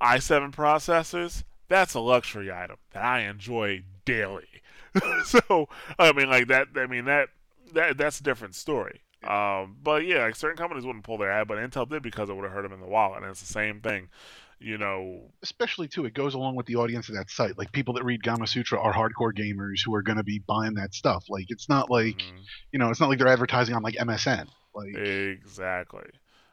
i7 0.00 0.54
processors. 0.54 1.42
That's 1.68 1.94
a 1.94 2.00
luxury 2.00 2.52
item 2.52 2.76
that 2.92 3.02
I 3.02 3.20
enjoy 3.20 3.82
daily. 4.04 4.62
so 5.24 5.68
I 5.98 6.12
mean, 6.12 6.28
like 6.28 6.48
that. 6.48 6.68
I 6.76 6.86
mean 6.86 7.06
that 7.06 7.30
that 7.72 7.96
that's 7.96 8.20
a 8.20 8.22
different 8.22 8.54
story. 8.54 9.00
Um, 9.28 9.76
but 9.82 10.04
yeah, 10.06 10.24
like 10.24 10.36
certain 10.36 10.56
companies 10.56 10.84
wouldn't 10.84 11.04
pull 11.04 11.18
their 11.18 11.30
ad, 11.30 11.48
but 11.48 11.58
Intel 11.58 11.88
did 11.88 12.02
because 12.02 12.28
it 12.28 12.34
would 12.34 12.44
have 12.44 12.52
hurt 12.52 12.62
them 12.62 12.72
in 12.72 12.80
the 12.80 12.86
wallet, 12.86 13.22
and 13.22 13.30
it's 13.30 13.40
the 13.40 13.46
same 13.46 13.80
thing. 13.80 14.08
You 14.58 14.78
know, 14.78 15.32
especially 15.42 15.86
too, 15.86 16.06
it 16.06 16.14
goes 16.14 16.32
along 16.32 16.54
with 16.56 16.64
the 16.64 16.76
audience 16.76 17.10
of 17.10 17.14
that 17.16 17.28
site. 17.28 17.58
Like 17.58 17.72
people 17.72 17.92
that 17.94 18.04
read 18.04 18.22
Gamasutra 18.22 18.82
are 18.82 18.92
hardcore 18.92 19.32
gamers 19.36 19.80
who 19.84 19.94
are 19.94 20.02
going 20.02 20.16
to 20.16 20.24
be 20.24 20.38
buying 20.38 20.74
that 20.74 20.94
stuff. 20.94 21.26
Like 21.28 21.46
it's 21.48 21.68
not 21.68 21.90
like 21.90 22.16
mhm, 22.16 22.40
you 22.72 22.78
know, 22.78 22.88
it's 22.90 23.00
not 23.00 23.10
like 23.10 23.18
they're 23.18 23.28
advertising 23.28 23.74
on 23.74 23.82
like 23.82 23.96
MSN. 23.96 24.48
Like 24.74 24.96
exactly. 24.96 26.08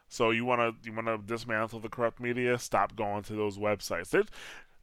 So 0.08 0.30
you 0.30 0.44
wanna 0.44 0.72
you 0.82 0.92
wanna 0.92 1.18
dismantle 1.18 1.80
the 1.80 1.88
corrupt 1.88 2.20
media? 2.20 2.58
Stop 2.58 2.94
going 2.94 3.22
to 3.24 3.32
those 3.34 3.58
websites. 3.58 4.10
There's 4.10 4.26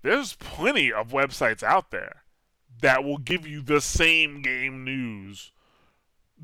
there's 0.01 0.33
plenty 0.33 0.91
of 0.91 1.09
websites 1.09 1.63
out 1.63 1.91
there 1.91 2.23
that 2.81 3.03
will 3.03 3.17
give 3.17 3.45
you 3.45 3.61
the 3.61 3.81
same 3.81 4.41
game 4.41 4.83
news 4.83 5.51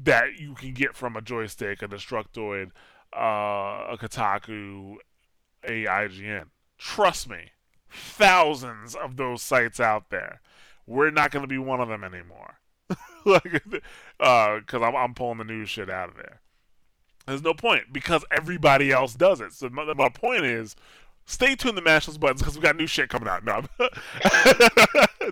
that 0.03 0.39
you 0.39 0.53
can 0.53 0.73
get 0.73 0.95
from 0.95 1.15
a 1.15 1.21
Joystiq, 1.21 1.81
a 1.81 1.87
Destructoid, 1.87 2.71
uh, 3.15 3.93
a 3.93 3.97
Kotaku, 3.99 4.97
a 5.63 5.85
IGN. 5.85 6.45
Trust 6.77 7.29
me, 7.29 7.51
thousands 7.89 8.95
of 8.95 9.17
those 9.17 9.41
sites 9.41 9.79
out 9.79 10.09
there. 10.09 10.41
We're 10.85 11.11
not 11.11 11.31
going 11.31 11.43
to 11.43 11.47
be 11.47 11.57
one 11.57 11.81
of 11.81 11.89
them 11.89 12.03
anymore. 12.03 12.59
like, 13.25 13.51
because 13.53 14.81
I'm, 14.81 14.95
I'm 14.95 15.13
pulling 15.13 15.39
the 15.39 15.43
news 15.43 15.69
shit 15.69 15.89
out 15.89 16.09
of 16.09 16.15
there. 16.15 16.41
There's 17.25 17.43
no 17.43 17.53
point 17.53 17.91
because 17.91 18.23
everybody 18.31 18.91
else 18.91 19.13
does 19.13 19.41
it. 19.41 19.51
So 19.51 19.67
my, 19.69 19.93
my 19.93 20.09
point 20.09 20.45
is, 20.45 20.75
stay 21.27 21.55
tuned 21.55 21.75
to 21.75 21.83
mash 21.83 22.07
those 22.07 22.17
buttons 22.17 22.41
because 22.41 22.55
we 22.55 22.61
got 22.61 22.75
new 22.75 22.87
shit 22.87 23.09
coming 23.09 23.27
out. 23.27 23.45
No, 23.45 23.61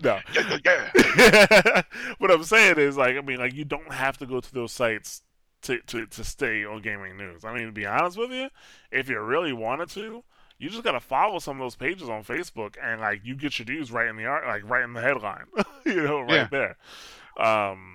no. 0.04 0.20
yeah, 0.34 0.60
yeah, 0.64 0.90
yeah. 1.18 1.82
what 2.20 2.30
I'm 2.30 2.44
saying 2.44 2.78
is, 2.78 2.98
like, 2.98 3.16
I 3.18 3.22
mean, 3.22 3.40
like, 3.40 3.54
you 3.54 3.66
don't 3.66 3.92
have 3.92 4.18
to 4.20 4.28
go 4.28 4.40
to 4.40 4.54
those 4.54 4.72
sites 4.72 5.24
to, 5.64 5.80
to, 5.88 6.06
to 6.06 6.24
stay 6.24 6.64
on 6.64 6.82
gaming 6.82 7.18
news. 7.18 7.44
I 7.44 7.54
mean, 7.54 7.66
to 7.66 7.72
be 7.72 7.86
honest 7.88 8.18
with 8.18 8.32
you, 8.32 8.50
if 8.92 9.10
you 9.10 9.20
really 9.20 9.54
wanted 9.54 9.90
to, 9.92 10.24
you 10.60 10.70
just 10.70 10.84
gotta 10.84 11.00
follow 11.00 11.40
some 11.40 11.60
of 11.60 11.66
those 11.66 11.76
pages 11.76 12.08
on 12.08 12.24
Facebook, 12.24 12.76
and 12.82 13.02
like, 13.02 13.22
you 13.24 13.36
get 13.36 13.58
your 13.58 13.66
news 13.66 13.92
right 13.92 14.08
in 14.08 14.16
the 14.16 14.26
art, 14.26 14.46
like, 14.46 14.70
right 14.70 14.84
in 14.84 14.94
the 14.94 15.02
headline, 15.02 15.46
you 15.86 16.04
know, 16.04 16.22
right 16.22 16.50
there. 16.52 16.78
Um, 17.38 17.95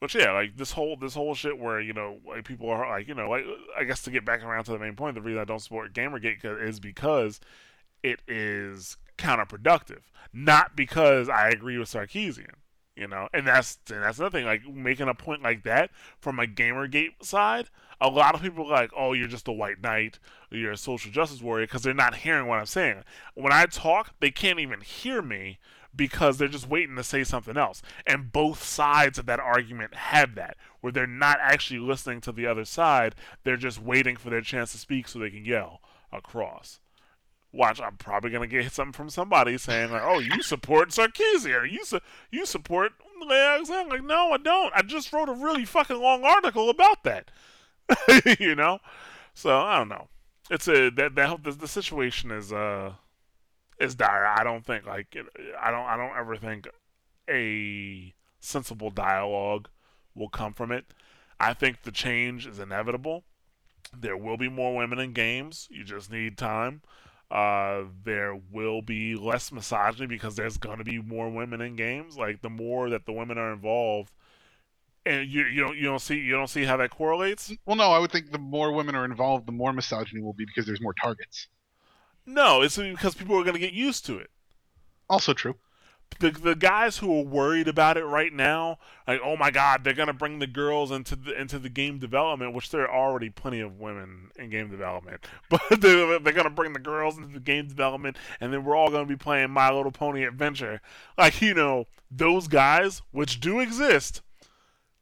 but 0.00 0.14
yeah, 0.14 0.32
like 0.32 0.56
this 0.56 0.72
whole 0.72 0.96
this 0.96 1.14
whole 1.14 1.34
shit 1.34 1.58
where 1.58 1.80
you 1.80 1.92
know 1.92 2.18
like 2.26 2.44
people 2.44 2.70
are 2.70 2.88
like 2.88 3.08
you 3.08 3.14
know 3.14 3.28
like 3.28 3.44
I 3.76 3.84
guess 3.84 4.02
to 4.02 4.10
get 4.10 4.24
back 4.24 4.44
around 4.44 4.64
to 4.64 4.72
the 4.72 4.78
main 4.78 4.96
point, 4.96 5.14
the 5.14 5.22
reason 5.22 5.40
I 5.40 5.44
don't 5.44 5.58
support 5.58 5.92
GamerGate 5.92 6.44
is 6.62 6.80
because 6.80 7.40
it 8.02 8.20
is 8.28 8.96
counterproductive, 9.16 10.02
not 10.32 10.76
because 10.76 11.28
I 11.28 11.48
agree 11.48 11.78
with 11.78 11.90
Sarkeesian. 11.90 12.54
You 12.94 13.06
know, 13.06 13.28
and 13.32 13.46
that's 13.46 13.78
and 13.90 14.02
that's 14.02 14.18
another 14.18 14.36
thing. 14.36 14.44
Like 14.44 14.66
making 14.66 15.08
a 15.08 15.14
point 15.14 15.40
like 15.40 15.62
that 15.62 15.90
from 16.18 16.40
a 16.40 16.46
GamerGate 16.46 17.22
side, 17.22 17.70
a 18.00 18.08
lot 18.08 18.34
of 18.34 18.42
people 18.42 18.66
are 18.66 18.72
like, 18.72 18.90
"Oh, 18.96 19.12
you're 19.12 19.28
just 19.28 19.46
a 19.46 19.52
white 19.52 19.80
knight, 19.80 20.18
you're 20.50 20.72
a 20.72 20.76
social 20.76 21.12
justice 21.12 21.40
warrior," 21.40 21.66
because 21.66 21.82
they're 21.82 21.94
not 21.94 22.16
hearing 22.16 22.48
what 22.48 22.58
I'm 22.58 22.66
saying. 22.66 23.04
When 23.34 23.52
I 23.52 23.66
talk, 23.66 24.14
they 24.18 24.32
can't 24.32 24.58
even 24.58 24.80
hear 24.80 25.22
me 25.22 25.60
because 25.98 26.38
they're 26.38 26.48
just 26.48 26.68
waiting 26.68 26.96
to 26.96 27.04
say 27.04 27.24
something 27.24 27.58
else. 27.58 27.82
And 28.06 28.32
both 28.32 28.62
sides 28.62 29.18
of 29.18 29.26
that 29.26 29.40
argument 29.40 29.94
have 29.94 30.34
that, 30.36 30.56
where 30.80 30.92
they're 30.92 31.06
not 31.06 31.38
actually 31.42 31.80
listening 31.80 32.22
to 32.22 32.32
the 32.32 32.46
other 32.46 32.64
side. 32.64 33.14
They're 33.44 33.58
just 33.58 33.82
waiting 33.82 34.16
for 34.16 34.30
their 34.30 34.40
chance 34.40 34.72
to 34.72 34.78
speak 34.78 35.08
so 35.08 35.18
they 35.18 35.28
can 35.28 35.44
yell 35.44 35.82
across. 36.10 36.80
Watch, 37.52 37.80
I'm 37.80 37.96
probably 37.96 38.30
gonna 38.30 38.46
get 38.46 38.72
something 38.72 38.92
from 38.92 39.10
somebody 39.10 39.58
saying 39.58 39.90
like, 39.90 40.02
"Oh, 40.02 40.18
you 40.18 40.42
support 40.42 40.90
Sarkeesian? 40.90 41.70
You 41.70 41.84
su- 41.84 42.00
you 42.30 42.46
support?" 42.46 42.92
I'm 43.20 43.88
like, 43.88 44.04
no, 44.04 44.30
I 44.32 44.36
don't. 44.36 44.72
I 44.74 44.82
just 44.82 45.12
wrote 45.12 45.28
a 45.28 45.32
really 45.32 45.64
fucking 45.64 46.00
long 46.00 46.24
article 46.24 46.70
about 46.70 47.02
that. 47.04 47.30
you 48.38 48.54
know, 48.54 48.78
so 49.34 49.58
I 49.58 49.78
don't 49.78 49.88
know. 49.88 50.08
It's 50.50 50.68
a 50.68 50.90
that 50.90 51.14
that 51.14 51.42
the, 51.42 51.52
the 51.52 51.68
situation 51.68 52.30
is 52.30 52.52
uh 52.52 52.92
is 53.78 53.94
dire. 53.94 54.26
I 54.26 54.44
don't 54.44 54.64
think 54.64 54.86
like 54.86 55.16
I 55.60 55.70
don't 55.70 55.86
I 55.86 55.96
don't 55.96 56.16
ever 56.16 56.36
think 56.36 56.68
a 57.28 58.14
sensible 58.40 58.90
dialogue 58.90 59.68
will 60.14 60.28
come 60.28 60.52
from 60.52 60.72
it. 60.72 60.86
I 61.40 61.54
think 61.54 61.82
the 61.82 61.92
change 61.92 62.46
is 62.46 62.58
inevitable. 62.58 63.24
There 63.96 64.16
will 64.16 64.36
be 64.36 64.48
more 64.48 64.76
women 64.76 64.98
in 64.98 65.12
games. 65.12 65.68
You 65.70 65.84
just 65.84 66.10
need 66.10 66.36
time. 66.36 66.82
Uh, 67.30 67.84
there 68.04 68.34
will 68.34 68.80
be 68.80 69.14
less 69.14 69.52
misogyny 69.52 70.06
because 70.06 70.34
there's 70.34 70.56
gonna 70.56 70.84
be 70.84 71.00
more 71.00 71.30
women 71.30 71.60
in 71.60 71.76
games. 71.76 72.16
Like 72.16 72.42
the 72.42 72.50
more 72.50 72.90
that 72.90 73.06
the 73.06 73.12
women 73.12 73.38
are 73.38 73.52
involved, 73.52 74.12
and 75.06 75.28
you 75.28 75.44
you 75.44 75.60
don't 75.62 75.76
you 75.76 75.84
don't 75.84 76.00
see 76.00 76.16
you 76.16 76.32
don't 76.32 76.48
see 76.48 76.64
how 76.64 76.76
that 76.78 76.90
correlates. 76.90 77.52
Well, 77.66 77.76
no, 77.76 77.92
I 77.92 77.98
would 77.98 78.10
think 78.10 78.32
the 78.32 78.38
more 78.38 78.72
women 78.72 78.94
are 78.94 79.04
involved, 79.04 79.46
the 79.46 79.52
more 79.52 79.72
misogyny 79.72 80.22
will 80.22 80.32
be 80.32 80.46
because 80.46 80.66
there's 80.66 80.80
more 80.80 80.94
targets. 81.02 81.48
No, 82.28 82.60
it's 82.60 82.76
because 82.76 83.14
people 83.14 83.40
are 83.40 83.44
gonna 83.44 83.58
get 83.58 83.72
used 83.72 84.04
to 84.04 84.18
it. 84.18 84.28
Also 85.08 85.32
true. 85.32 85.54
the 86.20 86.30
the 86.30 86.54
guys 86.54 86.98
who 86.98 87.18
are 87.18 87.24
worried 87.24 87.68
about 87.68 87.96
it 87.96 88.04
right 88.04 88.34
now, 88.34 88.76
like 89.06 89.18
oh 89.24 89.34
my 89.34 89.50
god, 89.50 89.82
they're 89.82 89.94
gonna 89.94 90.12
bring 90.12 90.38
the 90.38 90.46
girls 90.46 90.90
into 90.90 91.16
the 91.16 91.40
into 91.40 91.58
the 91.58 91.70
game 91.70 91.98
development, 91.98 92.52
which 92.52 92.70
there 92.70 92.82
are 92.82 92.94
already 92.94 93.30
plenty 93.30 93.60
of 93.60 93.80
women 93.80 94.30
in 94.36 94.50
game 94.50 94.70
development, 94.70 95.24
but 95.48 95.62
they're, 95.80 96.18
they're 96.18 96.34
gonna 96.34 96.50
bring 96.50 96.74
the 96.74 96.78
girls 96.78 97.16
into 97.16 97.32
the 97.32 97.40
game 97.40 97.66
development, 97.66 98.18
and 98.40 98.52
then 98.52 98.62
we're 98.62 98.76
all 98.76 98.90
gonna 98.90 99.06
be 99.06 99.16
playing 99.16 99.50
My 99.50 99.72
Little 99.72 99.90
Pony 99.90 100.24
Adventure. 100.24 100.82
Like 101.16 101.40
you 101.40 101.54
know, 101.54 101.86
those 102.10 102.46
guys, 102.46 103.00
which 103.10 103.40
do 103.40 103.58
exist, 103.58 104.20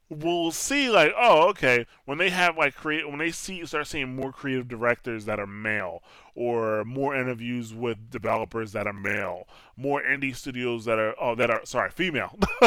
will 0.09 0.51
see 0.51 0.89
like 0.89 1.11
oh 1.17 1.49
okay 1.49 1.85
when 2.05 2.17
they 2.17 2.29
have 2.29 2.57
like 2.57 2.73
create 2.73 3.07
when 3.09 3.19
they 3.19 3.31
see 3.31 3.65
start 3.65 3.85
seeing 3.85 4.15
more 4.15 4.31
creative 4.31 4.67
directors 4.67 5.25
that 5.25 5.39
are 5.39 5.47
male 5.47 6.01
or 6.33 6.85
more 6.85 7.15
interviews 7.15 7.73
with 7.73 8.09
developers 8.09 8.71
that 8.71 8.87
are 8.87 8.93
male 8.93 9.47
more 9.77 10.01
indie 10.01 10.35
studios 10.35 10.85
that 10.85 10.97
are 10.97 11.15
oh 11.21 11.35
that 11.35 11.49
are 11.49 11.61
sorry 11.63 11.91
female. 11.91 12.37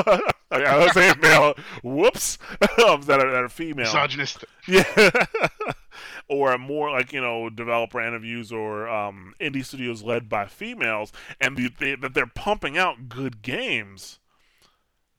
I 0.53 0.79
was 0.79 0.93
saying 0.93 1.15
male 1.21 1.55
whoops 1.83 2.39
that 2.61 2.79
are 2.79 3.05
that 3.05 3.21
are 3.21 3.49
female. 3.49 3.87
Misogynist. 3.87 4.45
yeah. 4.67 5.11
Or 6.29 6.57
more 6.57 6.93
like 6.93 7.13
you 7.13 7.21
know 7.21 7.51
developer 7.51 8.01
interviews 8.01 8.53
or 8.53 8.89
um, 8.89 9.35
indie 9.41 9.65
studios 9.65 10.05
led 10.05 10.29
by 10.29 10.47
females 10.47 11.13
and 11.41 11.57
that 11.57 12.13
they're 12.15 12.27
pumping 12.27 12.79
out 12.79 13.09
good 13.09 13.43
games 13.43 14.20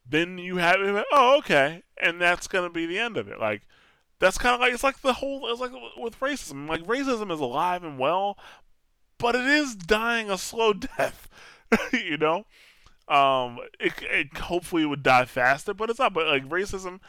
then 0.08 0.38
you 0.38 0.56
have 0.56 0.76
oh 1.12 1.38
okay. 1.38 1.82
And 2.00 2.20
that's 2.20 2.48
gonna 2.48 2.70
be 2.70 2.86
the 2.86 2.98
end 2.98 3.16
of 3.16 3.28
it. 3.28 3.38
Like 3.38 3.62
that's 4.18 4.38
kind 4.38 4.54
of 4.54 4.60
like 4.60 4.72
it's 4.72 4.84
like 4.84 5.00
the 5.00 5.14
whole 5.14 5.50
it's 5.50 5.60
like 5.60 5.72
with 5.96 6.18
racism. 6.20 6.68
Like 6.68 6.82
racism 6.86 7.32
is 7.32 7.40
alive 7.40 7.84
and 7.84 7.98
well 7.98 8.38
but 9.18 9.34
it 9.34 9.44
is 9.44 9.76
dying 9.76 10.30
a 10.30 10.38
slow 10.38 10.72
death 10.98 11.28
you 11.92 12.16
know? 12.16 12.44
Um 13.08 13.58
it, 13.80 13.94
it 14.02 14.36
hopefully 14.36 14.86
would 14.86 15.02
die 15.02 15.24
faster 15.24 15.74
but 15.74 15.90
it's 15.90 15.98
not 15.98 16.14
but 16.14 16.26
like 16.26 16.48
racism 16.48 17.00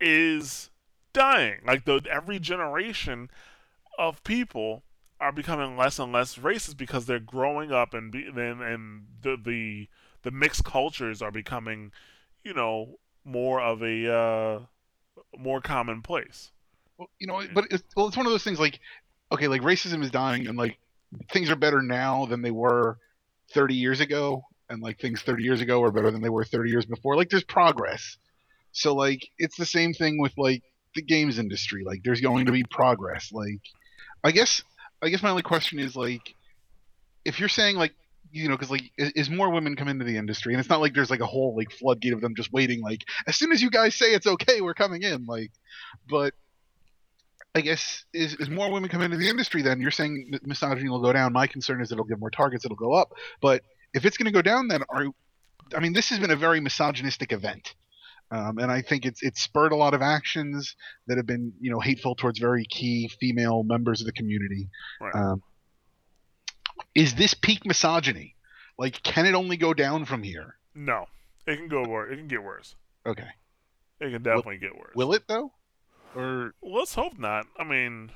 is 0.00 0.70
dying. 1.12 1.60
Like 1.66 1.84
the 1.84 2.02
every 2.10 2.38
generation 2.38 3.30
of 3.98 4.22
people 4.24 4.82
are 5.20 5.32
becoming 5.32 5.76
less 5.76 5.98
and 5.98 6.12
less 6.12 6.36
racist 6.36 6.76
because 6.76 7.06
they're 7.06 7.18
growing 7.18 7.72
up 7.72 7.94
and 7.94 8.12
be, 8.12 8.26
and, 8.26 8.60
and 8.60 9.06
the 9.22 9.38
the 9.42 9.88
the 10.22 10.30
mixed 10.30 10.64
cultures 10.64 11.22
are 11.22 11.30
becoming 11.30 11.92
you 12.44 12.54
know, 12.54 12.98
more 13.24 13.60
of 13.60 13.82
a 13.82 14.12
uh, 14.12 14.60
more 15.38 15.60
commonplace. 15.60 16.50
Well, 16.98 17.08
you 17.18 17.26
know, 17.26 17.42
but 17.52 17.66
it's, 17.70 17.82
well, 17.96 18.06
it's 18.06 18.16
one 18.16 18.26
of 18.26 18.32
those 18.32 18.44
things 18.44 18.60
like, 18.60 18.78
okay, 19.32 19.48
like 19.48 19.62
racism 19.62 20.02
is 20.02 20.10
dying, 20.10 20.46
and 20.46 20.56
like 20.56 20.78
things 21.32 21.50
are 21.50 21.56
better 21.56 21.82
now 21.82 22.26
than 22.26 22.42
they 22.42 22.50
were 22.50 22.98
30 23.52 23.74
years 23.74 24.00
ago, 24.00 24.44
and 24.68 24.82
like 24.82 25.00
things 25.00 25.22
30 25.22 25.42
years 25.42 25.60
ago 25.60 25.82
are 25.82 25.90
better 25.90 26.10
than 26.10 26.22
they 26.22 26.28
were 26.28 26.44
30 26.44 26.70
years 26.70 26.86
before. 26.86 27.16
Like 27.16 27.30
there's 27.30 27.44
progress. 27.44 28.16
So 28.72 28.94
like 28.94 29.28
it's 29.38 29.56
the 29.56 29.66
same 29.66 29.94
thing 29.94 30.20
with 30.20 30.32
like 30.36 30.62
the 30.94 31.02
games 31.02 31.38
industry. 31.38 31.84
Like 31.84 32.02
there's 32.04 32.20
going 32.20 32.46
to 32.46 32.52
be 32.52 32.64
progress. 32.64 33.30
Like 33.32 33.60
I 34.22 34.30
guess 34.30 34.62
I 35.02 35.08
guess 35.08 35.22
my 35.22 35.30
only 35.30 35.42
question 35.42 35.78
is 35.78 35.96
like 35.96 36.34
if 37.24 37.40
you're 37.40 37.48
saying 37.48 37.76
like 37.76 37.94
you 38.34 38.48
know, 38.48 38.56
because 38.56 38.70
like 38.70 38.90
as 39.16 39.30
more 39.30 39.50
women 39.50 39.76
come 39.76 39.88
into 39.88 40.04
the 40.04 40.16
industry, 40.16 40.52
and 40.52 40.60
it's 40.60 40.68
not 40.68 40.80
like 40.80 40.92
there's 40.92 41.10
like 41.10 41.20
a 41.20 41.26
whole 41.26 41.56
like 41.56 41.70
floodgate 41.70 42.12
of 42.12 42.20
them 42.20 42.34
just 42.34 42.52
waiting. 42.52 42.82
Like 42.82 43.04
as 43.26 43.36
soon 43.36 43.52
as 43.52 43.62
you 43.62 43.70
guys 43.70 43.94
say 43.94 44.12
it's 44.12 44.26
okay, 44.26 44.60
we're 44.60 44.74
coming 44.74 45.02
in. 45.02 45.24
Like, 45.24 45.52
but 46.08 46.34
I 47.54 47.60
guess 47.60 48.04
as, 48.14 48.36
as 48.40 48.50
more 48.50 48.72
women 48.72 48.90
come 48.90 49.02
into 49.02 49.16
the 49.16 49.28
industry, 49.28 49.62
then 49.62 49.80
you're 49.80 49.92
saying 49.92 50.32
misogyny 50.42 50.88
will 50.88 51.00
go 51.00 51.12
down. 51.12 51.32
My 51.32 51.46
concern 51.46 51.80
is 51.80 51.92
it'll 51.92 52.04
give 52.04 52.18
more 52.18 52.30
targets, 52.30 52.64
it'll 52.64 52.76
go 52.76 52.92
up. 52.92 53.12
But 53.40 53.62
if 53.94 54.04
it's 54.04 54.16
going 54.16 54.26
to 54.26 54.32
go 54.32 54.42
down, 54.42 54.66
then 54.66 54.82
are 54.88 55.06
I 55.74 55.80
mean, 55.80 55.92
this 55.92 56.10
has 56.10 56.18
been 56.18 56.32
a 56.32 56.36
very 56.36 56.60
misogynistic 56.60 57.32
event. 57.32 57.74
Um, 58.30 58.58
and 58.58 58.72
I 58.72 58.82
think 58.82 59.06
it's 59.06 59.22
it's 59.22 59.42
spurred 59.42 59.70
a 59.70 59.76
lot 59.76 59.94
of 59.94 60.02
actions 60.02 60.74
that 61.06 61.18
have 61.18 61.26
been 61.26 61.52
you 61.60 61.70
know 61.70 61.78
hateful 61.78 62.16
towards 62.16 62.40
very 62.40 62.64
key 62.64 63.08
female 63.20 63.62
members 63.62 64.00
of 64.00 64.06
the 64.06 64.12
community. 64.12 64.68
Right. 65.00 65.14
Um, 65.14 65.42
is 66.94 67.14
this 67.14 67.34
peak 67.34 67.64
misogyny? 67.66 68.34
Like, 68.78 69.02
can 69.02 69.26
it 69.26 69.34
only 69.34 69.56
go 69.56 69.74
down 69.74 70.04
from 70.04 70.22
here? 70.22 70.56
No, 70.74 71.06
it 71.46 71.56
can 71.56 71.68
go 71.68 71.86
worse. 71.86 72.12
It 72.12 72.16
can 72.16 72.28
get 72.28 72.42
worse. 72.42 72.74
Okay. 73.06 73.28
It 74.00 74.10
can 74.10 74.22
definitely 74.22 74.58
get 74.58 74.76
worse. 74.76 74.94
Will 74.94 75.12
it 75.12 75.24
though? 75.28 75.52
Or 76.14 76.54
let's 76.62 76.94
hope 76.94 77.18
not. 77.18 77.46
I 77.56 77.64
mean, 77.64 78.10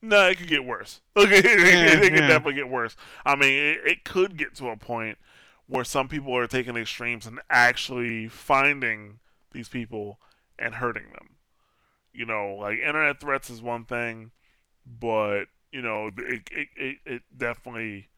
no, 0.00 0.28
it 0.28 0.38
could 0.38 0.48
get 0.48 0.64
worse. 0.64 1.00
Okay, 1.16 1.38
it, 1.38 1.44
it, 1.44 2.04
it, 2.04 2.08
can 2.10 2.22
yeah. 2.22 2.28
definitely 2.28 2.54
get 2.54 2.68
worse. 2.68 2.96
I 3.24 3.34
mean, 3.34 3.52
it, 3.52 3.78
it 3.84 4.04
could 4.04 4.36
get 4.36 4.54
to 4.56 4.68
a 4.68 4.76
point 4.76 5.18
where 5.66 5.84
some 5.84 6.08
people 6.08 6.36
are 6.36 6.46
taking 6.46 6.76
extremes 6.76 7.26
and 7.26 7.40
actually 7.50 8.28
finding 8.28 9.18
these 9.52 9.68
people 9.68 10.18
and 10.58 10.76
hurting 10.76 11.10
them. 11.12 11.36
You 12.12 12.26
know, 12.26 12.56
like 12.58 12.78
internet 12.78 13.20
threats 13.20 13.50
is 13.50 13.62
one 13.62 13.84
thing, 13.84 14.30
but 14.86 15.44
you 15.72 15.82
know, 15.82 16.10
it 16.16 16.42
it, 16.50 16.68
it, 16.76 16.96
it 17.04 17.22
definitely 17.36 18.08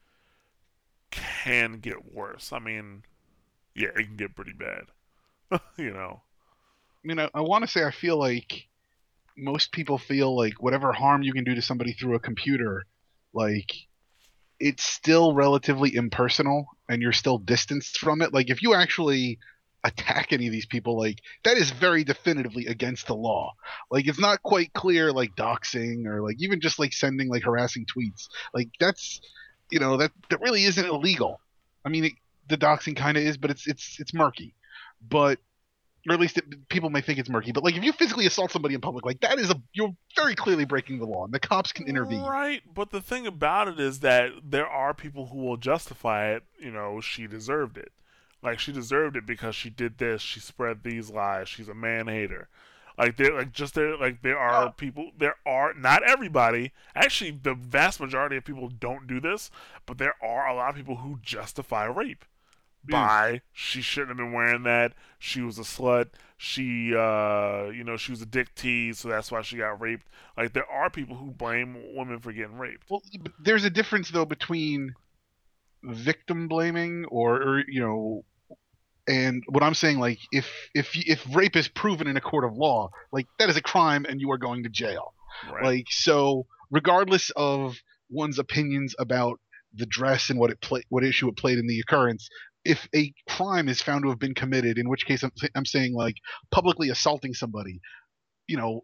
can 1.10 1.78
get 1.80 2.14
worse. 2.14 2.52
I 2.52 2.58
mean, 2.58 3.02
yeah, 3.74 3.88
it 3.88 4.04
can 4.04 4.16
get 4.16 4.36
pretty 4.36 4.52
bad. 4.52 5.60
you 5.76 5.92
know. 5.92 6.22
I 7.02 7.08
mean, 7.08 7.18
I, 7.18 7.28
I 7.34 7.40
want 7.40 7.64
to 7.64 7.70
say 7.70 7.84
I 7.84 7.90
feel 7.90 8.18
like 8.18 8.68
most 9.36 9.72
people 9.72 9.98
feel 9.98 10.36
like 10.36 10.62
whatever 10.62 10.92
harm 10.92 11.22
you 11.22 11.32
can 11.32 11.44
do 11.44 11.54
to 11.54 11.62
somebody 11.62 11.92
through 11.92 12.14
a 12.14 12.20
computer, 12.20 12.84
like 13.32 13.70
it's 14.58 14.84
still 14.84 15.34
relatively 15.34 15.94
impersonal 15.94 16.66
and 16.88 17.00
you're 17.00 17.12
still 17.12 17.38
distanced 17.38 17.98
from 17.98 18.20
it. 18.20 18.34
Like 18.34 18.50
if 18.50 18.62
you 18.62 18.74
actually 18.74 19.38
attack 19.84 20.32
any 20.32 20.46
of 20.46 20.52
these 20.52 20.66
people, 20.66 20.98
like 20.98 21.20
that 21.44 21.56
is 21.56 21.70
very 21.70 22.04
definitively 22.04 22.66
against 22.66 23.06
the 23.06 23.14
law. 23.14 23.54
Like 23.90 24.06
it's 24.06 24.18
not 24.18 24.42
quite 24.42 24.72
clear, 24.72 25.12
like 25.12 25.36
doxing 25.36 26.06
or 26.06 26.22
like 26.22 26.36
even 26.38 26.60
just 26.60 26.78
like 26.78 26.92
sending 26.92 27.28
like 27.28 27.42
harassing 27.42 27.86
tweets. 27.86 28.28
Like 28.52 28.68
that's, 28.78 29.20
you 29.70 29.80
know, 29.80 29.96
that 29.96 30.12
that 30.30 30.40
really 30.40 30.64
isn't 30.64 30.84
illegal. 30.84 31.40
I 31.84 31.88
mean, 31.88 32.04
it, 32.04 32.12
the 32.48 32.58
doxing 32.58 32.96
kind 32.96 33.16
of 33.16 33.22
is, 33.22 33.36
but 33.36 33.50
it's 33.50 33.66
it's 33.66 33.98
it's 34.00 34.12
murky. 34.12 34.54
But 35.08 35.38
or 36.08 36.14
at 36.14 36.20
least 36.20 36.38
it, 36.38 36.68
people 36.68 36.90
may 36.90 37.00
think 37.00 37.18
it's 37.18 37.28
murky. 37.28 37.52
But 37.52 37.64
like 37.64 37.76
if 37.76 37.84
you 37.84 37.92
physically 37.92 38.26
assault 38.26 38.50
somebody 38.50 38.74
in 38.74 38.80
public, 38.80 39.04
like 39.04 39.20
that 39.20 39.38
is 39.38 39.50
a 39.50 39.60
you're 39.72 39.94
very 40.16 40.34
clearly 40.34 40.64
breaking 40.64 40.98
the 40.98 41.06
law, 41.06 41.24
and 41.24 41.32
the 41.32 41.40
cops 41.40 41.72
can 41.72 41.86
intervene. 41.86 42.22
Right, 42.22 42.62
but 42.74 42.90
the 42.90 43.00
thing 43.00 43.26
about 43.26 43.68
it 43.68 43.80
is 43.80 44.00
that 44.00 44.32
there 44.44 44.66
are 44.66 44.94
people 44.94 45.26
who 45.26 45.38
will 45.38 45.56
justify 45.56 46.32
it. 46.34 46.42
You 46.58 46.70
know, 46.70 47.00
she 47.00 47.26
deserved 47.26 47.78
it. 47.78 47.92
Like 48.42 48.58
she 48.58 48.72
deserved 48.72 49.16
it 49.16 49.26
because 49.26 49.54
she 49.54 49.70
did 49.70 49.98
this. 49.98 50.22
She 50.22 50.40
spread 50.40 50.82
these 50.82 51.10
lies. 51.10 51.48
She's 51.48 51.68
a 51.68 51.74
man 51.74 52.06
hater. 52.06 52.48
Like 52.98 53.16
there, 53.16 53.34
like 53.34 53.52
just 53.52 53.74
there, 53.74 53.96
like 53.96 54.22
there 54.22 54.38
are 54.38 54.68
Oh. 54.68 54.70
people. 54.72 55.12
There 55.16 55.36
are 55.46 55.72
not 55.74 56.02
everybody. 56.02 56.72
Actually, 56.94 57.30
the 57.42 57.54
vast 57.54 58.00
majority 58.00 58.36
of 58.36 58.44
people 58.44 58.68
don't 58.68 59.06
do 59.06 59.20
this, 59.20 59.50
but 59.86 59.98
there 59.98 60.14
are 60.22 60.46
a 60.48 60.54
lot 60.54 60.70
of 60.70 60.76
people 60.76 60.96
who 60.96 61.18
justify 61.22 61.84
rape 61.84 62.24
by 62.82 63.42
she 63.52 63.82
shouldn't 63.82 64.08
have 64.08 64.16
been 64.16 64.32
wearing 64.32 64.62
that. 64.62 64.94
She 65.18 65.42
was 65.42 65.58
a 65.58 65.62
slut. 65.62 66.08
She, 66.38 66.94
uh, 66.94 67.66
you 67.66 67.84
know, 67.84 67.98
she 67.98 68.10
was 68.12 68.22
a 68.22 68.26
dick 68.26 68.54
tease, 68.54 68.98
so 69.00 69.08
that's 69.10 69.30
why 69.30 69.42
she 69.42 69.58
got 69.58 69.78
raped. 69.80 70.06
Like 70.36 70.54
there 70.54 70.64
are 70.70 70.88
people 70.88 71.16
who 71.16 71.30
blame 71.30 71.76
women 71.94 72.18
for 72.20 72.32
getting 72.32 72.56
raped. 72.56 72.88
Well, 72.88 73.02
there's 73.38 73.64
a 73.64 73.70
difference 73.70 74.10
though 74.10 74.24
between 74.24 74.94
victim 75.82 76.48
blaming 76.48 77.04
or, 77.06 77.36
or 77.42 77.64
you 77.68 77.80
know, 77.80 78.24
and 79.10 79.42
what 79.48 79.64
I'm 79.64 79.74
saying, 79.74 79.98
like 79.98 80.20
if 80.30 80.48
if 80.72 80.90
if 80.94 81.26
rape 81.34 81.56
is 81.56 81.66
proven 81.66 82.06
in 82.06 82.16
a 82.16 82.20
court 82.20 82.44
of 82.44 82.54
law, 82.56 82.90
like 83.12 83.26
that 83.40 83.50
is 83.50 83.56
a 83.56 83.62
crime 83.62 84.06
and 84.08 84.20
you 84.20 84.30
are 84.30 84.38
going 84.38 84.62
to 84.62 84.68
jail. 84.68 85.14
Right. 85.52 85.64
Like 85.64 85.86
so, 85.90 86.46
regardless 86.70 87.30
of 87.34 87.76
one's 88.08 88.38
opinions 88.38 88.94
about 89.00 89.40
the 89.74 89.86
dress 89.86 90.30
and 90.30 90.38
what 90.38 90.50
it 90.50 90.60
play, 90.60 90.82
what 90.90 91.02
issue 91.02 91.28
it 91.28 91.36
played 91.36 91.58
in 91.58 91.66
the 91.66 91.80
occurrence, 91.80 92.28
if 92.64 92.88
a 92.94 93.12
crime 93.28 93.68
is 93.68 93.82
found 93.82 94.04
to 94.04 94.10
have 94.10 94.20
been 94.20 94.34
committed, 94.34 94.78
in 94.78 94.88
which 94.88 95.06
case 95.06 95.24
I'm, 95.24 95.32
I'm 95.56 95.66
saying 95.66 95.92
like 95.92 96.14
publicly 96.52 96.90
assaulting 96.90 97.34
somebody, 97.34 97.80
you 98.46 98.56
know, 98.56 98.82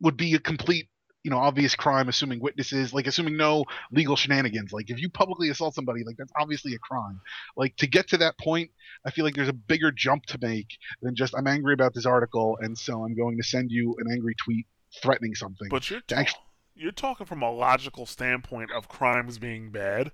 would 0.00 0.16
be 0.16 0.34
a 0.34 0.38
complete 0.38 0.88
you 1.24 1.30
know 1.30 1.38
obvious 1.38 1.74
crime 1.74 2.08
assuming 2.08 2.38
witnesses 2.38 2.92
like 2.94 3.06
assuming 3.08 3.36
no 3.36 3.64
legal 3.90 4.14
shenanigans 4.14 4.72
like 4.72 4.90
if 4.90 5.00
you 5.00 5.08
publicly 5.10 5.48
assault 5.48 5.74
somebody 5.74 6.04
like 6.04 6.16
that's 6.16 6.32
obviously 6.38 6.74
a 6.74 6.78
crime 6.78 7.20
like 7.56 7.74
to 7.76 7.86
get 7.86 8.06
to 8.08 8.16
that 8.18 8.38
point 8.38 8.70
i 9.06 9.10
feel 9.10 9.24
like 9.24 9.34
there's 9.34 9.48
a 9.48 9.52
bigger 9.54 9.90
jump 9.90 10.24
to 10.26 10.38
make 10.40 10.68
than 11.02 11.16
just 11.16 11.34
i'm 11.36 11.46
angry 11.46 11.72
about 11.74 11.94
this 11.94 12.06
article 12.06 12.56
and 12.60 12.76
so 12.78 13.04
i'm 13.04 13.16
going 13.16 13.36
to 13.36 13.42
send 13.42 13.70
you 13.70 13.96
an 13.98 14.12
angry 14.12 14.34
tweet 14.44 14.66
threatening 15.02 15.34
something 15.34 15.68
But 15.70 15.90
you're 15.90 16.02
ta- 16.02 16.16
actu- 16.16 16.38
you're 16.76 16.92
talking 16.92 17.26
from 17.26 17.42
a 17.42 17.50
logical 17.50 18.04
standpoint 18.04 18.70
of 18.72 18.88
crimes 18.88 19.38
being 19.38 19.70
bad. 19.70 20.10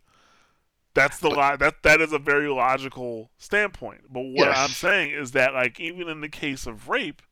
That's 0.93 1.19
the 1.19 1.31
lo- 1.31 1.57
that 1.57 1.83
that 1.85 2.01
is 2.01 2.13
a 2.13 2.19
very 2.19 2.49
logical 2.49 3.31
standpoint. 3.39 4.03
But 4.13 4.21
what 4.21 4.49
Yes. 4.49 4.59
I'm 4.59 4.71
saying 4.71 5.13
is 5.13 5.31
that 5.33 5.55
like 5.55 5.79
even 5.81 6.09
in 6.09 6.21
the 6.21 6.29
case 6.29 6.67
of 6.67 6.89
rape, 6.89 7.23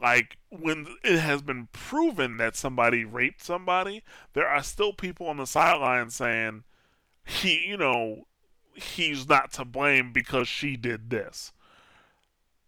like 0.00 0.36
when 0.50 0.86
it 1.04 1.18
has 1.18 1.42
been 1.42 1.68
proven 1.72 2.36
that 2.36 2.56
somebody 2.56 3.04
raped 3.04 3.42
somebody, 3.44 4.02
there 4.32 4.46
are 4.48 4.62
still 4.62 4.92
people 4.92 5.26
on 5.26 5.36
the 5.38 5.46
sidelines 5.46 6.14
saying 6.14 6.64
he, 7.24 7.66
you 7.66 7.76
know, 7.76 8.26
he's 8.74 9.28
not 9.28 9.52
to 9.54 9.64
blame 9.64 10.12
because 10.12 10.48
she 10.48 10.76
did 10.76 11.10
this. 11.10 11.52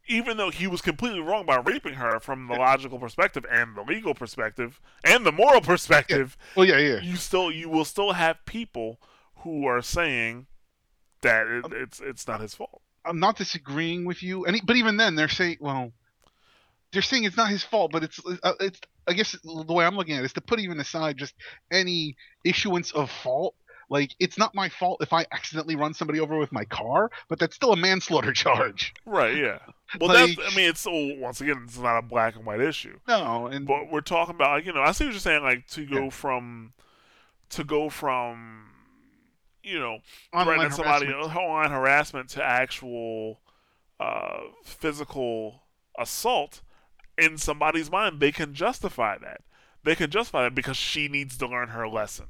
Even 0.08 0.38
though 0.38 0.50
he 0.50 0.66
was 0.66 0.80
completely 0.80 1.20
wrong 1.20 1.46
by 1.46 1.56
raping 1.58 1.94
her 1.94 2.18
from 2.18 2.48
the 2.48 2.54
logical 2.54 2.98
perspective 2.98 3.46
and 3.48 3.76
the 3.76 3.82
legal 3.82 4.12
perspective 4.12 4.80
and 5.04 5.24
the 5.24 5.30
moral 5.30 5.60
perspective, 5.60 6.36
Well, 6.56 6.66
oh, 6.66 6.68
yeah, 6.68 6.78
yeah. 6.78 7.00
you 7.00 7.14
still 7.14 7.52
you 7.52 7.68
will 7.68 7.84
still 7.84 8.12
have 8.14 8.44
people 8.44 9.00
who 9.36 9.66
are 9.66 9.82
saying 9.82 10.46
that 11.22 11.46
it, 11.46 11.64
it's 11.72 12.00
it's 12.00 12.26
not 12.26 12.40
his 12.40 12.54
fault. 12.56 12.82
I'm 13.04 13.20
not 13.20 13.36
disagreeing 13.36 14.04
with 14.04 14.20
you, 14.22 14.44
and 14.44 14.56
e- 14.56 14.62
but 14.64 14.76
even 14.76 14.96
then, 14.96 15.14
they're 15.14 15.28
saying, 15.28 15.58
well, 15.60 15.92
they're 16.92 17.02
saying 17.02 17.24
it's 17.24 17.36
not 17.36 17.50
his 17.50 17.62
fault, 17.62 17.92
but 17.92 18.02
it's 18.04 18.20
uh, 18.42 18.52
it's. 18.60 18.80
I 19.06 19.12
guess 19.12 19.36
the 19.42 19.72
way 19.72 19.84
I'm 19.84 19.96
looking 19.96 20.14
at 20.14 20.22
it 20.22 20.26
is 20.26 20.32
to 20.34 20.40
put 20.40 20.60
even 20.60 20.78
aside 20.80 21.16
just 21.16 21.34
any 21.72 22.16
issuance 22.44 22.92
of 22.92 23.10
fault. 23.10 23.54
Like 23.88 24.12
it's 24.20 24.38
not 24.38 24.54
my 24.54 24.68
fault 24.68 24.98
if 25.00 25.12
I 25.12 25.26
accidentally 25.32 25.74
run 25.74 25.94
somebody 25.94 26.20
over 26.20 26.38
with 26.38 26.52
my 26.52 26.64
car, 26.64 27.10
but 27.28 27.40
that's 27.40 27.56
still 27.56 27.72
a 27.72 27.76
manslaughter 27.76 28.32
charge. 28.44 28.94
Right? 29.04 29.36
Yeah. 29.36 29.58
Well, 30.00 30.10
Like- 30.10 30.36
that's 30.36 30.52
I 30.52 30.56
mean, 30.56 30.68
it's 30.68 30.86
oh, 30.86 31.14
once 31.18 31.40
again, 31.40 31.62
it's 31.64 31.76
not 31.78 31.98
a 31.98 32.02
black 32.02 32.36
and 32.36 32.44
white 32.46 32.60
issue. 32.60 32.98
No, 33.08 33.46
and 33.48 33.66
But 33.66 33.90
we're 33.90 34.00
talking 34.00 34.36
about, 34.36 34.50
like, 34.52 34.66
you 34.66 34.72
know, 34.72 34.82
I 34.82 34.92
see 34.92 35.04
what 35.06 35.10
you're 35.12 35.18
saying, 35.20 35.42
like 35.42 35.66
to 35.68 35.84
go 35.84 36.04
Yeah. 36.04 36.10
from, 36.10 36.72
to 37.50 37.64
go 37.64 37.88
from, 37.90 38.66
you 39.64 39.80
know, 39.80 39.98
online 40.32 40.46
threatening 40.46 40.70
somebody 40.70 41.06
harassment- 41.06 41.36
online 41.36 41.70
harassment 41.72 42.28
to 42.30 42.44
actual 42.44 43.40
uh, 43.98 44.38
physical 44.64 45.62
assault 45.98 46.62
in 47.18 47.38
somebody's 47.38 47.90
mind, 47.90 48.20
they 48.20 48.32
can 48.32 48.54
justify 48.54 49.18
that. 49.18 49.42
They 49.84 49.94
can 49.94 50.10
justify 50.10 50.42
that 50.44 50.54
because 50.54 50.76
she 50.76 51.08
needs 51.08 51.36
to 51.38 51.46
learn 51.46 51.68
her 51.68 51.88
lesson. 51.88 52.26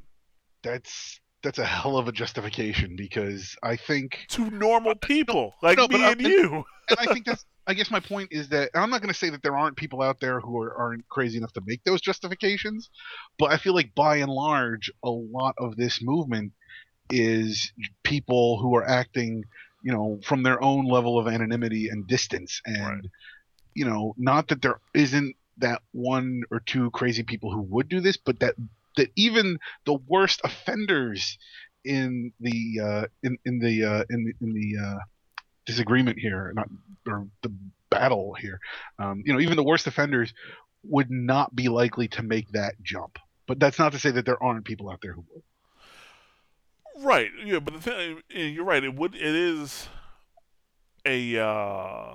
that's 0.62 1.20
that's 1.42 1.58
a 1.58 1.64
hell 1.64 1.96
of 1.96 2.06
a 2.06 2.12
justification 2.12 2.96
because 2.96 3.56
I 3.62 3.76
think 3.76 4.26
To 4.30 4.50
normal 4.50 4.94
people 4.94 5.54
like 5.62 5.78
no, 5.78 5.88
me 5.88 6.04
I- 6.04 6.12
and 6.12 6.20
you. 6.20 6.64
and 6.90 6.98
I 6.98 7.06
think 7.12 7.24
that's 7.26 7.44
I 7.66 7.74
guess 7.74 7.90
my 7.90 8.00
point 8.00 8.28
is 8.32 8.48
that 8.50 8.70
and 8.74 8.82
I'm 8.82 8.90
not 8.90 9.00
going 9.00 9.12
to 9.12 9.18
say 9.18 9.30
that 9.30 9.42
there 9.42 9.56
aren't 9.56 9.76
people 9.76 10.02
out 10.02 10.18
there 10.20 10.40
who 10.40 10.60
are, 10.60 10.76
aren't 10.76 11.08
crazy 11.08 11.38
enough 11.38 11.52
to 11.54 11.62
make 11.64 11.82
those 11.84 12.00
justifications, 12.00 12.90
but 13.38 13.52
I 13.52 13.56
feel 13.58 13.74
like 13.74 13.94
by 13.94 14.16
and 14.16 14.30
large, 14.30 14.90
a 15.04 15.10
lot 15.10 15.54
of 15.58 15.76
this 15.76 16.00
movement 16.02 16.52
is 17.10 17.72
people 18.04 18.58
who 18.60 18.74
are 18.76 18.86
acting, 18.88 19.44
you 19.82 19.92
know, 19.92 20.18
from 20.24 20.42
their 20.42 20.62
own 20.62 20.86
level 20.86 21.18
of 21.18 21.26
anonymity 21.28 21.88
and 21.88 22.06
distance, 22.06 22.60
and 22.66 22.80
Right. 22.82 23.04
You 23.74 23.84
know, 23.84 24.14
not 24.16 24.48
that 24.48 24.62
there 24.62 24.80
isn't 24.94 25.36
that 25.58 25.82
one 25.92 26.42
or 26.50 26.60
two 26.60 26.90
crazy 26.90 27.22
people 27.22 27.52
who 27.52 27.62
would 27.62 27.88
do 27.88 28.00
this, 28.00 28.16
but 28.16 28.40
that 28.40 28.54
that 28.96 29.10
even 29.16 29.58
the 29.84 29.94
worst 29.94 30.40
offenders 30.44 31.38
in 31.84 32.32
the 32.40 32.80
uh, 32.82 33.06
in 33.22 33.38
in 33.44 33.58
the 33.58 33.84
uh, 33.84 34.04
in 34.10 34.32
in 34.40 34.52
the 34.52 34.76
uh, 34.82 34.98
disagreement 35.66 36.18
here, 36.18 36.52
not 36.54 36.68
or 37.06 37.26
the 37.42 37.52
battle 37.90 38.34
here, 38.34 38.60
um, 38.98 39.22
you 39.24 39.32
know, 39.32 39.40
even 39.40 39.56
the 39.56 39.62
worst 39.62 39.86
offenders 39.86 40.32
would 40.84 41.10
not 41.10 41.54
be 41.54 41.68
likely 41.68 42.08
to 42.08 42.22
make 42.22 42.50
that 42.52 42.74
jump. 42.82 43.18
But 43.46 43.58
that's 43.58 43.78
not 43.78 43.92
to 43.92 43.98
say 43.98 44.10
that 44.12 44.24
there 44.24 44.42
aren't 44.42 44.64
people 44.64 44.90
out 44.90 45.00
there 45.02 45.12
who 45.12 45.24
would. 45.32 45.42
Right. 47.04 47.30
Yeah, 47.44 47.58
but 47.60 47.74
the 47.74 47.80
thing, 47.80 48.20
you're 48.28 48.64
right. 48.64 48.84
It 48.84 48.94
would. 48.94 49.14
It 49.14 49.22
is 49.22 49.88
a 51.04 51.38
uh, 51.38 52.14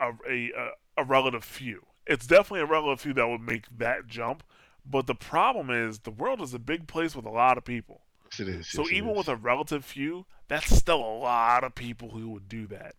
a 0.00 0.12
a 0.28 0.52
a 0.98 1.04
relative 1.04 1.44
few. 1.44 1.86
It's 2.06 2.26
definitely 2.26 2.60
a 2.60 2.66
relative 2.66 3.00
few 3.00 3.14
that 3.14 3.28
would 3.28 3.40
make 3.40 3.66
that 3.78 4.06
jump. 4.06 4.42
But 4.88 5.06
the 5.06 5.14
problem 5.14 5.70
is, 5.70 6.00
the 6.00 6.12
world 6.12 6.40
is 6.40 6.54
a 6.54 6.60
big 6.60 6.86
place 6.86 7.16
with 7.16 7.26
a 7.26 7.30
lot 7.30 7.58
of 7.58 7.64
people. 7.64 8.02
Yes, 8.30 8.40
it 8.40 8.48
is. 8.48 8.68
So 8.68 8.82
yes, 8.82 8.92
even 8.92 9.10
is. 9.10 9.18
with 9.18 9.28
a 9.28 9.36
relative 9.36 9.84
few, 9.84 10.26
that's 10.48 10.74
still 10.74 11.00
a 11.00 11.18
lot 11.18 11.64
of 11.64 11.74
people 11.74 12.10
who 12.10 12.30
would 12.30 12.48
do 12.48 12.66
that. 12.68 12.94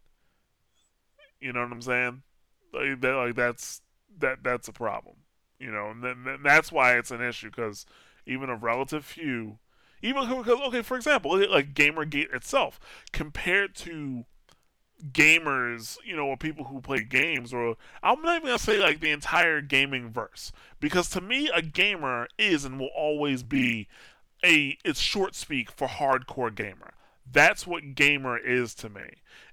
You 1.40 1.53
know 1.53 1.61
what 1.61 1.72
I'm 1.72 1.82
saying? 1.82 2.24
Like, 2.74 3.02
that, 3.02 3.14
like 3.14 3.36
that's 3.36 3.82
that 4.19 4.44
that's 4.44 4.68
a 4.68 4.74
problem. 4.74 5.15
You 5.60 5.72
know, 5.72 5.90
and 5.90 6.03
then, 6.03 6.24
then 6.26 6.40
that's 6.44 6.72
why 6.72 6.98
it's 6.98 7.11
an 7.11 7.22
issue 7.22 7.49
because 7.49 7.86
even 8.26 8.49
a 8.49 8.56
relative 8.56 9.06
few, 9.06 9.57
even 10.02 10.28
because 10.28 10.60
okay, 10.68 10.82
for 10.82 10.98
example, 10.98 11.38
like 11.49 11.74
GamerGate 11.74 12.34
itself 12.34 12.80
compared 13.11 13.76
to 13.76 14.26
gamers, 15.11 15.98
you 16.06 16.15
know, 16.15 16.28
or 16.28 16.38
people 16.38 16.65
who 16.65 16.82
play 16.82 17.03
games, 17.03 17.53
or 17.53 17.76
I'm 18.02 18.22
not 18.22 18.38
even 18.38 18.48
gonna 18.48 18.60
say 18.60 18.80
like 18.80 18.99
the 18.99 19.11
entire 19.11 19.61
gaming 19.61 20.10
verse, 20.10 20.52
because 20.80 21.10
to 21.11 21.22
me, 21.22 21.49
a 21.53 21.61
gamer 21.61 22.28
is 22.38 22.65
and 22.65 22.80
will 22.80 22.90
always 22.95 23.44
be 23.44 23.88
a 24.44 24.78
it's 24.84 24.99
short 24.99 25.36
speak 25.36 25.72
for 25.72 25.88
hardcore 25.88 26.53
gamer. 26.53 26.94
That's 27.30 27.68
what 27.68 27.95
gamer 27.95 28.38
is 28.38 28.74
to 28.76 28.90
me. 28.90 29.02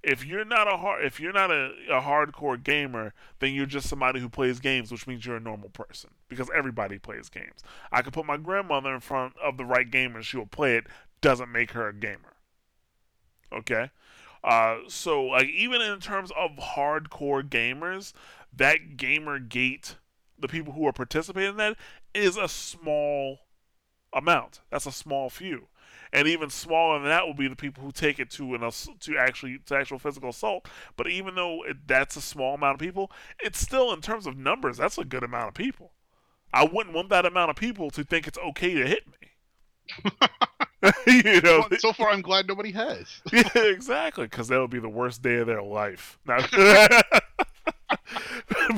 If 0.03 0.25
you're 0.25 0.45
not 0.45 0.73
a 0.73 0.77
hard, 0.77 1.05
if 1.05 1.19
you're 1.19 1.33
not 1.33 1.51
a, 1.51 1.73
a 1.91 2.01
hardcore 2.01 2.63
gamer, 2.63 3.13
then 3.41 3.53
you're 3.53 3.67
just 3.67 3.89
somebody 3.89 4.21
who 4.21 4.29
plays 4.29 4.61
games, 4.61 4.93
which 4.93 5.07
means 5.07 5.27
you're 5.27 5.37
a 5.37 5.41
normal 5.41 5.71
person 5.71 6.11
because 6.29 6.49
everybody 6.55 6.99
plays 6.99 7.29
games. 7.29 7.63
I 7.91 8.03
could 8.03 8.13
put 8.13 8.27
my 8.27 8.37
grandmother 8.37 8.95
in 8.95 9.01
front 9.01 9.35
of 9.43 9.57
the 9.57 9.65
right 9.65 9.91
game 9.91 10.15
and 10.15 10.25
she 10.25 10.37
will 10.37 10.47
play 10.47 10.77
it. 10.77 10.87
Doesn't 11.21 11.51
make 11.51 11.73
her 11.73 11.89
a 11.89 11.95
gamer. 11.95 12.35
Okay, 13.53 13.91
uh, 14.45 14.79
so 14.89 15.25
like 15.25 15.49
even 15.49 15.81
in 15.81 16.01
terms 16.01 16.31
of 16.39 16.53
hardcore 16.53 17.43
gamers, 17.49 18.13
that 18.55 18.97
gamer 18.97 19.39
gate, 19.39 19.97
the 20.39 20.49
people 20.49 20.73
who 20.75 20.87
are 20.87 20.93
participating 20.93 21.51
in 21.51 21.57
that 21.59 21.77
is 22.15 22.37
a 22.37 22.49
small 22.49 23.41
amount. 24.13 24.61
That's 24.71 24.87
a 24.87 24.93
small 24.93 25.31
few, 25.31 25.69
and 26.13 26.29
even 26.29 26.51
smaller 26.51 26.99
than 26.99 27.09
that 27.09 27.27
will 27.27 27.35
be 27.35 27.49
the 27.49 27.57
people 27.57 27.83
who 27.85 27.93
take 27.93 28.19
it 28.19 28.31
to 28.33 28.55
an 28.55 28.61
to 29.01 29.17
actually 29.19 29.59
to 29.67 29.77
actual 29.77 29.99
physical 29.99 30.31
assault. 30.31 30.69
But 30.97 31.09
even 31.09 31.35
though 31.35 31.65
it, 31.65 31.87
that's 31.87 32.17
a 32.17 32.21
small 32.23 32.55
amount 32.55 32.75
of 32.75 32.81
people, 32.81 33.11
it's 33.41 33.61
still 33.61 33.93
in 33.93 34.01
terms 34.01 34.27
of 34.27 34.37
numbers 34.37 34.77
that's 34.79 34.99
a 34.99 35.05
good 35.05 35.25
amount 35.25 35.49
of 35.49 35.55
people. 35.55 35.93
I 36.53 36.65
wouldn't 36.65 36.95
want 36.95 37.11
that 37.11 37.27
amount 37.27 37.51
of 37.51 37.57
people 37.57 37.91
to 37.91 38.05
think 38.05 38.27
it's 38.29 38.39
okay 38.39 38.75
to 38.75 38.87
hit 38.87 39.07
me. 39.09 39.29
you 41.07 41.41
know, 41.41 41.67
so 41.79 41.93
far, 41.93 42.11
I'm 42.11 42.21
glad 42.23 42.47
nobody 42.49 42.71
has. 42.73 43.07
yeah, 43.33 43.49
exactly, 43.55 44.25
because 44.27 44.49
that 44.49 44.61
would 44.61 44.71
be 44.71 44.79
the 44.81 44.89
worst 44.89 45.23
day 45.23 45.37
of 45.37 45.47
their 45.47 45.63
life. 45.63 46.19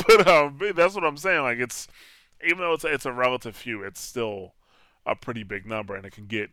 But 0.06 0.26
um, 0.28 0.58
that's 0.74 0.94
what 0.94 1.04
I'm 1.04 1.16
saying. 1.16 1.42
Like 1.42 1.58
it's 1.58 1.88
even 2.46 2.58
though 2.58 2.72
it's 2.72 2.84
a, 2.84 2.88
it's 2.92 3.06
a 3.06 3.12
relative 3.12 3.56
few, 3.56 3.82
it's 3.82 4.00
still 4.00 4.54
a 5.04 5.14
pretty 5.14 5.42
big 5.42 5.66
number, 5.66 5.94
and 5.94 6.04
it 6.04 6.12
can 6.12 6.26
get 6.26 6.50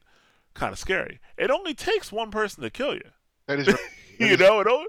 kind 0.54 0.72
of 0.72 0.80
scary. 0.80 1.20
It 1.38 1.50
only 1.52 1.74
takes 1.74 2.12
one 2.12 2.32
person 2.32 2.64
to 2.64 2.70
kill 2.70 2.94
you. 2.94 3.10
That 3.48 3.60
is. 3.60 3.68
Right. 3.68 3.78
That 4.20 4.28
You 4.28 4.34
is- 4.34 4.40
know, 4.40 4.60
it 4.60 4.68
only, 4.68 4.86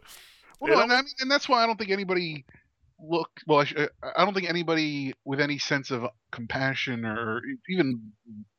Well, 0.60 0.72
It 0.72 0.76
no, 0.76 0.82
and, 0.82 0.92
I 0.92 0.96
mean, 1.02 1.10
and 1.20 1.30
that's 1.30 1.48
why 1.48 1.62
I 1.62 1.66
don't 1.66 1.78
think 1.78 1.90
anybody 1.90 2.44
look. 3.00 3.30
Well, 3.46 3.60
I, 3.60 3.88
I 4.16 4.24
don't 4.24 4.34
think 4.34 4.48
anybody 4.48 5.14
with 5.24 5.40
any 5.40 5.58
sense 5.58 5.90
of 5.90 6.06
compassion 6.30 7.04
or 7.04 7.40
even 7.70 8.12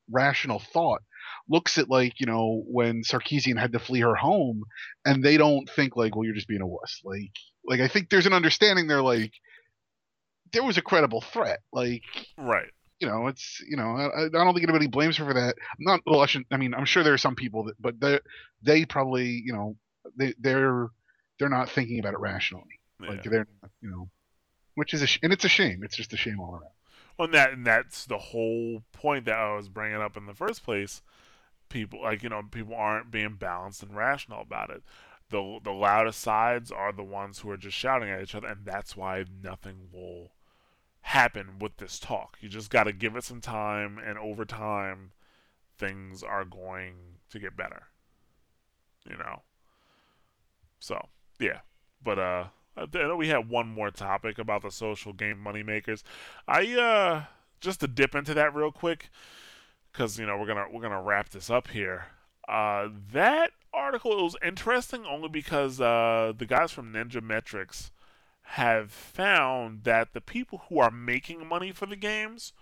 rational 0.09 0.59
thought 0.59 1.01
looks 1.49 1.77
at 1.77 1.89
like 1.89 2.19
you 2.19 2.25
know 2.25 2.63
when 2.67 3.03
Sarkeesian 3.03 3.59
had 3.59 3.73
to 3.73 3.79
flee 3.79 4.01
her 4.01 4.15
home, 4.15 4.63
and 5.05 5.23
they 5.23 5.37
don't 5.37 5.69
think 5.69 5.95
like, 5.95 6.15
well, 6.15 6.25
you're 6.25 6.35
just 6.35 6.47
being 6.47 6.61
a 6.61 6.67
wuss. 6.67 7.01
Like, 7.03 7.31
like 7.65 7.79
I 7.79 7.87
think 7.87 8.09
there's 8.09 8.25
an 8.25 8.33
understanding 8.33 8.87
there. 8.87 9.01
Like, 9.01 9.33
there 10.53 10.63
was 10.63 10.77
a 10.77 10.81
credible 10.81 11.21
threat. 11.21 11.59
Like, 11.71 12.03
right. 12.37 12.71
you 12.99 13.07
know, 13.07 13.27
it's 13.27 13.61
you 13.67 13.77
know, 13.77 13.95
I, 13.95 14.25
I 14.25 14.29
don't 14.29 14.53
think 14.53 14.63
anybody 14.63 14.87
blames 14.87 15.17
her 15.17 15.25
for 15.25 15.33
that. 15.33 15.55
Not 15.79 16.01
well, 16.05 16.21
I 16.21 16.25
shouldn't. 16.25 16.47
I 16.51 16.57
mean, 16.57 16.73
I'm 16.73 16.85
sure 16.85 17.03
there 17.03 17.13
are 17.13 17.17
some 17.17 17.35
people 17.35 17.65
that, 17.65 17.75
but 17.79 17.99
they 17.99 18.19
they 18.61 18.85
probably 18.85 19.41
you 19.45 19.53
know 19.53 19.75
they 20.17 20.33
they're 20.39 20.89
they're 21.39 21.49
not 21.49 21.69
thinking 21.69 21.99
about 21.99 22.13
it 22.13 22.19
rationally. 22.19 22.79
Yeah. 23.01 23.09
Like 23.09 23.23
they're 23.23 23.47
you 23.81 23.89
know, 23.89 24.09
which 24.75 24.93
is 24.93 25.01
a 25.01 25.07
sh- 25.07 25.19
and 25.23 25.33
it's 25.33 25.45
a 25.45 25.49
shame. 25.49 25.81
It's 25.83 25.97
just 25.97 26.13
a 26.13 26.17
shame 26.17 26.39
all 26.39 26.53
around. 26.53 26.71
And 27.17 27.33
that 27.33 27.53
and 27.53 27.65
that's 27.65 28.05
the 28.05 28.17
whole 28.17 28.83
point 28.91 29.25
that 29.25 29.37
I 29.37 29.55
was 29.55 29.69
bringing 29.69 30.01
up 30.01 30.17
in 30.17 30.25
the 30.25 30.33
first 30.33 30.63
place. 30.63 31.01
People 31.69 32.01
like 32.01 32.23
you 32.23 32.29
know 32.29 32.43
people 32.49 32.75
aren't 32.75 33.11
being 33.11 33.35
balanced 33.35 33.83
and 33.83 33.95
rational 33.95 34.41
about 34.41 34.69
it. 34.69 34.83
The 35.29 35.59
the 35.63 35.71
loudest 35.71 36.19
sides 36.19 36.71
are 36.71 36.91
the 36.91 37.03
ones 37.03 37.39
who 37.39 37.49
are 37.49 37.57
just 37.57 37.77
shouting 37.77 38.09
at 38.09 38.21
each 38.21 38.35
other, 38.35 38.47
and 38.47 38.65
that's 38.65 38.95
why 38.97 39.25
nothing 39.43 39.87
will 39.91 40.31
happen 41.01 41.59
with 41.59 41.77
this 41.77 41.99
talk. 41.99 42.37
You 42.41 42.49
just 42.49 42.69
got 42.69 42.83
to 42.83 42.93
give 42.93 43.15
it 43.15 43.23
some 43.23 43.41
time, 43.41 43.97
and 43.97 44.17
over 44.17 44.43
time, 44.43 45.11
things 45.77 46.21
are 46.21 46.45
going 46.45 46.95
to 47.29 47.39
get 47.39 47.55
better. 47.55 47.83
You 49.09 49.17
know. 49.17 49.41
So 50.79 51.07
yeah, 51.39 51.59
but 52.03 52.19
uh, 52.19 52.45
I 52.77 52.85
know 52.93 53.15
we 53.15 53.29
have 53.29 53.49
one 53.49 53.67
more 53.67 53.91
topic 53.91 54.37
about 54.37 54.61
the 54.61 54.71
social 54.71 55.13
game 55.13 55.41
moneymakers. 55.43 56.03
I 56.47 56.73
uh 56.73 57.23
just 57.61 57.79
to 57.79 57.87
dip 57.87 58.15
into 58.15 58.33
that 58.33 58.53
real 58.53 58.71
quick 58.71 59.09
cuz 59.93 60.19
you 60.19 60.25
know 60.25 60.37
we're 60.37 60.47
to 60.47 60.67
we're 60.71 60.81
to 60.89 60.99
wrap 61.01 61.29
this 61.29 61.49
up 61.49 61.69
here. 61.69 62.07
Uh 62.47 62.89
that 63.11 63.51
article 63.73 64.23
was 64.23 64.35
interesting 64.43 65.05
only 65.05 65.29
because 65.29 65.79
uh 65.79 66.33
the 66.37 66.45
guys 66.45 66.71
from 66.71 66.93
Ninja 66.93 67.21
Metrics 67.21 67.91
have 68.49 68.91
found 68.91 69.83
that 69.83 70.13
the 70.13 70.21
people 70.21 70.63
who 70.69 70.79
are 70.79 70.91
making 70.91 71.47
money 71.47 71.71
for 71.71 71.85
the 71.87 71.95
games 71.95 72.53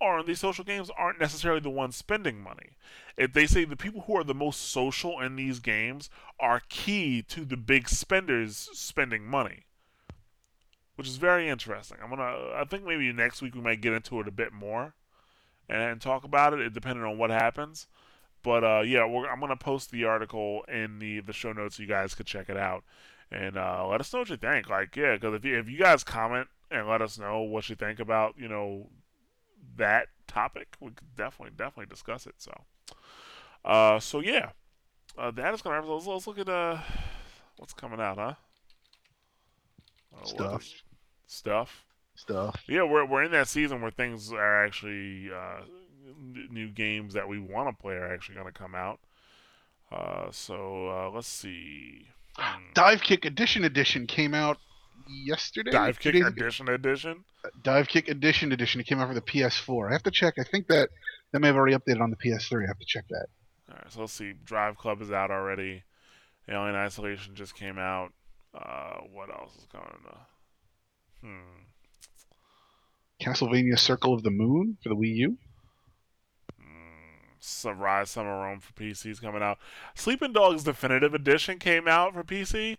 are 0.00 0.22
these 0.22 0.40
social 0.40 0.64
games 0.64 0.90
aren't 0.96 1.20
necessarily 1.20 1.60
the 1.60 1.70
ones 1.70 1.96
spending 1.96 2.40
money. 2.40 2.76
If 3.16 3.32
they 3.32 3.46
say 3.46 3.64
the 3.64 3.76
people 3.76 4.02
who 4.02 4.16
are 4.16 4.24
the 4.24 4.34
most 4.34 4.70
social 4.70 5.20
in 5.20 5.36
these 5.36 5.60
games 5.60 6.10
are 6.40 6.62
key 6.68 7.22
to 7.22 7.44
the 7.44 7.56
big 7.56 7.88
spenders 7.88 8.68
spending 8.72 9.24
money, 9.24 9.64
which 10.96 11.06
is 11.06 11.16
very 11.16 11.48
interesting. 11.48 11.98
I'm 12.02 12.10
gonna. 12.10 12.52
I 12.54 12.64
think 12.68 12.84
maybe 12.84 13.12
next 13.12 13.42
week 13.42 13.54
we 13.54 13.60
might 13.60 13.80
get 13.80 13.92
into 13.92 14.20
it 14.20 14.28
a 14.28 14.32
bit 14.32 14.52
more 14.52 14.94
and 15.68 16.00
talk 16.00 16.24
about 16.24 16.54
it, 16.54 16.72
depending 16.72 17.04
on 17.04 17.18
what 17.18 17.30
happens. 17.30 17.86
But 18.42 18.62
uh, 18.62 18.82
yeah, 18.84 19.04
I'm 19.04 19.40
gonna 19.40 19.56
post 19.56 19.90
the 19.90 20.04
article 20.04 20.64
in 20.68 20.98
the 20.98 21.20
the 21.20 21.32
show 21.32 21.52
notes 21.52 21.76
so 21.76 21.82
you 21.82 21.88
guys 21.88 22.14
could 22.14 22.26
check 22.26 22.48
it 22.48 22.56
out 22.56 22.84
and 23.30 23.56
uh, 23.56 23.86
let 23.86 24.00
us 24.00 24.12
know 24.12 24.20
what 24.20 24.28
you 24.28 24.36
think. 24.36 24.68
Like, 24.68 24.94
yeah, 24.96 25.14
because 25.14 25.34
if 25.34 25.44
you, 25.44 25.58
if 25.58 25.68
you 25.68 25.78
guys 25.78 26.04
comment 26.04 26.48
and 26.70 26.88
let 26.88 27.02
us 27.02 27.18
know 27.18 27.40
what 27.40 27.68
you 27.68 27.76
think 27.76 28.00
about 28.00 28.34
you 28.36 28.48
know 28.48 28.88
that 29.76 30.08
topic, 30.26 30.76
we 30.80 30.90
could 30.90 31.14
definitely 31.16 31.54
definitely 31.56 31.86
discuss 31.86 32.26
it. 32.26 32.34
So, 32.38 32.52
uh, 33.64 33.98
so 34.00 34.20
yeah, 34.20 34.50
uh, 35.18 35.30
that 35.32 35.54
is 35.54 35.62
gonna. 35.62 35.84
Let's, 35.86 36.06
let's 36.06 36.26
look 36.26 36.38
at 36.38 36.48
uh, 36.48 36.78
what's 37.56 37.72
coming 37.72 38.00
out, 38.00 38.18
huh? 38.18 38.34
Uh, 40.16 40.24
stuff. 40.24 40.68
Stuff. 41.26 41.84
Stuff. 42.14 42.62
Yeah, 42.68 42.84
we're 42.84 43.04
we're 43.04 43.24
in 43.24 43.32
that 43.32 43.48
season 43.48 43.80
where 43.80 43.90
things 43.90 44.32
are 44.32 44.64
actually 44.64 45.30
uh, 45.32 45.62
new 46.50 46.68
games 46.68 47.14
that 47.14 47.28
we 47.28 47.38
want 47.38 47.68
to 47.68 47.82
play 47.82 47.94
are 47.94 48.12
actually 48.12 48.36
going 48.36 48.46
to 48.46 48.52
come 48.52 48.74
out. 48.74 49.00
Uh, 49.90 50.30
so 50.30 50.88
uh, 50.88 51.10
let's 51.10 51.28
see. 51.28 52.08
Divekick 52.74 53.24
Addition 53.24 53.64
Edition 53.64 54.06
came 54.06 54.34
out 54.34 54.58
yesterday. 55.08 55.70
Divekick 55.70 56.26
Addition 56.26 56.68
Edition. 56.68 57.24
Divekick 57.62 58.08
Addition 58.08 58.52
Edition. 58.52 58.80
It 58.80 58.86
came 58.86 59.00
out 59.00 59.08
for 59.08 59.14
the 59.14 59.20
PS4. 59.20 59.90
I 59.90 59.92
have 59.92 60.02
to 60.04 60.10
check. 60.10 60.34
I 60.38 60.44
think 60.44 60.68
that 60.68 60.90
that 61.32 61.40
may 61.40 61.48
have 61.48 61.56
already 61.56 61.76
updated 61.76 62.00
on 62.00 62.10
the 62.10 62.16
PS3. 62.16 62.64
I 62.64 62.68
have 62.68 62.78
to 62.78 62.86
check 62.86 63.04
that. 63.10 63.26
All 63.68 63.76
right, 63.76 63.92
so 63.92 64.00
let's 64.00 64.12
see. 64.12 64.34
Driveclub 64.44 65.00
is 65.00 65.10
out 65.10 65.30
already. 65.30 65.82
Alien 66.48 66.76
Isolation 66.76 67.34
just 67.34 67.54
came 67.54 67.78
out. 67.78 68.12
Uh, 68.54 68.98
what 69.12 69.30
else 69.30 69.56
is 69.56 69.66
going 69.66 69.84
on? 70.06 70.18
Hmm. 71.22 71.64
Castlevania 73.20 73.78
Circle 73.78 74.12
of 74.12 74.22
the 74.22 74.30
Moon 74.30 74.76
for 74.82 74.90
the 74.90 74.96
Wii 74.96 75.16
U. 75.16 75.38
Some 77.46 77.78
Ryse 77.78 78.08
Son 78.08 78.26
of 78.26 78.32
Rome 78.32 78.60
for 78.60 78.72
PC 78.72 79.10
is 79.10 79.20
coming 79.20 79.42
out. 79.42 79.58
Sleeping 79.94 80.32
Dogs 80.32 80.64
Definitive 80.64 81.12
Edition 81.12 81.58
came 81.58 81.86
out 81.86 82.14
for 82.14 82.24
PC, 82.24 82.78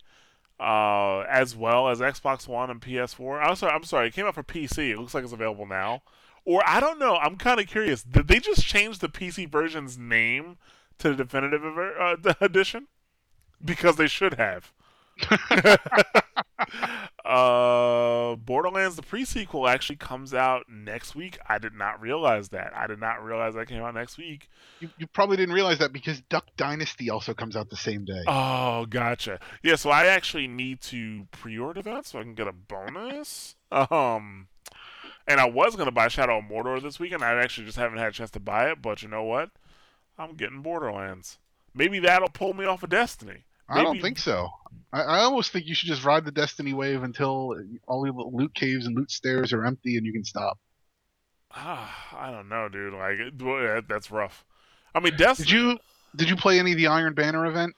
uh, 0.59 1.19
as 1.29 1.55
well 1.55 1.89
as 1.89 1.99
Xbox 1.99 2.47
One 2.47 2.69
and 2.69 2.81
PS4. 2.81 3.41
I'm 3.41 3.55
sorry, 3.55 3.73
I'm 3.73 3.83
sorry, 3.83 4.07
it 4.07 4.13
came 4.13 4.25
out 4.25 4.35
for 4.35 4.43
PC. 4.43 4.91
It 4.91 4.97
looks 4.97 5.13
like 5.13 5.23
it's 5.23 5.33
available 5.33 5.65
now. 5.65 6.01
Or 6.45 6.61
I 6.65 6.79
don't 6.79 6.99
know. 6.99 7.15
I'm 7.15 7.37
kind 7.37 7.59
of 7.59 7.67
curious. 7.67 8.03
Did 8.03 8.27
they 8.27 8.39
just 8.39 8.63
change 8.63 8.99
the 8.99 9.09
PC 9.09 9.49
version's 9.49 9.97
name 9.97 10.57
to 10.99 11.09
the 11.09 11.15
Definitive 11.15 11.63
uh, 11.65 12.33
Edition? 12.41 12.87
Because 13.63 13.95
they 13.95 14.07
should 14.07 14.35
have. 14.35 14.71
Uh, 17.25 18.35
Borderlands 18.35 18.95
the 18.95 19.01
prequel 19.01 19.69
actually 19.69 19.95
comes 19.95 20.33
out 20.33 20.65
next 20.69 21.15
week. 21.15 21.37
I 21.47 21.57
did 21.57 21.73
not 21.73 22.01
realize 22.01 22.49
that. 22.49 22.73
I 22.75 22.87
did 22.87 22.99
not 22.99 23.23
realize 23.23 23.55
that 23.55 23.67
came 23.67 23.81
out 23.81 23.93
next 23.93 24.17
week. 24.17 24.49
You, 24.79 24.89
you 24.97 25.07
probably 25.07 25.37
didn't 25.37 25.55
realize 25.55 25.79
that 25.79 25.93
because 25.93 26.21
Duck 26.21 26.45
Dynasty 26.57 27.09
also 27.09 27.33
comes 27.33 27.55
out 27.55 27.69
the 27.69 27.77
same 27.77 28.05
day. 28.05 28.23
Oh, 28.27 28.85
gotcha. 28.85 29.39
Yeah, 29.63 29.75
so 29.75 29.89
I 29.89 30.05
actually 30.07 30.47
need 30.47 30.81
to 30.81 31.27
pre-order 31.31 31.81
that 31.81 32.05
so 32.05 32.19
I 32.19 32.23
can 32.23 32.35
get 32.35 32.47
a 32.47 32.53
bonus. 32.53 33.55
um, 33.71 34.47
and 35.27 35.39
I 35.39 35.49
was 35.49 35.75
gonna 35.75 35.91
buy 35.91 36.07
Shadow 36.07 36.37
of 36.39 36.45
Mordor 36.45 36.81
this 36.81 36.99
week, 36.99 37.11
and 37.11 37.23
I 37.23 37.33
actually 37.41 37.65
just 37.65 37.77
haven't 37.77 37.97
had 37.97 38.09
a 38.09 38.11
chance 38.11 38.31
to 38.31 38.39
buy 38.39 38.69
it. 38.69 38.81
But 38.81 39.01
you 39.01 39.07
know 39.07 39.23
what? 39.23 39.49
I'm 40.17 40.35
getting 40.35 40.61
Borderlands. 40.61 41.39
Maybe 41.73 41.99
that'll 41.99 42.29
pull 42.29 42.53
me 42.53 42.65
off 42.65 42.83
of 42.83 42.89
Destiny. 42.89 43.43
Maybe... 43.69 43.79
I 43.79 43.83
don't 43.83 44.01
think 44.01 44.17
so. 44.19 44.49
I, 44.93 45.01
I, 45.01 45.19
almost 45.19 45.51
think 45.51 45.65
you 45.65 45.75
should 45.75 45.87
just 45.87 46.05
ride 46.05 46.25
the 46.25 46.31
Destiny 46.31 46.73
wave 46.73 47.03
until 47.03 47.55
all 47.87 48.03
the 48.03 48.11
loot 48.11 48.53
caves 48.53 48.85
and 48.85 48.95
loot 48.95 49.11
stairs 49.11 49.53
are 49.53 49.65
empty 49.65 49.97
and 49.97 50.05
you 50.05 50.13
can 50.13 50.23
stop. 50.23 50.59
Ah, 51.51 52.15
I 52.17 52.31
don't 52.31 52.49
know, 52.49 52.69
dude. 52.69 52.93
Like 52.93 53.87
that's 53.87 54.11
rough. 54.11 54.45
I 54.93 54.99
mean, 54.99 55.15
Destiny. 55.17 55.47
Did 55.47 55.53
you 55.53 55.79
did 56.15 56.29
you 56.29 56.35
play 56.35 56.59
any 56.59 56.71
of 56.71 56.77
the 56.77 56.87
Iron 56.87 57.13
Banner 57.13 57.45
event? 57.45 57.75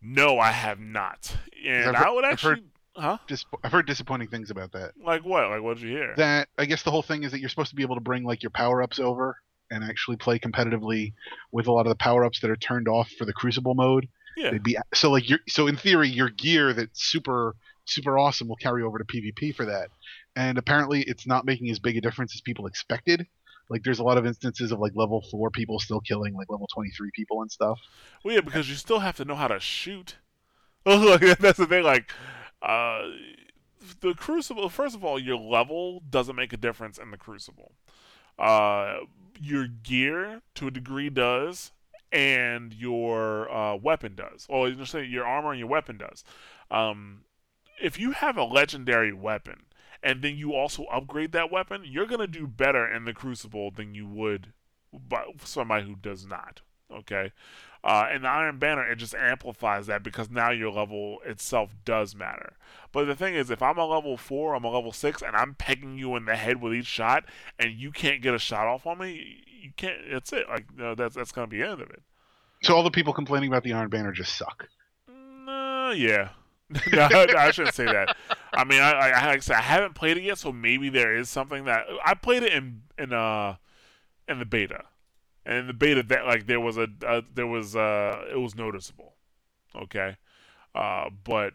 No, 0.00 0.38
I 0.38 0.50
have 0.50 0.80
not. 0.80 1.36
And 1.66 1.86
heard, 1.86 1.96
I 1.96 2.10
would 2.10 2.24
actually. 2.24 2.52
I've 2.52 2.58
heard, 2.58 2.64
huh? 2.96 3.18
Dis- 3.26 3.46
I've 3.62 3.72
heard 3.72 3.86
disappointing 3.86 4.28
things 4.28 4.50
about 4.50 4.72
that. 4.72 4.92
Like 5.02 5.24
what? 5.24 5.50
Like 5.50 5.62
what 5.62 5.78
did 5.78 5.84
you 5.84 5.96
hear? 5.96 6.14
That 6.16 6.48
I 6.58 6.66
guess 6.66 6.82
the 6.82 6.90
whole 6.90 7.02
thing 7.02 7.24
is 7.24 7.32
that 7.32 7.40
you're 7.40 7.48
supposed 7.48 7.70
to 7.70 7.76
be 7.76 7.82
able 7.82 7.96
to 7.96 8.00
bring 8.00 8.24
like 8.24 8.42
your 8.42 8.50
power 8.50 8.82
ups 8.82 8.98
over 8.98 9.36
and 9.70 9.82
actually 9.82 10.16
play 10.16 10.38
competitively 10.38 11.14
with 11.50 11.66
a 11.66 11.72
lot 11.72 11.86
of 11.86 11.90
the 11.90 11.96
power 11.96 12.24
ups 12.24 12.40
that 12.40 12.50
are 12.50 12.56
turned 12.56 12.86
off 12.86 13.10
for 13.10 13.24
the 13.24 13.32
Crucible 13.32 13.74
mode. 13.74 14.08
Yeah. 14.36 14.50
They'd 14.50 14.62
be 14.62 14.76
so 14.92 15.10
like 15.10 15.28
your 15.28 15.40
so 15.48 15.66
in 15.66 15.76
theory 15.76 16.08
your 16.08 16.30
gear 16.30 16.72
that's 16.72 17.02
super 17.02 17.54
super 17.84 18.18
awesome 18.18 18.48
will 18.48 18.56
carry 18.56 18.82
over 18.82 18.98
to 18.98 19.04
PvP 19.04 19.54
for 19.54 19.66
that. 19.66 19.88
And 20.36 20.58
apparently 20.58 21.02
it's 21.02 21.26
not 21.26 21.44
making 21.44 21.70
as 21.70 21.78
big 21.78 21.96
a 21.96 22.00
difference 22.00 22.34
as 22.34 22.40
people 22.40 22.66
expected. 22.66 23.26
Like 23.70 23.82
there's 23.82 23.98
a 23.98 24.04
lot 24.04 24.18
of 24.18 24.26
instances 24.26 24.72
of 24.72 24.78
like 24.78 24.92
level 24.94 25.22
4 25.30 25.50
people 25.50 25.78
still 25.78 26.00
killing 26.00 26.34
like 26.34 26.50
level 26.50 26.68
23 26.72 27.10
people 27.14 27.42
and 27.42 27.50
stuff. 27.50 27.78
Well 28.22 28.34
yeah, 28.34 28.40
because 28.40 28.68
you 28.68 28.74
still 28.74 29.00
have 29.00 29.16
to 29.16 29.24
know 29.24 29.34
how 29.34 29.48
to 29.48 29.60
shoot. 29.60 30.16
that's 30.84 31.58
the 31.58 31.66
thing 31.66 31.82
like 31.82 32.10
uh 32.60 33.02
the 34.00 34.14
crucible 34.14 34.68
first 34.68 34.94
of 34.94 35.04
all 35.04 35.18
your 35.18 35.36
level 35.36 36.02
doesn't 36.10 36.36
make 36.36 36.52
a 36.52 36.58
difference 36.58 36.98
in 36.98 37.10
the 37.10 37.16
crucible. 37.16 37.72
Uh 38.38 38.98
your 39.40 39.66
gear 39.66 40.42
to 40.54 40.68
a 40.68 40.70
degree 40.70 41.10
does 41.10 41.72
and 42.14 42.72
your 42.72 43.52
uh, 43.52 43.74
weapon 43.76 44.14
does. 44.14 44.46
Or 44.48 44.70
just 44.70 44.92
say 44.92 45.04
your 45.04 45.26
armor 45.26 45.50
and 45.50 45.58
your 45.58 45.68
weapon 45.68 45.98
does. 45.98 46.24
Um, 46.70 47.22
if 47.82 47.98
you 47.98 48.12
have 48.12 48.38
a 48.38 48.44
legendary 48.44 49.12
weapon 49.12 49.64
and 50.02 50.22
then 50.22 50.36
you 50.36 50.54
also 50.54 50.84
upgrade 50.84 51.32
that 51.32 51.50
weapon, 51.50 51.82
you're 51.84 52.06
gonna 52.06 52.28
do 52.28 52.46
better 52.46 52.86
in 52.86 53.04
the 53.04 53.12
Crucible 53.12 53.72
than 53.72 53.94
you 53.94 54.06
would 54.06 54.52
by 54.92 55.24
somebody 55.42 55.84
who 55.84 55.96
does 55.96 56.24
not. 56.24 56.60
Okay, 56.94 57.32
uh, 57.82 58.06
and 58.10 58.22
the 58.22 58.28
Iron 58.28 58.58
Banner 58.58 58.88
it 58.88 58.96
just 58.96 59.14
amplifies 59.14 59.86
that 59.86 60.04
because 60.04 60.30
now 60.30 60.50
your 60.50 60.70
level 60.70 61.18
itself 61.24 61.70
does 61.84 62.14
matter. 62.14 62.52
But 62.92 63.06
the 63.06 63.16
thing 63.16 63.34
is, 63.34 63.50
if 63.50 63.62
I'm 63.62 63.78
a 63.78 63.86
level 63.86 64.16
four, 64.16 64.54
I'm 64.54 64.64
a 64.64 64.70
level 64.70 64.92
six, 64.92 65.20
and 65.22 65.34
I'm 65.34 65.54
pegging 65.54 65.98
you 65.98 66.14
in 66.14 66.26
the 66.26 66.36
head 66.36 66.60
with 66.60 66.74
each 66.74 66.86
shot, 66.86 67.24
and 67.58 67.72
you 67.72 67.90
can't 67.90 68.22
get 68.22 68.34
a 68.34 68.38
shot 68.38 68.68
off 68.68 68.86
on 68.86 68.98
me, 68.98 69.43
you 69.64 69.70
can't. 69.76 69.96
That's 70.12 70.32
it. 70.32 70.46
Like 70.48 70.66
no, 70.76 70.94
that's 70.94 71.14
that's 71.16 71.32
gonna 71.32 71.46
be 71.46 71.58
the 71.58 71.68
end 71.68 71.80
of 71.80 71.88
it. 71.90 72.02
So 72.62 72.76
all 72.76 72.82
the 72.82 72.90
people 72.90 73.12
complaining 73.12 73.48
about 73.48 73.64
the 73.64 73.72
Iron 73.72 73.88
Banner 73.88 74.12
just 74.12 74.36
suck. 74.36 74.68
Uh, 75.08 75.92
yeah. 75.96 76.30
no, 76.92 77.08
I 77.10 77.50
shouldn't 77.50 77.74
say 77.74 77.84
that. 77.84 78.16
I 78.52 78.64
mean, 78.64 78.80
I, 78.80 78.92
I, 78.92 79.32
I, 79.32 79.38
I 79.50 79.60
haven't 79.60 79.94
played 79.94 80.16
it 80.16 80.22
yet, 80.22 80.38
so 80.38 80.50
maybe 80.50 80.88
there 80.88 81.14
is 81.14 81.28
something 81.28 81.64
that 81.64 81.84
I 82.04 82.14
played 82.14 82.42
it 82.42 82.52
in 82.52 82.82
in 82.98 83.12
uh 83.12 83.56
in 84.28 84.38
the 84.38 84.44
beta, 84.44 84.84
and 85.46 85.58
in 85.58 85.66
the 85.66 85.74
beta 85.74 86.02
that 86.02 86.26
like 86.26 86.46
there 86.46 86.60
was 86.60 86.76
a 86.76 86.88
uh, 87.06 87.22
there 87.34 87.46
was 87.46 87.74
uh 87.74 88.24
it 88.30 88.38
was 88.38 88.54
noticeable, 88.54 89.14
okay, 89.76 90.16
uh 90.74 91.10
but 91.22 91.54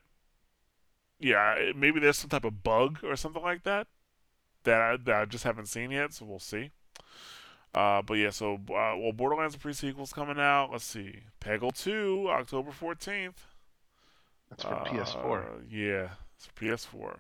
yeah 1.20 1.72
maybe 1.76 2.00
there's 2.00 2.18
some 2.18 2.30
type 2.30 2.46
of 2.46 2.64
bug 2.64 3.00
or 3.04 3.16
something 3.18 3.44
like 3.44 3.64
that 3.64 3.88
that 4.64 4.80
I, 4.80 4.98
that 4.98 5.16
I 5.16 5.26
just 5.26 5.44
haven't 5.44 5.68
seen 5.68 5.92
yet, 5.92 6.14
so 6.14 6.26
we'll 6.26 6.40
see. 6.40 6.72
Uh, 7.74 8.02
but 8.02 8.16
yeah, 8.16 8.32
so 8.32 8.56
uh, 8.56 8.96
well, 8.98 9.12
Borderlands 9.14 9.56
pre-sequel's 9.56 10.14
coming 10.14 10.40
out. 10.40 10.70
Let's 10.72 10.86
see, 10.86 11.20
Peggle 11.40 11.74
2, 11.74 12.28
October 12.30 12.72
14th. 12.72 13.34
That's 14.50 14.64
for 14.64 14.74
uh, 14.74 14.86
PS4. 14.86 15.46
Yeah, 15.70 16.10
it's 16.36 16.48
for 16.48 16.54
PS4. 16.66 17.16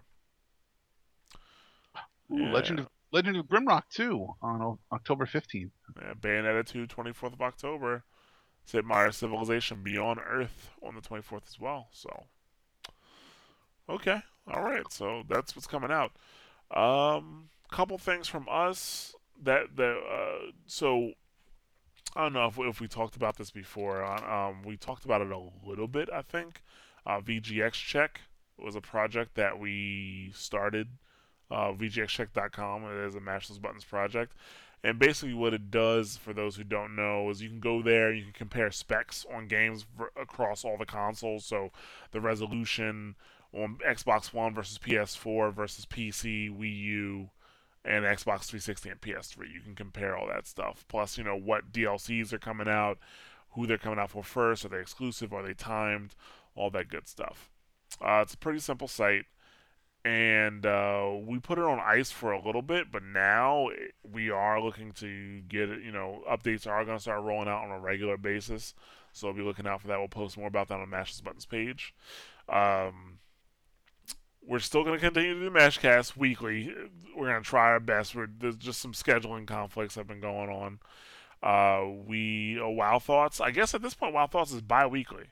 Ooh, 2.31 2.37
yeah. 2.37 2.51
Legend 2.51 2.79
of 2.79 2.87
Legend 3.11 3.37
of 3.37 3.45
Grimrock 3.47 3.83
2 3.91 4.27
on 4.41 4.77
October 4.91 5.25
15th. 5.25 5.71
Yeah, 6.01 6.13
Bayonetta 6.19 6.65
2, 6.65 6.87
24th 6.87 7.33
of 7.33 7.41
October. 7.41 8.03
Sid 8.65 8.85
Meier's 8.85 9.17
Civilization 9.17 9.81
Beyond 9.83 10.19
Earth 10.27 10.69
on 10.83 10.93
the 10.93 11.01
24th 11.01 11.47
as 11.47 11.59
well. 11.59 11.87
So, 11.91 12.25
okay, 13.89 14.21
all 14.47 14.61
right. 14.61 14.83
So 14.91 15.23
that's 15.27 15.55
what's 15.55 15.65
coming 15.65 15.89
out. 15.91 16.11
Um, 16.69 17.49
couple 17.71 17.97
things 17.97 18.27
from 18.27 18.47
us 18.49 19.15
that 19.43 19.75
that 19.75 19.97
uh, 19.97 20.51
so 20.65 21.13
I 22.15 22.23
don't 22.23 22.33
know 22.33 22.47
if 22.47 22.57
we, 22.57 22.67
if 22.67 22.81
we 22.81 22.87
talked 22.87 23.15
about 23.15 23.37
this 23.37 23.51
before. 23.51 24.03
Uh, 24.03 24.49
um, 24.49 24.63
we 24.63 24.77
talked 24.77 25.05
about 25.05 25.21
it 25.21 25.31
a 25.31 25.41
little 25.67 25.87
bit, 25.87 26.09
I 26.11 26.21
think. 26.21 26.63
Uh, 27.05 27.21
VGX 27.21 27.73
Check 27.73 28.21
was 28.57 28.75
a 28.75 28.81
project 28.81 29.35
that 29.35 29.59
we 29.59 30.31
started. 30.35 30.87
Uh, 31.51 31.71
VGXCheck.com. 31.71 32.83
It 32.85 33.07
is 33.07 33.15
a 33.15 33.19
Those 33.19 33.59
Buttons 33.59 33.83
project. 33.83 34.33
And 34.83 34.97
basically, 34.97 35.33
what 35.33 35.53
it 35.53 35.71
does, 35.71 36.17
for 36.17 36.33
those 36.33 36.55
who 36.55 36.63
don't 36.63 36.95
know, 36.95 37.29
is 37.29 37.41
you 37.41 37.49
can 37.49 37.59
go 37.59 37.81
there, 37.81 38.13
you 38.13 38.23
can 38.23 38.33
compare 38.33 38.71
specs 38.71 39.25
on 39.33 39.47
games 39.47 39.85
across 40.19 40.63
all 40.63 40.77
the 40.77 40.85
consoles. 40.85 41.45
So, 41.45 41.71
the 42.11 42.21
resolution 42.21 43.15
on 43.53 43.77
Xbox 43.85 44.33
One 44.33 44.53
versus 44.53 44.77
PS4 44.77 45.53
versus 45.53 45.85
PC, 45.85 46.49
Wii 46.49 46.77
U, 46.81 47.29
and 47.85 48.05
Xbox 48.05 48.45
360 48.45 48.89
and 48.89 49.01
PS3. 49.01 49.53
You 49.53 49.61
can 49.61 49.75
compare 49.75 50.17
all 50.17 50.27
that 50.27 50.47
stuff. 50.47 50.85
Plus, 50.87 51.17
you 51.17 51.23
know 51.23 51.37
what 51.37 51.71
DLCs 51.71 52.33
are 52.33 52.39
coming 52.39 52.67
out, 52.67 52.97
who 53.51 53.65
they're 53.65 53.77
coming 53.77 53.99
out 53.99 54.11
for 54.11 54.23
first, 54.23 54.65
are 54.65 54.69
they 54.69 54.79
exclusive, 54.79 55.33
are 55.33 55.45
they 55.45 55.53
timed, 55.53 56.15
all 56.55 56.69
that 56.71 56.89
good 56.89 57.07
stuff. 57.07 57.49
Uh, 58.01 58.19
it's 58.21 58.33
a 58.33 58.37
pretty 58.37 58.59
simple 58.59 58.87
site, 58.87 59.25
and 60.05 60.65
uh, 60.65 61.11
we 61.25 61.39
put 61.39 61.57
it 61.57 61.63
on 61.63 61.79
ice 61.79 62.11
for 62.11 62.31
a 62.31 62.45
little 62.45 62.61
bit, 62.61 62.91
but 62.91 63.03
now 63.03 63.69
we 64.03 64.29
are 64.29 64.61
looking 64.61 64.91
to 64.93 65.41
get 65.41 65.69
it. 65.69 65.83
You 65.83 65.91
know, 65.91 66.23
updates 66.29 66.67
are 66.67 66.85
going 66.85 66.97
to 66.97 67.01
start 67.01 67.23
rolling 67.23 67.47
out 67.47 67.63
on 67.63 67.71
a 67.71 67.79
regular 67.79 68.17
basis, 68.17 68.73
so 69.11 69.27
we'll 69.27 69.37
be 69.37 69.43
looking 69.43 69.67
out 69.67 69.81
for 69.81 69.87
that. 69.87 69.99
We'll 69.99 70.07
post 70.07 70.37
more 70.37 70.47
about 70.47 70.67
that 70.67 70.79
on 70.79 70.89
Mash 70.89 71.13
Those 71.13 71.21
Buttons 71.21 71.45
page. 71.45 71.93
Um, 72.47 73.19
we're 74.45 74.59
still 74.59 74.83
going 74.83 74.97
to 74.97 75.05
continue 75.05 75.33
to 75.33 75.39
do 75.39 75.51
Mashcast 75.51 76.17
weekly. 76.17 76.73
We're 77.15 77.27
going 77.27 77.43
to 77.43 77.47
try 77.47 77.67
our 77.67 77.79
best. 77.79 78.15
We're, 78.15 78.27
there's 78.39 78.55
just 78.55 78.79
some 78.79 78.93
scheduling 78.93 79.45
conflicts 79.45 79.95
that 79.95 80.01
have 80.01 80.07
been 80.07 80.21
going 80.21 80.49
on. 80.49 80.79
Uh, 81.41 81.89
we 82.05 82.59
uh, 82.59 82.67
Wow 82.67 82.99
Thoughts. 82.99 83.39
I 83.39 83.51
guess 83.51 83.73
at 83.73 83.81
this 83.81 83.93
point, 83.93 84.13
Wow 84.13 84.27
Thoughts 84.27 84.51
is 84.51 84.61
bi-weekly. 84.61 85.25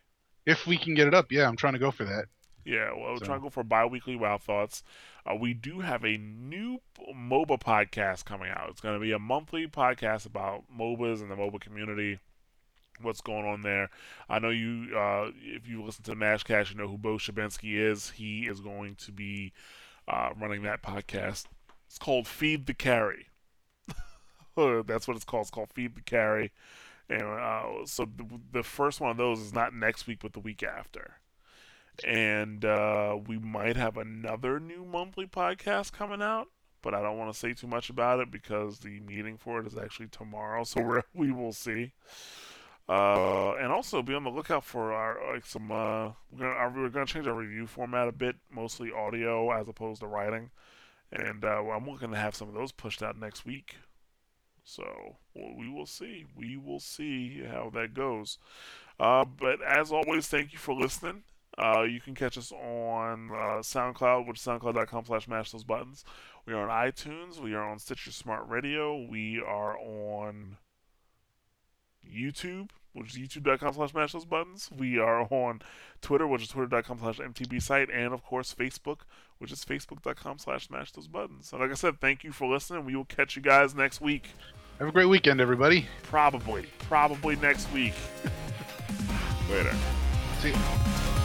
If 0.45 0.65
we 0.65 0.77
can 0.77 0.93
get 0.93 1.07
it 1.07 1.13
up, 1.13 1.31
yeah, 1.31 1.47
I'm 1.47 1.57
trying 1.57 1.73
to 1.73 1.79
go 1.79 1.91
for 1.91 2.05
that. 2.05 2.25
Yeah, 2.63 2.91
well, 2.91 3.13
we're 3.13 3.19
so. 3.19 3.25
trying 3.25 3.39
to 3.39 3.43
go 3.43 3.49
for 3.49 3.63
bi-weekly 3.63 4.15
Wow 4.15 4.37
Thoughts. 4.37 4.83
Uh, 5.25 5.35
we 5.35 5.53
do 5.53 5.79
have 5.79 6.03
a 6.03 6.17
new 6.17 6.79
MOBA 7.13 7.59
podcast 7.59 8.25
coming 8.25 8.49
out. 8.49 8.69
It's 8.69 8.81
going 8.81 8.95
to 8.95 9.01
be 9.01 9.11
a 9.11 9.19
monthly 9.19 9.67
podcast 9.67 10.25
about 10.25 10.63
MOBAs 10.73 11.21
and 11.21 11.31
the 11.31 11.35
MOBA 11.35 11.59
community 11.59 12.19
what's 13.01 13.21
going 13.21 13.45
on 13.45 13.61
there. 13.61 13.89
I 14.29 14.39
know 14.39 14.49
you, 14.49 14.95
uh, 14.95 15.31
if 15.35 15.67
you 15.67 15.83
listen 15.83 16.03
to 16.05 16.15
Mashcast, 16.15 16.71
you 16.71 16.77
know 16.77 16.87
who 16.87 16.97
Bo 16.97 17.15
Shabinsky 17.15 17.75
is. 17.79 18.11
He 18.11 18.47
is 18.47 18.59
going 18.59 18.95
to 18.95 19.11
be 19.11 19.53
uh, 20.07 20.29
running 20.39 20.63
that 20.63 20.81
podcast. 20.81 21.45
It's 21.87 21.97
called 21.97 22.27
Feed 22.27 22.65
the 22.65 22.73
Carry. 22.73 23.27
That's 24.55 25.07
what 25.07 25.15
it's 25.15 25.25
called. 25.25 25.43
It's 25.43 25.51
called 25.51 25.69
Feed 25.73 25.95
the 25.95 26.01
Carry. 26.01 26.51
And 27.09 27.21
uh, 27.21 27.85
so 27.85 28.05
the, 28.05 28.25
the, 28.51 28.63
first 28.63 28.99
one 28.99 29.11
of 29.11 29.17
those 29.17 29.39
is 29.39 29.53
not 29.53 29.73
next 29.73 30.07
week, 30.07 30.19
but 30.21 30.33
the 30.33 30.41
week 30.41 30.61
after. 30.61 31.19
And 32.05 32.65
uh, 32.65 33.17
we 33.25 33.37
might 33.37 33.77
have 33.77 33.97
another 33.97 34.59
new 34.59 34.83
monthly 34.83 35.25
podcast 35.25 35.93
coming 35.93 36.21
out, 36.21 36.47
but 36.81 36.93
I 36.93 37.01
don't 37.01 37.17
want 37.17 37.31
to 37.31 37.39
say 37.39 37.53
too 37.53 37.67
much 37.67 37.89
about 37.89 38.19
it 38.19 38.29
because 38.29 38.79
the 38.79 38.99
meeting 38.99 39.37
for 39.37 39.59
it 39.61 39.67
is 39.67 39.77
actually 39.77 40.09
tomorrow. 40.09 40.63
So 40.63 40.81
we 41.15 41.27
we 41.27 41.31
will 41.31 41.53
see. 41.53 41.93
Uh, 42.89 43.53
and 43.55 43.69
also 43.71 44.01
be 44.01 44.13
on 44.13 44.23
the 44.23 44.29
lookout 44.29 44.63
for 44.63 44.93
our 44.93 45.33
like 45.33 45.45
some. 45.45 45.71
Uh, 45.71 46.11
we're 46.31 46.39
gonna 46.39 46.73
we're 46.73 46.89
gonna 46.89 47.05
change 47.05 47.27
our 47.27 47.33
review 47.33 47.67
format 47.67 48.07
a 48.07 48.13
bit, 48.13 48.37
mostly 48.49 48.91
audio 48.93 49.51
as 49.51 49.67
opposed 49.67 49.99
to 49.99 50.07
writing, 50.07 50.51
and 51.11 51.43
uh, 51.43 51.61
I'm 51.63 51.89
looking 51.89 52.11
to 52.11 52.17
have 52.17 52.33
some 52.33 52.47
of 52.47 52.53
those 52.53 52.71
pushed 52.71 53.03
out 53.03 53.19
next 53.19 53.45
week. 53.45 53.75
So 54.63 55.17
well, 55.33 55.53
we 55.57 55.69
will 55.69 55.85
see. 55.85 56.25
We 56.33 56.55
will 56.55 56.79
see 56.79 57.43
how 57.43 57.69
that 57.73 57.93
goes. 57.93 58.37
Uh, 58.99 59.25
but 59.25 59.61
as 59.61 59.91
always, 59.91 60.27
thank 60.27 60.53
you 60.53 60.59
for 60.59 60.73
listening. 60.73 61.23
Uh, 61.57 61.81
you 61.81 61.99
can 61.99 62.13
catch 62.15 62.37
us 62.37 62.51
on 62.51 63.31
uh, 63.31 63.59
SoundCloud, 63.61 64.27
which 64.27 64.37
is 64.39 64.45
soundcloud.com 64.45 65.05
slash 65.05 65.27
mash 65.27 65.51
those 65.51 65.63
buttons. 65.63 66.05
We 66.45 66.53
are 66.53 66.69
on 66.69 66.91
iTunes. 66.91 67.41
We 67.41 67.53
are 67.53 67.67
on 67.67 67.79
Stitcher 67.79 68.11
Smart 68.11 68.47
Radio. 68.47 68.95
We 68.95 69.41
are 69.45 69.77
on 69.77 70.57
YouTube, 72.07 72.69
which 72.93 73.15
is 73.15 73.19
youtube.com 73.19 73.73
slash 73.73 73.93
mash 73.93 74.13
those 74.13 74.25
buttons. 74.25 74.69
We 74.75 74.97
are 74.97 75.21
on 75.31 75.61
Twitter, 76.01 76.27
which 76.27 76.43
is 76.43 76.49
twitter.com 76.49 76.99
slash 76.99 77.19
MTB 77.19 77.61
site, 77.61 77.89
and 77.91 78.13
of 78.13 78.23
course 78.23 78.53
Facebook, 78.53 78.99
which 79.37 79.51
is 79.51 79.63
facebook.com 79.63 80.39
slash 80.39 80.69
mash 80.69 80.91
those 80.91 81.07
buttons. 81.07 81.49
So 81.49 81.57
like 81.57 81.71
I 81.71 81.75
said, 81.75 81.99
thank 82.01 82.23
you 82.23 82.31
for 82.31 82.51
listening. 82.51 82.85
We 82.85 82.95
will 82.95 83.05
catch 83.05 83.35
you 83.35 83.41
guys 83.41 83.75
next 83.75 84.01
week. 84.01 84.29
Have 84.79 84.87
a 84.87 84.91
great 84.91 85.09
weekend, 85.09 85.41
everybody. 85.41 85.87
Probably. 86.03 86.67
Probably 86.79 87.35
next 87.37 87.71
week. 87.71 87.93
Later. 89.49 89.75
See 90.41 90.49
you. 90.49 91.16